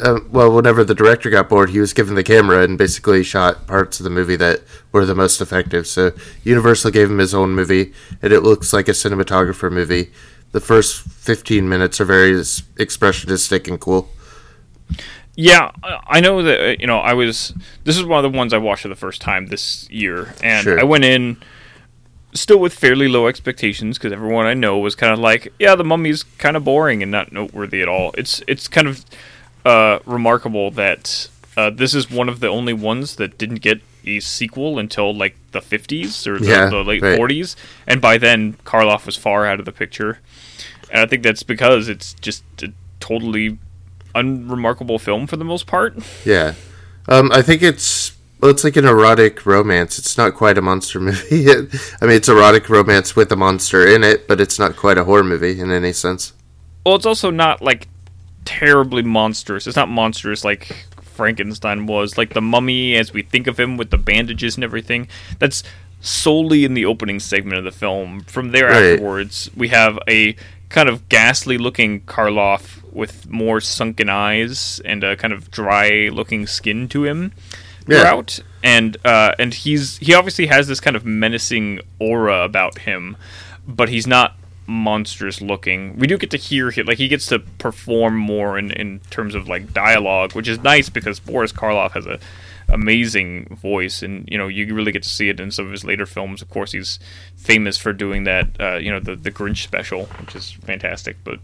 Uh, 0.00 0.20
well, 0.30 0.52
whenever 0.54 0.84
the 0.84 0.94
director 0.94 1.30
got 1.30 1.48
bored, 1.48 1.70
he 1.70 1.80
was 1.80 1.92
given 1.92 2.14
the 2.14 2.22
camera 2.22 2.62
and 2.62 2.78
basically 2.78 3.22
shot 3.22 3.66
parts 3.66 4.00
of 4.00 4.04
the 4.04 4.10
movie 4.10 4.36
that 4.36 4.60
were 4.92 5.04
the 5.04 5.14
most 5.14 5.40
effective. 5.40 5.86
So 5.86 6.12
Universal 6.44 6.90
gave 6.92 7.10
him 7.10 7.18
his 7.18 7.34
own 7.34 7.54
movie, 7.54 7.92
and 8.22 8.32
it 8.32 8.40
looks 8.40 8.72
like 8.72 8.88
a 8.88 8.92
cinematographer 8.92 9.70
movie. 9.70 10.10
The 10.52 10.60
first 10.60 11.02
15 11.02 11.68
minutes 11.68 12.00
are 12.00 12.04
very 12.04 12.32
expressionistic 12.32 13.68
and 13.68 13.78
cool. 13.80 14.08
Yeah, 15.34 15.70
I 16.08 16.20
know 16.20 16.42
that 16.42 16.60
uh, 16.60 16.76
you 16.80 16.86
know 16.86 16.98
I 16.98 17.12
was. 17.14 17.52
This 17.84 17.96
is 17.96 18.04
one 18.04 18.24
of 18.24 18.32
the 18.32 18.36
ones 18.36 18.52
I 18.52 18.58
watched 18.58 18.82
for 18.82 18.88
the 18.88 18.96
first 18.96 19.20
time 19.20 19.46
this 19.46 19.88
year, 19.88 20.34
and 20.42 20.64
Sure. 20.64 20.80
I 20.80 20.82
went 20.82 21.04
in 21.04 21.36
still 22.34 22.58
with 22.58 22.74
fairly 22.74 23.08
low 23.08 23.26
expectations 23.28 23.98
because 23.98 24.12
everyone 24.12 24.46
I 24.46 24.54
know 24.54 24.78
was 24.78 24.94
kind 24.94 25.12
of 25.12 25.18
like, 25.18 25.52
yeah, 25.58 25.74
the 25.74 25.84
Mummy's 25.84 26.24
kind 26.38 26.56
of 26.56 26.64
boring 26.64 27.02
and 27.02 27.12
not 27.12 27.30
noteworthy 27.32 27.82
at 27.82 27.88
all. 27.88 28.12
It's 28.18 28.42
it's 28.48 28.66
kind 28.66 28.88
of 28.88 29.04
uh, 29.68 29.98
remarkable 30.06 30.70
that 30.70 31.28
uh, 31.56 31.68
this 31.70 31.94
is 31.94 32.10
one 32.10 32.28
of 32.28 32.40
the 32.40 32.48
only 32.48 32.72
ones 32.72 33.16
that 33.16 33.36
didn't 33.36 33.60
get 33.60 33.82
a 34.06 34.20
sequel 34.20 34.78
until 34.78 35.14
like 35.14 35.36
the 35.52 35.60
50s 35.60 36.26
or 36.26 36.38
the, 36.38 36.46
Yeah, 36.46 36.70
the 36.70 36.82
late 36.82 37.02
right. 37.02 37.18
40s, 37.18 37.54
and 37.86 38.00
by 38.00 38.16
then 38.16 38.54
Karloff 38.64 39.04
was 39.04 39.16
far 39.16 39.44
out 39.44 39.58
of 39.58 39.66
the 39.66 39.72
picture. 39.72 40.20
And 40.90 41.02
I 41.02 41.06
think 41.06 41.22
that's 41.22 41.42
because 41.42 41.88
it's 41.88 42.14
just 42.14 42.44
a 42.62 42.72
totally 42.98 43.58
unremarkable 44.14 44.98
film 44.98 45.26
for 45.26 45.36
the 45.36 45.44
most 45.44 45.66
part. 45.66 45.98
Yeah. 46.24 46.54
Um, 47.06 47.30
I 47.30 47.42
think 47.42 47.62
it's 47.62 48.12
well, 48.40 48.50
it's 48.50 48.64
like 48.64 48.76
an 48.76 48.86
erotic 48.86 49.44
romance. 49.44 49.98
It's 49.98 50.16
not 50.16 50.34
quite 50.34 50.56
a 50.56 50.62
monster 50.62 50.98
movie. 51.08 51.50
I 51.50 51.56
mean, 52.06 52.16
it's 52.16 52.28
erotic 52.28 52.70
romance 52.70 53.14
with 53.14 53.30
a 53.32 53.36
monster 53.36 53.86
in 53.86 54.02
it, 54.02 54.26
but 54.28 54.40
it's 54.40 54.58
not 54.58 54.76
quite 54.76 54.96
a 54.96 55.04
horror 55.04 55.24
movie 55.24 55.60
in 55.60 55.70
any 55.70 55.92
sense. 55.92 56.32
Well, 56.86 56.96
it's 56.96 57.04
also 57.06 57.30
not 57.30 57.60
like 57.60 57.86
terribly 58.58 59.02
monstrous. 59.02 59.66
It's 59.66 59.76
not 59.76 59.88
monstrous 59.88 60.44
like 60.44 60.86
Frankenstein 61.02 61.86
was. 61.86 62.16
Like 62.18 62.34
the 62.34 62.40
mummy, 62.40 62.96
as 62.96 63.12
we 63.12 63.22
think 63.22 63.46
of 63.46 63.58
him 63.58 63.76
with 63.76 63.90
the 63.90 63.98
bandages 63.98 64.56
and 64.56 64.64
everything, 64.64 65.08
that's 65.38 65.62
solely 66.00 66.64
in 66.64 66.74
the 66.74 66.84
opening 66.84 67.18
segment 67.20 67.58
of 67.58 67.64
the 67.64 67.72
film. 67.72 68.20
From 68.20 68.50
there 68.52 68.68
Right. 68.68 68.92
afterwards, 68.92 69.50
we 69.56 69.68
have 69.68 69.98
a 70.08 70.36
kind 70.68 70.88
of 70.88 71.08
ghastly 71.08 71.58
looking 71.58 72.00
Karloff 72.02 72.82
with 72.92 73.28
more 73.30 73.60
sunken 73.60 74.08
eyes 74.08 74.80
and 74.84 75.02
a 75.02 75.16
kind 75.16 75.32
of 75.32 75.50
dry 75.50 76.08
looking 76.12 76.46
skin 76.46 76.88
to 76.88 77.04
him 77.04 77.32
Yeah. 77.86 78.00
throughout. 78.00 78.40
And 78.62 78.96
uh, 79.04 79.32
and 79.38 79.54
he's 79.54 79.98
he 79.98 80.14
obviously 80.14 80.46
has 80.46 80.68
this 80.68 80.80
kind 80.80 80.94
of 80.96 81.04
menacing 81.04 81.80
aura 81.98 82.42
about 82.44 82.78
him, 82.80 83.16
but 83.66 83.88
he's 83.88 84.06
not 84.06 84.36
monstrous 84.68 85.40
looking. 85.40 85.96
We 85.96 86.06
do 86.06 86.18
get 86.18 86.30
to 86.30 86.36
hear 86.36 86.70
him 86.70 86.86
like 86.86 86.98
he 86.98 87.08
gets 87.08 87.26
to 87.26 87.38
perform 87.38 88.16
more 88.16 88.58
in, 88.58 88.70
in 88.70 89.00
terms 89.10 89.34
of 89.34 89.48
like 89.48 89.72
dialogue, 89.72 90.34
which 90.34 90.46
is 90.46 90.62
nice 90.62 90.88
because 90.88 91.18
Boris 91.18 91.52
Karloff 91.52 91.92
has 91.92 92.06
a 92.06 92.20
amazing 92.70 93.46
voice 93.56 94.02
and 94.02 94.28
you 94.30 94.36
know 94.36 94.46
you 94.46 94.74
really 94.74 94.92
get 94.92 95.02
to 95.02 95.08
see 95.08 95.30
it 95.30 95.40
in 95.40 95.50
some 95.50 95.64
of 95.64 95.72
his 95.72 95.84
later 95.84 96.04
films 96.04 96.42
of 96.42 96.50
course 96.50 96.72
he's 96.72 96.98
famous 97.34 97.78
for 97.78 97.94
doing 97.94 98.24
that 98.24 98.46
uh, 98.60 98.76
you 98.76 98.90
know 98.90 99.00
the 99.00 99.16
the 99.16 99.30
grinch 99.30 99.62
special 99.62 100.04
which 100.20 100.36
is 100.36 100.52
fantastic 100.52 101.16
but 101.24 101.40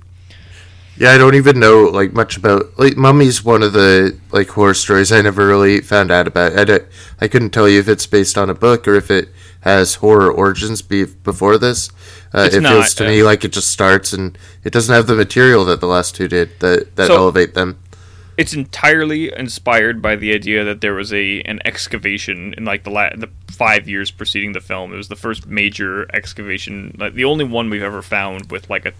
Yeah, 0.96 1.12
I 1.12 1.18
don't 1.18 1.34
even 1.34 1.58
know 1.58 1.84
like 1.84 2.12
much 2.12 2.36
about 2.36 2.78
like 2.78 2.96
Mummy's 2.96 3.42
one 3.42 3.62
of 3.62 3.72
the 3.72 4.16
like 4.32 4.48
horror 4.48 4.74
stories 4.74 5.10
I 5.10 5.22
never 5.22 5.46
really 5.46 5.80
found 5.80 6.10
out 6.10 6.28
about. 6.28 6.70
I 6.70 6.80
I 7.20 7.26
couldn't 7.26 7.50
tell 7.50 7.68
you 7.68 7.80
if 7.80 7.88
it's 7.88 8.06
based 8.06 8.38
on 8.38 8.50
a 8.50 8.54
book 8.54 8.86
or 8.86 8.94
if 8.94 9.10
it 9.10 9.30
has 9.64 9.96
horror 9.96 10.30
origins 10.30 10.82
be, 10.82 11.04
before 11.04 11.56
this. 11.58 11.90
Uh, 12.32 12.48
it 12.52 12.60
feels 12.60 12.94
to 12.94 13.04
uh, 13.04 13.08
me 13.08 13.22
like 13.22 13.44
it 13.44 13.52
just 13.52 13.68
starts 13.68 14.12
and 14.12 14.36
it 14.62 14.72
doesn't 14.72 14.94
have 14.94 15.06
the 15.06 15.14
material 15.14 15.64
that 15.64 15.80
the 15.80 15.86
last 15.86 16.14
two 16.14 16.28
did 16.28 16.50
that 16.60 16.94
that 16.96 17.06
So- 17.08 17.16
elevate 17.16 17.54
them. 17.54 17.78
it's 18.36 18.52
entirely 18.52 19.32
inspired 19.36 20.02
by 20.02 20.16
the 20.16 20.34
idea 20.34 20.64
that 20.64 20.80
there 20.80 20.94
was 20.94 21.12
a 21.12 21.40
an 21.42 21.60
excavation 21.64 22.52
in 22.56 22.64
like 22.64 22.82
the 22.84 22.90
la- 22.90 23.14
the 23.16 23.28
five 23.50 23.88
years 23.88 24.10
preceding 24.10 24.52
the 24.52 24.60
film. 24.60 24.92
It 24.92 24.96
was 24.96 25.08
the 25.08 25.16
first 25.16 25.46
major 25.46 26.06
excavation, 26.14 26.96
like 26.98 27.14
the 27.14 27.24
only 27.24 27.44
one 27.44 27.70
we've 27.70 27.82
ever 27.82 28.02
found 28.02 28.50
with 28.50 28.68
like 28.68 28.84
a 28.84 28.92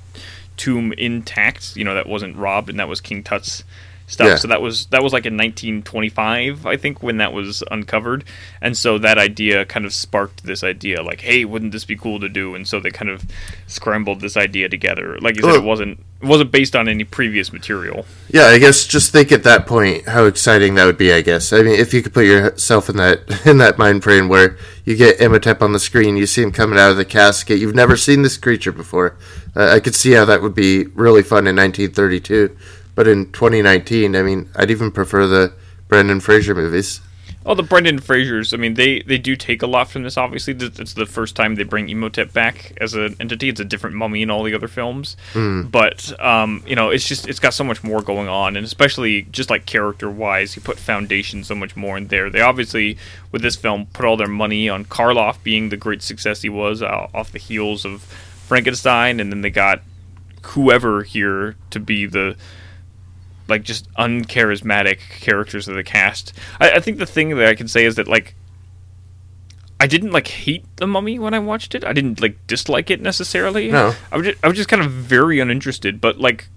tomb 0.57 0.93
intact. 0.97 1.77
You 1.77 1.85
know 1.85 1.95
that 1.95 2.07
wasn't 2.07 2.37
robbed, 2.37 2.71
and 2.71 2.79
that 2.79 2.89
was 2.89 3.01
King 3.01 3.23
Tut's 3.25 3.65
stuff. 4.07 4.27
Yeah. 4.27 4.37
So 4.37 4.49
that 4.49 4.61
was 4.61 4.87
that 4.87 5.03
was 5.03 5.13
like 5.13 5.27
in 5.27 5.37
1925, 5.37 6.67
I 6.67 6.77
think, 6.77 7.03
when 7.03 7.19
that 7.19 7.33
was 7.33 7.63
uncovered. 7.71 8.25
And 8.61 8.77
so 8.77 8.99
that 8.99 9.19
idea 9.19 9.65
kind 9.65 9.85
of 9.87 9.93
sparked 9.93 10.45
this 10.45 10.63
idea, 10.63 11.03
like, 11.03 11.21
hey, 11.21 11.45
wouldn't 11.45 11.73
this 11.73 11.85
be 11.85 11.97
cool 11.97 12.21
to 12.21 12.29
do? 12.29 12.55
And 12.55 12.67
so 12.67 12.81
they 12.81 12.91
kind 12.91 13.11
of 13.11 13.25
scrambled 13.67 14.21
this 14.21 14.37
idea 14.37 14.69
together. 14.69 15.19
Like 15.21 15.37
you 15.37 15.43
said, 15.43 15.49
Well- 15.49 15.57
it 15.61 15.65
wasn't 15.65 16.01
it 16.23 16.27
wasn't 16.29 16.53
based 16.53 16.75
on 16.75 16.89
any 16.89 17.05
previous 17.05 17.53
material. 17.53 18.07
Yeah, 18.31 18.47
I 18.47 18.59
guess 18.59 18.87
just 18.87 19.13
think 19.13 19.31
at 19.31 19.43
that 19.43 19.67
point 19.67 20.09
how 20.09 20.25
exciting 20.25 20.75
that 20.77 20.87
would 20.87 20.97
be. 20.99 21.13
I 21.13 21.21
guess 21.21 21.53
I 21.53 21.63
mean 21.63 21.79
if 21.79 21.93
you 21.93 22.03
could 22.03 22.15
put 22.15 22.25
yourself 22.25 22.89
in 22.89 22.97
that 22.97 23.21
in 23.47 23.59
that 23.59 23.79
mind 23.79 24.03
frame 24.03 24.29
where 24.29 24.57
you 24.85 24.97
get 24.97 25.21
Imhotep 25.21 25.63
on 25.63 25.73
the 25.73 25.79
screen, 25.81 26.17
you 26.17 26.27
see 26.27 26.43
him 26.43 26.53
coming 26.53 26.79
out 26.79 26.91
of 26.91 26.97
the 26.97 27.05
casket, 27.05 27.59
you've 27.59 27.75
never 27.75 27.97
seen 27.97 28.23
this 28.23 28.37
creature 28.37 28.73
before. 28.73 29.17
Uh, 29.57 29.69
I 29.71 29.81
could 29.81 29.95
see 29.95 30.13
how 30.13 30.25
that 30.27 30.43
would 30.43 30.55
be 30.55 30.85
really 30.87 31.23
fun 31.23 31.47
in 31.47 31.57
1932, 31.57 32.57
but 32.95 33.09
in 33.09 33.33
2019, 33.33 34.17
I 34.17 34.23
mean, 34.23 34.49
I'd 34.57 34.71
even 34.71 34.91
prefer 34.91 35.27
the 35.27 35.53
Brendan 35.89 36.21
Fraser 36.21 36.55
movies. 36.55 37.01
Oh, 37.47 37.55
the 37.55 37.63
Brendan 37.63 38.01
Frasers. 38.01 38.55
I 38.55 38.57
mean, 38.57 38.73
they 38.73 39.01
they 39.01 39.19
do 39.19 39.37
take 39.37 39.61
a 39.61 39.67
lot 39.67 39.91
from 39.91 40.03
this. 40.03 40.17
Obviously, 40.17 40.55
it's 40.55 40.95
the 40.95 41.05
first 41.05 41.37
time 41.37 41.57
they 41.57 41.63
bring 41.63 41.91
Imhotep 41.91 42.33
back 42.33 42.73
as 42.81 42.95
an 42.95 43.17
entity. 43.21 43.51
It's 43.51 43.61
a 43.61 43.67
different 43.67 43.97
mummy 43.97 44.23
in 44.23 44.31
all 44.31 44.45
the 44.45 44.55
other 44.55 44.69
films, 44.69 45.19
but 45.71 46.19
um, 46.25 46.63
you 46.67 46.75
know, 46.75 46.89
it's 46.89 47.07
just 47.07 47.29
it's 47.29 47.41
got 47.41 47.53
so 47.53 47.63
much 47.63 47.85
more 47.85 48.01
going 48.01 48.29
on, 48.29 48.57
and 48.57 48.65
especially 48.65 49.23
just 49.31 49.51
like 49.51 49.67
character 49.67 50.11
wise, 50.11 50.57
you 50.57 50.63
put 50.63 50.79
foundation 50.79 51.45
so 51.45 51.55
much 51.55 51.77
more 51.77 51.99
in 51.99 52.07
there. 52.09 52.31
They 52.31 52.41
obviously 52.41 52.97
with 53.31 53.43
this 53.43 53.57
film 53.57 53.87
put 53.93 54.07
all 54.07 54.17
their 54.17 54.27
money 54.27 54.71
on 54.71 54.87
Karloff 54.87 55.43
being 55.43 55.69
the 55.69 55.77
great 55.77 56.01
success 56.01 56.41
he 56.41 56.49
was 56.49 56.81
uh, 56.81 57.09
off 57.13 57.31
the 57.31 57.39
heels 57.39 57.85
of 57.85 58.03
Frankenstein, 58.03 59.21
and 59.21 59.31
then 59.31 59.43
they 59.43 59.51
got 59.51 59.83
whoever 60.43 61.03
here 61.03 61.57
to 61.71 61.79
be 61.79 62.07
the 62.07 62.37
like 63.49 63.63
just 63.63 63.93
uncharismatic 63.95 64.99
characters 65.21 65.69
of 65.69 65.75
the 65.75 65.85
cast. 65.85 66.33
I, 66.61 66.73
I 66.73 66.81
think 66.81 66.99
the 66.99 67.07
thing 67.07 67.31
that 67.31 67.49
I 67.49 67.55
can 67.55 67.69
say 67.69 67.85
is 67.85 67.97
that 67.97 68.09
like 68.09 68.35
I 69.81 69.87
didn't 69.87 70.13
like 70.13 70.29
hate 70.29 70.65
the 70.77 70.87
mummy 70.87 71.19
when 71.19 71.35
I 71.35 71.39
watched 71.39 71.75
it. 71.75 71.85
I 71.85 71.93
didn't 71.93 72.21
like 72.21 72.47
dislike 72.47 72.91
it 72.91 73.01
necessarily. 73.01 73.71
No. 73.71 73.95
I 74.11 74.17
was 74.17 74.27
just, 74.27 74.45
I 74.45 74.49
was 74.49 74.57
just 74.57 74.69
kind 74.69 74.83
of 74.83 74.91
very 74.91 75.41
uninterested, 75.41 76.01
but 76.01 76.19
like 76.19 76.49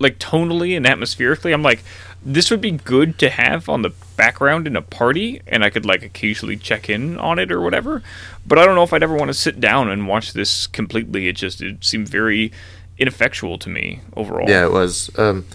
like 0.00 0.18
tonally 0.18 0.76
and 0.76 0.86
atmospherically, 0.86 1.52
I'm 1.52 1.62
like 1.62 1.84
this 2.24 2.50
would 2.50 2.60
be 2.60 2.70
good 2.70 3.18
to 3.18 3.30
have 3.30 3.68
on 3.68 3.82
the 3.82 3.90
background 4.16 4.66
in 4.66 4.76
a 4.76 4.82
party 4.82 5.40
and 5.46 5.64
I 5.64 5.70
could 5.70 5.84
like 5.84 6.02
occasionally 6.02 6.56
check 6.56 6.88
in 6.88 7.18
on 7.18 7.38
it 7.38 7.50
or 7.50 7.60
whatever. 7.60 8.02
But 8.46 8.58
I 8.58 8.64
don't 8.64 8.74
know 8.74 8.84
if 8.84 8.92
I'd 8.92 9.02
ever 9.02 9.14
want 9.14 9.28
to 9.28 9.34
sit 9.34 9.60
down 9.60 9.88
and 9.88 10.06
watch 10.06 10.32
this 10.32 10.66
completely. 10.66 11.28
It 11.28 11.36
just 11.36 11.60
it 11.60 11.84
seemed 11.84 12.08
very 12.08 12.52
ineffectual 12.98 13.58
to 13.58 13.68
me 13.68 14.00
overall. 14.16 14.48
Yeah, 14.48 14.64
it 14.64 14.72
was. 14.72 15.10
Um, 15.18 15.46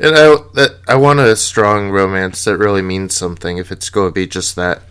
and 0.00 0.14
I 0.16 0.36
that, 0.54 0.76
I 0.88 0.94
want 0.96 1.20
a 1.20 1.36
strong 1.36 1.90
romance 1.90 2.44
that 2.44 2.56
really 2.58 2.82
means 2.82 3.14
something. 3.14 3.58
If 3.58 3.70
it's 3.72 3.90
going 3.90 4.08
to 4.08 4.14
be 4.14 4.26
just 4.26 4.56
that. 4.56 4.82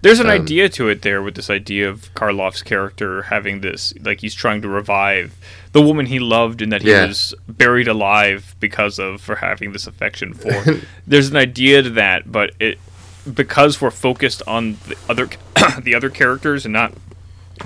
There's 0.00 0.20
an 0.20 0.26
Um, 0.26 0.32
idea 0.32 0.68
to 0.68 0.88
it 0.88 1.02
there 1.02 1.20
with 1.22 1.34
this 1.34 1.50
idea 1.50 1.88
of 1.88 2.14
Karloff's 2.14 2.62
character 2.62 3.22
having 3.22 3.62
this, 3.62 3.92
like 4.00 4.20
he's 4.20 4.34
trying 4.34 4.62
to 4.62 4.68
revive 4.68 5.34
the 5.72 5.82
woman 5.82 6.06
he 6.06 6.20
loved 6.20 6.62
and 6.62 6.70
that 6.72 6.82
he 6.82 6.90
Yeah. 6.90 7.06
was 7.06 7.34
buried 7.48 7.88
alive 7.88 8.54
because 8.60 9.00
of 9.00 9.20
for 9.20 9.36
having 9.36 9.72
this 9.72 9.88
affection 9.88 10.34
for. 10.34 10.76
There's 11.06 11.30
an 11.30 11.36
idea 11.36 11.82
to 11.82 11.90
that, 11.90 12.30
but 12.30 12.52
it 12.60 12.78
because 13.34 13.80
we're 13.80 13.90
focused 13.90 14.40
on 14.46 14.76
the 14.86 14.96
other 15.08 15.28
the 15.82 15.94
other 15.96 16.10
characters 16.10 16.64
and 16.64 16.72
not 16.72 16.92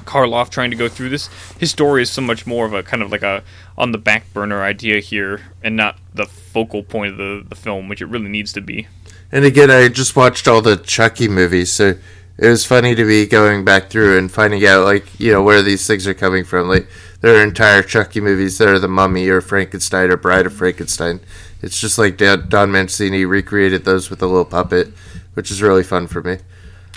Karloff 0.01 0.51
trying 0.51 0.71
to 0.71 0.77
go 0.77 0.89
through 0.89 1.11
this. 1.11 1.29
His 1.59 1.71
story 1.71 2.03
is 2.03 2.11
so 2.11 2.23
much 2.23 2.47
more 2.47 2.67
of 2.67 2.73
a 2.73 2.83
kind 2.83 3.03
of 3.03 3.11
like 3.11 3.23
a 3.23 3.43
on 3.77 3.93
the 3.93 3.99
back 3.99 4.33
burner 4.33 4.63
idea 4.63 5.01
here, 5.01 5.43
and 5.63 5.77
not 5.77 5.99
the 6.15 6.27
focal 6.27 6.83
point 6.83 7.13
of 7.13 7.19
the, 7.19 7.45
the 7.49 7.55
film, 7.55 7.89
which 7.89 8.03
it 8.03 8.07
really 8.07 8.29
needs 8.29 8.53
to 8.53 8.61
be. 8.61 8.87
And 9.31 9.45
again, 9.45 9.71
I 9.71 9.89
just 9.89 10.15
watched 10.15 10.47
all 10.47 10.61
the 10.61 10.77
Chucky 10.77 11.29
movies, 11.29 11.73
so 11.73 11.95
it 12.39 12.49
was 12.49 12.65
funny 12.65 12.95
to 12.95 13.05
be 13.05 13.27
going 13.27 13.65
back 13.65 13.89
through 13.89 14.19
and 14.19 14.31
finding 14.31 14.67
out 14.67 14.85
like 14.85 15.19
you 15.21 15.33
know 15.33 15.43
where 15.43 15.63
these 15.63 15.87
things 15.87 16.07
are 16.07 16.15
coming 16.15 16.45
from. 16.45 16.69
Like 16.69 16.87
there 17.21 17.39
are 17.39 17.43
entire 17.43 17.83
Chucky 17.83 18.21
movies 18.21 18.59
that 18.59 18.69
are 18.69 18.79
the 18.79 18.89
Mummy 18.89 19.29
or 19.29 19.41
Frankenstein 19.41 20.11
or 20.11 20.17
Bride 20.17 20.47
of 20.47 20.53
Frankenstein. 20.53 21.21
It's 21.63 21.81
just 21.81 21.99
like 21.99 22.17
Don 22.17 22.73
Mancini 22.73 23.25
recreated 23.25 23.85
those 23.85 24.11
with 24.11 24.21
a 24.23 24.27
little 24.27 24.45
puppet, 24.45 24.89
which 25.35 25.51
is 25.51 25.63
really 25.63 25.85
fun 25.85 26.09
for 26.09 26.21
me. 26.23 26.39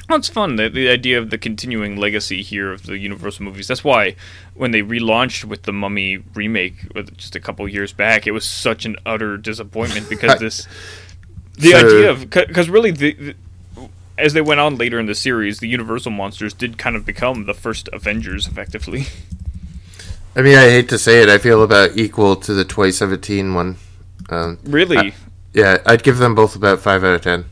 Well, 0.08 0.20
it's 0.20 0.30
fun 0.30 0.56
the, 0.56 0.70
the 0.70 0.88
idea 0.88 1.18
of 1.18 1.32
the 1.32 1.38
continuing 1.38 1.96
legacy 1.96 2.44
here 2.44 2.72
of 2.72 2.84
the 2.84 2.98
Universal 2.98 3.46
movies. 3.46 3.68
That's 3.68 3.84
why 3.84 4.16
when 4.54 4.72
they 4.72 4.82
relaunched 4.82 5.46
with 5.46 5.64
the 5.64 5.74
Mummy 5.74 6.18
remake 6.36 6.76
just 7.18 7.36
a 7.36 7.40
couple 7.40 7.68
years 7.68 7.92
back, 7.92 8.28
it 8.28 8.32
was 8.32 8.46
such 8.46 8.86
an 8.86 8.98
utter 9.06 9.38
disappointment 9.38 10.08
because 10.10 10.40
this 10.40 10.68
the 11.58 11.72
so, 11.72 11.78
idea 11.78 12.12
of 12.12 12.30
because 12.30 12.70
really 12.70 12.92
the, 12.92 13.14
the 13.14 13.36
as 14.18 14.34
they 14.34 14.42
went 14.42 14.60
on 14.60 14.78
later 14.78 15.00
in 15.00 15.08
the 15.08 15.16
series, 15.16 15.60
the 15.60 15.68
Universal 15.68 16.12
monsters 16.12 16.54
did 16.54 16.78
kind 16.78 16.96
of 16.96 17.06
become 17.06 17.46
the 17.46 17.54
first 17.54 17.90
Avengers, 17.92 18.48
effectively. 18.48 19.06
I 20.36 20.42
mean, 20.42 20.58
I 20.58 20.70
hate 20.70 20.90
to 20.90 20.98
say 20.98 21.22
it, 21.22 21.30
I 21.30 21.38
feel 21.38 21.64
about 21.64 21.98
equal 21.98 22.36
to 22.38 22.54
the 22.54 22.64
2017 22.64 23.54
one. 23.54 23.78
Um, 24.30 24.60
really? 24.64 24.98
I, 24.98 25.14
yeah, 25.54 25.78
I'd 25.86 26.04
give 26.04 26.18
them 26.18 26.36
both 26.36 26.56
about 26.56 26.80
five 26.80 27.04
out 27.04 27.16
of 27.16 27.22
ten. 27.22 27.46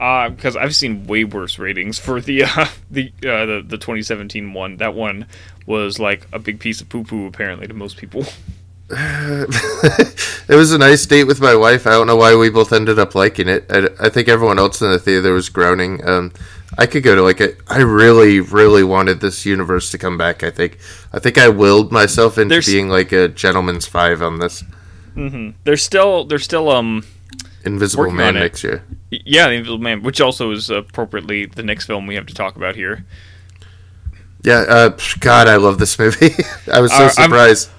Because 0.00 0.56
uh, 0.56 0.60
I've 0.60 0.74
seen 0.74 1.06
way 1.06 1.24
worse 1.24 1.58
ratings 1.58 1.98
for 1.98 2.22
the 2.22 2.44
uh, 2.44 2.68
the, 2.90 3.12
uh, 3.18 3.44
the 3.44 3.64
the 3.66 3.76
2017 3.76 4.54
one. 4.54 4.78
That 4.78 4.94
one 4.94 5.26
was 5.66 5.98
like 5.98 6.26
a 6.32 6.38
big 6.38 6.58
piece 6.58 6.80
of 6.80 6.88
poo 6.88 7.04
poo, 7.04 7.26
apparently, 7.26 7.66
to 7.66 7.74
most 7.74 7.98
people. 7.98 8.24
it 8.92 10.48
was 10.48 10.72
a 10.72 10.78
nice 10.78 11.04
date 11.04 11.24
with 11.24 11.40
my 11.40 11.54
wife. 11.54 11.86
I 11.86 11.90
don't 11.90 12.06
know 12.06 12.16
why 12.16 12.34
we 12.34 12.48
both 12.48 12.72
ended 12.72 12.98
up 12.98 13.14
liking 13.14 13.46
it. 13.46 13.66
I, 13.70 13.88
I 14.00 14.08
think 14.08 14.26
everyone 14.26 14.58
else 14.58 14.80
in 14.80 14.90
the 14.90 14.98
theater 14.98 15.32
was 15.34 15.50
groaning. 15.50 16.04
Um, 16.08 16.32
I 16.78 16.86
could 16.86 17.02
go 17.02 17.14
to 17.14 17.22
like 17.22 17.40
it. 17.42 17.58
I 17.68 17.80
really, 17.80 18.40
really 18.40 18.82
wanted 18.82 19.20
this 19.20 19.44
universe 19.44 19.90
to 19.90 19.98
come 19.98 20.16
back. 20.16 20.42
I 20.42 20.50
think. 20.50 20.78
I 21.12 21.18
think 21.18 21.36
I 21.36 21.50
willed 21.50 21.92
myself 21.92 22.38
into 22.38 22.54
There's... 22.54 22.66
being 22.66 22.88
like 22.88 23.12
a 23.12 23.28
gentleman's 23.28 23.86
five 23.86 24.22
on 24.22 24.38
this. 24.38 24.64
Mm-hmm. 25.14 25.50
There's 25.64 25.82
still, 25.82 26.24
there's 26.24 26.44
still, 26.44 26.70
um, 26.70 27.04
Invisible 27.64 28.10
Man 28.10 28.34
next 28.34 28.64
year. 28.64 28.84
Yeah, 29.10 29.48
the 29.48 29.54
Invisible 29.54 29.78
Man, 29.78 30.02
which 30.02 30.20
also 30.20 30.50
is 30.50 30.70
appropriately 30.70 31.46
the 31.46 31.62
next 31.62 31.86
film 31.86 32.06
we 32.06 32.14
have 32.14 32.26
to 32.26 32.34
talk 32.34 32.56
about 32.56 32.76
here. 32.76 33.04
Yeah, 34.42 34.64
uh, 34.68 34.98
God, 35.18 35.48
I 35.48 35.56
love 35.56 35.78
this 35.78 35.98
movie. 35.98 36.30
I 36.72 36.80
was 36.80 36.92
so 36.92 37.04
uh, 37.04 37.08
surprised. 37.10 37.70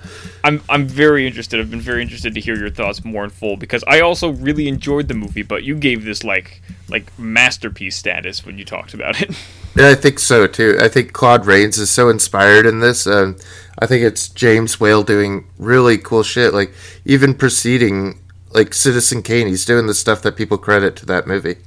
I'm, 0.43 0.55
I'm 0.59 0.63
I'm 0.69 0.87
very 0.87 1.25
interested. 1.25 1.59
I've 1.59 1.71
been 1.71 1.81
very 1.81 2.01
interested 2.01 2.33
to 2.35 2.41
hear 2.41 2.55
your 2.55 2.69
thoughts 2.69 3.03
more 3.03 3.23
in 3.23 3.29
full 3.29 3.57
because 3.57 3.83
I 3.87 4.01
also 4.01 4.29
really 4.29 4.67
enjoyed 4.67 5.07
the 5.07 5.13
movie, 5.13 5.43
but 5.43 5.63
you 5.63 5.75
gave 5.75 6.05
this 6.05 6.23
like 6.23 6.61
like 6.89 7.17
masterpiece 7.17 7.95
status 7.95 8.45
when 8.45 8.57
you 8.57 8.65
talked 8.65 8.93
about 8.93 9.21
it. 9.21 9.35
Yeah, 9.73 9.87
I 9.87 9.95
think 9.95 10.19
so 10.19 10.47
too. 10.47 10.77
I 10.81 10.89
think 10.89 11.13
Claude 11.13 11.45
Rains 11.45 11.77
is 11.77 11.89
so 11.89 12.09
inspired 12.09 12.65
in 12.65 12.81
this. 12.81 13.07
Um, 13.07 13.37
I 13.79 13.87
think 13.87 14.03
it's 14.03 14.27
James 14.27 14.81
Whale 14.81 15.01
doing 15.01 15.47
really 15.57 15.97
cool 15.97 16.23
shit. 16.23 16.53
Like 16.53 16.73
even 17.05 17.33
preceding 17.33 18.19
like 18.53 18.73
Citizen 18.73 19.21
Kane, 19.21 19.47
he's 19.47 19.65
doing 19.65 19.87
the 19.87 19.93
stuff 19.93 20.21
that 20.21 20.35
people 20.35 20.57
credit 20.57 20.95
to 20.97 21.05
that 21.07 21.27
movie. 21.27 21.57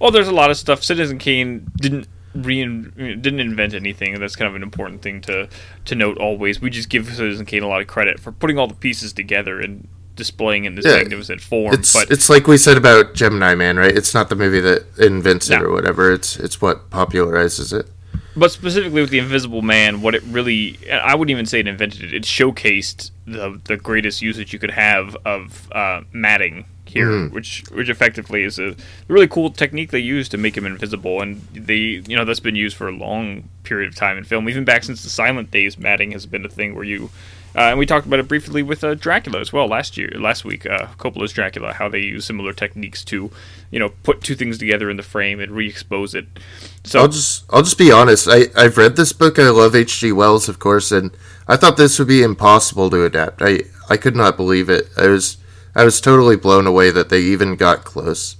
Well, 0.00 0.10
there's 0.10 0.28
a 0.28 0.32
lot 0.32 0.50
of 0.50 0.56
stuff. 0.56 0.82
Citizen 0.82 1.18
Kane 1.18 1.70
didn't 1.76 2.06
rein, 2.34 2.92
didn't 2.96 3.40
invent 3.40 3.74
anything, 3.74 4.18
that's 4.20 4.36
kind 4.36 4.48
of 4.48 4.54
an 4.54 4.62
important 4.62 5.02
thing 5.02 5.20
to 5.22 5.48
to 5.84 5.94
note. 5.94 6.18
Always, 6.18 6.60
we 6.60 6.70
just 6.70 6.88
give 6.88 7.06
Citizen 7.06 7.46
Kane 7.46 7.62
a 7.62 7.68
lot 7.68 7.80
of 7.80 7.86
credit 7.86 8.20
for 8.20 8.32
putting 8.32 8.58
all 8.58 8.66
the 8.66 8.74
pieces 8.74 9.12
together 9.12 9.60
and 9.60 9.88
displaying 10.14 10.64
in 10.64 10.74
this 10.74 10.86
yeah, 10.86 10.96
magnificent 10.96 11.40
form. 11.40 11.74
It's, 11.74 11.92
but 11.92 12.10
it's 12.10 12.28
like 12.28 12.46
we 12.46 12.56
said 12.56 12.76
about 12.76 13.14
Gemini 13.14 13.54
Man, 13.54 13.76
right? 13.76 13.94
It's 13.94 14.14
not 14.14 14.28
the 14.28 14.34
movie 14.34 14.60
that 14.60 14.84
invents 14.98 15.50
it 15.50 15.62
or 15.62 15.70
whatever. 15.70 16.12
It's 16.12 16.36
it's 16.36 16.60
what 16.60 16.90
popularizes 16.90 17.78
it. 17.78 17.86
But 18.36 18.52
specifically 18.52 19.00
with 19.00 19.10
the 19.10 19.18
Invisible 19.18 19.62
Man, 19.62 20.02
what 20.02 20.14
it 20.14 20.22
really 20.24 20.78
I 20.90 21.14
wouldn't 21.14 21.30
even 21.30 21.46
say 21.46 21.60
it 21.60 21.66
invented 21.66 22.04
it. 22.04 22.12
It 22.12 22.24
showcased 22.24 23.10
the 23.26 23.60
the 23.64 23.76
greatest 23.76 24.20
usage 24.20 24.52
you 24.52 24.58
could 24.58 24.72
have 24.72 25.16
of 25.24 25.72
uh, 25.72 26.02
matting 26.12 26.66
here, 26.84 27.08
mm. 27.08 27.32
which 27.32 27.64
which 27.72 27.88
effectively 27.88 28.42
is 28.42 28.58
a 28.58 28.76
really 29.08 29.26
cool 29.26 29.50
technique 29.50 29.90
they 29.90 29.98
use 29.98 30.28
to 30.28 30.38
make 30.38 30.56
him 30.56 30.66
invisible, 30.66 31.20
and 31.20 31.40
they 31.52 32.02
you 32.06 32.16
know 32.16 32.24
that's 32.24 32.40
been 32.40 32.56
used 32.56 32.76
for 32.76 32.88
a 32.88 32.92
long 32.92 33.48
period 33.62 33.88
of 33.88 33.94
time 33.94 34.18
in 34.18 34.24
film, 34.24 34.48
even 34.48 34.64
back 34.64 34.84
since 34.84 35.02
the 35.02 35.10
silent 35.10 35.50
days. 35.50 35.78
Matting 35.78 36.12
has 36.12 36.26
been 36.26 36.44
a 36.44 36.48
thing 36.48 36.74
where 36.74 36.84
you. 36.84 37.10
Uh, 37.56 37.70
and 37.70 37.78
we 37.78 37.86
talked 37.86 38.06
about 38.06 38.18
it 38.18 38.28
briefly 38.28 38.62
with 38.62 38.84
uh, 38.84 38.94
Dracula 38.94 39.40
as 39.40 39.50
well 39.50 39.66
last 39.66 39.96
year, 39.96 40.10
last 40.16 40.44
week. 40.44 40.66
Uh, 40.66 40.88
Coppola's 40.98 41.32
Dracula, 41.32 41.72
how 41.72 41.88
they 41.88 42.00
use 42.00 42.26
similar 42.26 42.52
techniques 42.52 43.02
to, 43.04 43.30
you 43.70 43.78
know, 43.78 43.88
put 44.02 44.20
two 44.20 44.34
things 44.34 44.58
together 44.58 44.90
in 44.90 44.98
the 44.98 45.02
frame 45.02 45.40
and 45.40 45.52
re-expose 45.52 46.14
it. 46.14 46.26
So 46.84 47.00
I'll 47.00 47.08
just 47.08 47.44
I'll 47.48 47.62
just 47.62 47.78
be 47.78 47.90
honest. 47.90 48.28
I 48.28 48.48
I've 48.54 48.76
read 48.76 48.96
this 48.96 49.14
book. 49.14 49.38
I 49.38 49.48
love 49.48 49.74
H.G. 49.74 50.12
Wells, 50.12 50.50
of 50.50 50.58
course, 50.58 50.92
and 50.92 51.16
I 51.48 51.56
thought 51.56 51.78
this 51.78 51.98
would 51.98 52.08
be 52.08 52.22
impossible 52.22 52.90
to 52.90 53.04
adapt. 53.04 53.40
I 53.40 53.60
I 53.88 53.96
could 53.96 54.16
not 54.16 54.36
believe 54.36 54.68
it. 54.68 54.88
I 54.98 55.06
was 55.06 55.38
I 55.74 55.84
was 55.84 56.00
totally 56.00 56.36
blown 56.36 56.66
away 56.66 56.90
that 56.90 57.08
they 57.08 57.20
even 57.20 57.56
got 57.56 57.84
close. 57.84 58.36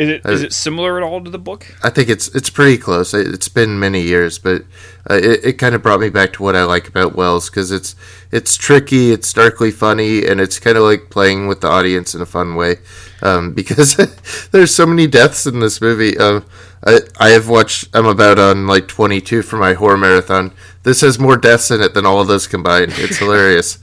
Is 0.00 0.08
it 0.08 0.24
is 0.24 0.42
it 0.42 0.54
similar 0.54 0.96
at 0.96 1.02
all 1.02 1.22
to 1.22 1.28
the 1.28 1.38
book? 1.38 1.76
I 1.82 1.90
think 1.90 2.08
it's 2.08 2.28
it's 2.28 2.48
pretty 2.48 2.78
close. 2.78 3.12
It's 3.12 3.50
been 3.50 3.78
many 3.78 4.00
years, 4.00 4.38
but 4.38 4.62
uh, 5.10 5.16
it, 5.16 5.44
it 5.44 5.52
kind 5.58 5.74
of 5.74 5.82
brought 5.82 6.00
me 6.00 6.08
back 6.08 6.32
to 6.32 6.42
what 6.42 6.56
I 6.56 6.64
like 6.64 6.88
about 6.88 7.14
Wells 7.14 7.50
because 7.50 7.70
it's 7.70 7.96
it's 8.32 8.56
tricky, 8.56 9.12
it's 9.12 9.30
darkly 9.30 9.70
funny, 9.70 10.24
and 10.24 10.40
it's 10.40 10.58
kind 10.58 10.78
of 10.78 10.84
like 10.84 11.10
playing 11.10 11.48
with 11.48 11.60
the 11.60 11.68
audience 11.68 12.14
in 12.14 12.22
a 12.22 12.26
fun 12.26 12.54
way. 12.54 12.76
Um, 13.20 13.52
because 13.60 13.94
there's 14.52 14.74
so 14.74 14.86
many 14.86 15.06
deaths 15.06 15.44
in 15.44 15.60
this 15.60 15.82
movie. 15.82 16.16
Um, 16.16 16.46
I 16.82 17.00
I 17.18 17.28
have 17.28 17.50
watched. 17.50 17.94
I'm 17.94 18.06
about 18.06 18.38
on 18.38 18.66
like 18.66 18.88
22 18.88 19.42
for 19.42 19.58
my 19.58 19.74
horror 19.74 19.98
marathon. 19.98 20.54
This 20.82 21.02
has 21.02 21.18
more 21.18 21.36
deaths 21.36 21.70
in 21.70 21.82
it 21.82 21.92
than 21.92 22.06
all 22.06 22.22
of 22.22 22.28
those 22.28 22.46
combined. 22.46 22.94
It's 22.96 23.18
hilarious. 23.18 23.78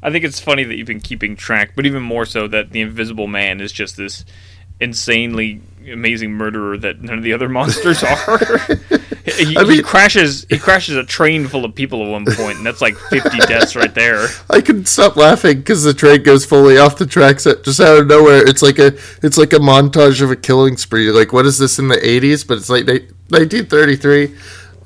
I 0.00 0.12
think 0.12 0.24
it's 0.24 0.38
funny 0.38 0.62
that 0.62 0.76
you've 0.76 0.86
been 0.86 1.00
keeping 1.00 1.34
track, 1.34 1.72
but 1.74 1.86
even 1.86 2.04
more 2.04 2.24
so 2.24 2.46
that 2.46 2.70
the 2.70 2.82
Invisible 2.82 3.26
Man 3.26 3.60
is 3.60 3.72
just 3.72 3.96
this 3.96 4.24
insanely 4.80 5.60
amazing 5.90 6.32
murderer 6.32 6.76
that 6.76 7.00
none 7.00 7.18
of 7.18 7.24
the 7.24 7.32
other 7.32 7.48
monsters 7.48 8.02
are. 8.02 8.38
he, 9.24 9.56
I 9.56 9.62
mean, 9.62 9.72
he, 9.72 9.82
crashes 9.82 10.46
he 10.48 10.58
crashes 10.58 10.96
a 10.96 11.04
train 11.04 11.46
full 11.46 11.64
of 11.64 11.74
people 11.74 12.02
at 12.04 12.10
one 12.10 12.24
point, 12.26 12.58
and 12.58 12.66
that's 12.66 12.80
like 12.80 12.96
fifty 12.96 13.38
deaths 13.46 13.76
right 13.76 13.94
there. 13.94 14.26
I 14.50 14.60
couldn't 14.60 14.86
stop 14.86 15.16
laughing 15.16 15.58
because 15.58 15.84
the 15.84 15.94
train 15.94 16.22
goes 16.22 16.44
fully 16.44 16.78
off 16.78 16.98
the 16.98 17.06
tracks 17.06 17.44
just 17.44 17.80
out 17.80 17.98
of 17.98 18.06
nowhere. 18.06 18.46
It's 18.46 18.62
like 18.62 18.78
a 18.78 18.96
it's 19.22 19.38
like 19.38 19.52
a 19.52 19.58
montage 19.58 20.20
of 20.22 20.30
a 20.30 20.36
killing 20.36 20.76
spree. 20.76 21.10
Like 21.10 21.32
what 21.32 21.46
is 21.46 21.58
this 21.58 21.78
in 21.78 21.88
the 21.88 22.06
eighties? 22.06 22.44
But 22.44 22.58
it's 22.58 22.68
like 22.68 22.86
nineteen 23.30 23.66
thirty 23.66 23.96
three. 23.96 24.34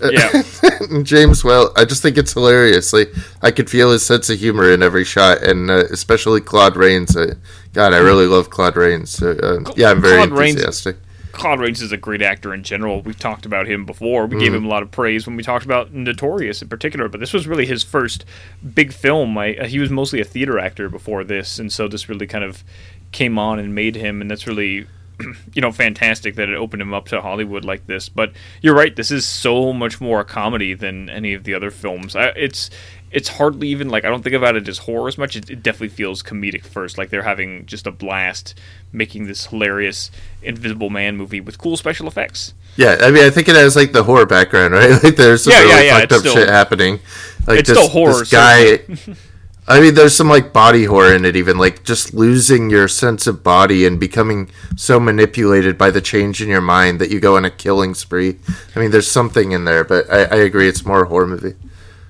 Yeah. 0.02 0.42
James 1.02 1.44
Whale, 1.44 1.72
I 1.76 1.84
just 1.84 2.00
think 2.00 2.16
it's 2.16 2.32
hilarious. 2.32 2.92
Like 2.92 3.12
I 3.42 3.50
could 3.50 3.68
feel 3.68 3.92
his 3.92 4.04
sense 4.04 4.30
of 4.30 4.38
humor 4.38 4.70
in 4.70 4.82
every 4.82 5.04
shot, 5.04 5.42
and 5.42 5.70
uh, 5.70 5.84
especially 5.90 6.40
Claude 6.40 6.76
Rains. 6.76 7.16
Uh, 7.16 7.34
God, 7.72 7.94
I 7.94 7.98
really 7.98 8.26
love 8.26 8.50
Claude 8.50 8.76
Rains. 8.76 9.22
Uh, 9.22 9.62
yeah, 9.76 9.90
I'm 9.90 10.00
very 10.00 10.26
Claude 10.26 10.48
enthusiastic. 10.48 10.96
Rains, 10.96 11.06
Claude 11.32 11.60
Rains 11.60 11.80
is 11.80 11.92
a 11.92 11.96
great 11.96 12.22
actor 12.22 12.52
in 12.52 12.64
general. 12.64 13.02
We've 13.02 13.18
talked 13.18 13.46
about 13.46 13.66
him 13.66 13.84
before. 13.84 14.26
We 14.26 14.36
mm. 14.36 14.40
gave 14.40 14.54
him 14.54 14.64
a 14.64 14.68
lot 14.68 14.82
of 14.82 14.90
praise 14.90 15.26
when 15.26 15.36
we 15.36 15.42
talked 15.42 15.64
about 15.64 15.92
Notorious 15.92 16.62
in 16.62 16.68
particular, 16.68 17.08
but 17.08 17.20
this 17.20 17.32
was 17.32 17.46
really 17.46 17.66
his 17.66 17.84
first 17.84 18.24
big 18.74 18.92
film. 18.92 19.38
I, 19.38 19.56
uh, 19.56 19.66
he 19.66 19.78
was 19.78 19.90
mostly 19.90 20.20
a 20.20 20.24
theater 20.24 20.58
actor 20.58 20.88
before 20.88 21.22
this, 21.22 21.58
and 21.58 21.72
so 21.72 21.86
this 21.86 22.08
really 22.08 22.26
kind 22.26 22.44
of 22.44 22.64
came 23.12 23.38
on 23.38 23.58
and 23.58 23.74
made 23.74 23.96
him, 23.96 24.20
and 24.20 24.30
that's 24.30 24.46
really 24.46 24.86
you 25.54 25.62
know, 25.62 25.72
fantastic 25.72 26.34
that 26.36 26.48
it 26.48 26.56
opened 26.56 26.82
him 26.82 26.94
up 26.94 27.06
to 27.08 27.20
Hollywood 27.20 27.64
like 27.64 27.86
this. 27.86 28.08
But 28.08 28.32
you're 28.60 28.74
right, 28.74 28.94
this 28.94 29.10
is 29.10 29.26
so 29.26 29.72
much 29.72 30.00
more 30.00 30.20
a 30.20 30.24
comedy 30.24 30.74
than 30.74 31.08
any 31.10 31.34
of 31.34 31.44
the 31.44 31.54
other 31.54 31.70
films. 31.70 32.16
I, 32.16 32.26
it's 32.28 32.70
it's 33.10 33.28
hardly 33.28 33.68
even 33.68 33.88
like 33.88 34.04
I 34.04 34.08
don't 34.08 34.22
think 34.22 34.36
about 34.36 34.56
it 34.56 34.68
as 34.68 34.78
horror 34.78 35.08
as 35.08 35.18
much. 35.18 35.36
It, 35.36 35.50
it, 35.50 35.62
definitely 35.62 35.88
feels 35.88 36.22
comedic 36.22 36.64
first, 36.64 36.96
like 36.96 37.10
they're 37.10 37.22
having 37.22 37.66
just 37.66 37.86
a 37.86 37.90
blast 37.90 38.54
making 38.92 39.26
this 39.26 39.46
hilarious 39.46 40.10
Invisible 40.42 40.90
Man 40.90 41.16
movie 41.16 41.40
with 41.40 41.58
cool 41.58 41.76
special 41.76 42.06
effects. 42.06 42.54
Yeah, 42.76 42.98
I 43.00 43.10
mean, 43.10 43.24
I 43.24 43.30
think 43.30 43.48
it 43.48 43.56
has 43.56 43.74
like 43.74 43.92
the 43.92 44.04
horror 44.04 44.26
background, 44.26 44.74
right? 44.74 45.02
Like 45.02 45.16
there's 45.16 45.44
some 45.44 45.52
yeah, 45.52 45.60
really 45.60 45.70
yeah, 45.70 45.80
yeah. 45.80 46.00
fucked 46.00 46.04
it's 46.04 46.14
up 46.14 46.20
still, 46.20 46.34
shit 46.34 46.48
happening. 46.48 47.00
Like 47.46 47.60
it's 47.60 47.68
this, 47.68 47.78
still 47.78 47.90
horror. 47.90 48.20
This 48.20 48.30
guy. 48.30 48.78
I 49.68 49.78
mean, 49.78 49.94
there's 49.94 50.16
some 50.16 50.28
like 50.28 50.52
body 50.52 50.84
horror 50.84 51.14
in 51.14 51.24
it, 51.24 51.36
even 51.36 51.56
like 51.56 51.84
just 51.84 52.12
losing 52.12 52.70
your 52.70 52.88
sense 52.88 53.28
of 53.28 53.44
body 53.44 53.86
and 53.86 54.00
becoming 54.00 54.50
so 54.76 54.98
manipulated 54.98 55.78
by 55.78 55.92
the 55.92 56.00
change 56.00 56.42
in 56.42 56.48
your 56.48 56.60
mind 56.60 57.00
that 57.00 57.10
you 57.10 57.20
go 57.20 57.36
on 57.36 57.44
a 57.44 57.50
killing 57.50 57.94
spree. 57.94 58.36
I 58.74 58.80
mean, 58.80 58.90
there's 58.90 59.08
something 59.08 59.52
in 59.52 59.66
there, 59.66 59.84
but 59.84 60.10
I, 60.10 60.24
I 60.24 60.36
agree, 60.36 60.68
it's 60.68 60.84
more 60.84 61.04
a 61.04 61.08
horror 61.08 61.28
movie. 61.28 61.54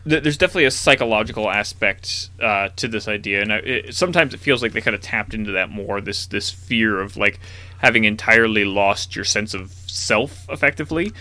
There's 0.05 0.38
definitely 0.38 0.64
a 0.64 0.70
psychological 0.70 1.51
aspect 1.51 2.30
uh, 2.40 2.70
to 2.76 2.88
this 2.88 3.07
idea, 3.07 3.42
and 3.42 3.53
it, 3.53 3.94
sometimes 3.94 4.32
it 4.32 4.40
feels 4.40 4.62
like 4.62 4.72
they 4.72 4.80
kind 4.80 4.94
of 4.94 5.03
tapped 5.03 5.34
into 5.34 5.53
that 5.53 5.68
more. 5.68 6.01
This 6.01 6.26
this 6.26 6.51
fear 6.51 7.01
of 7.01 7.18
like 7.18 7.38
having 7.78 8.05
entirely 8.05 8.64
lost 8.64 9.14
your 9.14 9.24
sense 9.24 9.53
of 9.53 9.72
self, 9.86 10.48
effectively, 10.48 11.12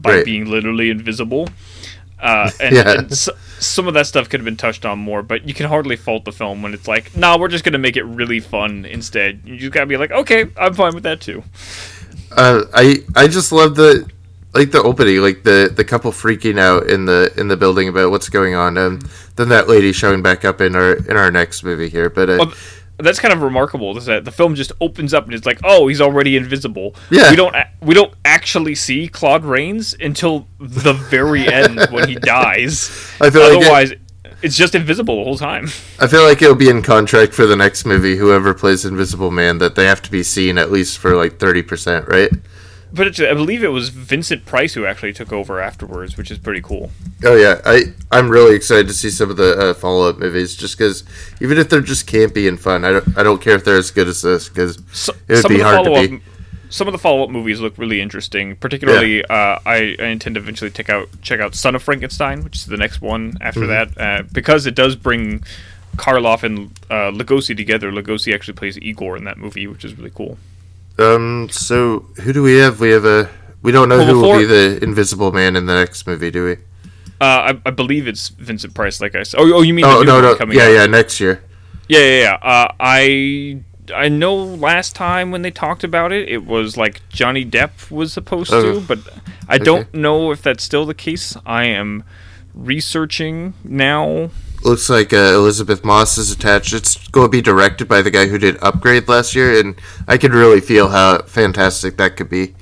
by 0.00 0.16
right. 0.16 0.24
being 0.24 0.46
literally 0.46 0.90
invisible. 0.90 1.48
Uh, 2.20 2.50
and, 2.60 2.74
yeah. 2.74 2.92
and 2.92 3.14
so, 3.16 3.32
some 3.58 3.88
of 3.88 3.94
that 3.94 4.06
stuff 4.06 4.28
could 4.28 4.40
have 4.40 4.44
been 4.44 4.56
touched 4.56 4.84
on 4.84 4.98
more, 4.98 5.22
but 5.22 5.46
you 5.46 5.54
can 5.54 5.66
hardly 5.66 5.96
fault 5.96 6.24
the 6.24 6.32
film 6.32 6.62
when 6.62 6.74
it's 6.74 6.88
like, 6.88 7.14
no, 7.16 7.32
nah, 7.32 7.38
we're 7.38 7.48
just 7.48 7.64
going 7.64 7.72
to 7.72 7.78
make 7.78 7.96
it 7.96 8.04
really 8.04 8.40
fun 8.40 8.84
instead. 8.84 9.42
You 9.44 9.56
just 9.56 9.72
got 9.72 9.80
to 9.80 9.86
be 9.86 9.96
like, 9.96 10.10
okay, 10.10 10.46
I'm 10.56 10.74
fine 10.74 10.94
with 10.94 11.04
that 11.04 11.20
too. 11.20 11.42
Uh, 12.30 12.64
I 12.74 12.96
I 13.16 13.26
just 13.26 13.52
love 13.52 13.74
the 13.74 14.08
like 14.58 14.70
the 14.72 14.82
opening, 14.82 15.18
like 15.20 15.42
the 15.44 15.72
the 15.74 15.84
couple 15.84 16.10
freaking 16.12 16.58
out 16.58 16.88
in 16.88 17.04
the 17.06 17.32
in 17.36 17.48
the 17.48 17.56
building 17.56 17.88
about 17.88 18.10
what's 18.10 18.28
going 18.28 18.54
on, 18.54 18.76
and 18.76 19.02
then 19.36 19.48
that 19.50 19.68
lady 19.68 19.92
showing 19.92 20.20
back 20.22 20.44
up 20.44 20.60
in 20.60 20.74
our 20.76 20.94
in 20.94 21.16
our 21.16 21.30
next 21.30 21.62
movie 21.62 21.88
here. 21.88 22.10
But 22.10 22.28
uh, 22.30 22.36
Well, 22.40 22.52
that's 22.98 23.20
kind 23.20 23.32
of 23.32 23.42
remarkable. 23.42 23.96
Is 23.96 24.06
that 24.06 24.24
the 24.24 24.32
film 24.32 24.54
just 24.56 24.72
opens 24.80 25.14
up 25.14 25.24
and 25.26 25.34
it's 25.34 25.46
like, 25.46 25.60
oh, 25.62 25.86
he's 25.86 26.00
already 26.00 26.36
invisible. 26.36 26.94
Yeah. 27.10 27.30
we 27.30 27.36
don't 27.36 27.54
we 27.80 27.94
don't 27.94 28.12
actually 28.24 28.74
see 28.74 29.06
Claude 29.08 29.44
Rains 29.44 29.94
until 30.00 30.48
the 30.58 30.92
very 30.94 31.46
end 31.46 31.78
when 31.92 32.08
he 32.08 32.14
dies. 32.38 32.90
I 33.20 33.30
feel 33.30 33.42
like 33.42 33.52
it- 33.52 33.56
Otherwise, 33.62 33.92
it's 34.42 34.56
just 34.56 34.74
invisible 34.76 35.16
the 35.18 35.24
whole 35.24 35.36
time. 35.38 35.64
I 36.00 36.06
feel 36.06 36.22
like 36.22 36.40
it'll 36.42 36.54
be 36.54 36.68
in 36.68 36.80
contract 36.82 37.34
for 37.34 37.46
the 37.46 37.56
next 37.56 37.84
movie. 37.84 38.16
Whoever 38.16 38.54
plays 38.54 38.84
Invisible 38.84 39.30
Man, 39.32 39.58
that 39.58 39.74
they 39.74 39.84
have 39.86 40.00
to 40.02 40.10
be 40.10 40.22
seen 40.22 40.58
at 40.58 40.70
least 40.70 40.98
for 40.98 41.16
like 41.16 41.38
thirty 41.38 41.62
percent, 41.62 42.06
right? 42.08 42.30
But 42.92 43.06
it's, 43.06 43.20
I 43.20 43.34
believe 43.34 43.62
it 43.62 43.68
was 43.68 43.90
Vincent 43.90 44.46
Price 44.46 44.74
who 44.74 44.86
actually 44.86 45.12
took 45.12 45.32
over 45.32 45.60
afterwards, 45.60 46.16
which 46.16 46.30
is 46.30 46.38
pretty 46.38 46.62
cool. 46.62 46.90
Oh 47.24 47.36
yeah, 47.36 47.60
I 47.64 47.92
I'm 48.10 48.30
really 48.30 48.56
excited 48.56 48.86
to 48.88 48.94
see 48.94 49.10
some 49.10 49.30
of 49.30 49.36
the 49.36 49.52
uh, 49.58 49.74
follow 49.74 50.08
up 50.08 50.18
movies, 50.18 50.56
just 50.56 50.78
because 50.78 51.04
even 51.40 51.58
if 51.58 51.68
they're 51.68 51.80
just 51.82 52.06
campy 52.08 52.48
and 52.48 52.58
fun, 52.58 52.84
I 52.84 52.92
don't 52.92 53.18
I 53.18 53.22
don't 53.22 53.42
care 53.42 53.54
if 53.54 53.64
they're 53.64 53.76
as 53.76 53.90
good 53.90 54.08
as 54.08 54.22
this 54.22 54.48
because 54.48 54.80
So, 54.92 55.12
it 55.28 55.34
would 55.34 55.42
some 55.42 55.48
be 55.50 55.54
of 55.56 55.58
the 55.58 55.64
hard 55.64 55.84
to 55.84 55.94
follow-up. 55.94 56.20
Some 56.70 56.86
of 56.86 56.92
the 56.92 56.98
follow-up 56.98 57.30
movies 57.30 57.60
look 57.60 57.78
really 57.78 58.00
interesting. 58.00 58.56
Particularly, 58.56 59.24
uh, 59.24 59.58
I, 59.64 59.96
I 59.98 60.04
intend 60.06 60.34
to 60.34 60.40
eventually 60.40 60.70
check 60.70 60.90
out 60.90 61.08
check 61.22 61.40
out 61.40 61.54
Son 61.54 61.74
of 61.74 61.82
Frankenstein, 61.82 62.44
which 62.44 62.56
is 62.56 62.66
the 62.66 62.76
next 62.76 63.00
one 63.00 63.36
after 63.40 63.60
Mm-hmm. 63.60 63.94
that, 63.94 64.20
uh, 64.20 64.22
because 64.32 64.66
it 64.66 64.74
does 64.74 64.94
bring 64.94 65.42
Karloff 65.96 66.42
and 66.42 66.70
uh, 66.90 67.10
Lugosi 67.10 67.56
together. 67.56 67.90
Lugosi 67.90 68.34
actually 68.34 68.54
plays 68.54 68.78
Igor 68.78 69.16
in 69.16 69.24
that 69.24 69.38
movie, 69.38 69.66
which 69.66 69.84
is 69.84 69.96
really 69.96 70.12
cool. 70.14 70.38
Um, 70.98 71.48
so 71.50 72.00
who 72.22 72.32
do 72.32 72.42
we 72.42 72.56
have? 72.58 72.80
We 72.80 72.90
have 72.90 73.04
a 73.04 73.30
we 73.62 73.72
don't 73.72 73.88
know 73.88 73.98
Well, 73.98 74.06
who 74.06 74.20
will 74.20 74.38
be 74.40 74.44
the 74.44 74.78
Invisible 74.82 75.32
Man 75.32 75.56
in 75.56 75.66
the 75.66 75.74
next 75.74 76.06
movie, 76.06 76.30
do 76.30 76.44
we? 76.44 76.56
Uh, 77.20 77.52
I, 77.54 77.60
I 77.66 77.70
believe 77.70 78.06
it's 78.06 78.28
Vincent 78.28 78.74
Price, 78.74 79.00
like 79.00 79.14
I 79.14 79.24
said. 79.24 79.40
Oh, 79.40 79.54
oh 79.58 79.62
you 79.62 79.74
mean 79.74 79.84
Oh 79.86 79.98
the 79.98 80.06
new 80.06 80.06
no 80.06 80.20
no 80.20 80.34
coming 80.34 80.56
yeah 80.56 80.62
out? 80.62 80.68
yeah 80.68 80.86
next 80.86 81.20
year. 81.20 81.42
Yeah, 81.88 82.00
yeah, 82.00 82.20
yeah. 82.22 82.34
Uh, 82.42 82.72
I 82.80 83.62
I 83.94 84.08
know 84.08 84.36
last 84.36 84.94
time 84.94 85.30
when 85.30 85.42
they 85.42 85.50
talked 85.50 85.84
about 85.84 86.12
it, 86.12 86.28
it 86.28 86.44
was 86.44 86.76
like 86.76 87.08
Johnny 87.08 87.44
Depp 87.44 87.90
was 87.90 88.12
supposed 88.12 88.52
Okay. 88.52 88.74
to, 88.74 88.80
but 88.80 88.98
I 89.48 89.58
don't 89.58 89.92
know 89.94 90.30
if 90.32 90.42
that's 90.42 90.62
still 90.62 90.84
the 90.86 90.94
case. 90.94 91.36
I 91.46 91.64
am 91.64 92.04
researching 92.54 93.54
now. 93.64 94.30
Looks 94.62 94.90
like 94.90 95.12
uh, 95.12 95.16
Elisabeth 95.16 95.84
Moss 95.84 96.18
is 96.18 96.30
attached. 96.32 96.72
It's 96.72 97.08
going 97.08 97.26
to 97.26 97.30
be 97.30 97.40
directed 97.40 97.86
by 97.88 98.02
the 98.02 98.10
guy 98.10 98.26
who 98.26 98.38
did 98.38 98.56
Upgrade 98.60 99.08
last 99.08 99.34
year, 99.34 99.58
and 99.60 99.76
I 100.06 100.16
can 100.18 100.32
really 100.32 100.60
feel 100.60 100.88
how 100.88 101.22
fantastic 101.22 101.96
that 101.96 102.16
could 102.16 102.28
be. 102.28 102.54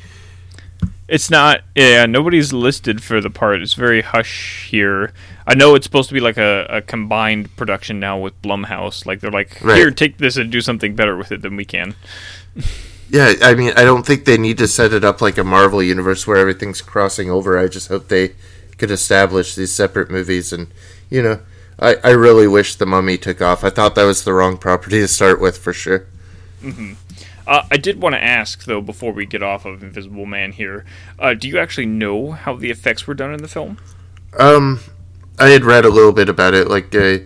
It's 1.08 1.30
not. 1.30 1.62
Yeah, 1.74 2.04
nobody's 2.06 2.52
listed 2.52 3.02
for 3.02 3.20
the 3.20 3.30
part. 3.30 3.62
It's 3.62 3.74
very 3.74 4.02
hush 4.02 4.68
here. 4.70 5.12
I 5.46 5.54
know 5.54 5.74
it's 5.74 5.86
supposed 5.86 6.08
to 6.08 6.14
be 6.14 6.20
like 6.20 6.36
a, 6.36 6.66
a 6.68 6.82
combined 6.82 7.54
production 7.56 7.98
now 8.00 8.18
with 8.18 8.40
Blumhouse. 8.42 9.06
Like 9.06 9.20
they're 9.20 9.30
like, 9.30 9.58
Right. 9.62 9.76
here, 9.78 9.90
take 9.90 10.18
this 10.18 10.36
and 10.36 10.50
do 10.50 10.60
something 10.60 10.94
better 10.96 11.16
with 11.16 11.32
it 11.32 11.42
than 11.42 11.56
we 11.56 11.64
can. 11.64 11.94
Yeah, 13.08 13.34
I 13.40 13.54
mean, 13.54 13.72
I 13.76 13.84
don't 13.84 14.04
think 14.04 14.24
they 14.24 14.36
need 14.36 14.58
to 14.58 14.66
set 14.66 14.92
it 14.92 15.04
up 15.04 15.20
like 15.20 15.38
a 15.38 15.44
Marvel 15.44 15.80
universe 15.80 16.26
where 16.26 16.38
everything's 16.38 16.82
crossing 16.82 17.30
over. 17.30 17.56
I 17.56 17.68
just 17.68 17.86
hope 17.86 18.08
they 18.08 18.32
could 18.78 18.90
establish 18.90 19.54
these 19.54 19.72
separate 19.72 20.10
movies. 20.10 20.52
And, 20.52 20.66
you 21.08 21.22
know, 21.22 21.38
I, 21.78 21.96
I 22.02 22.10
really 22.10 22.46
wish 22.48 22.74
The 22.74 22.86
Mummy 22.86 23.18
took 23.18 23.42
off. 23.42 23.62
I 23.64 23.70
thought 23.70 23.94
that 23.94 24.04
was 24.04 24.24
the 24.24 24.32
wrong 24.32 24.56
property 24.56 25.00
to 25.00 25.08
start 25.08 25.40
with 25.40 25.58
for 25.58 25.72
sure. 25.72 26.06
Uh, 27.46 27.62
I 27.70 27.76
did 27.76 28.00
want 28.00 28.14
to 28.14 28.22
ask 28.22 28.64
though 28.64 28.80
before 28.80 29.12
we 29.12 29.24
get 29.26 29.42
off 29.42 29.64
of 29.64 29.82
Invisible 29.82 30.26
Man 30.26 30.52
here. 30.52 30.84
Uh, 31.18 31.34
do 31.34 31.48
you 31.48 31.58
actually 31.58 31.86
know 31.86 32.32
how 32.32 32.56
the 32.56 32.70
effects 32.70 33.06
were 33.06 33.14
done 33.14 33.32
in 33.32 33.42
the 33.42 33.48
film? 33.48 33.78
Um, 34.38 34.80
I 35.38 35.48
had 35.50 35.64
read 35.64 35.84
a 35.84 35.90
little 35.90 36.12
bit 36.12 36.28
about 36.28 36.54
it. 36.54 36.68
Like, 36.68 36.94
uh, 36.94 37.18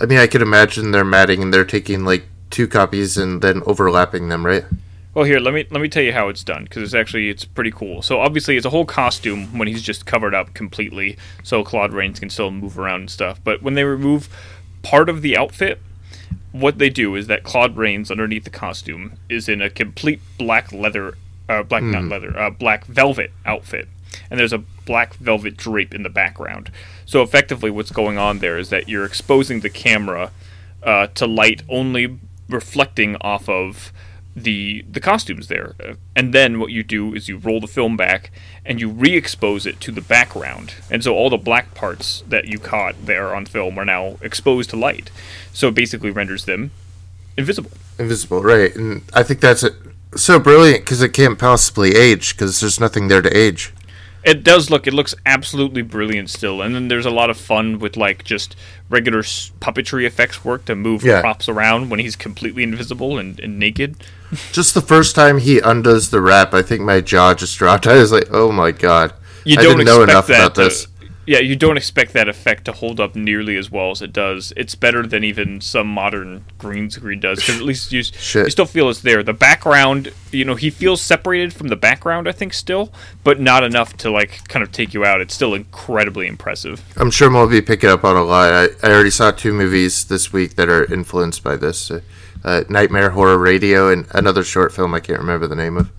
I 0.00 0.06
mean, 0.06 0.18
I 0.18 0.26
could 0.26 0.42
imagine 0.42 0.90
they're 0.90 1.04
matting 1.04 1.42
and 1.42 1.54
they're 1.54 1.64
taking 1.64 2.04
like 2.04 2.26
two 2.50 2.68
copies 2.68 3.16
and 3.16 3.40
then 3.42 3.62
overlapping 3.66 4.28
them, 4.28 4.44
right? 4.44 4.64
Well, 5.14 5.24
here 5.24 5.38
let 5.38 5.54
me 5.54 5.64
let 5.70 5.80
me 5.80 5.88
tell 5.88 6.02
you 6.02 6.12
how 6.12 6.28
it's 6.28 6.42
done 6.42 6.64
because 6.64 6.82
it's 6.82 6.94
actually 6.94 7.30
it's 7.30 7.44
pretty 7.44 7.70
cool. 7.70 8.02
So 8.02 8.18
obviously 8.20 8.56
it's 8.56 8.66
a 8.66 8.70
whole 8.70 8.84
costume 8.84 9.56
when 9.56 9.68
he's 9.68 9.82
just 9.82 10.06
covered 10.06 10.34
up 10.34 10.54
completely, 10.54 11.16
so 11.44 11.62
Claude 11.62 11.92
Rains 11.92 12.18
can 12.18 12.30
still 12.30 12.50
move 12.50 12.76
around 12.76 13.00
and 13.00 13.10
stuff. 13.10 13.40
But 13.44 13.62
when 13.62 13.74
they 13.74 13.84
remove 13.84 14.28
part 14.82 15.08
of 15.08 15.22
the 15.22 15.36
outfit, 15.36 15.80
what 16.50 16.78
they 16.78 16.90
do 16.90 17.14
is 17.14 17.28
that 17.28 17.44
Claude 17.44 17.76
Rains 17.76 18.10
underneath 18.10 18.42
the 18.42 18.50
costume 18.50 19.12
is 19.28 19.48
in 19.48 19.62
a 19.62 19.70
complete 19.70 20.20
black 20.36 20.72
leather, 20.72 21.16
uh, 21.48 21.62
black 21.62 21.84
not 21.84 22.04
leather, 22.04 22.36
uh, 22.36 22.50
black 22.50 22.84
velvet 22.86 23.30
outfit, 23.46 23.88
and 24.30 24.40
there's 24.40 24.52
a 24.52 24.58
black 24.84 25.14
velvet 25.14 25.56
drape 25.56 25.94
in 25.94 26.02
the 26.02 26.08
background. 26.08 26.72
So 27.06 27.22
effectively, 27.22 27.70
what's 27.70 27.92
going 27.92 28.18
on 28.18 28.40
there 28.40 28.58
is 28.58 28.70
that 28.70 28.88
you're 28.88 29.04
exposing 29.04 29.60
the 29.60 29.70
camera 29.70 30.32
uh, 30.82 31.06
to 31.14 31.26
light 31.28 31.62
only 31.68 32.18
reflecting 32.48 33.16
off 33.20 33.48
of 33.48 33.92
the 34.36 34.84
the 34.90 35.00
costumes 35.00 35.46
there, 35.48 35.74
and 36.16 36.32
then 36.34 36.58
what 36.58 36.70
you 36.72 36.82
do 36.82 37.14
is 37.14 37.28
you 37.28 37.36
roll 37.38 37.60
the 37.60 37.66
film 37.68 37.96
back 37.96 38.30
and 38.66 38.80
you 38.80 38.88
re-expose 38.88 39.64
it 39.66 39.80
to 39.80 39.92
the 39.92 40.00
background, 40.00 40.74
and 40.90 41.04
so 41.04 41.14
all 41.14 41.30
the 41.30 41.36
black 41.36 41.74
parts 41.74 42.22
that 42.28 42.48
you 42.48 42.58
caught 42.58 42.94
there 43.06 43.34
on 43.34 43.46
film 43.46 43.78
are 43.78 43.84
now 43.84 44.16
exposed 44.22 44.70
to 44.70 44.76
light. 44.76 45.10
So 45.52 45.68
it 45.68 45.74
basically 45.74 46.10
renders 46.10 46.46
them 46.46 46.72
invisible. 47.36 47.70
Invisible, 47.98 48.42
right? 48.42 48.74
And 48.74 49.02
I 49.12 49.22
think 49.22 49.40
that's 49.40 49.62
it. 49.62 49.74
So 50.16 50.38
brilliant 50.38 50.84
because 50.84 51.02
it 51.02 51.12
can't 51.12 51.38
possibly 51.38 51.90
age 51.96 52.34
because 52.36 52.60
there's 52.60 52.78
nothing 52.80 53.08
there 53.08 53.22
to 53.22 53.36
age. 53.36 53.72
It 54.24 54.42
does 54.42 54.70
look. 54.70 54.86
It 54.86 54.94
looks 54.94 55.14
absolutely 55.26 55.82
brilliant 55.82 56.30
still, 56.30 56.62
and 56.62 56.74
then 56.74 56.88
there's 56.88 57.04
a 57.04 57.10
lot 57.10 57.28
of 57.30 57.36
fun 57.36 57.78
with 57.78 57.96
like 57.96 58.24
just 58.24 58.56
regular 58.88 59.20
puppetry 59.22 60.06
effects 60.06 60.44
work 60.44 60.64
to 60.64 60.74
move 60.74 61.04
Yeah. 61.04 61.20
props 61.20 61.46
around 61.48 61.90
when 61.90 62.00
he's 62.00 62.16
completely 62.16 62.62
invisible 62.62 63.18
and, 63.18 63.38
and 63.38 63.58
naked. 63.58 63.96
Just 64.52 64.74
the 64.74 64.80
first 64.82 65.14
time 65.14 65.38
he 65.38 65.58
undoes 65.60 66.10
the 66.10 66.20
wrap, 66.20 66.54
I 66.54 66.62
think 66.62 66.82
my 66.82 67.00
jaw 67.00 67.34
just 67.34 67.58
dropped. 67.58 67.86
I 67.88 67.94
was 67.98 68.12
like, 68.12 68.28
"Oh 68.30 68.52
my 68.52 68.70
god!" 68.70 69.12
You 69.44 69.58
I 69.58 69.62
don't 69.62 69.78
didn't 69.78 69.86
know 69.86 70.02
enough 70.02 70.28
about 70.28 70.54
to- 70.56 70.62
this. 70.64 70.86
Yeah, 71.26 71.38
you 71.38 71.56
don't 71.56 71.78
expect 71.78 72.12
that 72.12 72.28
effect 72.28 72.66
to 72.66 72.72
hold 72.72 73.00
up 73.00 73.16
nearly 73.16 73.56
as 73.56 73.70
well 73.70 73.90
as 73.90 74.02
it 74.02 74.12
does. 74.12 74.52
It's 74.58 74.74
better 74.74 75.06
than 75.06 75.24
even 75.24 75.62
some 75.62 75.86
modern 75.86 76.44
green 76.58 76.90
screen 76.90 77.18
does 77.18 77.38
because 77.38 77.56
at 77.56 77.62
least 77.62 77.92
you, 77.92 78.00
you 78.00 78.50
still 78.50 78.66
feel 78.66 78.90
it's 78.90 79.00
there. 79.00 79.22
The 79.22 79.32
background, 79.32 80.12
you 80.32 80.44
know, 80.44 80.54
he 80.54 80.68
feels 80.68 81.00
separated 81.00 81.54
from 81.54 81.68
the 81.68 81.76
background. 81.76 82.28
I 82.28 82.32
think 82.32 82.52
still, 82.52 82.92
but 83.22 83.40
not 83.40 83.64
enough 83.64 83.96
to 83.98 84.10
like 84.10 84.46
kind 84.48 84.62
of 84.62 84.70
take 84.70 84.92
you 84.92 85.06
out. 85.06 85.22
It's 85.22 85.32
still 85.32 85.54
incredibly 85.54 86.26
impressive. 86.26 86.82
I'm 86.98 87.10
sure 87.10 87.30
we'll 87.30 87.48
be 87.48 87.62
picking 87.62 87.88
up 87.88 88.04
on 88.04 88.16
a 88.16 88.22
lot. 88.22 88.50
I, 88.52 88.64
I 88.86 88.92
already 88.92 89.08
saw 89.08 89.30
two 89.30 89.54
movies 89.54 90.04
this 90.04 90.30
week 90.30 90.56
that 90.56 90.68
are 90.68 90.84
influenced 90.92 91.42
by 91.42 91.56
this: 91.56 91.90
uh, 91.90 92.02
uh, 92.44 92.64
Nightmare 92.68 93.10
Horror 93.10 93.38
Radio 93.38 93.88
and 93.88 94.06
another 94.12 94.44
short 94.44 94.72
film 94.72 94.94
I 94.94 95.00
can't 95.00 95.18
remember 95.18 95.46
the 95.46 95.56
name 95.56 95.76
of. 95.76 95.90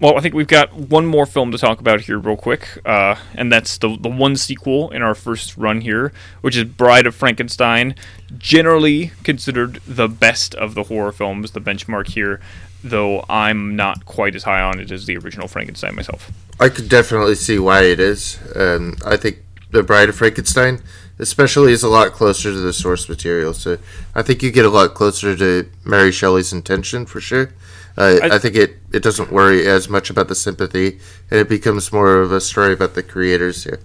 Well, 0.00 0.18
I 0.18 0.20
think 0.20 0.34
we've 0.34 0.48
got 0.48 0.74
one 0.74 1.06
more 1.06 1.26
film 1.26 1.52
to 1.52 1.58
talk 1.58 1.80
about 1.80 2.02
here, 2.02 2.18
real 2.18 2.36
quick, 2.36 2.66
uh, 2.84 3.14
and 3.34 3.50
that's 3.50 3.78
the 3.78 3.96
the 3.96 4.08
one 4.08 4.36
sequel 4.36 4.90
in 4.90 5.00
our 5.00 5.14
first 5.14 5.56
run 5.56 5.80
here, 5.80 6.12
which 6.40 6.56
is 6.56 6.64
Bride 6.64 7.06
of 7.06 7.14
Frankenstein, 7.14 7.94
generally 8.36 9.12
considered 9.22 9.80
the 9.86 10.08
best 10.08 10.54
of 10.54 10.74
the 10.74 10.84
horror 10.84 11.12
films, 11.12 11.52
the 11.52 11.60
benchmark 11.60 12.08
here. 12.08 12.40
Though 12.84 13.24
I'm 13.28 13.76
not 13.76 14.04
quite 14.04 14.34
as 14.34 14.42
high 14.42 14.60
on 14.60 14.80
it 14.80 14.90
as 14.90 15.06
the 15.06 15.16
original 15.16 15.46
Frankenstein 15.46 15.94
myself. 15.94 16.32
I 16.58 16.68
could 16.68 16.88
definitely 16.88 17.36
see 17.36 17.58
why 17.60 17.84
it 17.84 18.00
is. 18.00 18.40
Um, 18.56 18.96
I 19.06 19.16
think 19.16 19.38
The 19.70 19.84
Bride 19.84 20.08
of 20.08 20.16
Frankenstein, 20.16 20.82
especially, 21.22 21.72
is 21.72 21.82
a 21.82 21.88
lot 21.88 22.12
closer 22.12 22.50
to 22.52 22.58
the 22.58 22.72
source 22.72 23.08
material. 23.08 23.54
So 23.54 23.78
I 24.14 24.22
think 24.22 24.42
you 24.42 24.50
get 24.50 24.64
a 24.66 24.68
lot 24.70 24.92
closer 24.94 25.34
to 25.36 25.70
Mary 25.84 26.12
Shelley's 26.12 26.52
intention 26.52 27.06
for 27.06 27.20
sure. 27.20 27.52
Uh, 27.96 28.18
I, 28.22 28.36
I- 28.36 28.38
think 28.38 28.56
it, 28.56 28.76
it 28.92 29.02
doesn't 29.02 29.30
worry 29.32 29.66
as 29.66 29.88
much 29.88 30.10
about 30.10 30.28
the 30.28 30.34
sympathy, 30.34 30.98
and 31.30 31.40
it 31.40 31.48
becomes 31.48 31.92
more 31.92 32.20
of 32.20 32.32
a 32.32 32.40
story 32.40 32.72
about 32.72 32.94
the 32.94 33.02
creators 33.02 33.64
here. 33.64 33.80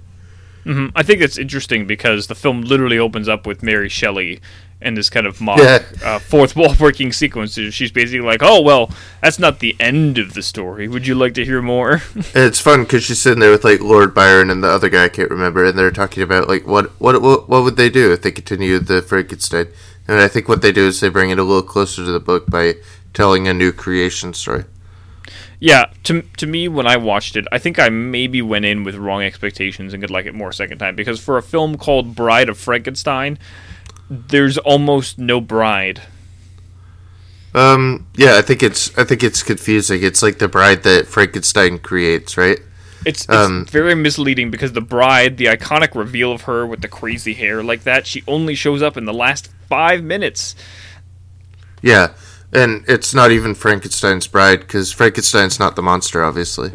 Hmm 0.63 0.87
I 0.95 1.03
think 1.03 1.21
it's 1.21 1.37
interesting 1.37 1.85
because 1.87 2.27
the 2.27 2.35
film 2.35 2.61
literally 2.61 2.99
opens 2.99 3.27
up 3.29 3.45
with 3.47 3.63
Mary 3.63 3.89
Shelley 3.89 4.39
and 4.79 4.95
this 4.95 5.09
kind 5.09 5.25
of 5.25 5.41
mock 5.41 5.57
Yeah. 5.57 5.83
uh, 6.03 6.19
fourth 6.19 6.55
wall 6.55 6.75
breaking 6.77 7.11
sequence. 7.11 7.53
She's 7.55 7.91
basically 7.91 8.19
like, 8.21 8.41
"Oh 8.43 8.61
well, 8.61 8.91
that's 9.21 9.39
not 9.39 9.59
the 9.59 9.75
end 9.79 10.17
of 10.19 10.33
the 10.35 10.43
story. 10.43 10.87
Would 10.87 11.07
you 11.07 11.15
like 11.15 11.33
to 11.35 11.45
hear 11.45 11.61
more?" 11.61 12.01
It's 12.35 12.59
fun 12.59 12.83
because 12.83 13.03
she's 13.03 13.19
sitting 13.19 13.39
there 13.39 13.51
with 13.51 13.63
like 13.63 13.79
Lord 13.81 14.13
Byron 14.13 14.49
and 14.51 14.63
the 14.63 14.67
other 14.69 14.89
guy 14.89 15.05
I 15.05 15.09
can't 15.09 15.31
remember, 15.31 15.65
and 15.65 15.77
they're 15.77 15.89
talking 15.91 16.21
about 16.21 16.47
like 16.47 16.67
what 16.67 16.91
what 17.01 17.21
what, 17.21 17.49
what 17.49 17.63
would 17.63 17.75
they 17.75 17.89
do 17.89 18.11
if 18.13 18.21
they 18.21 18.31
continued 18.31 18.85
the 18.87 19.01
Frankenstein? 19.01 19.67
And 20.07 20.19
I 20.19 20.27
think 20.27 20.47
what 20.47 20.61
they 20.61 20.71
do 20.71 20.87
is 20.87 20.99
they 20.99 21.09
bring 21.09 21.31
it 21.31 21.39
a 21.39 21.43
little 21.43 21.63
closer 21.63 22.05
to 22.05 22.11
the 22.11 22.19
book 22.19 22.45
by 22.47 22.75
telling 23.13 23.47
a 23.47 23.53
new 23.53 23.71
creation 23.73 24.33
story. 24.33 24.63
Yeah, 25.59 25.87
to 26.03 26.21
to 26.37 26.45
me 26.45 26.67
when 26.67 26.85
I 26.85 26.97
watched 26.97 27.35
it, 27.35 27.47
I 27.51 27.57
think 27.57 27.79
I 27.79 27.89
maybe 27.89 28.41
went 28.41 28.65
in 28.65 28.83
with 28.83 28.95
wrong 28.95 29.23
expectations 29.23 29.93
and 29.93 30.03
could 30.03 30.11
like 30.11 30.25
it 30.27 30.35
more 30.35 30.51
second 30.51 30.77
time 30.77 30.95
because 30.95 31.19
for 31.19 31.37
a 31.37 31.41
film 31.43 31.77
called 31.77 32.15
Bride 32.15 32.47
of 32.49 32.57
Frankenstein, 32.59 33.39
there's 34.09 34.57
almost 34.59 35.17
no 35.17 35.41
bride. 35.41 36.03
Um, 37.55 38.05
yeah, 38.15 38.37
I 38.37 38.41
think 38.43 38.61
it's 38.61 38.95
I 38.97 39.03
think 39.03 39.23
it's 39.23 39.41
confusing. 39.41 40.03
It's 40.03 40.21
like 40.21 40.37
the 40.37 40.47
bride 40.47 40.83
that 40.83 41.07
Frankenstein 41.07 41.79
creates, 41.79 42.37
right? 42.37 42.59
It's, 43.05 43.27
it's 43.31 43.31
Um, 43.31 43.65
very 43.65 43.95
misleading 43.95 44.51
because 44.51 44.73
the 44.73 44.81
bride, 44.81 45.37
the 45.37 45.45
iconic 45.45 45.95
reveal 45.95 46.31
of 46.31 46.41
her 46.41 46.67
with 46.67 46.81
the 46.81 46.87
crazy 46.87 47.33
hair 47.33 47.63
like 47.63 47.83
that, 47.83 48.05
she 48.05 48.23
only 48.27 48.53
shows 48.53 48.81
up 48.81 48.97
in 48.97 49.05
the 49.05 49.13
last 49.13 49.49
five 49.69 50.03
minutes. 50.03 50.55
Yeah, 51.81 52.09
and 52.53 52.83
it's 52.87 53.13
not 53.13 53.31
even 53.31 53.53
Frankenstein's 53.55 54.27
bride 54.27 54.61
because 54.61 54.91
Frankenstein's 54.91 55.59
not 55.59 55.75
the 55.75 55.81
monster, 55.81 56.23
obviously. 56.23 56.71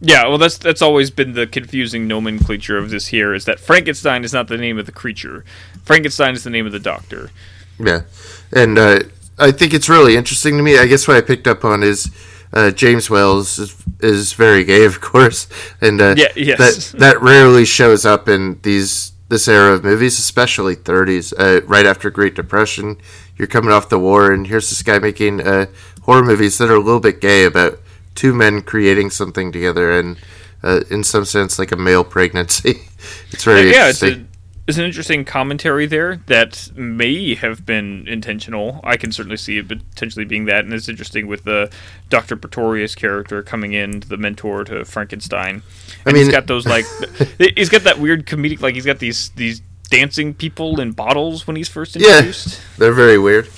Yeah, 0.00 0.26
well, 0.28 0.38
that's 0.38 0.56
that's 0.56 0.80
always 0.80 1.10
been 1.10 1.34
the 1.34 1.46
confusing 1.46 2.08
nomenclature 2.08 2.78
of 2.78 2.88
this 2.88 3.08
here 3.08 3.34
is 3.34 3.44
that 3.44 3.60
Frankenstein 3.60 4.24
is 4.24 4.32
not 4.32 4.48
the 4.48 4.56
name 4.56 4.78
of 4.78 4.86
the 4.86 4.92
creature. 4.92 5.44
Frankenstein 5.84 6.32
is 6.32 6.42
the 6.42 6.50
name 6.50 6.64
of 6.64 6.72
the 6.72 6.78
doctor. 6.78 7.30
Yeah, 7.78 8.02
and 8.50 8.78
uh, 8.78 9.00
I 9.38 9.52
think 9.52 9.74
it's 9.74 9.90
really 9.90 10.16
interesting 10.16 10.56
to 10.56 10.62
me. 10.62 10.78
I 10.78 10.86
guess 10.86 11.06
what 11.06 11.18
I 11.18 11.20
picked 11.20 11.46
up 11.46 11.64
on 11.66 11.82
is 11.82 12.10
uh, 12.54 12.70
James 12.70 13.10
Wells 13.10 13.58
is, 13.58 13.76
is 14.00 14.32
very 14.32 14.64
gay, 14.64 14.86
of 14.86 15.00
course, 15.02 15.48
and 15.82 16.00
uh, 16.00 16.14
Yeah, 16.16 16.28
yes. 16.34 16.92
that 16.92 16.98
that 16.98 17.22
rarely 17.22 17.66
shows 17.66 18.06
up 18.06 18.26
in 18.26 18.58
these 18.62 19.12
this 19.28 19.46
era 19.46 19.74
of 19.74 19.84
movies, 19.84 20.18
especially 20.18 20.74
30s, 20.74 21.32
uh, 21.38 21.64
right 21.66 21.86
after 21.86 22.10
Great 22.10 22.34
Depression. 22.34 22.96
You're 23.40 23.46
coming 23.46 23.72
off 23.72 23.88
the 23.88 23.98
war, 23.98 24.30
and 24.30 24.46
here's 24.46 24.68
this 24.68 24.82
guy 24.82 24.98
making 24.98 25.40
uh, 25.40 25.64
horror 26.02 26.22
movies 26.22 26.58
that 26.58 26.68
are 26.68 26.74
a 26.74 26.78
little 26.78 27.00
bit 27.00 27.22
gay 27.22 27.44
about 27.46 27.80
two 28.14 28.34
men 28.34 28.60
creating 28.60 29.08
something 29.08 29.50
together, 29.50 29.98
and 29.98 30.18
uh, 30.62 30.80
in 30.90 31.02
some 31.02 31.24
sense, 31.24 31.58
like 31.58 31.72
a 31.72 31.76
male 31.76 32.04
pregnancy. 32.04 32.82
it's 33.30 33.44
very 33.44 33.70
yeah, 33.70 33.88
it's, 33.88 34.02
a, 34.02 34.26
it's 34.68 34.76
an 34.76 34.84
interesting 34.84 35.24
commentary 35.24 35.86
there 35.86 36.16
that 36.26 36.70
may 36.76 37.34
have 37.34 37.64
been 37.64 38.06
intentional. 38.06 38.78
I 38.84 38.98
can 38.98 39.10
certainly 39.10 39.38
see 39.38 39.56
it 39.56 39.68
potentially 39.68 40.26
being 40.26 40.44
that, 40.44 40.66
and 40.66 40.74
it's 40.74 40.90
interesting 40.90 41.26
with 41.26 41.44
the 41.44 41.72
Doctor 42.10 42.36
Pretorius 42.36 42.94
character 42.94 43.42
coming 43.42 43.72
in, 43.72 44.00
the 44.00 44.18
mentor 44.18 44.64
to 44.64 44.84
Frankenstein. 44.84 45.62
And 46.04 46.14
he's 46.14 46.26
mean- 46.26 46.34
got 46.34 46.46
those 46.46 46.66
like, 46.66 46.84
he's 47.56 47.70
got 47.70 47.84
that 47.84 48.00
weird 48.00 48.26
comedic, 48.26 48.60
like 48.60 48.74
he's 48.74 48.84
got 48.84 48.98
these 48.98 49.30
these 49.30 49.62
dancing 49.90 50.34
people 50.34 50.80
in 50.80 50.92
bottles 50.92 51.46
when 51.46 51.56
he's 51.56 51.68
first 51.68 51.96
introduced. 51.96 52.48
yeah, 52.48 52.64
they're 52.78 52.92
very 52.92 53.18
weird. 53.18 53.48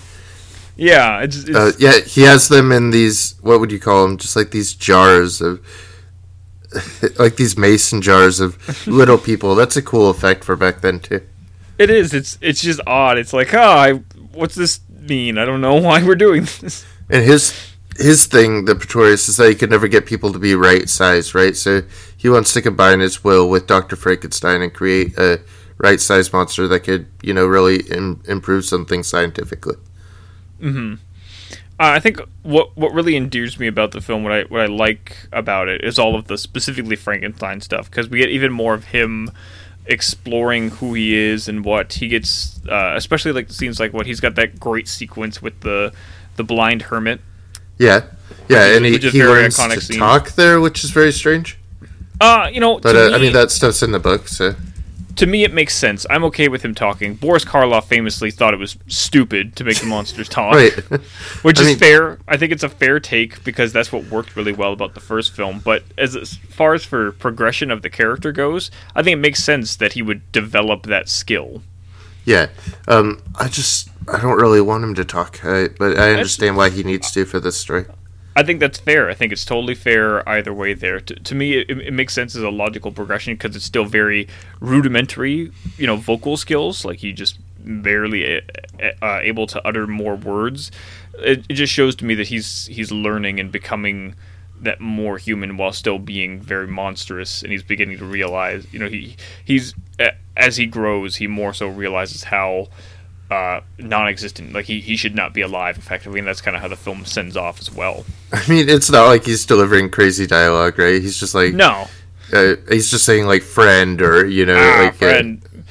Yeah, 0.77 1.21
it's, 1.21 1.45
it's 1.45 1.57
Uh, 1.57 1.73
yeah, 1.79 2.01
he 2.01 2.23
has 2.23 2.49
them 2.49 2.73
in 2.73 2.91
these. 2.91 3.35
What 3.43 3.61
would 3.61 3.71
you 3.71 3.79
call 3.79 4.07
them? 4.07 4.17
Just 4.17 4.35
like 4.37 4.51
these 4.51 4.75
jars 4.75 5.41
of, 5.41 5.61
like 7.19 7.37
these 7.37 7.57
mason 7.59 8.01
jars 8.03 8.41
of 8.41 8.87
little 8.87 9.19
people. 9.19 9.55
That's 9.55 9.77
a 9.77 9.83
cool 9.83 10.09
effect 10.11 10.45
for 10.45 10.57
back 10.57 10.81
then 10.81 11.01
too. 11.01 11.21
it 11.79 11.91
is. 11.91 12.15
It's 12.15 12.39
it's 12.41 12.63
just 12.63 12.81
odd. 12.87 13.19
It's 13.19 13.33
like, 13.33 13.53
oh, 13.55 13.61
I, 13.61 13.93
what's 14.33 14.55
this 14.55 14.81
mean? 14.89 15.37
I 15.37 15.45
don't 15.45 15.61
know 15.61 15.75
why 15.75 16.03
we're 16.03 16.15
doing 16.15 16.45
this. 16.61 16.87
And 17.11 17.23
his 17.23 17.55
his 17.99 18.25
thing, 18.25 18.65
the 18.65 18.75
Pretorius, 18.75 19.29
is 19.29 19.37
that 19.37 19.49
he 19.51 19.55
could 19.55 19.71
never 19.71 19.87
get 19.89 20.07
people 20.07 20.33
to 20.33 20.39
be 20.39 20.55
right 20.55 20.89
size, 20.89 21.35
right? 21.35 21.55
So 21.55 21.83
he 22.17 22.31
wants 22.31 22.55
to 22.55 22.63
combine 22.63 23.01
his 23.01 23.23
will 23.23 23.51
with 23.51 23.67
Doctor 23.67 23.97
Frankenstein 23.97 24.63
and 24.63 24.73
create 24.73 25.19
a 25.19 25.41
right 25.79 26.01
size 26.01 26.33
monster 26.33 26.69
that 26.69 26.81
could, 26.81 27.07
you 27.23 27.35
know, 27.35 27.47
really 27.47 27.81
Im- 27.91 28.23
improve 28.27 28.65
something 28.65 29.03
scientifically. 29.03 29.77
Uh, 30.65 30.97
I 31.79 31.99
think 32.01 32.21
what 32.43 32.77
what 32.77 32.93
really 32.95 33.17
endears 33.17 33.59
me 33.59 33.67
about 33.67 33.91
the 33.91 34.01
film, 34.01 34.23
what 34.23 34.33
I 34.33 34.43
what 34.45 34.61
I 34.61 34.67
like 34.67 35.17
about 35.33 35.69
it, 35.69 35.83
is 35.83 35.99
all 35.99 36.15
of 36.15 36.27
the 36.29 36.39
specifically 36.39 36.95
Frankenstein 36.97 37.61
stuff 37.61 37.91
because 37.91 38.09
we 38.09 38.19
get 38.19 38.29
even 38.31 38.53
more 38.53 38.75
of 38.75 38.85
him 38.87 39.31
exploring 39.87 40.71
who 40.71 40.95
he 40.95 41.15
is 41.15 41.49
and 41.49 41.65
what 41.65 41.95
he 41.95 42.07
gets. 42.09 42.61
Uh, 42.69 42.93
especially 42.95 43.33
like 43.33 43.51
scenes 43.51 43.81
like 43.81 43.93
what 43.93 44.07
he's 44.07 44.21
got 44.21 44.37
that 44.37 44.61
great 44.61 44.87
sequence 44.87 45.43
with 45.43 45.59
the 45.61 45.93
the 46.37 46.45
blind 46.45 46.83
hermit. 46.83 47.21
Yeah, 47.79 48.05
yeah, 48.49 48.67
is- 48.67 48.77
and 48.77 48.87
he, 48.87 48.99
he 48.99 49.19
very 49.19 49.43
learns 49.43 49.57
iconic 49.57 49.75
to 49.75 49.81
scene. 49.81 49.99
talk 49.99 50.33
there, 50.33 50.61
which 50.61 50.85
is 50.85 50.91
very 50.91 51.11
strange. 51.11 51.59
Uh, 52.21 52.49
you 52.53 52.61
know, 52.61 52.79
But 52.79 52.95
uh, 52.95 53.09
me, 53.09 53.15
I 53.15 53.19
mean, 53.19 53.33
that 53.33 53.51
stuff's 53.51 53.83
in 53.83 53.91
the 53.91 53.99
book, 53.99 54.29
so 54.29 54.55
to 55.17 55.27
me 55.27 55.45
it 55.45 55.53
makes 55.53 55.75
sense. 55.75 56.07
I'm 56.11 56.25
okay 56.25 56.49
with 56.49 56.63
him 56.65 56.75
talking. 56.75 57.15
Boris 57.15 57.45
Karloff 57.45 57.85
famously 57.85 58.31
thought 58.31 58.55
it 58.55 58.59
was 58.61 58.77
stupid 58.89 59.57
to 59.57 59.65
make 59.65 59.79
the 59.81 59.87
monsters 59.87 60.29
talk. 60.31 60.55
right. 60.55 60.73
which 61.43 61.59
I 61.59 61.63
is 61.63 61.67
mean- 61.69 61.79
fair. 61.79 62.19
I 62.29 62.37
think 62.37 62.53
it's 62.53 62.63
a 62.63 62.69
fair 62.69 63.01
take 63.01 63.43
because 63.45 63.73
that's 63.73 63.93
what 63.93 64.05
worked 64.07 64.37
really 64.37 64.53
well 64.53 64.73
about 64.73 64.95
the 64.95 65.01
first 65.01 65.33
film. 65.33 65.61
But 65.65 65.85
as, 65.99 66.17
as 66.17 66.35
far 66.37 66.75
as 66.75 66.85
for 66.85 67.13
progression 67.13 67.71
of 67.71 67.83
the 67.83 67.91
character 67.91 68.33
goes, 68.33 68.71
I 68.95 69.03
think 69.03 69.15
it 69.15 69.21
makes 69.21 69.43
sense 69.43 69.77
that 69.77 69.93
he 69.95 70.03
would 70.03 70.31
develop 70.33 70.85
that 70.85 71.09
skill. 71.09 71.63
Yeah, 72.25 72.51
um, 72.87 73.21
I 73.35 73.49
just 73.49 73.89
I 74.13 74.21
don't 74.21 74.39
really 74.41 74.61
want 74.61 74.85
him 74.85 74.95
to 74.95 75.05
talk, 75.05 75.45
I, 75.45 75.69
but 75.77 75.99
I 75.99 76.13
understand 76.13 76.57
why 76.57 76.71
he 76.71 76.85
needs 76.85 77.11
to 77.13 77.25
for 77.25 77.41
this 77.41 77.57
story. 77.57 77.85
I 78.35 78.43
think 78.43 78.61
that's 78.61 78.79
fair. 78.79 79.11
I 79.11 79.15
think 79.15 79.33
it's 79.33 79.45
totally 79.45 79.75
fair 79.75 80.27
either 80.29 80.55
way 80.55 80.75
there. 80.75 81.01
To, 81.01 81.15
to 81.15 81.35
me, 81.35 81.55
it, 81.55 81.71
it 81.71 81.93
makes 81.93 82.15
sense 82.15 82.35
as 82.35 82.43
a 82.43 82.51
logical 82.51 82.91
progression 82.91 83.35
because 83.35 83.55
it's 83.57 83.65
still 83.65 83.85
very 83.85 84.29
rudimentary, 84.61 85.53
you 85.77 85.87
know, 85.87 85.97
vocal 85.97 86.37
skills. 86.37 86.85
Like 86.85 87.01
he 87.01 87.13
just 87.13 87.39
barely 87.59 88.39
uh, 88.39 88.41
uh, 89.03 89.21
able 89.23 89.47
to 89.49 89.67
utter 89.67 89.87
more 89.87 90.17
words. 90.17 90.71
It, 91.19 91.45
it 91.49 91.55
just 91.55 91.73
shows 91.73 91.95
to 91.97 92.05
me 92.05 92.15
that 92.15 92.29
he's 92.29 92.67
he's 92.67 92.91
learning 92.91 93.39
and 93.39 93.53
becoming 93.53 94.15
that 94.61 94.81
more 94.81 95.19
human 95.19 95.57
while 95.57 95.73
still 95.73 95.99
being 95.99 96.41
very 96.41 96.67
monstrous. 96.69 97.43
And 97.43 97.53
he's 97.53 97.63
beginning 97.63 97.99
to 97.99 98.05
realize, 98.05 98.67
you 98.73 98.79
know, 98.79 98.89
he 98.89 99.17
he's 99.45 99.75
uh, 100.01 100.11
as 100.37 100.57
he 100.57 100.67
grows, 100.67 101.17
he 101.17 101.27
more 101.27 101.53
so 101.53 101.69
realizes 101.69 102.25
how 102.25 102.69
uh, 103.33 103.63
non-existent. 103.79 104.53
Like 104.53 104.67
he, 104.67 104.81
he 104.81 104.97
should 104.97 105.15
not 105.15 105.33
be 105.33 105.41
alive, 105.41 105.79
effectively, 105.79 106.19
and 106.19 106.29
that's 106.29 106.41
kind 106.41 106.55
of 106.55 106.63
how 106.63 106.69
the 106.69 106.77
film 106.77 107.05
sends 107.05 107.37
off 107.37 107.61
as 107.61 107.73
well. 107.73 108.05
I 108.33 108.47
mean, 108.49 108.69
it's 108.69 108.91
not 108.91 109.07
like 109.07 109.25
he's 109.25 109.47
delivering 109.47 109.91
crazy 109.91 110.27
dialogue, 110.27 110.79
right? 110.79 111.01
He's 111.01 111.19
just 111.19 111.35
like 111.35 111.55
No, 111.55 111.89
uh, 112.33 112.57
he's 112.69 112.91
just 112.91 113.05
saying 113.05 113.27
like 113.27 113.43
friend 113.43 114.01
or 114.03 114.27
you 114.27 114.47
know 114.47 114.57
ah, 114.59 114.85
like 114.85 115.03
uh, 115.03 115.23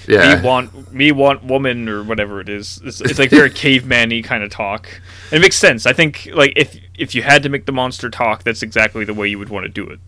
yeah. 0.07 0.36
me 0.36 0.41
want 0.41 0.93
me 0.93 1.12
want 1.12 1.43
woman 1.43 1.88
or 1.88 2.03
whatever 2.03 2.41
it 2.41 2.49
is. 2.49 2.82
It's, 2.84 3.01
it's 3.01 3.20
like 3.20 3.30
very 3.30 3.49
caveman-y 3.64 4.22
kind 4.24 4.43
of 4.43 4.49
talk. 4.49 4.88
And 5.32 5.38
it 5.38 5.41
makes 5.41 5.57
sense. 5.57 5.86
I 5.86 5.93
think 5.93 6.30
like 6.34 6.53
if 6.55 6.78
if 6.97 7.14
you 7.14 7.22
had 7.22 7.43
to 7.43 7.49
make 7.49 7.66
the 7.66 7.72
monster 7.72 8.09
talk, 8.09 8.43
that's 8.43 8.64
exactly 8.64 9.05
the 9.05 9.14
way 9.14 9.28
you 9.28 9.39
would 9.39 9.49
want 9.49 9.66
to 9.66 9.70
do 9.70 9.88
it. 9.88 9.99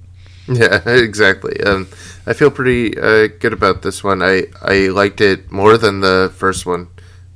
Yeah, 0.47 0.81
exactly. 0.89 1.61
Um, 1.63 1.87
I 2.25 2.33
feel 2.33 2.51
pretty 2.51 2.97
uh, 2.97 3.27
good 3.39 3.53
about 3.53 3.81
this 3.81 4.03
one. 4.03 4.21
I 4.21 4.43
I 4.61 4.87
liked 4.87 5.21
it 5.21 5.51
more 5.51 5.77
than 5.77 6.01
the 6.01 6.33
first 6.35 6.65
one, 6.65 6.87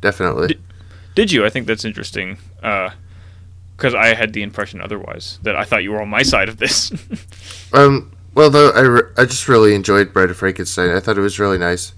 definitely. 0.02 0.60
Did 1.16 1.32
you? 1.32 1.46
I 1.46 1.50
think 1.50 1.68
that's 1.68 1.86
interesting. 1.86 2.38
Because 2.56 3.94
I 3.96 4.14
had 4.14 4.34
the 4.34 4.44
impression 4.44 4.82
otherwise 4.82 5.40
that 5.44 5.56
I 5.56 5.64
thought 5.64 5.84
you 5.84 5.92
were 5.92 6.02
on 6.02 6.10
my 6.10 6.24
side 6.24 6.50
of 6.50 6.58
this. 6.58 6.92
Um, 7.74 8.14
well, 8.34 8.50
though 8.50 8.70
I, 8.70 8.80
re- 8.80 9.12
I 9.18 9.26
just 9.26 9.50
really 9.50 9.76
enjoyed 9.76 10.14
Bride 10.14 10.30
of 10.30 10.38
Frankenstein. 10.38 10.96
I 10.96 11.02
thought 11.02 11.18
it 11.18 11.22
was 11.22 11.38
really 11.38 11.58
nice. 11.58 11.92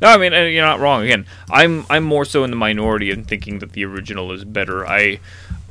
No, 0.00 0.08
I 0.08 0.16
mean 0.16 0.34
uh, 0.34 0.42
you're 0.42 0.64
not 0.64 0.80
wrong. 0.80 1.02
Again, 1.02 1.24
I'm 1.50 1.86
I'm 1.88 2.04
more 2.04 2.24
so 2.24 2.44
in 2.44 2.50
the 2.50 2.56
minority 2.56 3.10
in 3.10 3.24
thinking 3.24 3.60
that 3.60 3.72
the 3.72 3.84
original 3.84 4.30
is 4.32 4.44
better. 4.44 4.86
I 4.86 5.18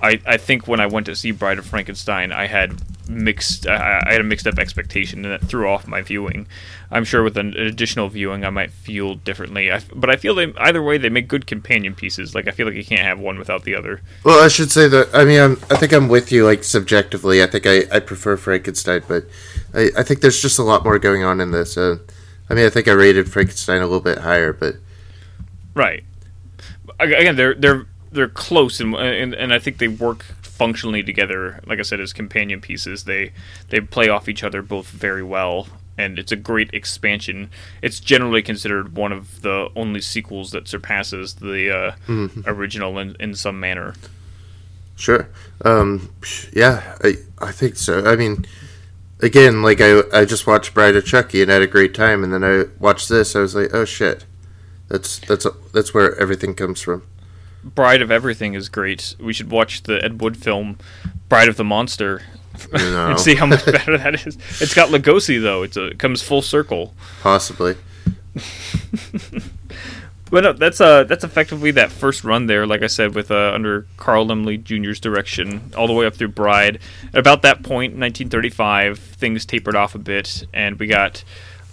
I, 0.01 0.19
I 0.25 0.37
think 0.37 0.67
when 0.67 0.79
I 0.79 0.87
went 0.87 1.05
to 1.05 1.15
see 1.15 1.31
Bride 1.31 1.59
of 1.59 1.65
Frankenstein, 1.65 2.31
I 2.31 2.47
had 2.47 2.81
mixed 3.09 3.67
I, 3.67 4.01
I 4.05 4.11
had 4.13 4.21
a 4.21 4.23
mixed 4.23 4.47
up 4.47 4.59
expectation, 4.59 5.25
and 5.25 5.31
that 5.33 5.47
threw 5.47 5.67
off 5.67 5.87
my 5.87 6.01
viewing. 6.01 6.47
I'm 6.89 7.03
sure 7.03 7.23
with 7.23 7.37
an 7.37 7.53
additional 7.55 8.09
viewing, 8.09 8.45
I 8.45 8.49
might 8.49 8.71
feel 8.71 9.15
differently. 9.15 9.71
I, 9.71 9.81
but 9.93 10.09
I 10.09 10.15
feel 10.15 10.35
they 10.35 10.53
either 10.57 10.81
way 10.81 10.97
they 10.97 11.09
make 11.09 11.27
good 11.27 11.47
companion 11.47 11.95
pieces. 11.95 12.33
Like 12.33 12.47
I 12.47 12.51
feel 12.51 12.65
like 12.65 12.75
you 12.75 12.85
can't 12.85 13.01
have 13.01 13.19
one 13.19 13.37
without 13.37 13.63
the 13.63 13.75
other. 13.75 14.01
Well, 14.23 14.43
I 14.43 14.47
should 14.47 14.71
say 14.71 14.87
that 14.87 15.09
I 15.13 15.25
mean 15.25 15.39
I'm, 15.39 15.51
I 15.69 15.75
think 15.75 15.93
I'm 15.93 16.07
with 16.07 16.31
you 16.31 16.45
like 16.45 16.63
subjectively. 16.63 17.43
I 17.43 17.47
think 17.47 17.65
I, 17.65 17.83
I 17.91 17.99
prefer 17.99 18.37
Frankenstein, 18.37 19.03
but 19.07 19.25
I, 19.73 19.89
I 19.97 20.03
think 20.03 20.21
there's 20.21 20.41
just 20.41 20.59
a 20.59 20.63
lot 20.63 20.83
more 20.83 20.99
going 20.99 21.23
on 21.23 21.41
in 21.41 21.51
this. 21.51 21.77
Uh, 21.77 21.97
I 22.49 22.53
mean, 22.53 22.65
I 22.65 22.69
think 22.69 22.87
I 22.87 22.93
rated 22.93 23.29
Frankenstein 23.29 23.81
a 23.81 23.85
little 23.85 23.99
bit 23.99 24.19
higher, 24.19 24.53
but 24.53 24.75
Right. 25.77 26.03
Again, 26.99 27.35
they're 27.35 27.53
they're 27.53 27.85
they're 28.11 28.27
close, 28.27 28.79
and 28.79 28.95
and, 28.95 29.35
and 29.35 29.53
I 29.53 29.59
think 29.59 29.77
they 29.77 29.87
work 29.87 30.25
functionally 30.57 31.03
together. 31.03 31.61
Like 31.65 31.79
I 31.79 31.83
said, 31.83 31.99
as 31.99 32.13
companion 32.13 32.61
pieces, 32.61 33.03
they 33.03 33.31
they 33.69 33.79
play 33.79 34.09
off 34.09 34.27
each 34.27 34.43
other 34.43 34.61
both 34.61 34.87
very 34.89 35.23
well, 35.23 35.67
and 35.97 36.17
it's 36.17 36.31
a 36.31 36.35
great 36.35 36.73
expansion. 36.73 37.49
It's 37.81 37.99
generally 37.99 38.41
considered 38.41 38.95
one 38.95 39.11
of 39.11 39.41
the 39.41 39.69
only 39.75 40.01
sequels 40.01 40.51
that 40.51 40.67
surpasses 40.67 41.35
the 41.35 41.95
uh, 42.09 42.27
original 42.45 42.97
in, 42.97 43.15
in 43.19 43.35
some 43.35 43.59
manner. 43.59 43.93
Sure. 44.95 45.29
Um, 45.63 46.11
yeah, 46.53 46.97
I 47.03 47.15
I 47.37 47.51
think 47.51 47.75
so. 47.75 48.03
I 48.05 48.15
mean, 48.15 48.45
again, 49.21 49.61
like 49.61 49.79
I 49.79 50.01
I 50.11 50.25
just 50.25 50.47
watched 50.47 50.73
Bride 50.73 50.95
of 50.95 51.05
Chucky 51.05 51.41
and 51.41 51.51
had 51.51 51.61
a 51.61 51.67
great 51.67 51.93
time, 51.93 52.23
and 52.23 52.33
then 52.33 52.43
I 52.43 52.65
watched 52.79 53.09
this. 53.09 53.35
I 53.35 53.41
was 53.41 53.53
like, 53.53 53.73
oh 53.73 53.85
shit, 53.85 54.25
that's 54.87 55.19
that's 55.19 55.45
that's 55.71 55.93
where 55.93 56.19
everything 56.19 56.55
comes 56.55 56.81
from. 56.81 57.03
Bride 57.63 58.01
of 58.01 58.11
Everything 58.11 58.53
is 58.53 58.69
great. 58.69 59.15
We 59.19 59.33
should 59.33 59.51
watch 59.51 59.83
the 59.83 60.03
Ed 60.03 60.21
Wood 60.21 60.37
film, 60.37 60.77
Bride 61.29 61.49
of 61.49 61.57
the 61.57 61.63
Monster, 61.63 62.21
and 62.73 63.19
see 63.19 63.35
how 63.35 63.45
much 63.45 63.65
better 63.65 63.97
that 63.97 64.25
is. 64.25 64.37
It's 64.61 64.73
got 64.73 64.89
Lugosi 64.89 65.41
though. 65.41 65.63
It's 65.63 65.77
a, 65.77 65.87
it 65.87 65.99
comes 65.99 66.21
full 66.21 66.41
circle. 66.41 66.93
Possibly. 67.21 67.75
But 70.29 70.43
no, 70.43 70.53
that's 70.53 70.81
uh 70.81 71.03
that's 71.05 71.23
effectively 71.23 71.71
that 71.71 71.91
first 71.91 72.23
run 72.23 72.47
there. 72.47 72.67
Like 72.67 72.83
I 72.83 72.87
said, 72.87 73.15
with 73.15 73.31
uh, 73.31 73.51
under 73.53 73.85
Carl 73.97 74.27
Laemmle 74.27 74.63
Jr.'s 74.63 74.99
direction, 74.99 75.71
all 75.77 75.87
the 75.87 75.93
way 75.93 76.05
up 76.05 76.15
through 76.15 76.29
Bride. 76.29 76.79
At 77.13 77.19
about 77.19 77.43
that 77.43 77.63
point, 77.63 77.93
1935, 77.93 78.99
things 78.99 79.45
tapered 79.45 79.75
off 79.75 79.95
a 79.95 79.99
bit, 79.99 80.45
and 80.53 80.77
we 80.79 80.87
got 80.87 81.23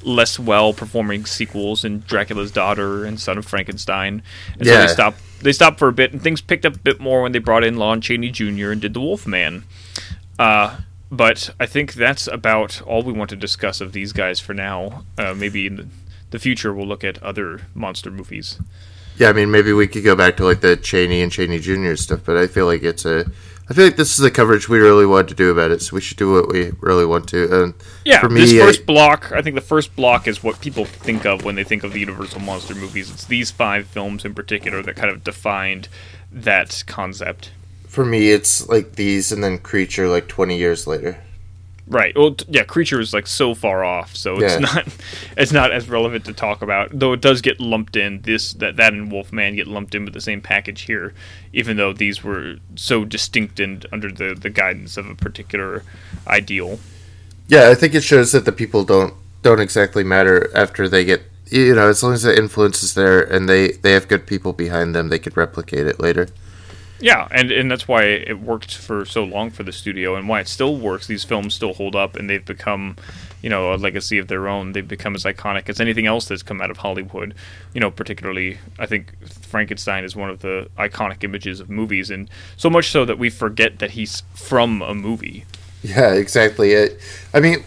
less 0.05 0.38
well 0.38 0.72
performing 0.72 1.24
sequels 1.24 1.84
in 1.84 2.00
Dracula's 2.00 2.50
Daughter 2.50 3.05
and 3.05 3.18
Son 3.20 3.38
of 3.38 3.46
Frankenstein. 3.46 4.22
And 4.59 4.66
so 4.66 4.78
they 4.78 4.86
stopped 4.86 5.20
they 5.42 5.52
stopped 5.52 5.78
for 5.78 5.88
a 5.88 5.92
bit 5.92 6.12
and 6.12 6.22
things 6.22 6.40
picked 6.40 6.64
up 6.64 6.76
a 6.76 6.78
bit 6.78 7.00
more 7.00 7.22
when 7.22 7.32
they 7.32 7.38
brought 7.38 7.64
in 7.64 7.76
Lon 7.76 8.00
Chaney 8.00 8.30
Jr. 8.30 8.70
and 8.70 8.80
did 8.80 8.94
The 8.94 9.00
Wolfman. 9.00 9.64
Uh 10.38 10.78
but 11.11 11.50
I 11.61 11.66
think 11.66 11.94
that's 11.94 12.26
about 12.26 12.82
all 12.82 13.02
we 13.02 13.12
want 13.12 13.30
to 13.30 13.36
discuss 13.36 13.80
of 13.80 13.92
these 13.92 14.12
guys 14.12 14.40
for 14.40 14.52
now. 14.52 15.05
Uh, 15.16 15.32
maybe 15.32 15.66
in 15.66 15.76
the, 15.76 15.86
the 16.30 16.38
future 16.40 16.74
we'll 16.74 16.88
look 16.88 17.05
at 17.05 17.22
other 17.22 17.61
monster 17.74 18.11
movies. 18.11 18.59
Yeah, 19.16 19.28
I 19.28 19.32
mean, 19.32 19.50
maybe 19.50 19.72
we 19.72 19.86
could 19.86 20.02
go 20.02 20.16
back 20.16 20.36
to 20.38 20.44
like 20.44 20.61
the 20.61 20.76
Chaney 20.76 21.22
and 21.22 21.30
Chaney 21.30 21.61
Jr. 21.61 21.94
stuff, 21.94 22.22
but 22.24 22.36
I 22.36 22.48
feel 22.48 22.66
like 22.66 22.82
it's 22.82 23.05
a. 23.05 23.26
I 23.68 23.72
feel 23.74 23.84
like 23.86 23.96
this 23.96 24.10
is 24.10 24.18
the 24.18 24.30
coverage 24.30 24.68
we 24.68 24.78
really 24.78 25.06
want 25.06 25.28
to 25.30 25.34
do 25.34 25.50
about 25.50 25.70
it, 25.70 25.80
so 25.80 25.94
we 25.94 26.02
should 26.02 26.18
do 26.18 26.30
what 26.32 26.48
we 26.48 26.72
really 26.80 27.06
want 27.06 27.28
to. 27.30 27.62
And 27.62 27.74
Yeah, 28.04 28.20
for 28.20 28.28
me, 28.28 28.42
this 28.42 28.52
I- 28.52 28.58
first 28.66 28.84
block, 28.86 29.32
I 29.32 29.40
think 29.40 29.54
the 29.54 29.62
first 29.62 29.96
block 29.96 30.28
is 30.28 30.42
what 30.42 30.60
people 30.60 30.84
think 30.84 31.24
of 31.24 31.44
when 31.44 31.54
they 31.54 31.64
think 31.64 31.82
of 31.82 31.92
the 31.94 32.00
Universal 32.00 32.40
monster 32.40 32.74
movies. 32.74 33.10
It's 33.10 33.24
these 33.24 33.50
five 33.50 33.86
films 33.86 34.24
in 34.24 34.34
particular 34.34 34.82
that 34.82 34.96
kind 34.96 35.08
of 35.10 35.24
defined 35.24 35.88
that 36.30 36.84
concept. 36.86 37.52
for 37.88 38.04
me, 38.04 38.30
it's 38.32 38.68
like 38.68 38.96
these, 38.96 39.30
and 39.32 39.42
then 39.42 39.56
Creature, 39.56 40.08
like 40.08 40.26
twenty 40.28 40.58
years 40.58 40.86
later. 40.86 41.16
Right. 41.87 42.16
Well, 42.16 42.32
t- 42.35 42.47
yeah, 42.49 42.64
Creature 42.64 43.01
is 43.01 43.12
like 43.12 43.26
so 43.26 43.55
far 43.55 43.85
off, 43.85 44.16
so 44.16 44.39
it's 44.41 44.55
Yeah. 44.55 44.59
not 44.61 44.89
it's 45.37 45.53
not 45.53 45.70
as 45.70 45.89
relevant 45.89 46.24
to 46.24 46.32
talk 46.32 46.62
about. 46.62 46.99
Though 46.99 47.12
it 47.12 47.20
does 47.20 47.43
get 47.43 47.61
lumped 47.61 47.95
in. 47.97 48.22
This 48.22 48.55
that 48.55 48.76
that 48.76 48.95
and 48.95 49.12
Wolfman 49.12 49.57
get 49.57 49.66
lumped 49.66 49.95
in 49.95 50.05
with 50.05 50.14
the 50.14 50.20
same 50.20 50.41
package 50.41 50.82
here, 50.82 51.12
even 51.53 51.76
though 51.76 51.93
these 51.93 52.24
were 52.24 52.57
so 52.74 53.05
distinct 53.05 53.61
and 53.61 53.85
under 53.93 54.11
the 54.11 54.35
the 54.35 54.49
guidance 54.51 54.97
of 54.97 55.09
a 55.11 55.14
particular 55.14 55.82
ideal. 56.26 56.78
Yeah, 57.49 57.68
I 57.68 57.74
think 57.74 57.95
it 57.95 58.03
shows 58.03 58.32
that 58.32 58.47
the 58.47 58.53
people 58.53 58.85
don't 58.85 59.12
don't 59.43 59.61
exactly 59.61 60.05
matter 60.05 60.51
after 60.55 60.89
they 60.89 61.05
get. 61.05 61.22
You 61.51 61.74
know, 61.74 61.89
as 61.91 62.03
long 62.03 62.14
as 62.14 62.22
the 62.22 62.35
influence 62.37 62.82
is 62.82 62.95
there 62.95 63.20
and 63.20 63.47
they 63.47 63.72
they 63.72 63.93
have 63.93 64.09
good 64.09 64.26
people 64.26 64.55
behind 64.55 64.95
them, 64.95 65.11
they 65.11 65.18
could 65.18 65.37
replicate 65.37 65.87
it 65.87 66.01
later. 66.01 66.28
Yeah, 67.01 67.28
and, 67.30 67.51
and 67.51 67.70
that's 67.70 67.88
why 67.88 68.05
it 68.05 68.40
worked 68.40 68.76
for 68.76 69.05
so 69.05 69.24
long 69.24 69.51
for 69.51 69.62
the 69.62 69.72
studio, 69.72 70.14
and 70.14 70.28
why 70.28 70.40
it 70.40 70.49
still 70.49 70.76
works. 70.76 71.07
These 71.07 71.24
films 71.24 71.55
still 71.55 71.74
hold 71.74 71.97
up, 71.97 72.16
and 72.16 72.30
they've 72.30 72.45
become, 72.45 72.97
you 73.42 73.51
know, 73.51 73.74
a 73.74 73.76
legacy 73.76 74.18
of 74.18 74.28
their 74.28 74.49
own. 74.49 74.72
They've 74.72 74.86
become 74.86 75.14
as 75.14 75.24
iconic 75.24 75.68
as 75.68 75.80
anything 75.80 76.07
else 76.07 76.26
that's 76.26 76.42
come 76.42 76.61
out 76.61 76.70
of 76.70 76.78
Hollywood. 76.78 77.34
You 77.74 77.80
know, 77.80 77.90
particularly, 77.90 78.59
I 78.78 78.86
think 78.86 79.12
Frankenstein 79.28 80.05
is 80.05 80.14
one 80.14 80.30
of 80.30 80.40
the 80.40 80.68
iconic 80.78 81.24
images 81.24 81.61
of 81.61 81.68
movies, 81.68 82.11
and 82.11 82.30
so 82.57 82.70
much 82.70 82.90
so 82.90 83.05
that 83.05 83.18
we 83.18 83.28
forget 83.28 83.80
that 83.80 83.92
he's 83.92 84.22
from 84.34 84.80
a 84.80 84.95
movie. 84.95 85.45
Yeah, 85.82 86.14
exactly. 86.14 86.72
It, 86.72 87.01
I 87.34 87.40
mean, 87.40 87.64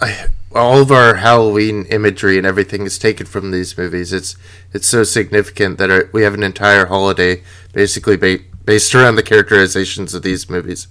I, 0.00 0.26
all 0.54 0.80
of 0.80 0.90
our 0.90 1.16
Halloween 1.16 1.86
imagery 1.86 2.38
and 2.38 2.46
everything 2.46 2.82
is 2.82 2.98
taken 2.98 3.26
from 3.26 3.50
these 3.50 3.76
movies. 3.76 4.12
It's 4.12 4.36
it's 4.72 4.86
so 4.86 5.04
significant 5.04 5.78
that 5.78 5.90
our, 5.90 6.08
we 6.12 6.22
have 6.22 6.34
an 6.34 6.42
entire 6.42 6.86
holiday 6.86 7.42
basically 7.72 8.16
ba- 8.16 8.38
based 8.68 8.94
around 8.94 9.14
the 9.14 9.22
characterizations 9.22 10.12
of 10.12 10.20
these 10.20 10.50
movies. 10.50 10.88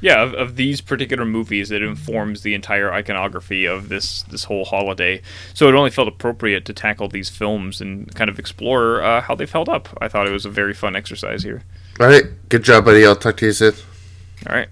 Yeah, 0.00 0.22
of, 0.22 0.32
of 0.34 0.54
these 0.54 0.80
particular 0.80 1.24
movies, 1.24 1.72
it 1.72 1.82
informs 1.82 2.42
the 2.42 2.54
entire 2.54 2.92
iconography 2.92 3.64
of 3.64 3.88
this 3.88 4.22
this 4.22 4.44
whole 4.44 4.64
holiday. 4.64 5.20
So 5.52 5.68
it 5.68 5.74
only 5.74 5.90
felt 5.90 6.06
appropriate 6.06 6.64
to 6.66 6.72
tackle 6.72 7.08
these 7.08 7.28
films 7.28 7.80
and 7.80 8.14
kind 8.14 8.30
of 8.30 8.38
explore 8.38 9.02
uh, 9.02 9.22
how 9.22 9.34
they've 9.34 9.50
held 9.50 9.68
up. 9.68 9.88
I 10.00 10.06
thought 10.06 10.28
it 10.28 10.30
was 10.30 10.46
a 10.46 10.50
very 10.50 10.72
fun 10.72 10.94
exercise 10.94 11.42
here. 11.42 11.64
All 11.98 12.06
right, 12.06 12.26
good 12.48 12.62
job, 12.62 12.84
buddy. 12.84 13.04
I'll 13.04 13.16
talk 13.16 13.38
to 13.38 13.46
you 13.46 13.52
soon. 13.52 13.74
All 14.48 14.54
right. 14.54 14.68